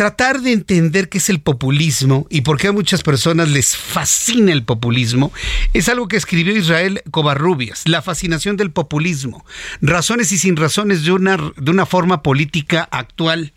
tratar 0.01 0.41
de 0.41 0.53
entender 0.53 1.11
qué 1.11 1.19
es 1.19 1.29
el 1.29 1.43
populismo 1.43 2.27
y 2.31 2.41
por 2.41 2.57
qué 2.57 2.69
a 2.69 2.73
muchas 2.73 3.03
personas 3.03 3.51
les 3.51 3.77
fascina 3.77 4.51
el 4.51 4.65
populismo 4.65 5.31
es 5.75 5.91
algo 5.91 6.09
que 6.09 6.17
escribió 6.17 6.57
Israel 6.57 7.03
Covarrubias, 7.11 7.83
La 7.87 8.01
fascinación 8.01 8.57
del 8.57 8.71
populismo, 8.71 9.45
razones 9.83 10.33
y 10.33 10.39
sin 10.39 10.57
razones 10.57 11.05
de 11.05 11.13
una, 11.13 11.37
de 11.55 11.71
una 11.71 11.85
forma 11.85 12.23
política 12.23 12.89
actual. 12.91 13.53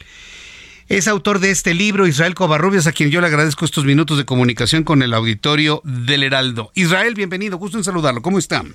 Es 0.89 1.07
autor 1.07 1.39
de 1.39 1.49
este 1.49 1.73
libro, 1.73 2.07
Israel 2.07 2.35
Covarrubias, 2.35 2.87
a 2.87 2.91
quien 2.91 3.09
yo 3.09 3.21
le 3.21 3.27
agradezco 3.27 3.63
estos 3.63 3.85
minutos 3.85 4.17
de 4.17 4.25
comunicación 4.25 4.83
con 4.83 5.01
el 5.01 5.13
auditorio 5.13 5.79
del 5.85 6.23
Heraldo. 6.23 6.73
Israel, 6.75 7.13
bienvenido, 7.13 7.57
gusto 7.57 7.77
en 7.77 7.85
saludarlo. 7.85 8.21
¿Cómo 8.21 8.37
está? 8.37 8.65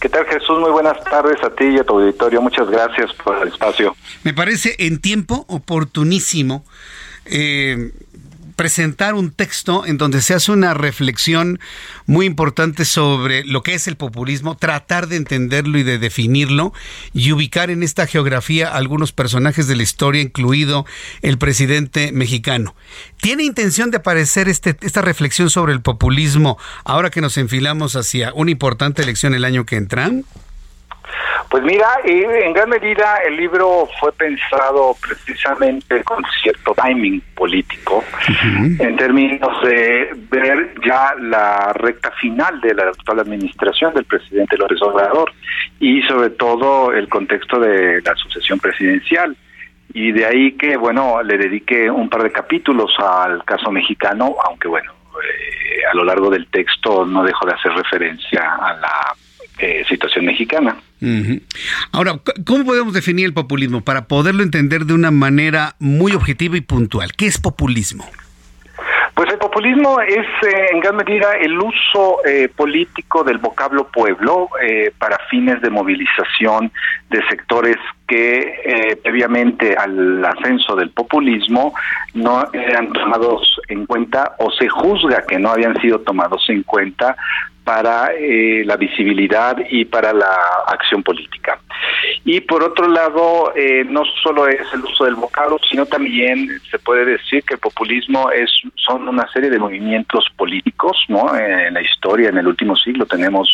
¿Qué 0.00 0.08
tal 0.08 0.24
Jesús? 0.24 0.58
Muy 0.58 0.70
buenas 0.70 1.02
tardes 1.04 1.36
a 1.44 1.50
ti 1.50 1.64
y 1.64 1.78
a 1.78 1.84
tu 1.84 1.98
auditorio. 1.98 2.40
Muchas 2.40 2.70
gracias 2.70 3.12
por 3.22 3.36
el 3.36 3.48
espacio. 3.48 3.94
Me 4.22 4.32
parece 4.32 4.74
en 4.78 4.98
tiempo 4.98 5.44
oportunísimo 5.46 6.64
eh, 7.26 7.92
presentar 8.60 9.14
un 9.14 9.30
texto 9.30 9.86
en 9.86 9.96
donde 9.96 10.20
se 10.20 10.34
hace 10.34 10.52
una 10.52 10.74
reflexión 10.74 11.58
muy 12.04 12.26
importante 12.26 12.84
sobre 12.84 13.42
lo 13.42 13.62
que 13.62 13.72
es 13.72 13.88
el 13.88 13.96
populismo, 13.96 14.54
tratar 14.54 15.06
de 15.06 15.16
entenderlo 15.16 15.78
y 15.78 15.82
de 15.82 15.98
definirlo 15.98 16.74
y 17.14 17.32
ubicar 17.32 17.70
en 17.70 17.82
esta 17.82 18.06
geografía 18.06 18.68
algunos 18.68 19.12
personajes 19.12 19.66
de 19.66 19.76
la 19.76 19.82
historia, 19.82 20.20
incluido 20.20 20.84
el 21.22 21.38
presidente 21.38 22.12
mexicano. 22.12 22.74
¿Tiene 23.16 23.44
intención 23.44 23.90
de 23.90 23.96
aparecer 23.96 24.46
este, 24.46 24.76
esta 24.82 25.00
reflexión 25.00 25.48
sobre 25.48 25.72
el 25.72 25.80
populismo 25.80 26.58
ahora 26.84 27.08
que 27.08 27.22
nos 27.22 27.38
enfilamos 27.38 27.96
hacia 27.96 28.30
una 28.34 28.50
importante 28.50 29.00
elección 29.00 29.32
el 29.32 29.46
año 29.46 29.64
que 29.64 29.76
entra? 29.76 30.10
Pues 31.50 31.64
mira, 31.64 31.98
en 32.04 32.52
gran 32.52 32.68
medida 32.68 33.16
el 33.26 33.36
libro 33.36 33.88
fue 33.98 34.12
pensado 34.12 34.94
precisamente 35.00 36.04
con 36.04 36.22
cierto 36.40 36.72
timing 36.80 37.20
político, 37.34 38.04
en 38.78 38.96
términos 38.96 39.60
de 39.64 40.10
ver 40.30 40.74
ya 40.86 41.12
la 41.18 41.72
recta 41.72 42.12
final 42.12 42.60
de 42.60 42.72
la 42.72 42.84
actual 42.84 43.18
administración 43.18 43.92
del 43.94 44.04
presidente 44.04 44.56
López 44.56 44.80
Obrador 44.80 45.32
y 45.80 46.00
sobre 46.02 46.30
todo 46.30 46.92
el 46.92 47.08
contexto 47.08 47.58
de 47.58 48.00
la 48.00 48.14
sucesión 48.14 48.60
presidencial. 48.60 49.36
Y 49.92 50.12
de 50.12 50.26
ahí 50.26 50.52
que, 50.52 50.76
bueno, 50.76 51.20
le 51.20 51.36
dediqué 51.36 51.90
un 51.90 52.08
par 52.08 52.22
de 52.22 52.30
capítulos 52.30 52.94
al 53.00 53.44
caso 53.44 53.72
mexicano, 53.72 54.36
aunque 54.44 54.68
bueno, 54.68 54.92
eh, 55.16 55.84
a 55.90 55.96
lo 55.96 56.04
largo 56.04 56.30
del 56.30 56.46
texto 56.46 57.04
no 57.04 57.24
dejo 57.24 57.44
de 57.44 57.54
hacer 57.54 57.72
referencia 57.72 58.54
a 58.54 58.74
la 58.74 59.16
eh, 59.60 59.84
situación 59.88 60.24
mexicana. 60.24 60.76
Ahora, 61.92 62.20
¿cómo 62.46 62.64
podemos 62.64 62.92
definir 62.92 63.26
el 63.26 63.34
populismo 63.34 63.80
para 63.82 64.06
poderlo 64.06 64.42
entender 64.42 64.84
de 64.84 64.94
una 64.94 65.10
manera 65.10 65.76
muy 65.78 66.12
objetiva 66.12 66.56
y 66.56 66.60
puntual? 66.60 67.12
¿Qué 67.12 67.26
es 67.26 67.38
populismo? 67.38 68.08
Pues 69.14 69.30
el 69.30 69.38
populismo 69.38 70.00
es 70.00 70.26
eh, 70.46 70.66
en 70.72 70.80
gran 70.80 70.96
medida 70.96 71.32
el 71.40 71.58
uso 71.58 72.24
eh, 72.26 72.48
político 72.54 73.22
del 73.22 73.38
vocablo 73.38 73.88
pueblo 73.88 74.48
para 74.98 75.18
fines 75.30 75.60
de 75.60 75.68
movilización 75.68 76.72
de 77.10 77.22
sectores 77.28 77.76
que 78.10 78.98
previamente 79.04 79.76
al 79.76 80.24
ascenso 80.24 80.74
del 80.74 80.90
populismo 80.90 81.72
no 82.14 82.44
eran 82.52 82.92
tomados 82.92 83.60
en 83.68 83.86
cuenta 83.86 84.34
o 84.38 84.50
se 84.50 84.68
juzga 84.68 85.24
que 85.28 85.38
no 85.38 85.50
habían 85.50 85.80
sido 85.80 86.00
tomados 86.00 86.44
en 86.48 86.64
cuenta 86.64 87.16
para 87.64 88.10
eh, 88.18 88.64
la 88.64 88.76
visibilidad 88.76 89.56
y 89.70 89.84
para 89.84 90.12
la 90.12 90.34
acción 90.66 91.04
política. 91.04 91.60
Y 92.24 92.40
por 92.40 92.64
otro 92.64 92.88
lado, 92.88 93.52
eh, 93.54 93.84
no 93.88 94.02
solo 94.22 94.48
es 94.48 94.62
el 94.72 94.80
uso 94.80 95.04
del 95.04 95.14
vocablo, 95.14 95.56
sino 95.70 95.86
también 95.86 96.48
se 96.68 96.80
puede 96.80 97.04
decir 97.04 97.44
que 97.44 97.54
el 97.54 97.60
populismo 97.60 98.30
es 98.30 98.50
son 98.74 99.08
una 99.08 99.30
serie 99.32 99.50
de 99.50 99.58
movimientos 99.58 100.26
políticos, 100.36 101.04
¿no? 101.08 101.34
En 101.36 101.74
la 101.74 101.82
historia, 101.82 102.30
en 102.30 102.38
el 102.38 102.48
último 102.48 102.74
siglo, 102.74 103.06
tenemos 103.06 103.48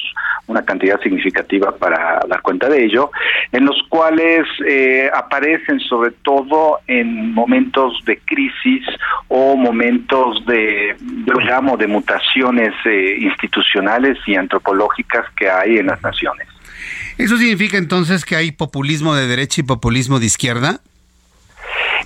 una 0.47 0.65
cantidad 0.65 1.01
significativa 1.01 1.73
para 1.73 2.21
dar 2.27 2.41
cuenta 2.43 2.69
de 2.69 2.85
ello, 2.85 3.11
en 3.53 3.67
los 3.67 3.83
cuales 3.89 4.46
eh, 4.67 5.11
aparecen 5.15 5.81
sobre 5.81 6.11
todo 6.11 6.79
en 6.87 7.33
momentos 7.33 8.03
de 8.05 8.19
crisis 8.19 8.85
o 9.29 9.57
momentos 9.57 10.45
de, 10.47 10.97
yo 11.27 11.35
llamo, 11.41 11.77
de 11.77 11.87
mutaciones 11.87 12.73
eh, 12.85 13.17
institucionales 13.21 14.19
y 14.27 14.37
antropológicas 14.37 15.25
que 15.37 15.51
hay 15.51 15.79
en 15.79 15.87
las 15.87 16.03
naciones. 16.03 16.49
¿Eso 17.19 17.37
significa 17.37 17.79
entonces 17.79 18.25
que 18.25 18.37
hay 18.37 18.53
populismo 18.53 19.15
de 19.15 19.27
derecha 19.27 19.61
y 19.61 19.65
populismo 19.65 20.21
de 20.21 20.27
izquierda? 20.27 20.81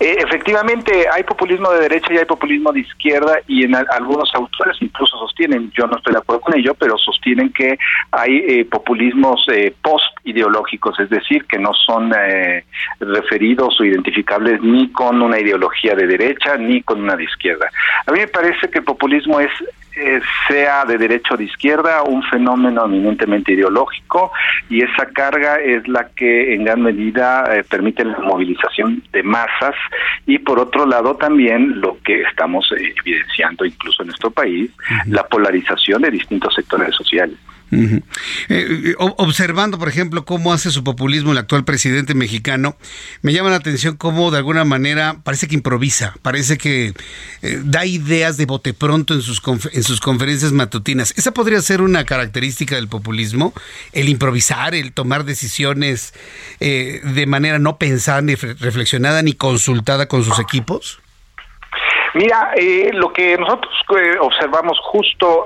Eh, 0.00 0.16
efectivamente, 0.18 1.04
hay 1.12 1.22
populismo 1.24 1.70
de 1.72 1.82
derecha 1.82 2.14
y 2.14 2.16
hay 2.16 2.24
populismo 2.24 2.72
de 2.72 2.80
izquierda 2.80 3.38
y 3.46 3.64
en 3.64 3.74
algunos 3.74 4.34
autores 4.34 4.78
incluso 4.80 5.18
sostienen, 5.18 5.70
yo 5.76 5.86
no 5.86 5.98
estoy 5.98 6.14
de 6.14 6.20
acuerdo 6.20 6.40
con 6.40 6.58
ello, 6.58 6.74
pero 6.74 6.96
sostienen 6.96 7.52
que 7.52 7.78
hay 8.10 8.38
eh, 8.48 8.64
populismos 8.64 9.44
eh, 9.52 9.74
post-ideológicos, 9.82 10.98
es 11.00 11.10
decir, 11.10 11.44
que 11.44 11.58
no 11.58 11.74
son 11.74 12.14
eh, 12.18 12.64
referidos 12.98 13.78
o 13.78 13.84
identificables 13.84 14.62
ni 14.62 14.90
con 14.90 15.20
una 15.20 15.38
ideología 15.38 15.94
de 15.94 16.06
derecha 16.06 16.56
ni 16.56 16.80
con 16.80 17.02
una 17.02 17.14
de 17.14 17.24
izquierda. 17.24 17.68
A 18.06 18.12
mí 18.12 18.20
me 18.20 18.28
parece 18.28 18.70
que 18.70 18.78
el 18.78 18.84
populismo 18.84 19.38
es 19.38 19.50
eh, 19.96 20.20
sea 20.46 20.84
de 20.84 20.96
derecha 20.96 21.34
o 21.34 21.36
de 21.36 21.44
izquierda, 21.44 22.04
un 22.04 22.22
fenómeno 22.22 22.84
eminentemente 22.84 23.52
ideológico 23.52 24.30
y 24.68 24.82
esa 24.82 25.06
carga 25.06 25.58
es 25.58 25.86
la 25.88 26.08
que 26.14 26.54
en 26.54 26.64
gran 26.64 26.80
medida 26.80 27.44
eh, 27.52 27.64
permite 27.68 28.04
la 28.04 28.18
movilización 28.20 29.02
de 29.10 29.24
masas 29.24 29.74
y 30.26 30.38
por 30.38 30.58
otro 30.58 30.86
lado 30.86 31.16
también 31.16 31.80
lo 31.80 31.98
que 32.04 32.22
estamos 32.22 32.70
eh, 32.72 32.94
evidenciando 33.04 33.64
incluso 33.64 34.02
en 34.02 34.08
nuestro 34.08 34.30
país, 34.30 34.70
la 35.06 35.26
polarización 35.26 36.02
de 36.02 36.10
distintos 36.10 36.54
sectores 36.54 36.94
sociales. 36.94 37.36
Eh, 37.72 38.94
observando, 38.98 39.78
por 39.78 39.88
ejemplo, 39.88 40.24
cómo 40.24 40.52
hace 40.52 40.70
su 40.70 40.82
populismo 40.82 41.32
el 41.32 41.38
actual 41.38 41.64
presidente 41.64 42.14
mexicano, 42.14 42.76
me 43.22 43.32
llama 43.32 43.50
la 43.50 43.56
atención 43.56 43.96
cómo 43.96 44.30
de 44.30 44.38
alguna 44.38 44.64
manera 44.64 45.18
parece 45.22 45.46
que 45.46 45.54
improvisa, 45.54 46.14
parece 46.22 46.58
que 46.58 46.94
eh, 47.42 47.60
da 47.64 47.86
ideas 47.86 48.36
de 48.36 48.46
bote 48.46 48.74
pronto 48.74 49.14
en 49.14 49.22
sus, 49.22 49.40
en 49.72 49.82
sus 49.82 50.00
conferencias 50.00 50.52
matutinas. 50.52 51.14
¿Esa 51.16 51.32
podría 51.32 51.60
ser 51.62 51.80
una 51.80 52.04
característica 52.04 52.74
del 52.74 52.88
populismo? 52.88 53.52
El 53.92 54.08
improvisar, 54.08 54.74
el 54.74 54.92
tomar 54.92 55.24
decisiones 55.24 56.12
eh, 56.58 57.00
de 57.04 57.26
manera 57.26 57.58
no 57.58 57.78
pensada, 57.78 58.20
ni 58.20 58.34
reflexionada, 58.34 59.22
ni 59.22 59.34
consultada 59.34 60.06
con 60.06 60.24
sus 60.24 60.38
equipos. 60.40 61.00
Mira, 62.14 62.50
lo 62.92 63.12
que 63.12 63.36
nosotros 63.38 63.72
observamos 64.20 64.76
justo 64.82 65.44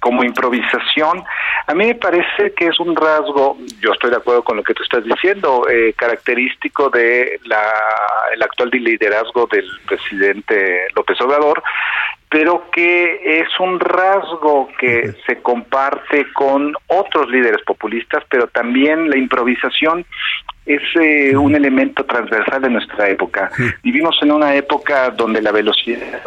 como 0.00 0.24
improvisación, 0.24 1.24
a 1.66 1.74
mí 1.74 1.86
me 1.86 1.94
parece 1.94 2.52
que 2.54 2.66
es 2.66 2.78
un 2.80 2.94
rasgo, 2.94 3.56
yo 3.80 3.92
estoy 3.92 4.10
de 4.10 4.16
acuerdo 4.16 4.42
con 4.44 4.56
lo 4.56 4.62
que 4.62 4.74
tú 4.74 4.82
estás 4.82 5.04
diciendo, 5.04 5.66
eh, 5.68 5.92
característico 5.96 6.88
de 6.90 7.40
la, 7.44 7.62
el 8.34 8.42
actual 8.42 8.70
liderazgo 8.70 9.48
del 9.50 9.68
presidente 9.86 10.86
López 10.94 11.20
Obrador, 11.20 11.62
pero 12.32 12.70
que 12.70 13.40
es 13.40 13.48
un 13.60 13.78
rasgo 13.78 14.68
que 14.80 15.12
se 15.26 15.42
comparte 15.42 16.32
con 16.32 16.72
otros 16.86 17.28
líderes 17.28 17.60
populistas, 17.66 18.24
pero 18.30 18.46
también 18.46 19.10
la 19.10 19.18
improvisación 19.18 20.06
es 20.64 20.80
eh, 20.98 21.36
un 21.36 21.54
elemento 21.54 22.04
transversal 22.04 22.62
de 22.62 22.70
nuestra 22.70 23.10
época. 23.10 23.50
Vivimos 23.82 24.16
en 24.22 24.32
una 24.32 24.54
época 24.54 25.10
donde 25.10 25.42
la 25.42 25.52
velocidad, 25.52 26.22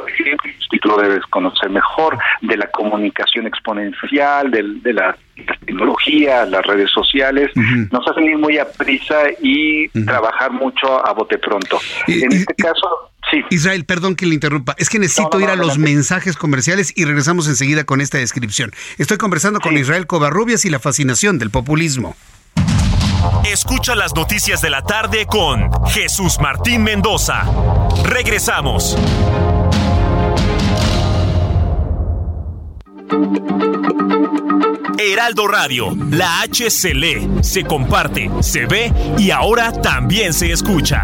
tú 0.79 0.89
lo 0.89 0.97
debes 0.97 1.25
conocer 1.27 1.69
mejor, 1.71 2.19
de 2.41 2.57
la 2.57 2.67
comunicación 2.67 3.47
exponencial, 3.47 4.51
de, 4.51 4.93
la 4.93 5.17
tecnología, 5.65 6.45
las 6.45 6.65
redes 6.67 6.91
sociales, 6.91 7.49
nos 7.91 8.07
hacen 8.07 8.25
ir 8.25 8.37
muy 8.37 8.59
a 8.59 8.67
prisa 8.69 9.23
y 9.41 9.87
trabajar 10.05 10.51
mucho 10.51 11.05
a 11.05 11.13
bote 11.13 11.39
pronto. 11.39 11.79
en 12.07 12.31
este 12.31 12.53
caso, 12.55 13.11
Sí. 13.31 13.41
Israel, 13.49 13.85
perdón 13.85 14.15
que 14.15 14.25
le 14.25 14.35
interrumpa. 14.35 14.75
Es 14.77 14.89
que 14.89 14.99
necesito 14.99 15.39
ir 15.39 15.49
a 15.49 15.55
los 15.55 15.77
mensajes 15.77 16.37
comerciales 16.37 16.93
y 16.95 17.05
regresamos 17.05 17.47
enseguida 17.47 17.83
con 17.83 18.01
esta 18.01 18.17
descripción. 18.17 18.71
Estoy 18.97 19.17
conversando 19.17 19.59
con 19.59 19.77
Israel 19.77 20.07
Covarrubias 20.07 20.65
y 20.65 20.69
la 20.69 20.79
fascinación 20.79 21.39
del 21.39 21.49
populismo. 21.49 22.15
Escucha 23.45 23.95
las 23.95 24.13
noticias 24.15 24.61
de 24.61 24.69
la 24.69 24.81
tarde 24.81 25.25
con 25.25 25.69
Jesús 25.87 26.37
Martín 26.39 26.83
Mendoza. 26.83 27.43
Regresamos. 28.03 28.97
Heraldo 34.97 35.47
Radio, 35.47 35.95
la 36.11 36.41
H 36.41 36.69
se 36.69 36.93
lee, 36.93 37.29
se 37.41 37.63
comparte, 37.63 38.29
se 38.41 38.65
ve 38.65 38.91
y 39.17 39.31
ahora 39.31 39.71
también 39.71 40.33
se 40.33 40.51
escucha. 40.51 41.03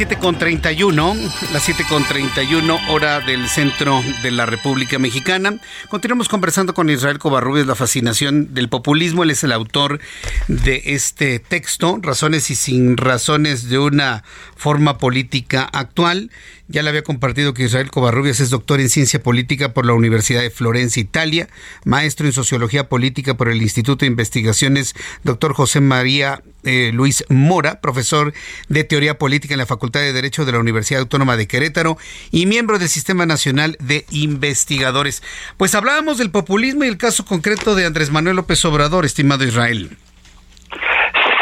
Son 0.00 0.08
las 0.08 0.18
7.31, 0.18 1.14
las 1.52 1.68
7.31 1.68 2.88
hora 2.88 3.20
del 3.20 3.46
centro 3.48 4.02
de 4.22 4.30
la 4.30 4.46
República 4.46 4.98
Mexicana. 4.98 5.58
Continuamos 5.90 6.26
conversando 6.28 6.72
con 6.72 6.88
Israel 6.88 7.18
Covarrubias, 7.18 7.66
la 7.66 7.74
fascinación 7.74 8.54
del 8.54 8.70
populismo. 8.70 9.24
Él 9.24 9.30
es 9.30 9.44
el 9.44 9.52
autor 9.52 10.00
de 10.48 10.80
este 10.86 11.38
texto, 11.38 11.98
Razones 12.00 12.50
y 12.50 12.54
sin 12.54 12.96
razones 12.96 13.68
de 13.68 13.78
una 13.78 14.24
forma 14.56 14.96
política 14.96 15.68
actual. 15.70 16.30
Ya 16.70 16.84
le 16.84 16.90
había 16.90 17.02
compartido 17.02 17.52
que 17.52 17.64
Israel 17.64 17.90
Covarrubias 17.90 18.38
es 18.38 18.48
doctor 18.48 18.78
en 18.78 18.88
ciencia 18.88 19.20
política 19.20 19.74
por 19.74 19.84
la 19.84 19.92
Universidad 19.92 20.40
de 20.40 20.50
Florencia, 20.50 21.00
Italia, 21.00 21.48
maestro 21.84 22.26
en 22.26 22.32
sociología 22.32 22.88
política 22.88 23.34
por 23.34 23.48
el 23.48 23.60
Instituto 23.60 24.04
de 24.04 24.06
Investigaciones 24.06 24.94
Dr. 25.24 25.52
José 25.52 25.80
María 25.80 26.42
eh, 26.62 26.92
Luis 26.94 27.24
Mora, 27.28 27.80
profesor 27.80 28.32
de 28.68 28.84
teoría 28.84 29.18
política 29.18 29.54
en 29.54 29.58
la 29.58 29.66
Facultad 29.66 29.98
de 29.98 30.12
Derecho 30.12 30.44
de 30.44 30.52
la 30.52 30.60
Universidad 30.60 31.00
Autónoma 31.00 31.36
de 31.36 31.48
Querétaro 31.48 31.98
y 32.30 32.46
miembro 32.46 32.78
del 32.78 32.88
Sistema 32.88 33.26
Nacional 33.26 33.76
de 33.80 34.06
Investigadores. 34.12 35.24
Pues 35.56 35.74
hablábamos 35.74 36.18
del 36.18 36.30
populismo 36.30 36.84
y 36.84 36.88
el 36.88 36.98
caso 36.98 37.24
concreto 37.24 37.74
de 37.74 37.84
Andrés 37.84 38.12
Manuel 38.12 38.36
López 38.36 38.64
Obrador, 38.64 39.04
estimado 39.04 39.42
Israel. 39.42 39.96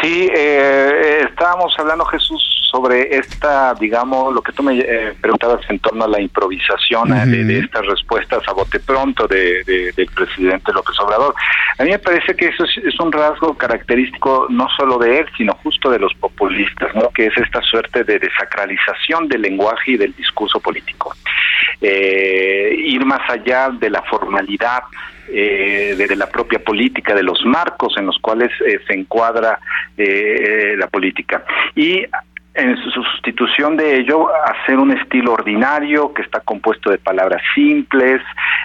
Sí, 0.01 0.27
eh, 0.35 1.27
estábamos 1.29 1.71
hablando, 1.77 2.03
Jesús, 2.05 2.58
sobre 2.69 3.15
esta, 3.15 3.73
digamos, 3.73 4.33
lo 4.33 4.41
que 4.41 4.51
tú 4.51 4.63
me 4.63 4.79
eh, 4.79 5.13
preguntabas 5.19 5.61
en 5.69 5.79
torno 5.79 6.05
a 6.05 6.07
la 6.07 6.21
improvisación 6.21 7.13
eh, 7.13 7.25
de, 7.25 7.59
estas 7.59 7.85
respuestas 7.85 8.47
a 8.47 8.53
bote 8.53 8.79
pronto 8.79 9.27
de, 9.27 9.63
del 9.95 10.07
presidente 10.07 10.71
López 10.71 10.99
Obrador. 10.99 11.33
A 11.77 11.83
mí 11.83 11.91
me 11.91 11.99
parece 11.99 12.35
que 12.35 12.47
eso 12.47 12.63
es, 12.63 12.99
un 12.99 13.11
rasgo 13.11 13.57
característico 13.57 14.47
no 14.49 14.67
solo 14.75 14.97
de 14.97 15.19
él, 15.19 15.25
sino 15.37 15.53
justo 15.63 15.89
de 15.89 15.99
los 15.99 16.13
populistas, 16.15 16.93
¿no? 16.95 17.09
que 17.09 17.27
es 17.27 17.37
esta 17.37 17.61
suerte 17.61 18.03
de 18.03 18.19
desacralización 18.19 19.27
del 19.27 19.41
lenguaje 19.41 19.91
y 19.91 19.97
del 19.97 20.13
discurso 20.15 20.59
político. 20.59 21.15
ir 21.81 23.05
más 23.05 23.21
allá 23.29 23.69
de 23.69 23.89
la 23.89 24.01
formalidad 24.03 24.83
eh, 25.31 25.93
de, 25.95 26.15
la 26.15 26.27
propia 26.27 26.57
política, 26.57 27.13
de 27.13 27.21
los 27.21 27.45
marcos 27.45 27.93
en 27.97 28.07
los 28.07 28.17
cuales 28.17 28.49
eh, 28.65 28.79
se 28.87 28.93
encuadra 28.95 29.59
eh, 29.95 30.73
la 30.75 30.87
política. 30.87 31.45
Y 31.75 32.03
en 32.59 32.77
su 32.77 32.89
sustitución 32.91 33.77
de 33.77 33.97
ello, 33.97 34.27
hacer 34.45 34.77
un 34.77 34.91
estilo 34.91 35.33
ordinario 35.33 36.13
que 36.13 36.21
está 36.21 36.39
compuesto 36.41 36.89
de 36.89 36.97
palabras 36.97 37.41
simples, 37.55 38.21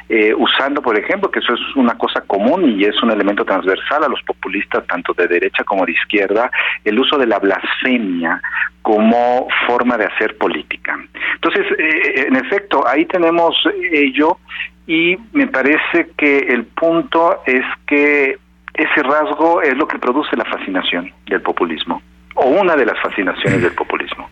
eh, 0.08 0.34
usando, 0.36 0.82
por 0.82 0.98
ejemplo, 0.98 1.30
que 1.30 1.38
eso 1.38 1.54
es 1.54 1.76
una 1.76 1.96
cosa 1.96 2.20
común 2.22 2.78
y 2.78 2.84
es 2.84 3.02
un 3.02 3.10
elemento 3.10 3.44
transversal 3.44 4.04
a 4.04 4.08
los 4.08 4.22
populistas, 4.22 4.86
tanto 4.86 5.14
de 5.14 5.28
derecha 5.28 5.64
como 5.64 5.86
de 5.86 5.92
izquierda, 5.92 6.50
el 6.84 6.98
uso 6.98 7.16
de 7.16 7.26
la 7.26 7.38
blasfemia 7.38 8.40
como 8.82 9.48
forma 9.66 9.96
de 9.96 10.06
hacer 10.06 10.36
política. 10.36 10.98
Entonces, 11.34 11.66
eh, 11.78 12.26
en 12.28 12.36
efecto, 12.36 12.86
ahí 12.86 13.06
tenemos 13.06 13.56
ello 13.92 14.38
y 14.86 15.16
me 15.32 15.46
parece 15.46 16.10
que 16.16 16.38
el 16.38 16.64
punto 16.64 17.40
es 17.46 17.64
que 17.86 18.38
ese 18.74 19.02
rasgo 19.02 19.62
es 19.62 19.76
lo 19.76 19.86
que 19.86 19.98
produce 19.98 20.36
la 20.36 20.44
fascinación 20.44 21.12
del 21.26 21.40
populismo, 21.40 22.02
o 22.34 22.46
una 22.46 22.76
de 22.76 22.86
las 22.86 23.00
fascinaciones 23.02 23.62
del 23.62 23.72
populismo. 23.72 24.28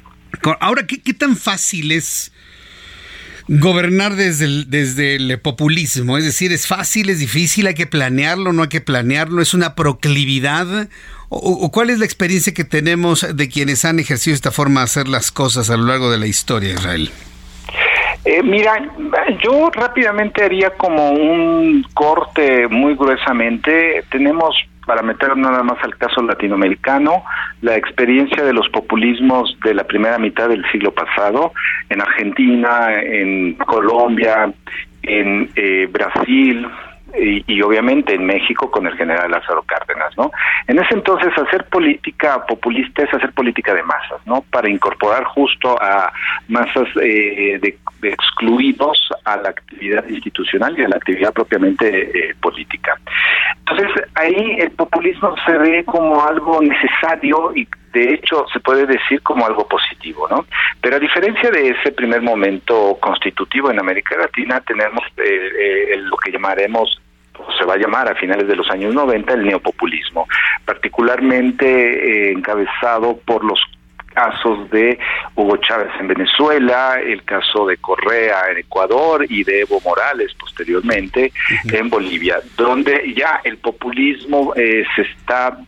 Ahora, 0.61 0.87
¿qué, 0.87 1.01
qué 1.01 1.15
tan 1.15 1.37
fácil 1.37 1.93
es 1.93 2.33
gobernar 3.49 4.13
desde 4.15 4.45
el, 4.45 4.71
desde 4.71 5.17
el 5.17 5.41
populismo? 5.41 6.19
Es 6.19 6.25
decir, 6.25 6.53
¿es 6.53 6.67
fácil, 6.67 7.11
es 7.11 7.21
difícil, 7.21 7.67
hay 7.67 7.75
que 7.75 7.87
planearlo, 7.87 8.53
no 8.53 8.63
hay 8.63 8.69
que 8.69 8.81
planearlo, 8.81 9.43
es 9.43 9.55
una 9.55 9.75
proclividad? 9.75 10.89
¿O, 11.35 11.71
cuál 11.73 11.89
es 11.89 11.99
la 11.99 12.05
experiencia 12.05 12.53
que 12.53 12.65
tenemos 12.65 13.27
de 13.35 13.49
quienes 13.49 13.87
han 13.87 13.99
ejercido 13.99 14.35
esta 14.35 14.51
forma 14.51 14.81
de 14.81 14.85
hacer 14.85 15.09
las 15.09 15.33
cosas 15.33 15.71
a 15.71 15.79
lo 15.79 15.85
largo 15.85 16.11
de 16.11 16.19
la 16.19 16.27
historia, 16.27 16.75
Israel? 16.75 17.11
Eh, 18.25 18.43
mira, 18.43 18.75
yo 19.43 19.71
rápidamente 19.71 20.45
haría 20.45 20.71
como 20.71 21.11
un 21.11 21.87
corte 21.95 22.69
muy 22.69 22.95
gruesamente. 22.95 24.05
Tenemos, 24.11 24.55
para 24.93 25.05
meter 25.05 25.35
nada 25.39 25.63
más 25.63 25.83
al 25.83 25.97
caso 25.97 26.21
latinoamericano, 26.21 27.25
la 27.63 27.77
experiencia 27.77 28.45
de 28.45 28.53
los 28.53 28.69
populismos 28.69 29.57
de 29.65 29.73
la 29.73 29.85
primera 29.85 30.19
mitad 30.19 30.51
del 30.51 30.71
siglo 30.71 30.93
pasado, 30.93 31.55
en 31.89 32.03
Argentina, 32.03 33.01
en 33.01 33.55
Colombia, 33.55 34.53
en 35.03 35.49
eh, 35.57 35.89
Brasil, 35.91 36.69
y, 37.15 37.63
obviamente 37.63 38.15
en 38.15 38.27
México 38.27 38.71
con 38.71 38.87
el 38.87 38.95
general 38.95 39.31
Lázaro 39.31 39.63
Cárdenas, 39.63 40.17
¿no? 40.19 40.31
En 40.67 40.79
ese 40.79 40.93
entonces 40.93 41.33
hacer 41.39 41.65
política 41.65 42.45
populista 42.47 43.03
es 43.03 43.15
hacer 43.15 43.33
política 43.33 43.73
de 43.75 43.83
masas, 43.83 44.21
¿no? 44.27 44.45
Para 44.51 44.69
incorporar 44.69 45.25
justo 45.25 45.75
a 45.81 46.13
masas 46.49 46.89
eh, 47.03 47.59
de, 47.63 47.79
excluidos 48.03 48.99
a 49.25 49.37
la 49.37 49.51
actividad 49.51 50.07
institucional 50.09 50.79
y 50.79 50.85
a 50.85 50.89
la 50.89 50.97
actividad 50.97 51.33
propiamente 51.33 52.31
eh, 52.31 52.35
política. 52.41 52.99
Entonces 53.59 54.09
ahí 54.15 54.57
el 54.59 54.71
populismo 54.73 55.35
se 55.47 55.57
ve 55.59 55.85
como 55.85 56.23
algo 56.23 56.61
necesario 56.61 57.53
y 57.55 57.67
de 57.93 58.15
hecho 58.15 58.47
se 58.53 58.61
puede 58.61 58.87
decir 58.87 59.23
como 59.23 59.47
algo 59.47 59.67
positivo, 59.69 60.27
¿no? 60.29 60.47
Pero 60.81 60.97
a 60.97 60.99
diferencia 60.99 61.51
de 61.51 61.71
ese 61.71 61.93
primer 61.93 62.23
momento 62.23 62.97
constitutivo 63.01 63.71
en 63.71 63.79
América 63.79 64.17
Latina, 64.17 64.61
tenemos 64.61 65.05
eh, 65.19 65.95
lo 65.99 66.17
que 66.17 66.33
llamaremos 66.33 67.01
se 67.59 67.65
va 67.65 67.75
a 67.75 67.79
llamar 67.79 68.11
a 68.11 68.15
finales 68.15 68.47
de 68.47 68.57
los 68.57 68.71
años 68.71 68.95
90 68.95 69.33
el 69.35 69.45
neopopulismo, 69.45 70.27
particularmente 70.65 71.67
eh, 71.67 72.33
encabezado 72.33 73.19
por 73.25 73.45
los 73.45 73.61
casos 74.15 74.71
de 74.71 74.99
Hugo 75.35 75.57
Chávez 75.59 75.91
en 76.01 76.09
Venezuela, 76.09 76.99
el 77.01 77.23
caso 77.25 77.67
de 77.67 77.77
Correa 77.79 78.51
en 78.51 78.59
Ecuador 78.59 79.27
y 79.29 79.45
de 79.45 79.61
Evo 79.61 79.81
Morales 79.85 80.33
posteriormente 80.39 81.33
en 81.73 81.91
Bolivia, 81.91 82.41
donde 82.57 83.13
ya 83.15 83.41
el 83.45 83.59
populismo 83.59 84.53
eh, 84.57 84.85
se 84.95 85.03
está 85.03 85.59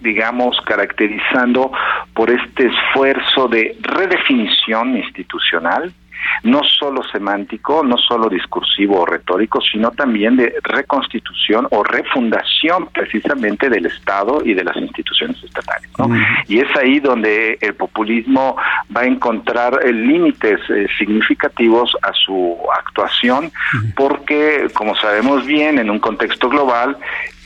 digamos, 0.00 0.60
caracterizando 0.62 1.70
por 2.14 2.30
este 2.30 2.66
esfuerzo 2.66 3.48
de 3.48 3.76
redefinición 3.80 4.96
institucional, 4.96 5.92
no 6.42 6.62
solo 6.62 7.02
semántico, 7.04 7.82
no 7.82 7.96
solo 7.96 8.28
discursivo 8.28 9.00
o 9.00 9.06
retórico, 9.06 9.60
sino 9.60 9.90
también 9.90 10.36
de 10.36 10.54
reconstitución 10.62 11.66
o 11.70 11.82
refundación 11.82 12.88
precisamente 12.92 13.68
del 13.68 13.86
Estado 13.86 14.42
y 14.44 14.54
de 14.54 14.64
las 14.64 14.76
instituciones 14.76 15.42
estatales. 15.42 15.90
Y 16.48 16.58
es 16.60 16.76
ahí 16.76 17.00
donde 17.00 17.58
el 17.60 17.74
populismo 17.74 18.56
va 18.94 19.02
a 19.02 19.06
encontrar 19.06 19.80
eh, 19.84 19.92
límites 19.92 20.60
eh, 20.68 20.86
significativos 20.98 21.96
a 22.02 22.12
su 22.12 22.58
actuación, 22.76 23.50
porque, 23.96 24.68
como 24.74 24.94
sabemos 24.96 25.46
bien, 25.46 25.78
en 25.78 25.90
un 25.90 25.98
contexto 25.98 26.48
global, 26.48 26.96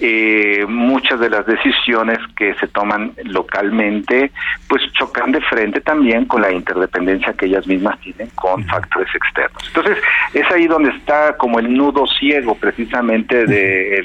eh, 0.00 0.64
muchas 0.68 1.20
de 1.20 1.30
las 1.30 1.46
decisiones 1.46 2.18
que 2.36 2.54
se 2.54 2.68
toman 2.68 3.12
localmente 3.24 4.30
pues 4.68 4.82
chocan 4.92 5.32
de 5.32 5.40
frente 5.40 5.80
también 5.80 6.24
con 6.26 6.42
la 6.42 6.52
interdependencia 6.52 7.32
que 7.32 7.46
ellas 7.46 7.66
mismas 7.66 7.98
tienen 8.00 8.28
con 8.34 8.64
factores 8.66 9.12
externos. 9.14 9.62
Entonces 9.66 9.98
es 10.34 10.50
ahí 10.50 10.66
donde 10.66 10.90
está 10.90 11.36
como 11.36 11.58
el 11.58 11.72
nudo 11.72 12.06
ciego 12.06 12.54
precisamente 12.54 13.44
de 13.46 14.04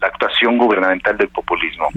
la 0.00 0.08
actuación 0.08 0.58
gubernamental 0.58 1.16
del 1.16 1.28
populismo. 1.28 1.88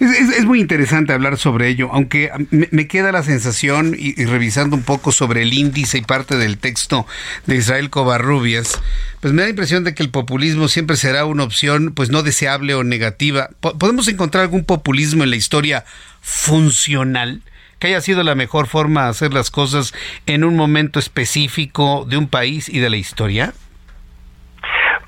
es, 0.00 0.44
muy 0.44 0.60
interesante 0.60 1.12
hablar 1.12 1.36
sobre 1.36 1.68
ello, 1.68 1.90
aunque 1.92 2.30
me, 2.50 2.88
queda 2.88 3.12
la 3.12 3.22
sensación, 3.22 3.94
y, 3.96 4.24
revisando 4.24 4.76
un 4.76 4.82
poco 4.82 5.12
sobre 5.12 5.42
el 5.42 5.52
índice 5.52 5.98
y 5.98 6.02
parte 6.02 6.36
del 6.36 6.58
texto 6.58 7.06
de 7.46 7.56
Israel 7.56 7.90
Covarrubias, 7.90 8.82
pues 9.20 9.32
me 9.32 9.42
da 9.42 9.46
la 9.46 9.50
impresión 9.50 9.84
de 9.84 9.94
que 9.94 10.02
el 10.02 10.10
populismo 10.10 10.68
siempre 10.68 10.96
será 10.96 11.24
una 11.24 11.44
opción 11.44 11.92
pues 11.94 12.10
no 12.10 12.22
deseable 12.22 12.74
o 12.74 12.82
negativa. 12.82 13.50
¿Podemos 13.60 14.08
encontrar 14.08 14.42
algún 14.42 14.64
populismo 14.64 15.24
en 15.24 15.30
la 15.30 15.36
historia 15.36 15.84
funcional? 16.20 17.42
que 17.78 17.86
haya 17.86 18.00
sido 18.00 18.24
la 18.24 18.34
mejor 18.34 18.66
forma 18.66 19.04
de 19.04 19.10
hacer 19.10 19.32
las 19.32 19.52
cosas 19.52 19.94
en 20.26 20.42
un 20.42 20.56
momento 20.56 20.98
específico 20.98 22.04
de 22.08 22.16
un 22.16 22.26
país 22.26 22.68
y 22.68 22.80
de 22.80 22.90
la 22.90 22.96
historia? 22.96 23.54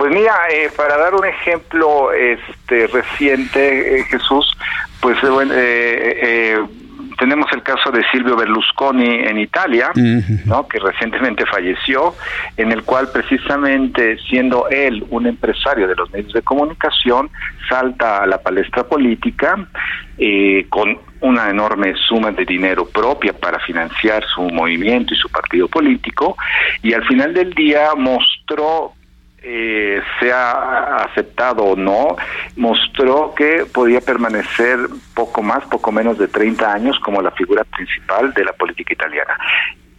Pues 0.00 0.14
mira, 0.14 0.32
eh, 0.50 0.70
para 0.74 0.96
dar 0.96 1.14
un 1.14 1.26
ejemplo 1.26 2.10
este 2.10 2.86
reciente, 2.86 3.98
eh, 3.98 4.04
Jesús, 4.04 4.50
pues 4.98 5.18
eh, 5.22 6.58
tenemos 7.18 7.46
el 7.52 7.62
caso 7.62 7.90
de 7.90 8.02
Silvio 8.10 8.34
Berlusconi 8.34 9.16
en 9.26 9.38
Italia, 9.38 9.90
¿no? 10.46 10.66
que 10.66 10.78
recientemente 10.78 11.44
falleció, 11.44 12.14
en 12.56 12.72
el 12.72 12.82
cual 12.82 13.10
precisamente 13.12 14.16
siendo 14.26 14.70
él 14.70 15.04
un 15.10 15.26
empresario 15.26 15.86
de 15.86 15.94
los 15.94 16.10
medios 16.10 16.32
de 16.32 16.40
comunicación, 16.40 17.28
salta 17.68 18.22
a 18.22 18.26
la 18.26 18.38
palestra 18.38 18.84
política 18.84 19.68
eh, 20.16 20.64
con 20.70 20.98
una 21.20 21.50
enorme 21.50 21.92
suma 22.08 22.30
de 22.30 22.46
dinero 22.46 22.88
propia 22.88 23.34
para 23.34 23.58
financiar 23.60 24.24
su 24.34 24.40
movimiento 24.48 25.12
y 25.12 25.16
su 25.18 25.28
partido 25.28 25.68
político, 25.68 26.38
y 26.82 26.94
al 26.94 27.04
final 27.04 27.34
del 27.34 27.52
día 27.52 27.90
mostró 27.94 28.94
eh, 29.42 30.00
sea 30.18 30.96
aceptado 30.96 31.64
o 31.64 31.76
no, 31.76 32.16
mostró 32.56 33.34
que 33.34 33.64
podía 33.72 34.00
permanecer 34.00 34.78
poco 35.14 35.42
más, 35.42 35.64
poco 35.64 35.92
menos 35.92 36.18
de 36.18 36.28
30 36.28 36.72
años 36.72 36.98
como 37.00 37.22
la 37.22 37.30
figura 37.30 37.64
principal 37.64 38.32
de 38.34 38.44
la 38.44 38.52
política 38.52 38.92
italiana. 38.92 39.38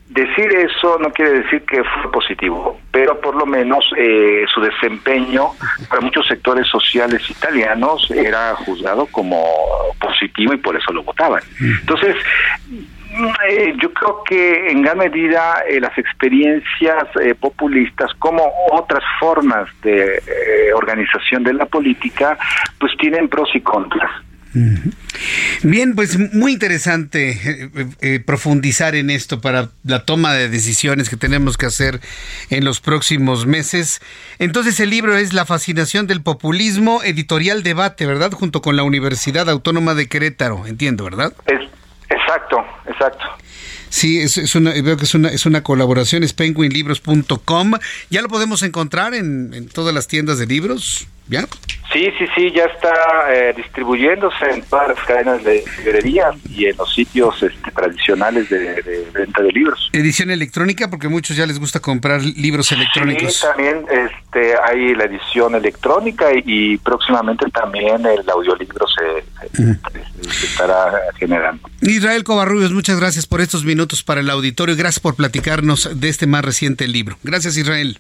Decir 0.10 0.54
eso 0.54 1.00
no 1.00 1.10
quiere 1.12 1.40
decir 1.40 1.64
que 1.64 1.82
fue 1.84 2.12
positivo, 2.12 2.78
pero 2.92 3.20
por 3.22 3.34
lo 3.34 3.46
menos 3.46 3.86
eh, 3.96 4.44
su 4.54 4.60
desempeño 4.60 5.52
para 5.88 6.02
muchos 6.02 6.28
sectores 6.28 6.68
sociales 6.68 7.30
italianos 7.30 8.12
era 8.12 8.54
juzgado 8.56 9.06
como 9.06 9.42
positivo 10.02 10.54
y 10.54 10.58
por 10.58 10.76
eso 10.76 10.92
lo 10.92 11.04
votaban. 11.04 11.42
Entonces, 11.62 12.18
eh, 12.74 12.84
yo 13.82 13.94
creo 13.94 14.24
que 14.24 14.72
en 14.72 14.82
gran 14.82 14.98
medida 14.98 15.64
eh, 15.68 15.80
las 15.80 15.98
experiencias 15.98 17.06
eh, 17.22 17.36
populistas 17.36 18.12
como 18.20 18.44
otras 18.72 19.04
formas 19.20 19.68
de 19.82 20.22
organización 20.76 21.44
de 21.44 21.54
la 21.54 21.66
política 21.66 22.38
pues 22.80 22.92
tienen 22.98 23.28
pros 23.28 23.50
y 23.54 23.62
contras. 23.62 24.10
Bien, 25.64 25.96
pues 25.96 26.20
muy 26.34 26.52
interesante 26.52 27.72
profundizar 28.26 28.96
en 28.96 29.10
esto 29.10 29.40
para 29.40 29.70
la 29.86 30.04
toma 30.04 30.34
de 30.34 30.50
decisiones 30.50 31.10
que 31.10 31.16
tenemos 31.16 31.56
que 31.58 31.68
hacer 31.68 32.02
en 32.50 32.66
los 32.66 32.82
próximos 32.82 33.46
meses. 33.46 34.02
Entonces 34.40 34.82
el 34.82 34.90
libro 34.90 35.16
es 35.16 35.32
La 35.32 35.46
fascinación 35.46 36.06
del 36.06 36.22
populismo, 36.22 37.02
editorial 37.02 37.64
debate, 37.64 38.06
¿verdad? 38.06 38.34
Junto 38.34 38.62
con 38.62 38.76
la 38.76 38.84
Universidad 38.84 39.50
Autónoma 39.50 39.94
de 39.94 40.08
Querétaro, 40.10 40.68
entiendo, 40.68 41.06
¿verdad? 41.06 41.32
Exacto, 42.12 42.66
exacto. 43.02 43.26
Sí, 43.90 44.20
es, 44.20 44.56
una, 44.56 44.72
veo 44.72 44.96
que 44.96 45.04
es 45.04 45.14
una, 45.16 45.28
es 45.30 45.46
una 45.46 45.64
colaboración, 45.64 46.24
es 46.24 46.32
penguinlibros.com. 46.32 47.74
¿Ya 48.10 48.22
lo 48.22 48.30
podemos 48.30 48.64
encontrar 48.64 49.14
en, 49.14 49.54
en 49.54 49.68
todas 49.68 49.94
las 49.94 50.08
tiendas 50.08 50.40
de 50.40 50.46
libros? 50.46 51.08
¿Ya? 51.32 51.48
Sí, 51.94 52.10
sí, 52.18 52.26
sí, 52.36 52.52
ya 52.52 52.66
está 52.66 52.94
eh, 53.30 53.54
distribuyéndose 53.56 54.50
en 54.50 54.62
todas 54.64 54.90
las 54.90 55.00
cadenas 55.06 55.44
de 55.44 55.64
librería 55.78 56.32
y 56.50 56.66
en 56.66 56.76
los 56.78 56.94
sitios 56.94 57.42
este, 57.42 57.72
tradicionales 57.72 58.50
de, 58.50 59.08
venta 59.14 59.42
de 59.42 59.52
libros. 59.52 59.90
Edición 59.94 60.30
electrónica, 60.30 60.90
porque 60.90 61.08
a 61.08 61.10
muchos 61.10 61.38
ya 61.38 61.46
les 61.46 61.58
gusta 61.58 61.80
comprar 61.80 62.22
libros 62.22 62.72
electrónicos. 62.74 63.34
Sí, 63.34 63.42
también 63.46 63.86
este, 63.90 64.54
hay 64.62 64.94
la 64.94 65.06
edición 65.06 65.56
electrónica 65.56 66.28
y, 66.34 66.78
próximamente 66.78 67.46
también 67.50 68.06
el 68.06 68.30
audiolibro 68.30 68.86
se, 68.88 69.58
se, 69.58 70.46
estará 70.46 70.92
generando. 71.18 71.70
Israel 71.82 72.26
Covarrubios, 72.26 72.74
muchas 72.74 73.00
gracias 73.00 73.26
por 73.26 73.40
estos 73.40 73.64
minutos 73.64 74.04
para 74.04 74.20
el 74.20 74.30
auditorio. 74.30 74.76
Gracias 74.76 75.00
por 75.00 75.16
platicarnos 75.16 76.00
de 76.00 76.10
este 76.10 76.28
más 76.28 76.44
reciente 76.44 76.88
libro. 76.88 77.18
Gracias, 77.24 77.56
Israel. 77.56 78.00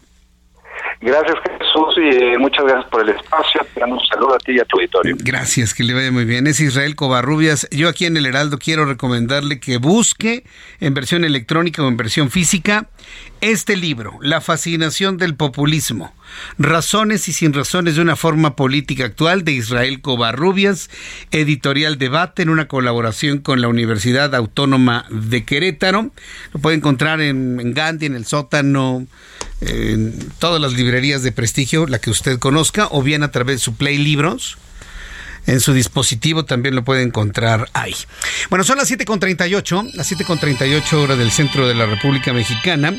Gracias 1.01 1.35
Jesús 1.43 1.95
y 1.97 2.15
eh, 2.15 2.37
muchas 2.37 2.63
gracias 2.63 2.85
por 2.91 3.01
el 3.01 3.09
espacio. 3.09 3.65
Te 3.73 3.83
un 3.83 3.99
saludo 4.01 4.35
a 4.35 4.37
ti 4.37 4.51
y 4.51 4.59
a 4.59 4.65
tu 4.65 4.77
auditorio. 4.77 5.15
Gracias, 5.19 5.73
que 5.73 5.83
le 5.83 5.95
vaya 5.95 6.11
muy 6.11 6.25
bien. 6.25 6.45
Es 6.45 6.59
Israel 6.59 6.95
Covarrubias. 6.95 7.67
Yo 7.71 7.89
aquí 7.89 8.05
en 8.05 8.17
el 8.17 8.27
Heraldo 8.27 8.59
quiero 8.59 8.85
recomendarle 8.85 9.59
que 9.59 9.77
busque 9.77 10.43
en 10.79 10.93
versión 10.93 11.23
electrónica 11.23 11.83
o 11.83 11.87
en 11.87 11.97
versión 11.97 12.29
física 12.29 12.87
este 13.41 13.75
libro, 13.75 14.17
La 14.21 14.39
fascinación 14.39 15.17
del 15.17 15.35
populismo. 15.35 16.13
Razones 16.57 17.27
y 17.27 17.33
sin 17.33 17.53
razones 17.53 17.95
de 17.95 18.01
una 18.01 18.15
forma 18.15 18.55
política 18.55 19.05
actual 19.05 19.43
de 19.43 19.53
Israel 19.53 20.01
Covarrubias, 20.01 20.89
editorial 21.31 21.97
Debate 21.97 22.43
en 22.43 22.49
una 22.49 22.67
colaboración 22.67 23.39
con 23.39 23.61
la 23.61 23.67
Universidad 23.67 24.35
Autónoma 24.35 25.05
de 25.09 25.43
Querétaro. 25.43 26.11
Lo 26.53 26.59
puede 26.59 26.77
encontrar 26.77 27.19
en, 27.21 27.59
en 27.59 27.73
Gandhi, 27.73 28.05
en 28.05 28.15
el 28.15 28.25
sótano, 28.25 29.07
en 29.61 30.31
todas 30.39 30.61
las 30.61 30.73
librerías 30.73 31.23
de 31.23 31.31
prestigio, 31.31 31.87
la 31.87 31.99
que 31.99 32.11
usted 32.11 32.39
conozca, 32.39 32.87
o 32.91 33.01
bien 33.01 33.23
a 33.23 33.31
través 33.31 33.55
de 33.57 33.59
su 33.59 33.75
Play 33.75 33.97
Libros. 33.97 34.57
En 35.47 35.59
su 35.59 35.73
dispositivo 35.73 36.45
también 36.45 36.75
lo 36.75 36.83
puede 36.83 37.01
encontrar 37.01 37.69
ahí. 37.73 37.95
Bueno, 38.49 38.63
son 38.63 38.77
las 38.77 38.91
7.38, 38.91 39.93
las 39.93 40.11
7.38 40.11 40.93
horas 40.93 41.17
del 41.17 41.31
centro 41.31 41.67
de 41.67 41.73
la 41.73 41.85
República 41.85 42.31
Mexicana. 42.31 42.93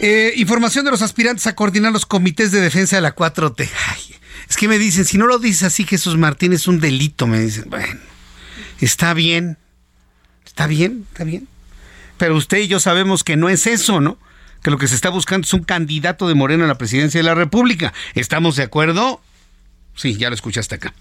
Eh, 0.00 0.32
información 0.36 0.84
de 0.84 0.92
los 0.92 1.02
aspirantes 1.02 1.46
a 1.46 1.54
coordinar 1.54 1.92
los 1.92 2.06
comités 2.06 2.52
de 2.52 2.60
defensa 2.60 2.96
de 2.96 3.02
la 3.02 3.14
4T. 3.14 3.68
es 4.48 4.56
que 4.56 4.68
me 4.68 4.78
dicen, 4.78 5.04
si 5.04 5.18
no 5.18 5.26
lo 5.26 5.38
dice 5.38 5.66
así 5.66 5.84
Jesús 5.84 6.16
Martín 6.16 6.52
es 6.52 6.66
un 6.68 6.80
delito, 6.80 7.26
me 7.26 7.40
dicen. 7.40 7.68
Bueno, 7.68 8.00
está 8.80 9.12
bien, 9.12 9.58
está 10.46 10.66
bien, 10.66 11.06
está 11.10 11.24
bien. 11.24 11.48
Pero 12.18 12.36
usted 12.36 12.58
y 12.58 12.68
yo 12.68 12.80
sabemos 12.80 13.24
que 13.24 13.36
no 13.36 13.48
es 13.48 13.66
eso, 13.66 14.00
¿no? 14.00 14.18
que 14.62 14.70
lo 14.70 14.78
que 14.78 14.88
se 14.88 14.94
está 14.94 15.08
buscando 15.08 15.44
es 15.46 15.54
un 15.54 15.64
candidato 15.64 16.28
de 16.28 16.34
Morena 16.34 16.64
a 16.64 16.68
la 16.68 16.78
presidencia 16.78 17.18
de 17.18 17.24
la 17.24 17.34
República. 17.34 17.92
¿Estamos 18.14 18.56
de 18.56 18.62
acuerdo? 18.62 19.20
Sí, 20.00 20.16
ya 20.16 20.30
lo 20.30 20.34
escuchaste 20.34 20.76
acá. 20.76 20.94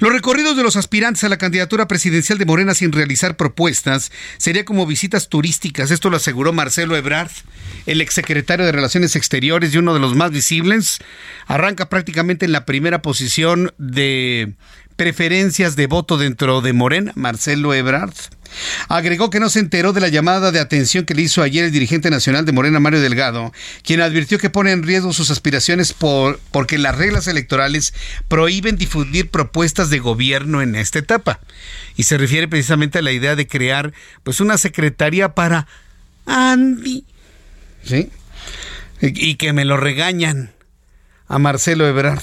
Los 0.00 0.10
recorridos 0.10 0.56
de 0.56 0.62
los 0.62 0.76
aspirantes 0.76 1.22
a 1.22 1.28
la 1.28 1.36
candidatura 1.36 1.86
presidencial 1.86 2.38
de 2.38 2.46
Morena 2.46 2.72
sin 2.72 2.92
realizar 2.92 3.36
propuestas 3.36 4.10
sería 4.38 4.64
como 4.64 4.86
visitas 4.86 5.28
turísticas. 5.28 5.90
Esto 5.90 6.08
lo 6.08 6.16
aseguró 6.16 6.54
Marcelo 6.54 6.96
Ebrard, 6.96 7.30
el 7.84 8.00
exsecretario 8.00 8.64
de 8.64 8.72
Relaciones 8.72 9.16
Exteriores 9.16 9.74
y 9.74 9.76
uno 9.76 9.92
de 9.92 10.00
los 10.00 10.16
más 10.16 10.30
visibles. 10.30 10.96
Arranca 11.46 11.90
prácticamente 11.90 12.46
en 12.46 12.52
la 12.52 12.64
primera 12.64 13.02
posición 13.02 13.74
de 13.76 14.54
preferencias 14.96 15.76
de 15.76 15.86
voto 15.86 16.16
dentro 16.16 16.62
de 16.62 16.72
Morena, 16.72 17.12
Marcelo 17.16 17.74
Ebrard. 17.74 18.14
Agregó 18.88 19.30
que 19.30 19.40
no 19.40 19.50
se 19.50 19.60
enteró 19.60 19.92
de 19.92 20.00
la 20.00 20.08
llamada 20.08 20.50
de 20.52 20.60
atención 20.60 21.04
que 21.04 21.14
le 21.14 21.22
hizo 21.22 21.42
ayer 21.42 21.64
el 21.64 21.72
dirigente 21.72 22.10
nacional 22.10 22.44
de 22.44 22.52
Morena, 22.52 22.80
Mario 22.80 23.00
Delgado, 23.00 23.52
quien 23.82 24.00
advirtió 24.00 24.38
que 24.38 24.50
pone 24.50 24.72
en 24.72 24.82
riesgo 24.82 25.12
sus 25.12 25.30
aspiraciones 25.30 25.92
por, 25.92 26.40
porque 26.50 26.78
las 26.78 26.96
reglas 26.96 27.28
electorales 27.28 27.94
prohíben 28.28 28.76
difundir 28.76 29.30
propuestas 29.30 29.90
de 29.90 29.98
gobierno 29.98 30.62
en 30.62 30.74
esta 30.74 30.98
etapa. 30.98 31.40
Y 31.96 32.04
se 32.04 32.18
refiere 32.18 32.48
precisamente 32.48 32.98
a 32.98 33.02
la 33.02 33.12
idea 33.12 33.36
de 33.36 33.46
crear 33.46 33.92
pues 34.22 34.40
una 34.40 34.58
secretaría 34.58 35.34
para 35.34 35.66
Andy. 36.26 37.04
¿Sí? 37.84 38.10
Y, 39.00 39.36
que 39.36 39.52
me 39.52 39.64
lo 39.64 39.76
regañan 39.76 40.50
a 41.28 41.38
Marcelo 41.38 41.86
Ebrard. 41.86 42.22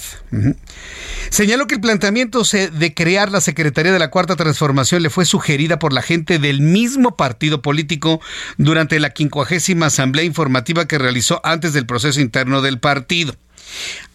Señaló 1.29 1.67
que 1.67 1.75
el 1.75 1.81
planteamiento 1.81 2.43
de 2.43 2.93
crear 2.93 3.31
la 3.31 3.41
Secretaría 3.41 3.91
de 3.91 3.99
la 3.99 4.09
Cuarta 4.09 4.35
Transformación 4.35 5.03
le 5.03 5.09
fue 5.09 5.25
sugerida 5.25 5.79
por 5.79 5.93
la 5.93 6.01
gente 6.01 6.39
del 6.39 6.61
mismo 6.61 7.15
partido 7.15 7.61
político 7.61 8.19
durante 8.57 8.99
la 8.99 9.11
quincuagésima 9.11 9.87
asamblea 9.87 10.25
informativa 10.25 10.87
que 10.87 10.97
realizó 10.97 11.41
antes 11.43 11.73
del 11.73 11.85
proceso 11.85 12.19
interno 12.19 12.61
del 12.61 12.79
partido. 12.79 13.35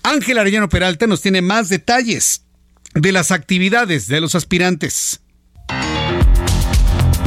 Ángel 0.02 0.38
Arellano 0.38 0.68
Peralta 0.68 1.06
nos 1.06 1.22
tiene 1.22 1.42
más 1.42 1.68
detalles 1.68 2.42
de 2.94 3.12
las 3.12 3.30
actividades 3.30 4.08
de 4.08 4.20
los 4.20 4.34
aspirantes. 4.34 5.20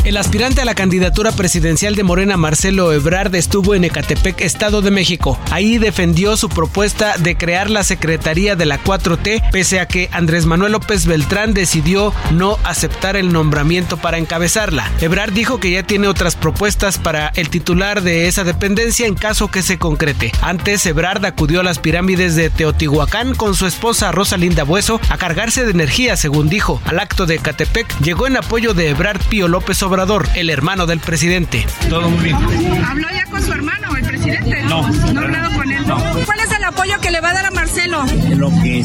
El 0.03 0.17
aspirante 0.17 0.59
a 0.59 0.65
la 0.65 0.75
candidatura 0.75 1.31
presidencial 1.31 1.95
de 1.95 2.03
Morena, 2.03 2.35
Marcelo 2.35 2.91
Ebrard, 2.91 3.33
estuvo 3.35 3.73
en 3.73 3.85
Ecatepec, 3.85 4.41
Estado 4.41 4.81
de 4.81 4.91
México. 4.91 5.39
Ahí 5.49 5.77
defendió 5.77 6.35
su 6.35 6.49
propuesta 6.49 7.15
de 7.17 7.37
crear 7.37 7.69
la 7.69 7.85
Secretaría 7.85 8.57
de 8.57 8.65
la 8.65 8.83
4T, 8.83 9.49
pese 9.51 9.79
a 9.79 9.87
que 9.87 10.09
Andrés 10.11 10.45
Manuel 10.45 10.73
López 10.73 11.05
Beltrán 11.05 11.53
decidió 11.53 12.13
no 12.31 12.59
aceptar 12.65 13.15
el 13.15 13.31
nombramiento 13.31 13.95
para 13.95 14.17
encabezarla. 14.17 14.91
Ebrard 14.99 15.31
dijo 15.31 15.61
que 15.61 15.71
ya 15.71 15.83
tiene 15.83 16.09
otras 16.09 16.35
propuestas 16.35 16.97
para 16.97 17.29
el 17.35 17.47
titular 17.47 18.01
de 18.01 18.27
esa 18.27 18.43
dependencia 18.43 19.07
en 19.07 19.15
caso 19.15 19.49
que 19.49 19.61
se 19.61 19.79
concrete. 19.79 20.33
Antes, 20.41 20.85
Ebrard 20.85 21.23
acudió 21.23 21.61
a 21.61 21.63
las 21.63 21.79
pirámides 21.79 22.35
de 22.35 22.49
Teotihuacán 22.49 23.35
con 23.35 23.55
su 23.55 23.67
esposa 23.67 24.11
Rosalinda 24.11 24.65
Bueso 24.65 24.99
a 25.07 25.17
cargarse 25.17 25.63
de 25.63 25.71
energía, 25.71 26.17
según 26.17 26.49
dijo. 26.49 26.81
Al 26.83 26.99
acto 26.99 27.25
de 27.25 27.35
Ecatepec 27.35 27.87
llegó 28.01 28.27
en 28.27 28.35
apoyo 28.35 28.73
de 28.73 28.89
Ebrard 28.89 29.21
Pío 29.29 29.47
López 29.47 29.81
Obrador 29.81 29.92
el 30.35 30.49
hermano 30.49 30.87
del 30.87 30.99
presidente. 30.99 31.67
Todo 31.87 32.09
muy 32.09 32.23
bien. 32.23 32.35
¿Habló 32.83 33.07
ya 33.13 33.25
con 33.29 33.43
su 33.43 33.51
hermano, 33.53 33.95
el 33.95 34.03
presidente? 34.03 34.63
No. 34.63 34.89
¿No 34.89 35.21
ha 35.21 35.23
hablado 35.23 35.55
con 35.55 35.71
él? 35.71 35.83
¿Cuál 36.25 36.39
es 36.39 36.51
el 36.51 36.63
apoyo 36.63 36.99
que 36.99 37.11
le 37.11 37.21
va 37.21 37.29
a 37.29 37.33
dar 37.33 37.45
a 37.45 37.51
Marcelo? 37.51 38.03
Lo 38.35 38.49
que 38.63 38.83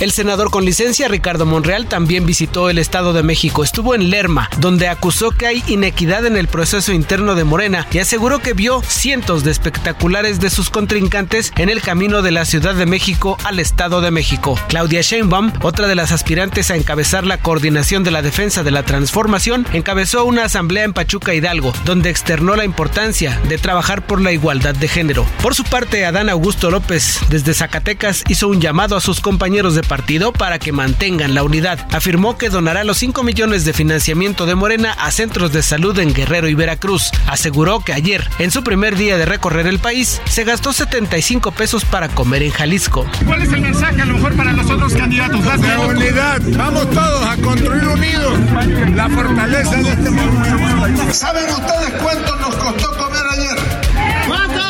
El 0.00 0.12
senador 0.12 0.50
con 0.50 0.64
licencia, 0.64 1.08
Ricardo 1.08 1.44
Monreal, 1.44 1.86
también 1.86 2.24
visitó 2.24 2.70
el 2.70 2.78
Estado 2.78 3.12
de 3.12 3.24
México. 3.24 3.64
Estuvo 3.64 3.96
en 3.96 4.10
Lerma, 4.10 4.48
donde 4.58 4.86
acusó 4.86 5.32
que 5.32 5.48
hay 5.48 5.64
inequidad 5.66 6.24
en 6.24 6.36
el 6.36 6.46
proceso 6.46 6.92
interno 6.92 7.34
de 7.34 7.42
Morena 7.42 7.88
y 7.90 7.98
aseguró 7.98 8.38
que 8.38 8.52
vio 8.52 8.80
cientos 8.82 9.42
de 9.42 9.50
espectaculares 9.50 10.38
de 10.38 10.50
sus 10.50 10.70
contrincantes 10.70 11.52
en 11.56 11.68
el 11.68 11.82
camino 11.82 12.22
de 12.22 12.30
la 12.30 12.44
Ciudad 12.44 12.76
de 12.76 12.86
México 12.86 13.38
al 13.42 13.58
Estado 13.58 14.00
de 14.00 14.12
México. 14.12 14.56
Claudia 14.68 15.00
Sheinbaum, 15.00 15.52
otra 15.62 15.88
de 15.88 15.96
las 15.96 16.12
aspirantes 16.12 16.70
a 16.70 16.76
encabezar 16.76 17.26
la 17.26 17.38
coordinación 17.38 18.04
de 18.04 18.12
la 18.12 18.22
defensa 18.22 18.62
de 18.62 18.70
la 18.70 18.84
transformación, 18.84 19.66
encabezó 19.72 20.27
una 20.28 20.44
asamblea 20.44 20.84
en 20.84 20.92
Pachuca 20.92 21.32
Hidalgo, 21.32 21.72
donde 21.86 22.10
externó 22.10 22.54
la 22.54 22.66
importancia 22.66 23.40
de 23.48 23.56
trabajar 23.56 24.06
por 24.06 24.20
la 24.20 24.30
igualdad 24.30 24.74
de 24.74 24.86
género. 24.86 25.26
Por 25.42 25.54
su 25.54 25.64
parte, 25.64 26.04
Adán 26.04 26.28
Augusto 26.28 26.70
López, 26.70 27.18
desde 27.30 27.54
Zacatecas, 27.54 28.24
hizo 28.28 28.48
un 28.48 28.60
llamado 28.60 28.94
a 28.94 29.00
sus 29.00 29.20
compañeros 29.20 29.74
de 29.74 29.82
partido 29.82 30.32
para 30.32 30.58
que 30.58 30.70
mantengan 30.70 31.34
la 31.34 31.42
unidad. 31.42 31.86
Afirmó 31.92 32.36
que 32.36 32.50
donará 32.50 32.84
los 32.84 32.98
5 32.98 33.22
millones 33.22 33.64
de 33.64 33.72
financiamiento 33.72 34.44
de 34.44 34.54
Morena 34.54 34.92
a 34.92 35.10
centros 35.12 35.50
de 35.52 35.62
salud 35.62 35.98
en 35.98 36.12
Guerrero 36.12 36.48
y 36.48 36.54
Veracruz. 36.54 37.10
Aseguró 37.26 37.80
que 37.80 37.94
ayer, 37.94 38.28
en 38.38 38.50
su 38.50 38.62
primer 38.62 38.96
día 38.96 39.16
de 39.16 39.24
recorrer 39.24 39.66
el 39.66 39.78
país, 39.78 40.20
se 40.26 40.44
gastó 40.44 40.74
75 40.74 41.52
pesos 41.52 41.86
para 41.86 42.10
comer 42.10 42.42
en 42.42 42.50
Jalisco. 42.50 43.06
¿Cuál 43.24 43.42
es 43.42 43.52
el 43.52 43.62
mensaje 43.62 44.02
a 44.02 44.04
lo 44.04 44.14
mejor 44.14 44.36
para 44.36 44.52
los 44.52 44.70
otros 44.70 44.92
candidatos? 44.92 45.42
La 45.44 45.80
unidad. 45.80 46.42
Vamos 46.56 46.90
todos 46.90 47.26
a 47.26 47.36
construir 47.38 47.84
unidos 47.88 48.38
la 48.94 49.08
fortaleza 49.08 49.76
de 49.76 49.90
este 49.90 50.10
¿Saben 51.12 51.48
ustedes 51.50 51.90
cuánto 52.02 52.36
nos 52.36 52.54
costó 52.56 52.96
comer 52.96 53.22
ayer? 53.32 53.56
¿Cuánto? 54.26 54.62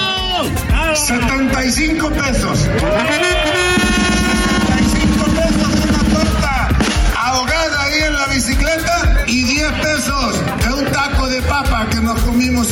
75 0.94 2.10
pesos. 2.10 2.58
75 2.60 5.24
pesos 5.24 5.74
una 5.88 6.02
torta 6.14 6.68
ahogada 7.16 7.82
ahí 7.84 7.98
en 8.06 8.14
la 8.14 8.26
bicicleta 8.26 9.24
y 9.26 9.44
10 9.44 9.72
pesos 9.72 10.42
de 10.64 10.72
un 10.72 10.84
taco 10.86 11.28
de 11.28 11.42
papa 11.42 11.86
que 11.90 11.97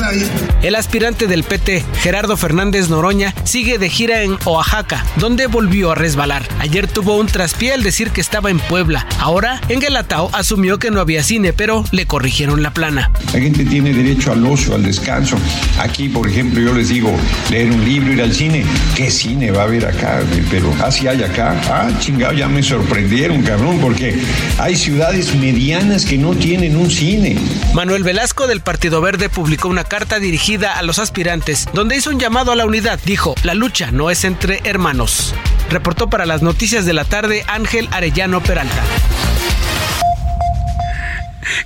ahí. 0.02 0.28
El 0.62 0.74
aspirante 0.74 1.26
del 1.28 1.44
PT, 1.44 1.84
Gerardo 2.00 2.36
Fernández 2.36 2.88
Noroña, 2.88 3.34
sigue 3.44 3.78
de 3.78 3.88
gira 3.88 4.22
en 4.22 4.36
Oaxaca, 4.44 5.04
donde 5.16 5.46
volvió 5.46 5.92
a 5.92 5.94
resbalar. 5.94 6.42
Ayer 6.58 6.88
tuvo 6.88 7.16
un 7.16 7.26
traspié 7.26 7.72
al 7.72 7.82
decir 7.84 8.10
que 8.10 8.20
estaba 8.20 8.50
en 8.50 8.58
Puebla. 8.58 9.06
Ahora, 9.20 9.60
en 9.68 9.80
Guelatao 9.80 10.30
asumió 10.32 10.78
que 10.78 10.90
no 10.90 11.00
había 11.00 11.22
cine, 11.22 11.52
pero 11.52 11.84
le 11.92 12.06
corrigieron 12.06 12.62
la 12.62 12.74
plana. 12.74 13.12
La 13.32 13.40
gente 13.40 13.64
tiene 13.64 13.92
derecho 13.92 14.32
al 14.32 14.44
ocio, 14.44 14.74
al 14.74 14.82
descanso. 14.82 15.36
Aquí, 15.78 16.08
por 16.08 16.28
ejemplo, 16.28 16.60
yo 16.60 16.74
les 16.74 16.88
digo, 16.88 17.14
leer 17.50 17.70
un 17.70 17.84
libro, 17.84 18.12
ir 18.12 18.22
al 18.22 18.32
cine. 18.32 18.64
¿Qué 18.96 19.10
cine 19.10 19.52
va 19.52 19.62
a 19.62 19.64
haber 19.64 19.86
acá? 19.86 20.20
Pero 20.50 20.74
así 20.82 21.06
hay 21.06 21.22
acá. 21.22 21.54
Ah, 21.70 21.90
chingado, 22.00 22.32
ya 22.32 22.48
me 22.48 22.62
sorprendieron, 22.62 23.42
cabrón, 23.42 23.78
porque 23.80 24.20
hay 24.58 24.74
ciudades 24.74 25.34
medianas 25.36 26.04
que 26.04 26.18
no 26.18 26.34
tienen 26.34 26.76
un 26.76 26.90
cine. 26.90 27.36
Manuel 27.72 28.02
Velasco 28.02 28.46
del 28.46 28.60
Partido 28.60 29.00
Verde 29.00 29.28
publicó 29.28 29.68
una 29.68 29.75
carta 29.84 30.18
dirigida 30.18 30.78
a 30.78 30.82
los 30.82 30.98
aspirantes, 30.98 31.66
donde 31.72 31.96
hizo 31.96 32.10
un 32.10 32.18
llamado 32.18 32.52
a 32.52 32.56
la 32.56 32.66
unidad. 32.66 33.00
Dijo, 33.04 33.34
la 33.42 33.54
lucha 33.54 33.90
no 33.90 34.10
es 34.10 34.24
entre 34.24 34.60
hermanos. 34.64 35.34
Reportó 35.70 36.08
para 36.08 36.26
las 36.26 36.42
noticias 36.42 36.84
de 36.84 36.92
la 36.92 37.04
tarde 37.04 37.44
Ángel 37.48 37.88
Arellano 37.92 38.42
Peralta. 38.42 38.82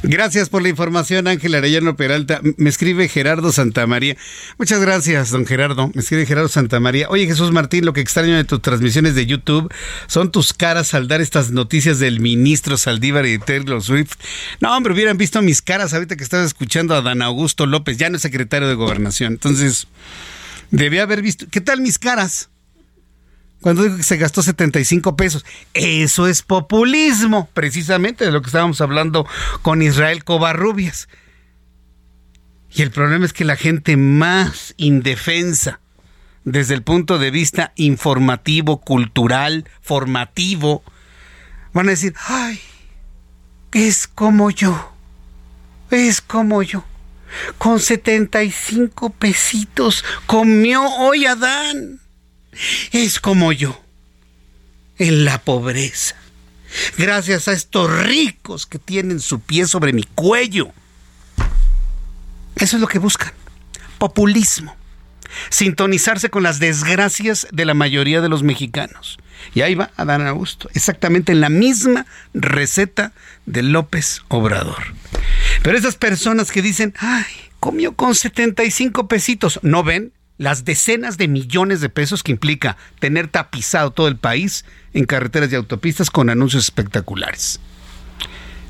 Gracias 0.03 0.49
por 0.49 0.63
la 0.63 0.69
información, 0.69 1.27
Ángel 1.29 1.55
Arellano 1.55 1.97
Peralta. 1.97 2.41
Me 2.57 2.71
escribe 2.71 3.09
Gerardo 3.09 3.53
Santamaría. 3.53 4.17
Muchas 4.59 4.81
gracias, 4.81 5.31
don 5.31 5.47
Gerardo. 5.47 5.91
Me 5.95 6.01
escribe 6.01 6.27
Gerardo 6.27 6.49
Santamaría. 6.49 7.09
Oye, 7.09 7.27
Jesús 7.27 7.53
Martín, 7.53 7.85
lo 7.85 7.93
que 7.93 8.01
extraño 8.01 8.37
de 8.37 8.45
tus 8.45 8.63
transmisiones 8.63 9.15
de 9.15 9.27
YouTube 9.27 9.73
son 10.07 10.31
tus 10.31 10.53
caras 10.53 10.95
al 10.95 11.09
dar 11.09 11.21
estas 11.21 11.51
noticias 11.51 11.99
del 11.99 12.21
ministro 12.21 12.77
Saldívar 12.77 13.27
y 13.27 13.39
Taylor 13.39 13.83
Swift. 13.83 14.15
No, 14.61 14.77
hombre, 14.77 14.93
hubieran 14.93 15.17
visto 15.17 15.41
mis 15.43 15.63
caras 15.63 15.95
ahorita 15.95 16.17
que 16.17 16.25
estás 16.25 16.47
escuchando 16.47 16.95
a 16.95 17.03
Dan 17.03 17.23
Augusto 17.23 17.67
López, 17.67 17.97
ya 17.97 18.11
no 18.11 18.17
es 18.17 18.23
secretario 18.23 18.69
de 18.69 18.75
Gobernación. 18.75 19.35
Entonces, 19.35 19.87
debía 20.71 21.03
haber 21.03 21.23
visto. 21.23 21.47
¿Qué 21.51 21.61
tal 21.61 21.81
mis 21.81 21.99
caras? 21.99 22.51
Cuando 23.61 23.83
dijo 23.83 23.97
que 23.97 24.03
se 24.03 24.17
gastó 24.17 24.43
75 24.43 25.17
pesos. 25.17 25.45
Eso 25.75 26.27
es 26.27 26.43
populismo, 26.43 27.49
precisamente 27.53 28.25
de 28.25 28.33
lo 28.33 28.41
que 28.41 28.47
estábamos 28.47 28.81
hablando 28.81 29.27
con 29.63 29.83
Israel 29.83 30.25
Covarrubias. 30.25 31.09
Y 32.73 32.83
el 32.83 32.91
problema 32.91 33.27
es 33.27 33.33
que 33.33 33.45
la 33.45 33.57
gente 33.57 33.97
más 33.97 34.75
indefensa, 34.77 35.81
desde 36.45 36.75
el 36.75 36.83
punto 36.83 37.19
de 37.19 37.31
vista 37.31 37.73
informativo, 37.77 38.81
cultural, 38.81 39.69
formativo, 39.83 40.83
van 41.73 41.89
a 41.89 41.91
decir, 41.91 42.15
ay, 42.27 42.61
es 43.73 44.07
como 44.07 44.51
yo, 44.51 44.93
es 45.91 46.21
como 46.21 46.63
yo. 46.63 46.85
Con 47.59 47.79
75 47.79 49.11
pesitos 49.11 50.05
comió 50.27 50.83
hoy 50.83 51.27
Adán. 51.27 52.01
Es 52.93 53.21
como 53.21 53.53
yo, 53.53 53.81
en 54.99 55.25
la 55.25 55.39
pobreza. 55.43 56.17
Gracias 56.97 57.49
a 57.49 57.53
estos 57.53 57.91
ricos 58.05 58.67
que 58.67 58.79
tienen 58.79 59.21
su 59.21 59.41
pie 59.41 59.67
sobre 59.67 59.93
mi 59.93 60.05
cuello. 60.05 60.73
Eso 62.57 62.77
es 62.77 62.81
lo 62.81 62.87
que 62.87 62.99
buscan. 62.99 63.33
Populismo. 63.99 64.77
Sintonizarse 65.49 66.31
con 66.31 66.43
las 66.43 66.59
desgracias 66.59 67.47
de 67.53 67.65
la 67.65 67.75
mayoría 67.75 68.21
de 68.21 68.29
los 68.29 68.43
mexicanos. 68.43 69.19
Y 69.55 69.63
ahí 69.63 69.75
va 69.75 69.91
Adán 69.97 70.27
Augusto, 70.27 70.69
exactamente 70.75 71.33
en 71.33 71.41
la 71.41 71.49
misma 71.49 72.07
receta 72.35 73.13
de 73.47 73.63
López 73.63 74.23
Obrador. 74.29 74.95
Pero 75.63 75.79
esas 75.79 75.97
personas 75.97 76.53
que 76.53 76.63
dicen, 76.63 76.95
ay, 76.99 77.25
comió 77.59 77.95
con 77.95 78.15
75 78.15 79.09
pesitos, 79.09 79.61
¿no 79.63 79.83
ven? 79.83 80.13
Las 80.41 80.65
decenas 80.65 81.19
de 81.19 81.29
millones 81.29 81.83
de 81.83 81.91
pesos 81.91 82.23
que 82.23 82.33
implica 82.33 82.79
tener 82.99 83.29
tapizado 83.29 83.91
todo 83.91 84.09
el 84.09 84.17
país 84.17 84.65
en 84.95 85.05
carreteras 85.05 85.53
y 85.53 85.55
autopistas 85.55 86.09
con 86.09 86.31
anuncios 86.31 86.65
espectaculares. 86.65 87.61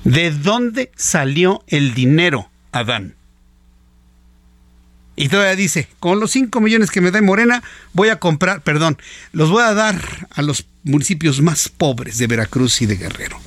¿De 0.03 0.33
dónde 0.33 0.91
salió 0.97 1.63
el 1.69 1.95
dinero, 1.95 2.51
Adán? 2.73 3.15
Y 5.15 5.29
todavía 5.29 5.55
dice, 5.55 5.87
con 6.01 6.19
los 6.19 6.33
5 6.33 6.61
millones 6.61 6.91
que 6.91 7.01
me 7.01 7.13
da 7.13 7.23
Morena, 7.23 7.63
voy 7.93 8.09
a 8.09 8.19
comprar, 8.19 8.63
perdón, 8.63 8.99
los 9.31 9.49
voy 9.51 9.63
a 9.63 9.73
dar 9.73 10.27
a 10.33 10.43
los 10.43 10.67
municipios 10.83 11.41
más 11.41 11.69
pobres 11.69 12.19
de 12.19 12.27
Veracruz 12.27 12.83
y 12.83 12.87
de 12.87 12.97
Guerrero. 12.97 13.39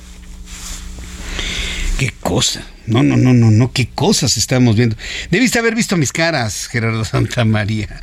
Qué 2.04 2.12
cosa. 2.20 2.62
No, 2.86 3.02
no, 3.02 3.16
no, 3.16 3.32
no, 3.32 3.50
no, 3.50 3.72
qué 3.72 3.88
cosas 3.88 4.36
estamos 4.36 4.76
viendo. 4.76 4.94
Debiste 5.30 5.58
haber 5.58 5.74
visto 5.74 5.96
mis 5.96 6.12
caras, 6.12 6.66
Gerardo 6.66 7.02
Santa 7.06 7.46
María. 7.46 8.02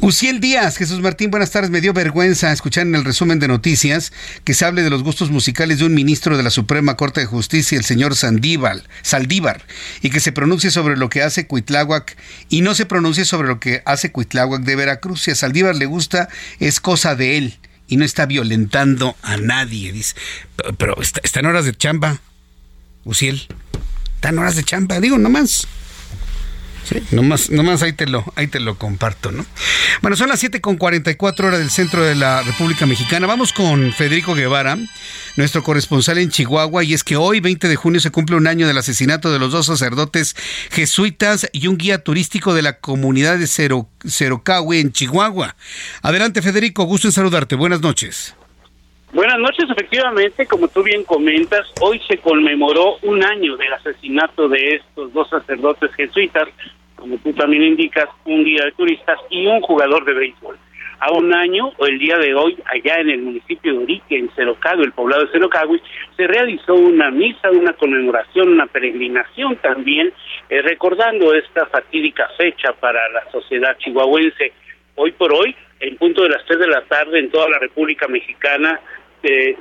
Uciel 0.00 0.38
Díaz, 0.38 0.76
Jesús 0.76 1.00
Martín, 1.00 1.32
buenas 1.32 1.50
tardes. 1.50 1.68
Me 1.70 1.80
dio 1.80 1.92
vergüenza 1.92 2.52
escuchar 2.52 2.86
en 2.86 2.94
el 2.94 3.04
resumen 3.04 3.40
de 3.40 3.48
noticias 3.48 4.12
que 4.44 4.54
se 4.54 4.64
hable 4.64 4.84
de 4.84 4.90
los 4.90 5.02
gustos 5.02 5.32
musicales 5.32 5.80
de 5.80 5.86
un 5.86 5.94
ministro 5.94 6.36
de 6.36 6.44
la 6.44 6.50
Suprema 6.50 6.96
Corte 6.96 7.18
de 7.18 7.26
Justicia, 7.26 7.76
el 7.76 7.84
señor 7.84 8.14
Sandíbal, 8.14 8.84
Saldívar, 9.02 9.64
y 10.00 10.10
que 10.10 10.20
se 10.20 10.30
pronuncie 10.30 10.70
sobre 10.70 10.96
lo 10.96 11.10
que 11.10 11.24
hace 11.24 11.48
Cuitláhuac 11.48 12.16
y 12.48 12.60
no 12.60 12.76
se 12.76 12.86
pronuncie 12.86 13.24
sobre 13.24 13.48
lo 13.48 13.58
que 13.58 13.82
hace 13.84 14.12
Cuitláhuac 14.12 14.62
de 14.62 14.76
Veracruz. 14.76 15.22
Si 15.22 15.32
a 15.32 15.34
Saldívar 15.34 15.74
le 15.74 15.86
gusta, 15.86 16.28
es 16.60 16.78
cosa 16.78 17.16
de 17.16 17.36
él 17.36 17.58
y 17.88 17.96
no 17.96 18.04
está 18.04 18.26
violentando 18.26 19.16
a 19.22 19.38
nadie. 19.38 19.90
Dice, 19.90 20.14
pero, 20.76 20.94
en 21.34 21.46
horas 21.46 21.64
de 21.64 21.76
chamba. 21.76 22.20
Uciel. 23.04 23.46
Están 24.14 24.38
horas 24.38 24.56
de 24.56 24.64
chamba, 24.64 25.00
digo, 25.00 25.18
nomás. 25.18 25.66
Sí, 26.88 27.02
nomás, 27.10 27.50
nomás 27.50 27.82
ahí 27.82 27.92
te 27.92 28.06
lo, 28.06 28.24
ahí 28.34 28.46
te 28.46 28.60
lo 28.60 28.78
comparto, 28.78 29.30
¿no? 29.30 29.44
Bueno, 30.00 30.16
son 30.16 30.30
las 30.30 30.40
7 30.40 30.62
con 30.62 30.76
44 30.76 31.48
horas 31.48 31.60
del 31.60 31.70
centro 31.70 32.02
de 32.02 32.14
la 32.14 32.42
República 32.42 32.86
Mexicana. 32.86 33.26
Vamos 33.26 33.52
con 33.52 33.92
Federico 33.92 34.34
Guevara, 34.34 34.78
nuestro 35.36 35.62
corresponsal 35.62 36.16
en 36.16 36.30
Chihuahua, 36.30 36.84
y 36.84 36.94
es 36.94 37.04
que 37.04 37.16
hoy, 37.16 37.40
20 37.40 37.68
de 37.68 37.76
junio, 37.76 38.00
se 38.00 38.10
cumple 38.10 38.36
un 38.36 38.46
año 38.46 38.66
del 38.66 38.78
asesinato 38.78 39.30
de 39.30 39.38
los 39.38 39.52
dos 39.52 39.66
sacerdotes 39.66 40.34
jesuitas 40.70 41.48
y 41.52 41.66
un 41.66 41.76
guía 41.76 42.02
turístico 42.02 42.54
de 42.54 42.62
la 42.62 42.78
comunidad 42.78 43.36
de 43.36 43.46
Cero, 43.46 43.90
en 44.72 44.92
Chihuahua. 44.92 45.56
Adelante, 46.00 46.40
Federico, 46.40 46.84
gusto 46.84 47.08
en 47.08 47.12
saludarte. 47.12 47.54
Buenas 47.54 47.82
noches. 47.82 48.34
Buenas 49.10 49.38
noches, 49.38 49.64
efectivamente, 49.70 50.46
como 50.46 50.68
tú 50.68 50.82
bien 50.82 51.02
comentas, 51.02 51.66
hoy 51.80 51.98
se 52.06 52.18
conmemoró 52.18 52.98
un 53.02 53.24
año 53.24 53.56
del 53.56 53.72
asesinato 53.72 54.50
de 54.50 54.76
estos 54.76 55.14
dos 55.14 55.30
sacerdotes 55.30 55.94
jesuitas, 55.94 56.46
como 56.94 57.16
tú 57.16 57.32
también 57.32 57.62
indicas, 57.62 58.06
un 58.26 58.44
guía 58.44 58.66
de 58.66 58.72
turistas 58.72 59.18
y 59.30 59.46
un 59.46 59.62
jugador 59.62 60.04
de 60.04 60.12
béisbol. 60.12 60.58
A 61.00 61.10
un 61.12 61.34
año, 61.34 61.72
o 61.78 61.86
el 61.86 61.98
día 61.98 62.18
de 62.18 62.34
hoy, 62.34 62.58
allá 62.66 63.00
en 63.00 63.08
el 63.08 63.22
municipio 63.22 63.72
de 63.72 63.78
Urique, 63.78 64.18
en 64.18 64.28
Cerocagui, 64.36 64.82
el 64.82 64.92
poblado 64.92 65.24
de 65.24 65.32
Cerocagui, 65.32 65.80
se 66.14 66.26
realizó 66.26 66.74
una 66.74 67.10
misa, 67.10 67.50
una 67.50 67.72
conmemoración, 67.72 68.50
una 68.50 68.66
peregrinación 68.66 69.56
también, 69.56 70.12
eh, 70.50 70.60
recordando 70.60 71.32
esta 71.32 71.64
fatídica 71.66 72.28
fecha 72.36 72.74
para 72.74 73.08
la 73.08 73.30
sociedad 73.30 73.78
chihuahuense. 73.78 74.52
Hoy 74.96 75.12
por 75.12 75.32
hoy, 75.32 75.56
en 75.80 75.96
punto 75.96 76.24
de 76.24 76.30
las 76.30 76.44
tres 76.44 76.58
de 76.58 76.66
la 76.66 76.82
tarde, 76.82 77.20
en 77.20 77.30
toda 77.30 77.48
la 77.48 77.58
República 77.60 78.08
Mexicana, 78.08 78.80
este, 79.22 79.56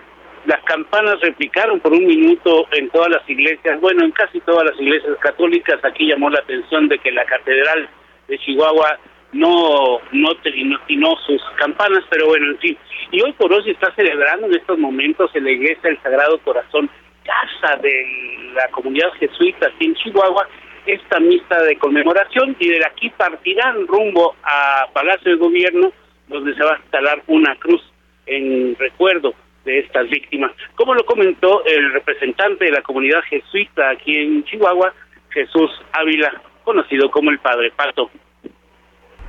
las 0.46 0.64
campanas 0.64 1.20
replicaron 1.22 1.80
por 1.80 1.92
un 1.94 2.06
minuto 2.06 2.68
en 2.72 2.90
todas 2.90 3.10
las 3.10 3.30
iglesias, 3.30 3.80
bueno, 3.82 4.06
en 4.06 4.12
casi 4.12 4.40
todas 4.42 4.66
las 4.66 4.80
iglesias 4.80 5.18
católicas. 5.20 5.84
Aquí 5.84 6.08
llamó 6.08 6.30
la 6.30 6.40
atención 6.40 6.88
de 6.88 7.00
que 7.00 7.12
la 7.12 7.26
catedral 7.26 7.90
de 8.28 8.38
Chihuahua 8.40 8.98
no 9.34 10.00
no 10.12 10.36
terminó 10.38 11.18
sus 11.26 11.42
campanas, 11.58 12.04
pero 12.10 12.28
bueno, 12.28 12.52
en 12.52 12.58
fin. 12.60 12.78
Y 13.12 13.22
hoy 13.22 13.34
por 13.34 13.52
hoy 13.52 13.64
se 13.64 13.72
está 13.72 13.94
celebrando 13.96 14.48
en 14.48 14.56
estos 14.56 14.78
momentos 14.78 15.32
en 15.34 15.44
la 15.44 15.52
iglesia 15.52 15.90
del 15.90 16.02
Sagrado 16.02 16.40
Corazón, 16.40 16.90
casa 17.24 17.76
de 17.78 18.52
la 18.54 18.70
comunidad 18.70 19.12
jesuita 19.20 19.68
aquí 19.68 19.86
en 19.86 19.96
Chihuahua, 19.96 20.48
esta 20.86 21.20
misa 21.20 21.62
de 21.64 21.78
conmemoración 21.78 22.56
y 22.60 22.70
de 22.70 22.86
aquí 22.86 23.10
partirán 23.10 23.86
rumbo 23.88 24.36
a 24.44 24.88
Palacio 24.94 25.32
de 25.32 25.38
Gobierno, 25.38 25.92
donde 26.30 26.54
se 26.56 26.64
va 26.64 26.76
a 26.76 26.80
instalar 26.80 27.22
una 27.28 27.54
cruz 27.58 27.82
en 28.26 28.76
recuerdo 28.80 29.34
de 29.68 29.80
estas 29.80 30.10
víctimas. 30.10 30.52
Como 30.76 30.96
lo 30.96 31.06
comentó 31.06 31.64
el 31.66 31.94
representante 31.94 32.66
de 32.66 32.72
la 32.72 32.82
comunidad 32.82 33.22
jesuita 33.30 33.90
aquí 33.90 34.18
en 34.18 34.44
Chihuahua, 34.46 34.94
Jesús 35.30 35.70
Ávila, 35.92 36.32
conocido 36.64 37.12
como 37.12 37.30
el 37.30 37.40
Padre 37.40 37.72
Pato. 37.76 38.10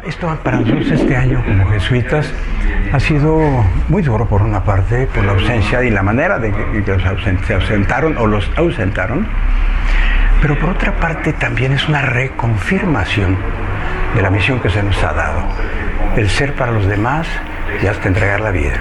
Esto 0.06 0.28
para 0.44 0.60
nosotros 0.60 0.92
este 0.92 1.16
año 1.16 1.42
como 1.44 1.66
jesuitas 1.72 2.32
ha 2.92 3.00
sido 3.00 3.36
muy 3.88 4.00
duro 4.02 4.28
por 4.28 4.42
una 4.42 4.64
parte, 4.64 5.08
por 5.12 5.24
la 5.24 5.32
ausencia 5.32 5.82
y 5.82 5.90
la 5.90 6.04
manera 6.04 6.38
de 6.38 6.52
que 6.52 6.98
se 7.44 7.54
ausentaron 7.54 8.16
o 8.16 8.26
los 8.28 8.48
ausentaron, 8.56 9.26
pero 10.40 10.56
por 10.56 10.70
otra 10.70 10.94
parte 11.00 11.32
también 11.32 11.72
es 11.72 11.88
una 11.88 12.02
reconfirmación 12.02 13.36
de 14.14 14.22
la 14.22 14.30
misión 14.30 14.60
que 14.60 14.70
se 14.70 14.84
nos 14.84 15.02
ha 15.02 15.12
dado, 15.12 15.42
el 16.16 16.28
ser 16.28 16.54
para 16.54 16.70
los 16.70 16.86
demás 16.86 17.26
y 17.82 17.86
hasta 17.86 18.06
entregar 18.06 18.40
la 18.40 18.52
vida 18.52 18.80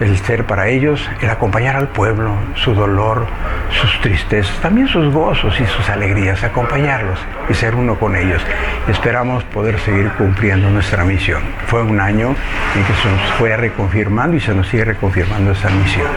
el 0.00 0.16
ser 0.18 0.44
para 0.46 0.68
ellos, 0.68 1.00
el 1.20 1.30
acompañar 1.30 1.76
al 1.76 1.88
pueblo, 1.88 2.34
su 2.56 2.74
dolor, 2.74 3.26
sus 3.70 4.00
tristezas, 4.00 4.60
también 4.60 4.88
sus 4.88 5.12
gozos 5.12 5.58
y 5.60 5.66
sus 5.66 5.88
alegrías, 5.88 6.42
acompañarlos 6.42 7.18
y 7.48 7.54
ser 7.54 7.74
uno 7.74 7.98
con 7.98 8.16
ellos. 8.16 8.42
Esperamos 8.88 9.44
poder 9.44 9.78
seguir 9.80 10.10
cumpliendo 10.18 10.68
nuestra 10.70 11.04
misión. 11.04 11.42
Fue 11.66 11.82
un 11.82 12.00
año 12.00 12.34
en 12.74 12.84
que 12.84 12.92
se 12.94 13.08
nos 13.08 13.32
fue 13.38 13.56
reconfirmando 13.56 14.36
y 14.36 14.40
se 14.40 14.54
nos 14.54 14.66
sigue 14.68 14.84
reconfirmando 14.84 15.52
esa 15.52 15.70
misión. 15.70 16.08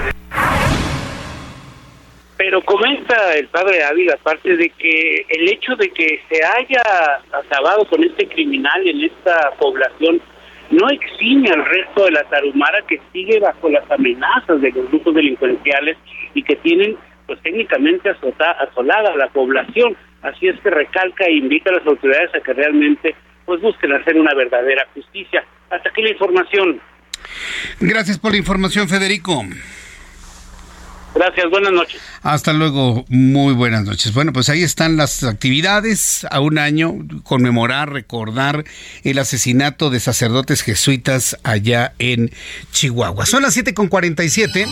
Pero 2.38 2.62
comenta 2.64 3.36
el 3.36 3.48
padre 3.48 3.84
Ávila, 3.84 4.14
aparte 4.14 4.56
de 4.56 4.70
que 4.70 5.26
el 5.28 5.49
hecho 5.49 5.76
de 5.76 5.90
que 5.90 6.22
se 6.30 6.40
haya 6.45 6.84
acabado 7.34 7.86
con 7.90 8.04
este 8.04 8.28
criminal 8.28 8.88
en 8.88 9.04
esta 9.04 9.52
población 9.60 10.22
no 10.72 10.88
exime 10.89 11.49
al 11.49 11.65
resto 11.65 12.06
de 12.06 12.11
la 12.11 12.23
Tarumara 12.23 12.81
que 12.88 12.99
sigue 13.14 13.39
bajo 13.39 13.69
las 13.69 13.89
amenazas 13.89 14.61
de 14.61 14.72
los 14.72 14.88
grupos 14.89 15.15
delincuenciales 15.15 15.98
y 16.34 16.44
que 16.44 16.56
tienen 16.57 16.98
pues 17.26 17.41
técnicamente 17.41 18.10
azota, 18.10 18.52
asolada 18.52 19.15
la 19.15 19.27
población. 19.30 19.95
Así 20.22 20.48
es 20.48 20.60
que 20.61 20.69
recalca 20.69 21.26
e 21.26 21.34
invita 21.34 21.69
a 21.69 21.73
las 21.73 21.88
autoridades 21.88 22.34
a 22.35 22.39
que 22.39 22.53
realmente 22.53 23.15
pues 23.45 23.61
busquen 23.61 23.94
hacer 23.94 24.19
una 24.19 24.34
verdadera 24.34 24.88
justicia. 24.94 25.44
Hasta 25.69 25.89
aquí 25.89 26.02
la 26.02 26.11
información. 26.11 26.81
Gracias 27.80 28.18
por 28.18 28.31
la 28.31 28.38
información, 28.38 28.88
Federico. 28.88 29.44
Gracias, 31.16 31.50
buenas 31.50 31.72
noches. 31.72 32.02
Hasta 32.22 32.54
luego, 32.54 33.06
muy 33.10 33.54
buenas 33.54 33.84
noches. 33.86 34.14
Bueno, 34.14 34.34
pues 34.34 34.50
ahí 34.50 34.64
están 34.64 34.98
las 34.98 35.24
actividades 35.24 36.28
a 36.30 36.40
un 36.40 36.60
año, 36.60 36.94
conmemorar, 37.24 37.92
recordar 37.92 38.66
el 39.04 39.18
asesinato 39.18 39.90
de 39.90 40.00
sacerdotes 40.00 40.62
jesuitas 40.62 41.38
allá 41.44 41.94
en 42.00 42.32
Chihuahua. 42.72 43.26
Son 43.26 43.42
las 43.42 43.58
7.47. 43.58 44.68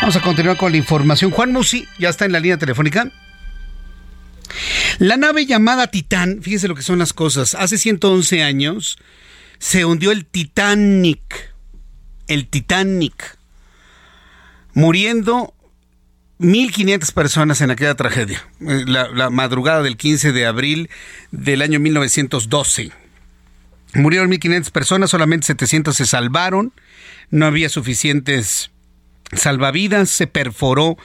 Vamos 0.00 0.16
a 0.16 0.20
continuar 0.20 0.56
con 0.56 0.72
la 0.72 0.78
información. 0.78 1.30
Juan 1.30 1.52
Musi 1.52 1.86
ya 1.98 2.08
está 2.08 2.24
en 2.24 2.32
la 2.32 2.40
línea 2.40 2.58
telefónica. 2.58 3.10
La 4.98 5.16
nave 5.16 5.46
llamada 5.46 5.86
Titán, 5.86 6.40
fíjese 6.42 6.68
lo 6.68 6.74
que 6.74 6.82
son 6.82 6.98
las 6.98 7.12
cosas, 7.12 7.54
hace 7.54 7.78
111 7.78 8.42
años 8.42 8.98
se 9.58 9.84
hundió 9.84 10.10
el 10.10 10.26
Titanic. 10.26 11.54
El 12.26 12.48
Titanic. 12.48 13.38
Muriendo 14.74 15.54
1.500 16.40 17.12
personas 17.12 17.60
en 17.60 17.70
aquella 17.70 17.94
tragedia, 17.94 18.44
eh, 18.60 18.84
la, 18.86 19.30
madrugada 19.30 19.82
del 19.82 19.96
15 19.96 20.32
de 20.32 20.46
abril 20.46 20.90
del 21.30 21.62
año 21.62 21.78
1912. 21.78 22.90
Murieron 23.94 24.30
1.500 24.30 24.70
personas, 24.70 25.10
solamente 25.10 25.46
700 25.46 25.96
se 25.96 26.06
salvaron, 26.06 26.72
no 27.30 27.46
había 27.46 27.68
suficientes 27.68 28.70
salvavidas, 29.32 30.10
se 30.10 30.26
perforó 30.26 30.96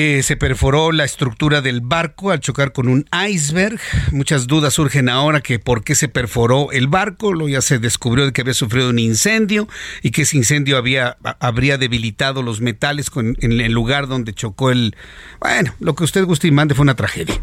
eh, 0.00 0.22
se 0.22 0.36
perforó 0.36 0.92
la 0.92 1.04
estructura 1.04 1.60
del 1.60 1.80
barco 1.80 2.30
al 2.30 2.38
chocar 2.38 2.70
con 2.70 2.86
un 2.86 3.04
iceberg. 3.28 3.80
Muchas 4.12 4.46
dudas 4.46 4.74
surgen 4.74 5.08
ahora 5.08 5.40
que 5.40 5.58
por 5.58 5.82
qué 5.82 5.96
se 5.96 6.06
perforó 6.06 6.70
el 6.70 6.86
barco. 6.86 7.32
Lo 7.32 7.48
ya 7.48 7.60
se 7.60 7.80
descubrió 7.80 8.24
de 8.24 8.32
que 8.32 8.42
había 8.42 8.54
sufrido 8.54 8.90
un 8.90 9.00
incendio 9.00 9.66
y 10.00 10.12
que 10.12 10.22
ese 10.22 10.36
incendio 10.36 10.76
había, 10.76 11.16
habría 11.40 11.78
debilitado 11.78 12.44
los 12.44 12.60
metales 12.60 13.10
en 13.16 13.60
el 13.60 13.72
lugar 13.72 14.06
donde 14.06 14.32
chocó 14.32 14.70
el... 14.70 14.94
Bueno, 15.40 15.74
lo 15.80 15.96
que 15.96 16.04
usted 16.04 16.24
guste 16.24 16.46
y 16.46 16.52
mande 16.52 16.76
fue 16.76 16.84
una 16.84 16.94
tragedia. 16.94 17.34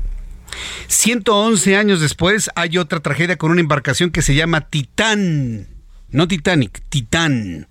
111 0.88 1.76
años 1.76 2.00
después 2.00 2.50
hay 2.56 2.78
otra 2.78 3.02
tragedia 3.02 3.36
con 3.36 3.52
una 3.52 3.60
embarcación 3.60 4.12
que 4.12 4.22
se 4.22 4.34
llama 4.34 4.70
Titán. 4.70 5.68
No 6.10 6.30
Titanic, 6.30 6.84
Titán. 6.88 7.68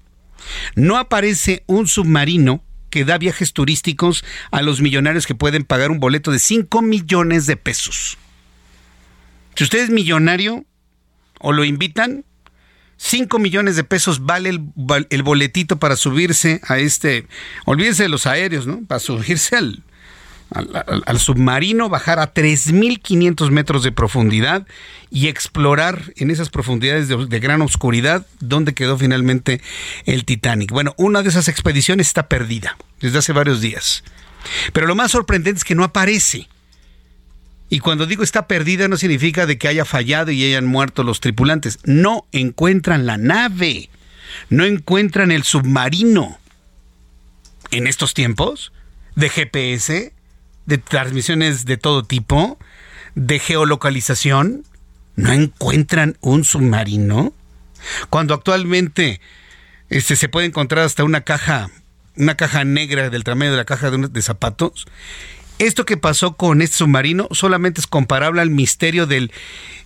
No 0.74 0.98
aparece 0.98 1.64
un 1.66 1.86
submarino 1.86 2.63
que 2.94 3.04
da 3.04 3.18
viajes 3.18 3.52
turísticos 3.52 4.24
a 4.52 4.62
los 4.62 4.80
millonarios 4.80 5.26
que 5.26 5.34
pueden 5.34 5.64
pagar 5.64 5.90
un 5.90 5.98
boleto 5.98 6.30
de 6.30 6.38
5 6.38 6.80
millones 6.80 7.44
de 7.46 7.56
pesos. 7.56 8.16
Si 9.56 9.64
usted 9.64 9.80
es 9.80 9.90
millonario 9.90 10.64
o 11.40 11.50
lo 11.50 11.64
invitan, 11.64 12.24
5 12.98 13.40
millones 13.40 13.74
de 13.74 13.82
pesos 13.82 14.24
vale 14.24 14.50
el, 15.10 15.22
boletito 15.24 15.80
para 15.80 15.96
subirse 15.96 16.60
a 16.68 16.78
este, 16.78 17.26
olvídense 17.64 18.04
de 18.04 18.08
los 18.10 18.28
aéreos, 18.28 18.68
¿no? 18.68 18.84
Para 18.86 19.00
subirse 19.00 19.56
al, 19.56 19.82
al, 20.50 21.18
submarino, 21.18 21.88
bajar 21.88 22.18
a 22.18 22.32
3.500 22.32 23.50
metros 23.50 23.82
de 23.82 23.92
profundidad 23.92 24.66
y 25.10 25.28
explorar 25.28 26.12
en 26.16 26.30
esas 26.30 26.50
profundidades 26.50 27.08
de, 27.08 27.26
de, 27.26 27.40
gran 27.40 27.62
oscuridad 27.62 28.26
donde 28.40 28.74
quedó 28.74 28.96
finalmente 28.96 29.60
el 30.06 30.24
Titanic. 30.24 30.70
Bueno, 30.70 30.94
una 30.96 31.22
de 31.22 31.28
esas 31.28 31.48
expediciones 31.48 32.08
está 32.08 32.28
perdida 32.28 32.76
desde 33.00 33.18
hace 33.18 33.32
varios 33.32 33.60
días. 33.60 34.04
Pero 34.72 34.86
lo 34.86 34.94
más 34.94 35.10
sorprendente 35.10 35.58
es 35.58 35.64
que 35.64 35.74
no 35.74 35.84
aparece. 35.84 36.48
Y 37.68 37.80
cuando 37.80 38.06
digo 38.06 38.22
está 38.22 38.46
perdida 38.46 38.88
no 38.88 38.96
significa 38.96 39.46
de 39.46 39.58
que 39.58 39.68
haya 39.68 39.84
fallado 39.84 40.30
y 40.30 40.44
hayan 40.44 40.66
muerto 40.66 41.02
los 41.02 41.20
tripulantes. 41.20 41.78
No 41.84 42.26
encuentran 42.32 43.06
la 43.06 43.16
nave. 43.16 43.90
No 44.48 44.64
encuentran 44.64 45.30
el 45.30 45.42
submarino. 45.42 46.38
En 47.70 47.86
estos 47.86 48.14
tiempos 48.14 48.72
de 49.16 49.28
GPS, 49.28 50.13
de 50.66 50.78
transmisiones 50.78 51.64
de 51.64 51.76
todo 51.76 52.04
tipo, 52.04 52.58
de 53.14 53.38
geolocalización, 53.38 54.64
no 55.16 55.32
encuentran 55.32 56.16
un 56.20 56.44
submarino. 56.44 57.32
Cuando 58.10 58.34
actualmente 58.34 59.20
este, 59.90 60.16
se 60.16 60.28
puede 60.28 60.46
encontrar 60.46 60.84
hasta 60.84 61.04
una 61.04 61.20
caja, 61.22 61.70
una 62.16 62.36
caja 62.36 62.64
negra 62.64 63.10
del 63.10 63.24
tamaño 63.24 63.50
de 63.50 63.56
la 63.56 63.64
caja 63.64 63.90
de, 63.90 64.08
de 64.08 64.22
zapatos. 64.22 64.86
Esto 65.58 65.84
que 65.84 65.96
pasó 65.96 66.36
con 66.36 66.62
este 66.62 66.78
submarino 66.78 67.28
solamente 67.30 67.80
es 67.80 67.86
comparable 67.86 68.40
al 68.40 68.50
misterio 68.50 69.06
del, 69.06 69.30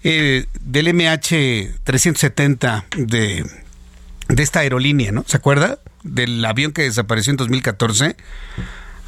eh, 0.02 0.46
del 0.60 0.86
MH370 0.88 2.84
de, 2.96 3.44
de 4.28 4.42
esta 4.42 4.60
aerolínea, 4.60 5.12
¿no? 5.12 5.24
¿Se 5.26 5.36
acuerda? 5.36 5.78
Del 6.04 6.42
avión 6.44 6.72
que 6.72 6.82
desapareció 6.82 7.32
en 7.32 7.36
2014. 7.36 8.16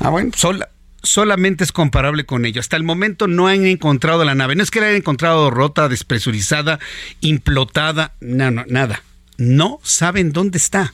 Ah, 0.01 0.11
bueno, 0.11 0.33
sola, 0.37 0.69
solamente 1.03 1.65
es 1.65 1.73
comparable 1.73 2.25
con 2.25 2.45
ello. 2.45 2.61
Hasta 2.61 2.77
el 2.77 2.83
momento 2.83 3.27
no 3.27 3.49
han 3.49 3.67
encontrado 3.67 4.25
la 4.25 4.35
nave. 4.35 4.55
No 4.55 4.63
es 4.63 4.71
que 4.71 4.81
la 4.81 4.87
hayan 4.87 4.99
encontrado 4.99 5.51
rota, 5.51 5.89
despresurizada, 5.89 6.79
implotada, 7.21 8.15
nada. 8.21 9.03
No 9.37 9.81
saben 9.83 10.33
dónde 10.33 10.59
está. 10.59 10.93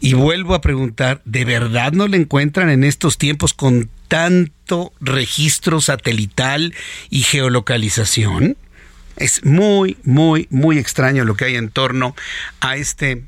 Y 0.00 0.14
vuelvo 0.14 0.54
a 0.54 0.62
preguntar, 0.62 1.20
¿de 1.26 1.44
verdad 1.44 1.92
no 1.92 2.08
la 2.08 2.16
encuentran 2.16 2.70
en 2.70 2.84
estos 2.84 3.18
tiempos 3.18 3.52
con 3.52 3.90
tanto 4.08 4.94
registro 5.00 5.82
satelital 5.82 6.74
y 7.10 7.22
geolocalización? 7.22 8.56
Es 9.16 9.44
muy, 9.44 9.98
muy, 10.02 10.46
muy 10.50 10.78
extraño 10.78 11.26
lo 11.26 11.36
que 11.36 11.44
hay 11.44 11.56
en 11.56 11.68
torno 11.68 12.16
a 12.60 12.76
este 12.76 13.24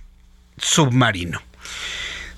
submarino. 0.57 1.43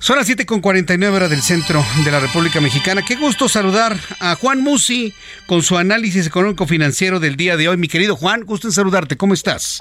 Son 0.05 0.17
las 0.17 0.29
7.49 0.29 1.15
horas 1.15 1.31
del 1.31 1.41
centro 1.41 1.83
de 2.03 2.11
la 2.11 2.19
República 2.19 2.61
Mexicana. 2.61 3.01
Qué 3.01 3.15
gusto 3.15 3.49
saludar 3.49 3.93
a 4.19 4.35
Juan 4.35 4.61
Musi 4.61 5.15
con 5.47 5.63
su 5.63 5.79
análisis 5.79 6.27
económico 6.27 6.67
financiero 6.67 7.19
del 7.19 7.35
día 7.35 7.57
de 7.57 7.67
hoy. 7.67 7.77
Mi 7.77 7.87
querido 7.87 8.15
Juan, 8.15 8.43
gusto 8.43 8.67
en 8.67 8.71
saludarte. 8.71 9.17
¿Cómo 9.17 9.33
estás? 9.33 9.79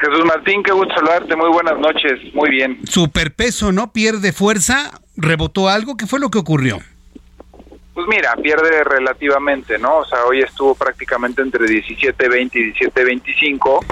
Jesús 0.00 0.24
Martín, 0.24 0.62
qué 0.62 0.72
gusto 0.72 0.94
saludarte. 0.94 1.36
Muy 1.36 1.50
buenas 1.50 1.78
noches. 1.78 2.32
Muy 2.32 2.48
bien. 2.48 2.80
Superpeso, 2.84 3.70
¿no? 3.70 3.92
Pierde 3.92 4.32
fuerza. 4.32 4.98
¿Rebotó 5.14 5.68
algo? 5.68 5.94
¿Qué 5.98 6.06
fue 6.06 6.20
lo 6.20 6.30
que 6.30 6.38
ocurrió? 6.38 6.78
Pues 7.92 8.06
mira, 8.08 8.34
pierde 8.42 8.82
relativamente, 8.82 9.78
¿no? 9.78 9.98
O 9.98 10.06
sea, 10.06 10.24
hoy 10.24 10.40
estuvo 10.40 10.74
prácticamente 10.74 11.42
entre 11.42 11.66
17.20 11.66 12.50
y 12.54 12.72
17.25 12.82 13.84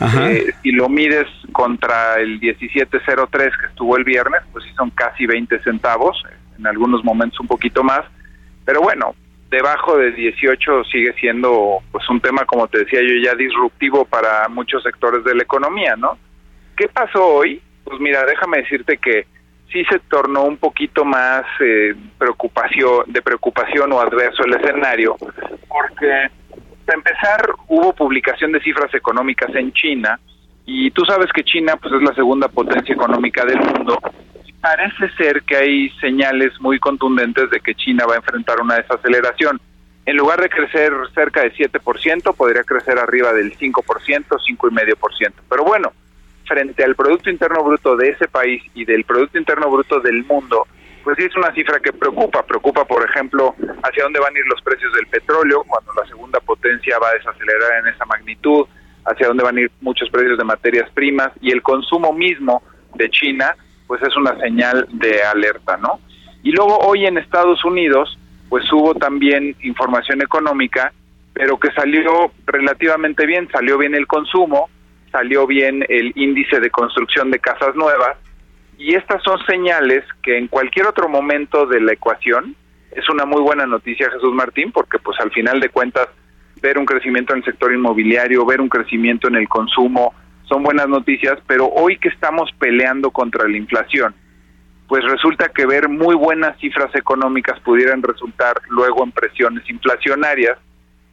eh, 0.00 0.52
si 0.62 0.72
lo 0.72 0.88
mides 0.88 1.26
contra 1.52 2.16
el 2.16 2.40
1703 2.40 3.56
que 3.58 3.66
estuvo 3.66 3.96
el 3.96 4.04
viernes, 4.04 4.42
pues 4.52 4.64
sí 4.64 4.70
son 4.76 4.90
casi 4.90 5.26
20 5.26 5.62
centavos, 5.62 6.22
en 6.58 6.66
algunos 6.66 7.04
momentos 7.04 7.40
un 7.40 7.46
poquito 7.46 7.82
más, 7.82 8.02
pero 8.64 8.80
bueno, 8.80 9.14
debajo 9.50 9.96
de 9.96 10.12
18 10.12 10.84
sigue 10.84 11.12
siendo 11.14 11.78
pues 11.92 12.08
un 12.08 12.20
tema, 12.20 12.44
como 12.44 12.66
te 12.68 12.80
decía 12.80 13.00
yo, 13.00 13.14
ya 13.22 13.34
disruptivo 13.34 14.04
para 14.04 14.48
muchos 14.48 14.82
sectores 14.82 15.24
de 15.24 15.34
la 15.34 15.42
economía, 15.42 15.96
¿no? 15.96 16.18
¿Qué 16.76 16.88
pasó 16.88 17.24
hoy? 17.24 17.62
Pues 17.84 18.00
mira, 18.00 18.24
déjame 18.24 18.58
decirte 18.58 18.98
que 18.98 19.26
sí 19.72 19.84
se 19.84 19.98
tornó 20.00 20.42
un 20.42 20.56
poquito 20.56 21.04
más 21.04 21.44
eh, 21.60 21.94
preocupación, 22.18 23.04
de 23.06 23.22
preocupación 23.22 23.92
o 23.92 24.00
adverso 24.00 24.44
el 24.44 24.54
escenario, 24.54 25.16
porque 25.68 26.30
para 26.86 26.98
empezar, 26.98 27.50
hubo 27.68 27.92
publicación 27.92 28.52
de 28.52 28.60
cifras 28.60 28.94
económicas 28.94 29.54
en 29.54 29.72
China 29.72 30.18
y 30.64 30.90
tú 30.92 31.04
sabes 31.04 31.32
que 31.32 31.44
China 31.44 31.76
pues 31.76 31.92
es 31.94 32.02
la 32.02 32.14
segunda 32.14 32.48
potencia 32.48 32.94
económica 32.94 33.44
del 33.44 33.58
mundo. 33.58 33.98
Parece 34.60 35.10
ser 35.16 35.42
que 35.42 35.56
hay 35.56 35.90
señales 36.00 36.60
muy 36.60 36.78
contundentes 36.78 37.50
de 37.50 37.60
que 37.60 37.74
China 37.74 38.06
va 38.06 38.14
a 38.14 38.18
enfrentar 38.18 38.60
una 38.60 38.76
desaceleración. 38.76 39.60
En 40.06 40.16
lugar 40.16 40.40
de 40.40 40.48
crecer 40.48 40.92
cerca 41.14 41.42
de 41.42 41.52
7%, 41.52 42.34
podría 42.36 42.62
crecer 42.62 42.98
arriba 42.98 43.32
del 43.32 43.56
5%, 43.58 43.72
5,5%. 43.82 45.32
Pero 45.48 45.64
bueno, 45.64 45.92
frente 46.46 46.84
al 46.84 46.94
Producto 46.94 47.30
Interno 47.30 47.62
Bruto 47.64 47.96
de 47.96 48.10
ese 48.10 48.28
país 48.28 48.62
y 48.74 48.84
del 48.84 49.04
Producto 49.04 49.38
Interno 49.38 49.68
Bruto 49.68 50.00
del 50.00 50.24
mundo, 50.24 50.66
pues 51.06 51.18
sí 51.18 51.24
es 51.24 51.36
una 51.36 51.54
cifra 51.54 51.78
que 51.78 51.92
preocupa. 51.92 52.42
Preocupa, 52.42 52.84
por 52.84 53.08
ejemplo, 53.08 53.54
hacia 53.84 54.02
dónde 54.02 54.18
van 54.18 54.34
a 54.34 54.38
ir 54.40 54.44
los 54.46 54.60
precios 54.60 54.92
del 54.92 55.06
petróleo 55.06 55.62
cuando 55.62 55.92
la 55.92 56.04
segunda 56.08 56.40
potencia 56.40 56.98
va 56.98 57.10
a 57.10 57.12
desacelerar 57.12 57.78
en 57.78 57.94
esa 57.94 58.04
magnitud, 58.06 58.66
hacia 59.04 59.28
dónde 59.28 59.44
van 59.44 59.56
a 59.56 59.60
ir 59.60 59.70
muchos 59.82 60.10
precios 60.10 60.36
de 60.36 60.42
materias 60.42 60.90
primas 60.94 61.30
y 61.40 61.52
el 61.52 61.62
consumo 61.62 62.12
mismo 62.12 62.60
de 62.96 63.08
China, 63.08 63.54
pues 63.86 64.02
es 64.02 64.16
una 64.16 64.36
señal 64.40 64.88
de 64.94 65.22
alerta, 65.22 65.76
¿no? 65.76 66.00
Y 66.42 66.50
luego 66.50 66.76
hoy 66.78 67.06
en 67.06 67.18
Estados 67.18 67.64
Unidos, 67.64 68.18
pues 68.48 68.64
hubo 68.72 68.92
también 68.96 69.54
información 69.62 70.22
económica, 70.22 70.92
pero 71.32 71.56
que 71.56 71.70
salió 71.70 72.32
relativamente 72.46 73.26
bien, 73.26 73.48
salió 73.52 73.78
bien 73.78 73.94
el 73.94 74.08
consumo, 74.08 74.68
salió 75.12 75.46
bien 75.46 75.86
el 75.88 76.10
índice 76.16 76.58
de 76.58 76.70
construcción 76.70 77.30
de 77.30 77.38
casas 77.38 77.76
nuevas, 77.76 78.16
y 78.78 78.94
estas 78.94 79.22
son 79.22 79.38
señales 79.46 80.04
que 80.22 80.36
en 80.36 80.48
cualquier 80.48 80.86
otro 80.86 81.08
momento 81.08 81.66
de 81.66 81.80
la 81.80 81.92
ecuación 81.92 82.54
es 82.92 83.08
una 83.08 83.24
muy 83.24 83.42
buena 83.42 83.66
noticia, 83.66 84.10
Jesús 84.10 84.32
Martín, 84.32 84.72
porque 84.72 84.98
pues 84.98 85.18
al 85.20 85.30
final 85.30 85.60
de 85.60 85.68
cuentas 85.68 86.08
ver 86.60 86.78
un 86.78 86.86
crecimiento 86.86 87.32
en 87.32 87.40
el 87.40 87.44
sector 87.44 87.72
inmobiliario, 87.72 88.46
ver 88.46 88.60
un 88.60 88.68
crecimiento 88.68 89.28
en 89.28 89.36
el 89.36 89.48
consumo, 89.48 90.14
son 90.48 90.62
buenas 90.62 90.88
noticias, 90.88 91.38
pero 91.46 91.66
hoy 91.66 91.98
que 91.98 92.08
estamos 92.08 92.50
peleando 92.58 93.10
contra 93.10 93.48
la 93.48 93.56
inflación, 93.56 94.14
pues 94.88 95.04
resulta 95.04 95.48
que 95.48 95.66
ver 95.66 95.88
muy 95.88 96.14
buenas 96.14 96.56
cifras 96.58 96.94
económicas 96.94 97.58
pudieran 97.60 98.02
resultar 98.02 98.54
luego 98.68 99.04
en 99.04 99.12
presiones 99.12 99.68
inflacionarias. 99.68 100.58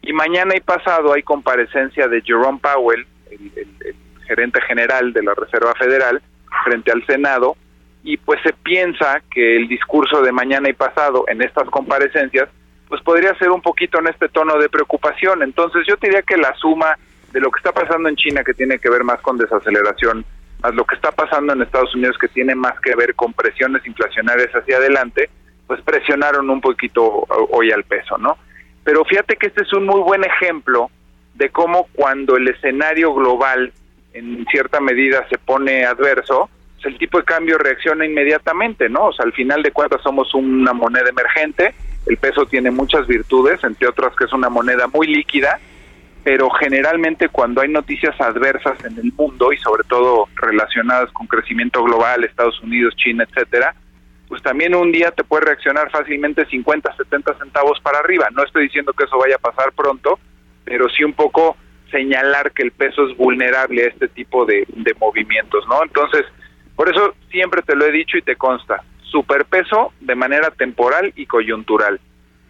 Y 0.01 0.13
mañana 0.13 0.55
y 0.55 0.59
pasado 0.59 1.13
hay 1.13 1.23
comparecencia 1.23 2.07
de 2.07 2.21
Jerome 2.21 2.59
Powell, 2.59 3.05
el, 3.31 3.51
el 3.55 3.95
gerente 4.27 4.61
general 4.61 5.11
de 5.11 5.23
la 5.23 5.33
Reserva 5.33 5.73
Federal, 5.73 6.21
frente 6.63 6.91
al 6.91 7.05
Senado 7.05 7.55
y 8.03 8.17
pues 8.17 8.41
se 8.43 8.53
piensa 8.53 9.21
que 9.31 9.55
el 9.57 9.67
discurso 9.67 10.21
de 10.21 10.31
mañana 10.31 10.69
y 10.69 10.73
pasado 10.73 11.25
en 11.27 11.41
estas 11.41 11.69
comparecencias 11.69 12.49
pues 12.89 13.01
podría 13.01 13.33
ser 13.35 13.49
un 13.49 13.61
poquito 13.61 13.99
en 13.99 14.07
este 14.07 14.29
tono 14.29 14.57
de 14.59 14.69
preocupación. 14.69 15.41
Entonces 15.41 15.83
yo 15.87 15.95
diría 16.01 16.21
que 16.21 16.37
la 16.37 16.53
suma 16.55 16.97
de 17.31 17.39
lo 17.39 17.49
que 17.49 17.57
está 17.57 17.71
pasando 17.71 18.09
en 18.09 18.15
China 18.15 18.43
que 18.43 18.53
tiene 18.53 18.77
que 18.77 18.89
ver 18.89 19.03
más 19.03 19.19
con 19.21 19.37
desaceleración, 19.37 20.25
más 20.61 20.75
lo 20.75 20.85
que 20.85 20.95
está 20.95 21.11
pasando 21.11 21.53
en 21.53 21.61
Estados 21.61 21.95
Unidos 21.95 22.17
que 22.19 22.27
tiene 22.27 22.53
más 22.53 22.79
que 22.81 22.95
ver 22.95 23.15
con 23.15 23.33
presiones 23.33 23.85
inflacionarias 23.87 24.51
hacia 24.51 24.77
adelante, 24.77 25.29
pues 25.65 25.81
presionaron 25.81 26.49
un 26.49 26.61
poquito 26.61 27.25
hoy 27.49 27.71
al 27.71 27.83
peso, 27.83 28.17
¿no? 28.17 28.37
Pero 28.83 29.03
fíjate 29.05 29.37
que 29.37 29.47
este 29.47 29.63
es 29.63 29.73
un 29.73 29.85
muy 29.85 30.01
buen 30.01 30.23
ejemplo 30.23 30.91
de 31.33 31.49
cómo 31.49 31.87
cuando 31.93 32.35
el 32.35 32.47
escenario 32.47 33.13
global 33.13 33.73
en 34.13 34.45
cierta 34.49 34.79
medida 34.79 35.27
se 35.29 35.37
pone 35.37 35.85
adverso, 35.85 36.49
pues 36.75 36.85
el 36.93 36.97
tipo 36.97 37.17
de 37.17 37.25
cambio 37.25 37.57
reacciona 37.57 38.05
inmediatamente, 38.05 38.89
¿no? 38.89 39.07
O 39.07 39.13
sea, 39.13 39.25
al 39.25 39.33
final 39.33 39.63
de 39.63 39.71
cuentas 39.71 40.01
somos 40.01 40.33
una 40.33 40.73
moneda 40.73 41.09
emergente, 41.09 41.73
el 42.05 42.17
peso 42.17 42.45
tiene 42.45 42.71
muchas 42.71 43.07
virtudes, 43.07 43.63
entre 43.63 43.87
otras 43.87 44.15
que 44.15 44.25
es 44.25 44.33
una 44.33 44.49
moneda 44.49 44.87
muy 44.87 45.07
líquida, 45.07 45.59
pero 46.23 46.49
generalmente 46.49 47.29
cuando 47.29 47.61
hay 47.61 47.69
noticias 47.69 48.19
adversas 48.19 48.83
en 48.85 48.97
el 48.97 49.11
mundo 49.13 49.51
y 49.51 49.57
sobre 49.57 49.83
todo 49.83 50.27
relacionadas 50.35 51.11
con 51.11 51.27
crecimiento 51.27 51.83
global, 51.83 52.23
Estados 52.23 52.61
Unidos, 52.61 52.95
China, 52.95 53.25
etcétera, 53.29 53.75
pues 54.27 54.41
también 54.41 54.73
un 54.73 54.91
día 54.91 55.11
te 55.11 55.23
puede 55.23 55.45
reaccionar 55.45 55.91
fácilmente 55.91 56.45
50, 56.45 56.95
70 56.95 57.37
centavos 57.37 57.79
para 57.81 57.99
arriba. 57.99 58.29
No 58.31 58.43
estoy 58.43 58.63
diciendo 58.63 58.93
que 58.93 59.03
eso 59.03 59.17
vaya 59.17 59.35
a 59.35 59.39
pasar 59.39 59.73
pronto, 59.73 60.17
pero 60.63 60.89
sí 60.89 61.03
un 61.03 61.13
poco 61.13 61.57
señalar 61.93 62.51
que 62.51 62.63
el 62.63 62.71
peso 62.71 63.07
es 63.07 63.15
vulnerable 63.15 63.83
a 63.83 63.87
este 63.87 64.07
tipo 64.09 64.45
de, 64.45 64.65
movimientos, 64.99 65.65
¿no? 65.67 65.83
Entonces, 65.83 66.25
por 66.75 66.89
eso 66.89 67.13
siempre 67.29 67.61
te 67.61 67.75
lo 67.75 67.85
he 67.85 67.91
dicho 67.91 68.17
y 68.17 68.23
te 68.23 68.35
consta, 68.35 68.83
superpeso 69.03 69.93
de 70.01 70.15
manera 70.15 70.49
temporal 70.49 71.13
y 71.15 71.25
coyuntural. 71.27 71.99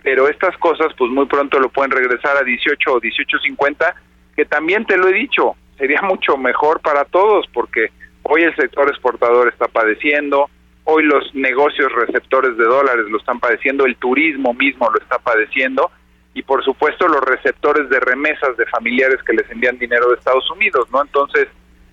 Pero 0.02 0.28
estas 0.28 0.58
cosas 0.58 0.88
pues 0.98 1.12
muy 1.12 1.26
pronto 1.26 1.60
lo 1.60 1.70
pueden 1.70 1.92
regresar 1.92 2.38
a 2.38 2.44
18 2.44 2.94
o 2.94 3.02
18.50, 3.02 3.94
que 4.36 4.46
también 4.46 4.86
te 4.86 4.98
lo 4.98 5.10
he 5.10 5.14
dicho, 5.14 5.56
sería 5.78 6.02
mucho 6.04 6.38
mejor 6.38 6.80
para 6.80 7.06
todos 7.06 7.46
porque 7.54 7.92
hoy 8.24 8.44
el 8.44 8.56
sector 8.56 8.88
exportador 8.90 9.50
está 9.50 9.68
padeciendo, 9.68 10.50
hoy 10.86 11.04
los 11.04 11.36
negocios 11.36 11.92
receptores 11.92 12.58
de 12.58 12.64
dólares 12.64 13.06
lo 13.10 13.18
están 13.18 13.40
padeciendo, 13.40 13.86
el 13.86 13.98
turismo 13.98 14.54
mismo 14.54 14.90
lo 14.90 15.00
está 15.00 15.20
padeciendo 15.20 15.92
y 16.34 16.42
por 16.44 16.64
supuesto 16.64 17.08
los 17.08 17.22
receptores 17.22 17.90
de 17.90 18.00
remesas 18.00 18.58
de 18.58 18.66
familiares 18.66 19.22
que 19.24 19.34
les 19.34 19.50
envían 19.50 19.78
dinero 19.78 20.10
de 20.10 20.16
Estados 20.16 20.50
Unidos, 20.52 20.88
¿no? 20.92 21.02
Entonces, 21.02 21.48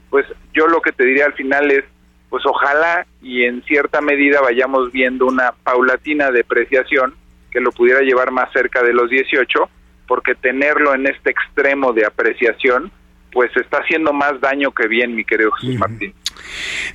pues 0.08 0.26
yo 0.54 0.66
lo 0.66 0.80
que 0.80 0.92
te 0.92 1.04
diría 1.04 1.26
al 1.26 1.34
final 1.34 1.70
es, 1.70 1.84
pues 2.28 2.44
ojalá 2.46 3.06
y 3.20 3.44
en 3.44 3.62
cierta 3.64 4.00
medida 4.00 4.40
vayamos 4.40 4.92
viendo 4.92 5.26
una 5.26 5.52
paulatina 5.64 6.30
depreciación 6.30 7.14
que 7.50 7.60
lo 7.60 7.72
pudiera 7.72 8.00
llevar 8.00 8.30
más 8.30 8.50
cerca 8.52 8.82
de 8.82 8.92
los 8.92 9.10
18, 9.10 9.68
porque 10.06 10.34
tenerlo 10.34 10.94
en 10.94 11.06
este 11.06 11.30
extremo 11.30 11.92
de 11.92 12.06
apreciación, 12.06 12.90
pues 13.32 13.54
está 13.56 13.78
haciendo 13.78 14.12
más 14.12 14.40
daño 14.40 14.72
que 14.72 14.86
bien, 14.88 15.14
mi 15.14 15.24
querido 15.24 15.50
Jesús 15.52 15.76
Martín. 15.76 16.14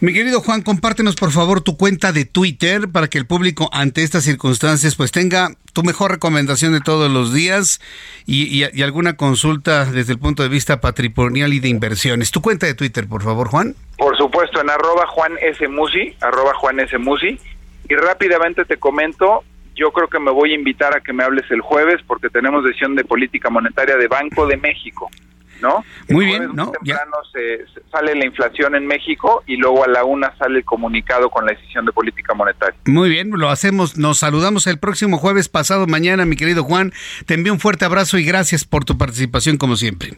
Mi 0.01 0.13
querido 0.13 0.41
Juan, 0.41 0.61
compártenos 0.61 1.15
por 1.15 1.31
favor 1.31 1.61
tu 1.61 1.77
cuenta 1.77 2.11
de 2.11 2.25
Twitter 2.25 2.89
para 2.91 3.07
que 3.07 3.17
el 3.17 3.25
público 3.25 3.69
ante 3.71 4.03
estas 4.03 4.23
circunstancias 4.23 4.95
pues 4.95 5.11
tenga 5.11 5.49
tu 5.73 5.83
mejor 5.83 6.11
recomendación 6.11 6.73
de 6.73 6.79
todos 6.79 7.11
los 7.11 7.33
días 7.33 7.81
y, 8.25 8.63
alguna 8.81 9.17
consulta 9.17 9.85
desde 9.85 10.13
el 10.13 10.19
punto 10.19 10.43
de 10.43 10.49
vista 10.49 10.79
patrimonial 10.79 11.53
y 11.53 11.59
de 11.59 11.67
inversiones. 11.67 12.31
Tu 12.31 12.41
cuenta 12.41 12.65
de 12.65 12.73
Twitter, 12.73 13.07
por 13.07 13.23
favor, 13.23 13.49
Juan. 13.49 13.75
Por 13.97 14.17
supuesto, 14.17 14.61
en 14.61 14.69
arroba 14.69 15.05
Juan 15.07 15.33
S. 15.41 15.67
Musi, 15.67 16.15
arroba 16.21 16.53
Juan 16.55 16.79
S. 16.79 16.97
Musi. 16.97 17.39
Y 17.87 17.95
rápidamente 17.95 18.65
te 18.65 18.77
comento, 18.77 19.43
yo 19.75 19.91
creo 19.91 20.07
que 20.07 20.19
me 20.19 20.31
voy 20.31 20.51
a 20.51 20.55
invitar 20.55 20.95
a 20.95 21.01
que 21.01 21.13
me 21.13 21.23
hables 21.23 21.49
el 21.51 21.61
jueves 21.61 22.01
porque 22.07 22.29
tenemos 22.29 22.63
decisión 22.63 22.95
de 22.95 23.03
política 23.03 23.49
monetaria 23.49 23.95
de 23.97 24.07
Banco 24.07 24.47
de 24.47 24.57
México. 24.57 25.11
¿No? 25.61 25.83
Muy 26.09 26.25
bien, 26.25 26.51
¿no? 26.53 26.71
Temprano 26.71 27.17
se, 27.31 27.65
sale 27.91 28.15
la 28.15 28.25
inflación 28.25 28.75
en 28.75 28.85
México 28.85 29.43
y 29.47 29.57
luego 29.57 29.83
a 29.83 29.87
la 29.87 30.03
una 30.03 30.35
sale 30.37 30.59
el 30.59 30.65
comunicado 30.65 31.29
con 31.29 31.45
la 31.45 31.53
decisión 31.53 31.85
de 31.85 31.91
política 31.91 32.33
monetaria. 32.33 32.75
Muy 32.85 33.09
bien, 33.09 33.31
lo 33.31 33.49
hacemos, 33.49 33.97
nos 33.97 34.19
saludamos 34.19 34.67
el 34.67 34.79
próximo 34.79 35.17
jueves 35.17 35.49
pasado 35.49 35.87
mañana, 35.87 36.25
mi 36.25 36.35
querido 36.35 36.63
Juan. 36.63 36.93
Te 37.25 37.35
envío 37.35 37.53
un 37.53 37.59
fuerte 37.59 37.85
abrazo 37.85 38.17
y 38.17 38.25
gracias 38.25 38.65
por 38.65 38.85
tu 38.85 38.97
participación 38.97 39.57
como 39.57 39.75
siempre. 39.75 40.17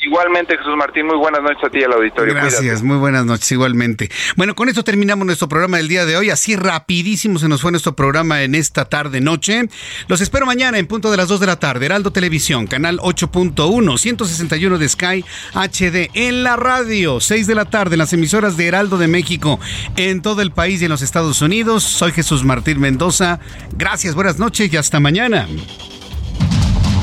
Igualmente, 0.00 0.56
Jesús 0.56 0.76
Martín, 0.76 1.06
muy 1.06 1.16
buenas 1.16 1.42
noches 1.42 1.64
a 1.64 1.70
ti 1.70 1.78
y 1.80 1.84
al 1.84 1.92
auditorio. 1.92 2.32
Gracias, 2.32 2.82
muy 2.84 2.98
buenas 2.98 3.26
noches, 3.26 3.50
igualmente. 3.50 4.08
Bueno, 4.36 4.54
con 4.54 4.68
esto 4.68 4.84
terminamos 4.84 5.26
nuestro 5.26 5.48
programa 5.48 5.78
del 5.78 5.88
día 5.88 6.06
de 6.06 6.16
hoy. 6.16 6.30
Así 6.30 6.54
rapidísimo 6.54 7.40
se 7.40 7.48
nos 7.48 7.62
fue 7.62 7.72
nuestro 7.72 7.96
programa 7.96 8.42
en 8.42 8.54
esta 8.54 8.84
tarde-noche. 8.84 9.68
Los 10.06 10.20
espero 10.20 10.46
mañana 10.46 10.78
en 10.78 10.86
punto 10.86 11.10
de 11.10 11.16
las 11.16 11.26
2 11.26 11.40
de 11.40 11.46
la 11.46 11.58
tarde. 11.58 11.86
Heraldo 11.86 12.12
Televisión, 12.12 12.68
canal 12.68 12.98
8.1, 12.98 13.98
161 13.98 14.78
de 14.78 14.88
Sky 14.88 15.24
HD. 15.52 16.10
En 16.14 16.44
la 16.44 16.54
radio, 16.54 17.18
6 17.18 17.48
de 17.48 17.54
la 17.56 17.64
tarde, 17.64 17.96
en 17.96 17.98
las 17.98 18.12
emisoras 18.12 18.56
de 18.56 18.68
Heraldo 18.68 18.98
de 18.98 19.08
México, 19.08 19.58
en 19.96 20.22
todo 20.22 20.42
el 20.42 20.52
país 20.52 20.80
y 20.80 20.84
en 20.84 20.90
los 20.90 21.02
Estados 21.02 21.42
Unidos. 21.42 21.82
Soy 21.82 22.12
Jesús 22.12 22.44
Martín 22.44 22.78
Mendoza. 22.78 23.40
Gracias, 23.72 24.14
buenas 24.14 24.38
noches 24.38 24.72
y 24.72 24.76
hasta 24.76 25.00
mañana. 25.00 25.48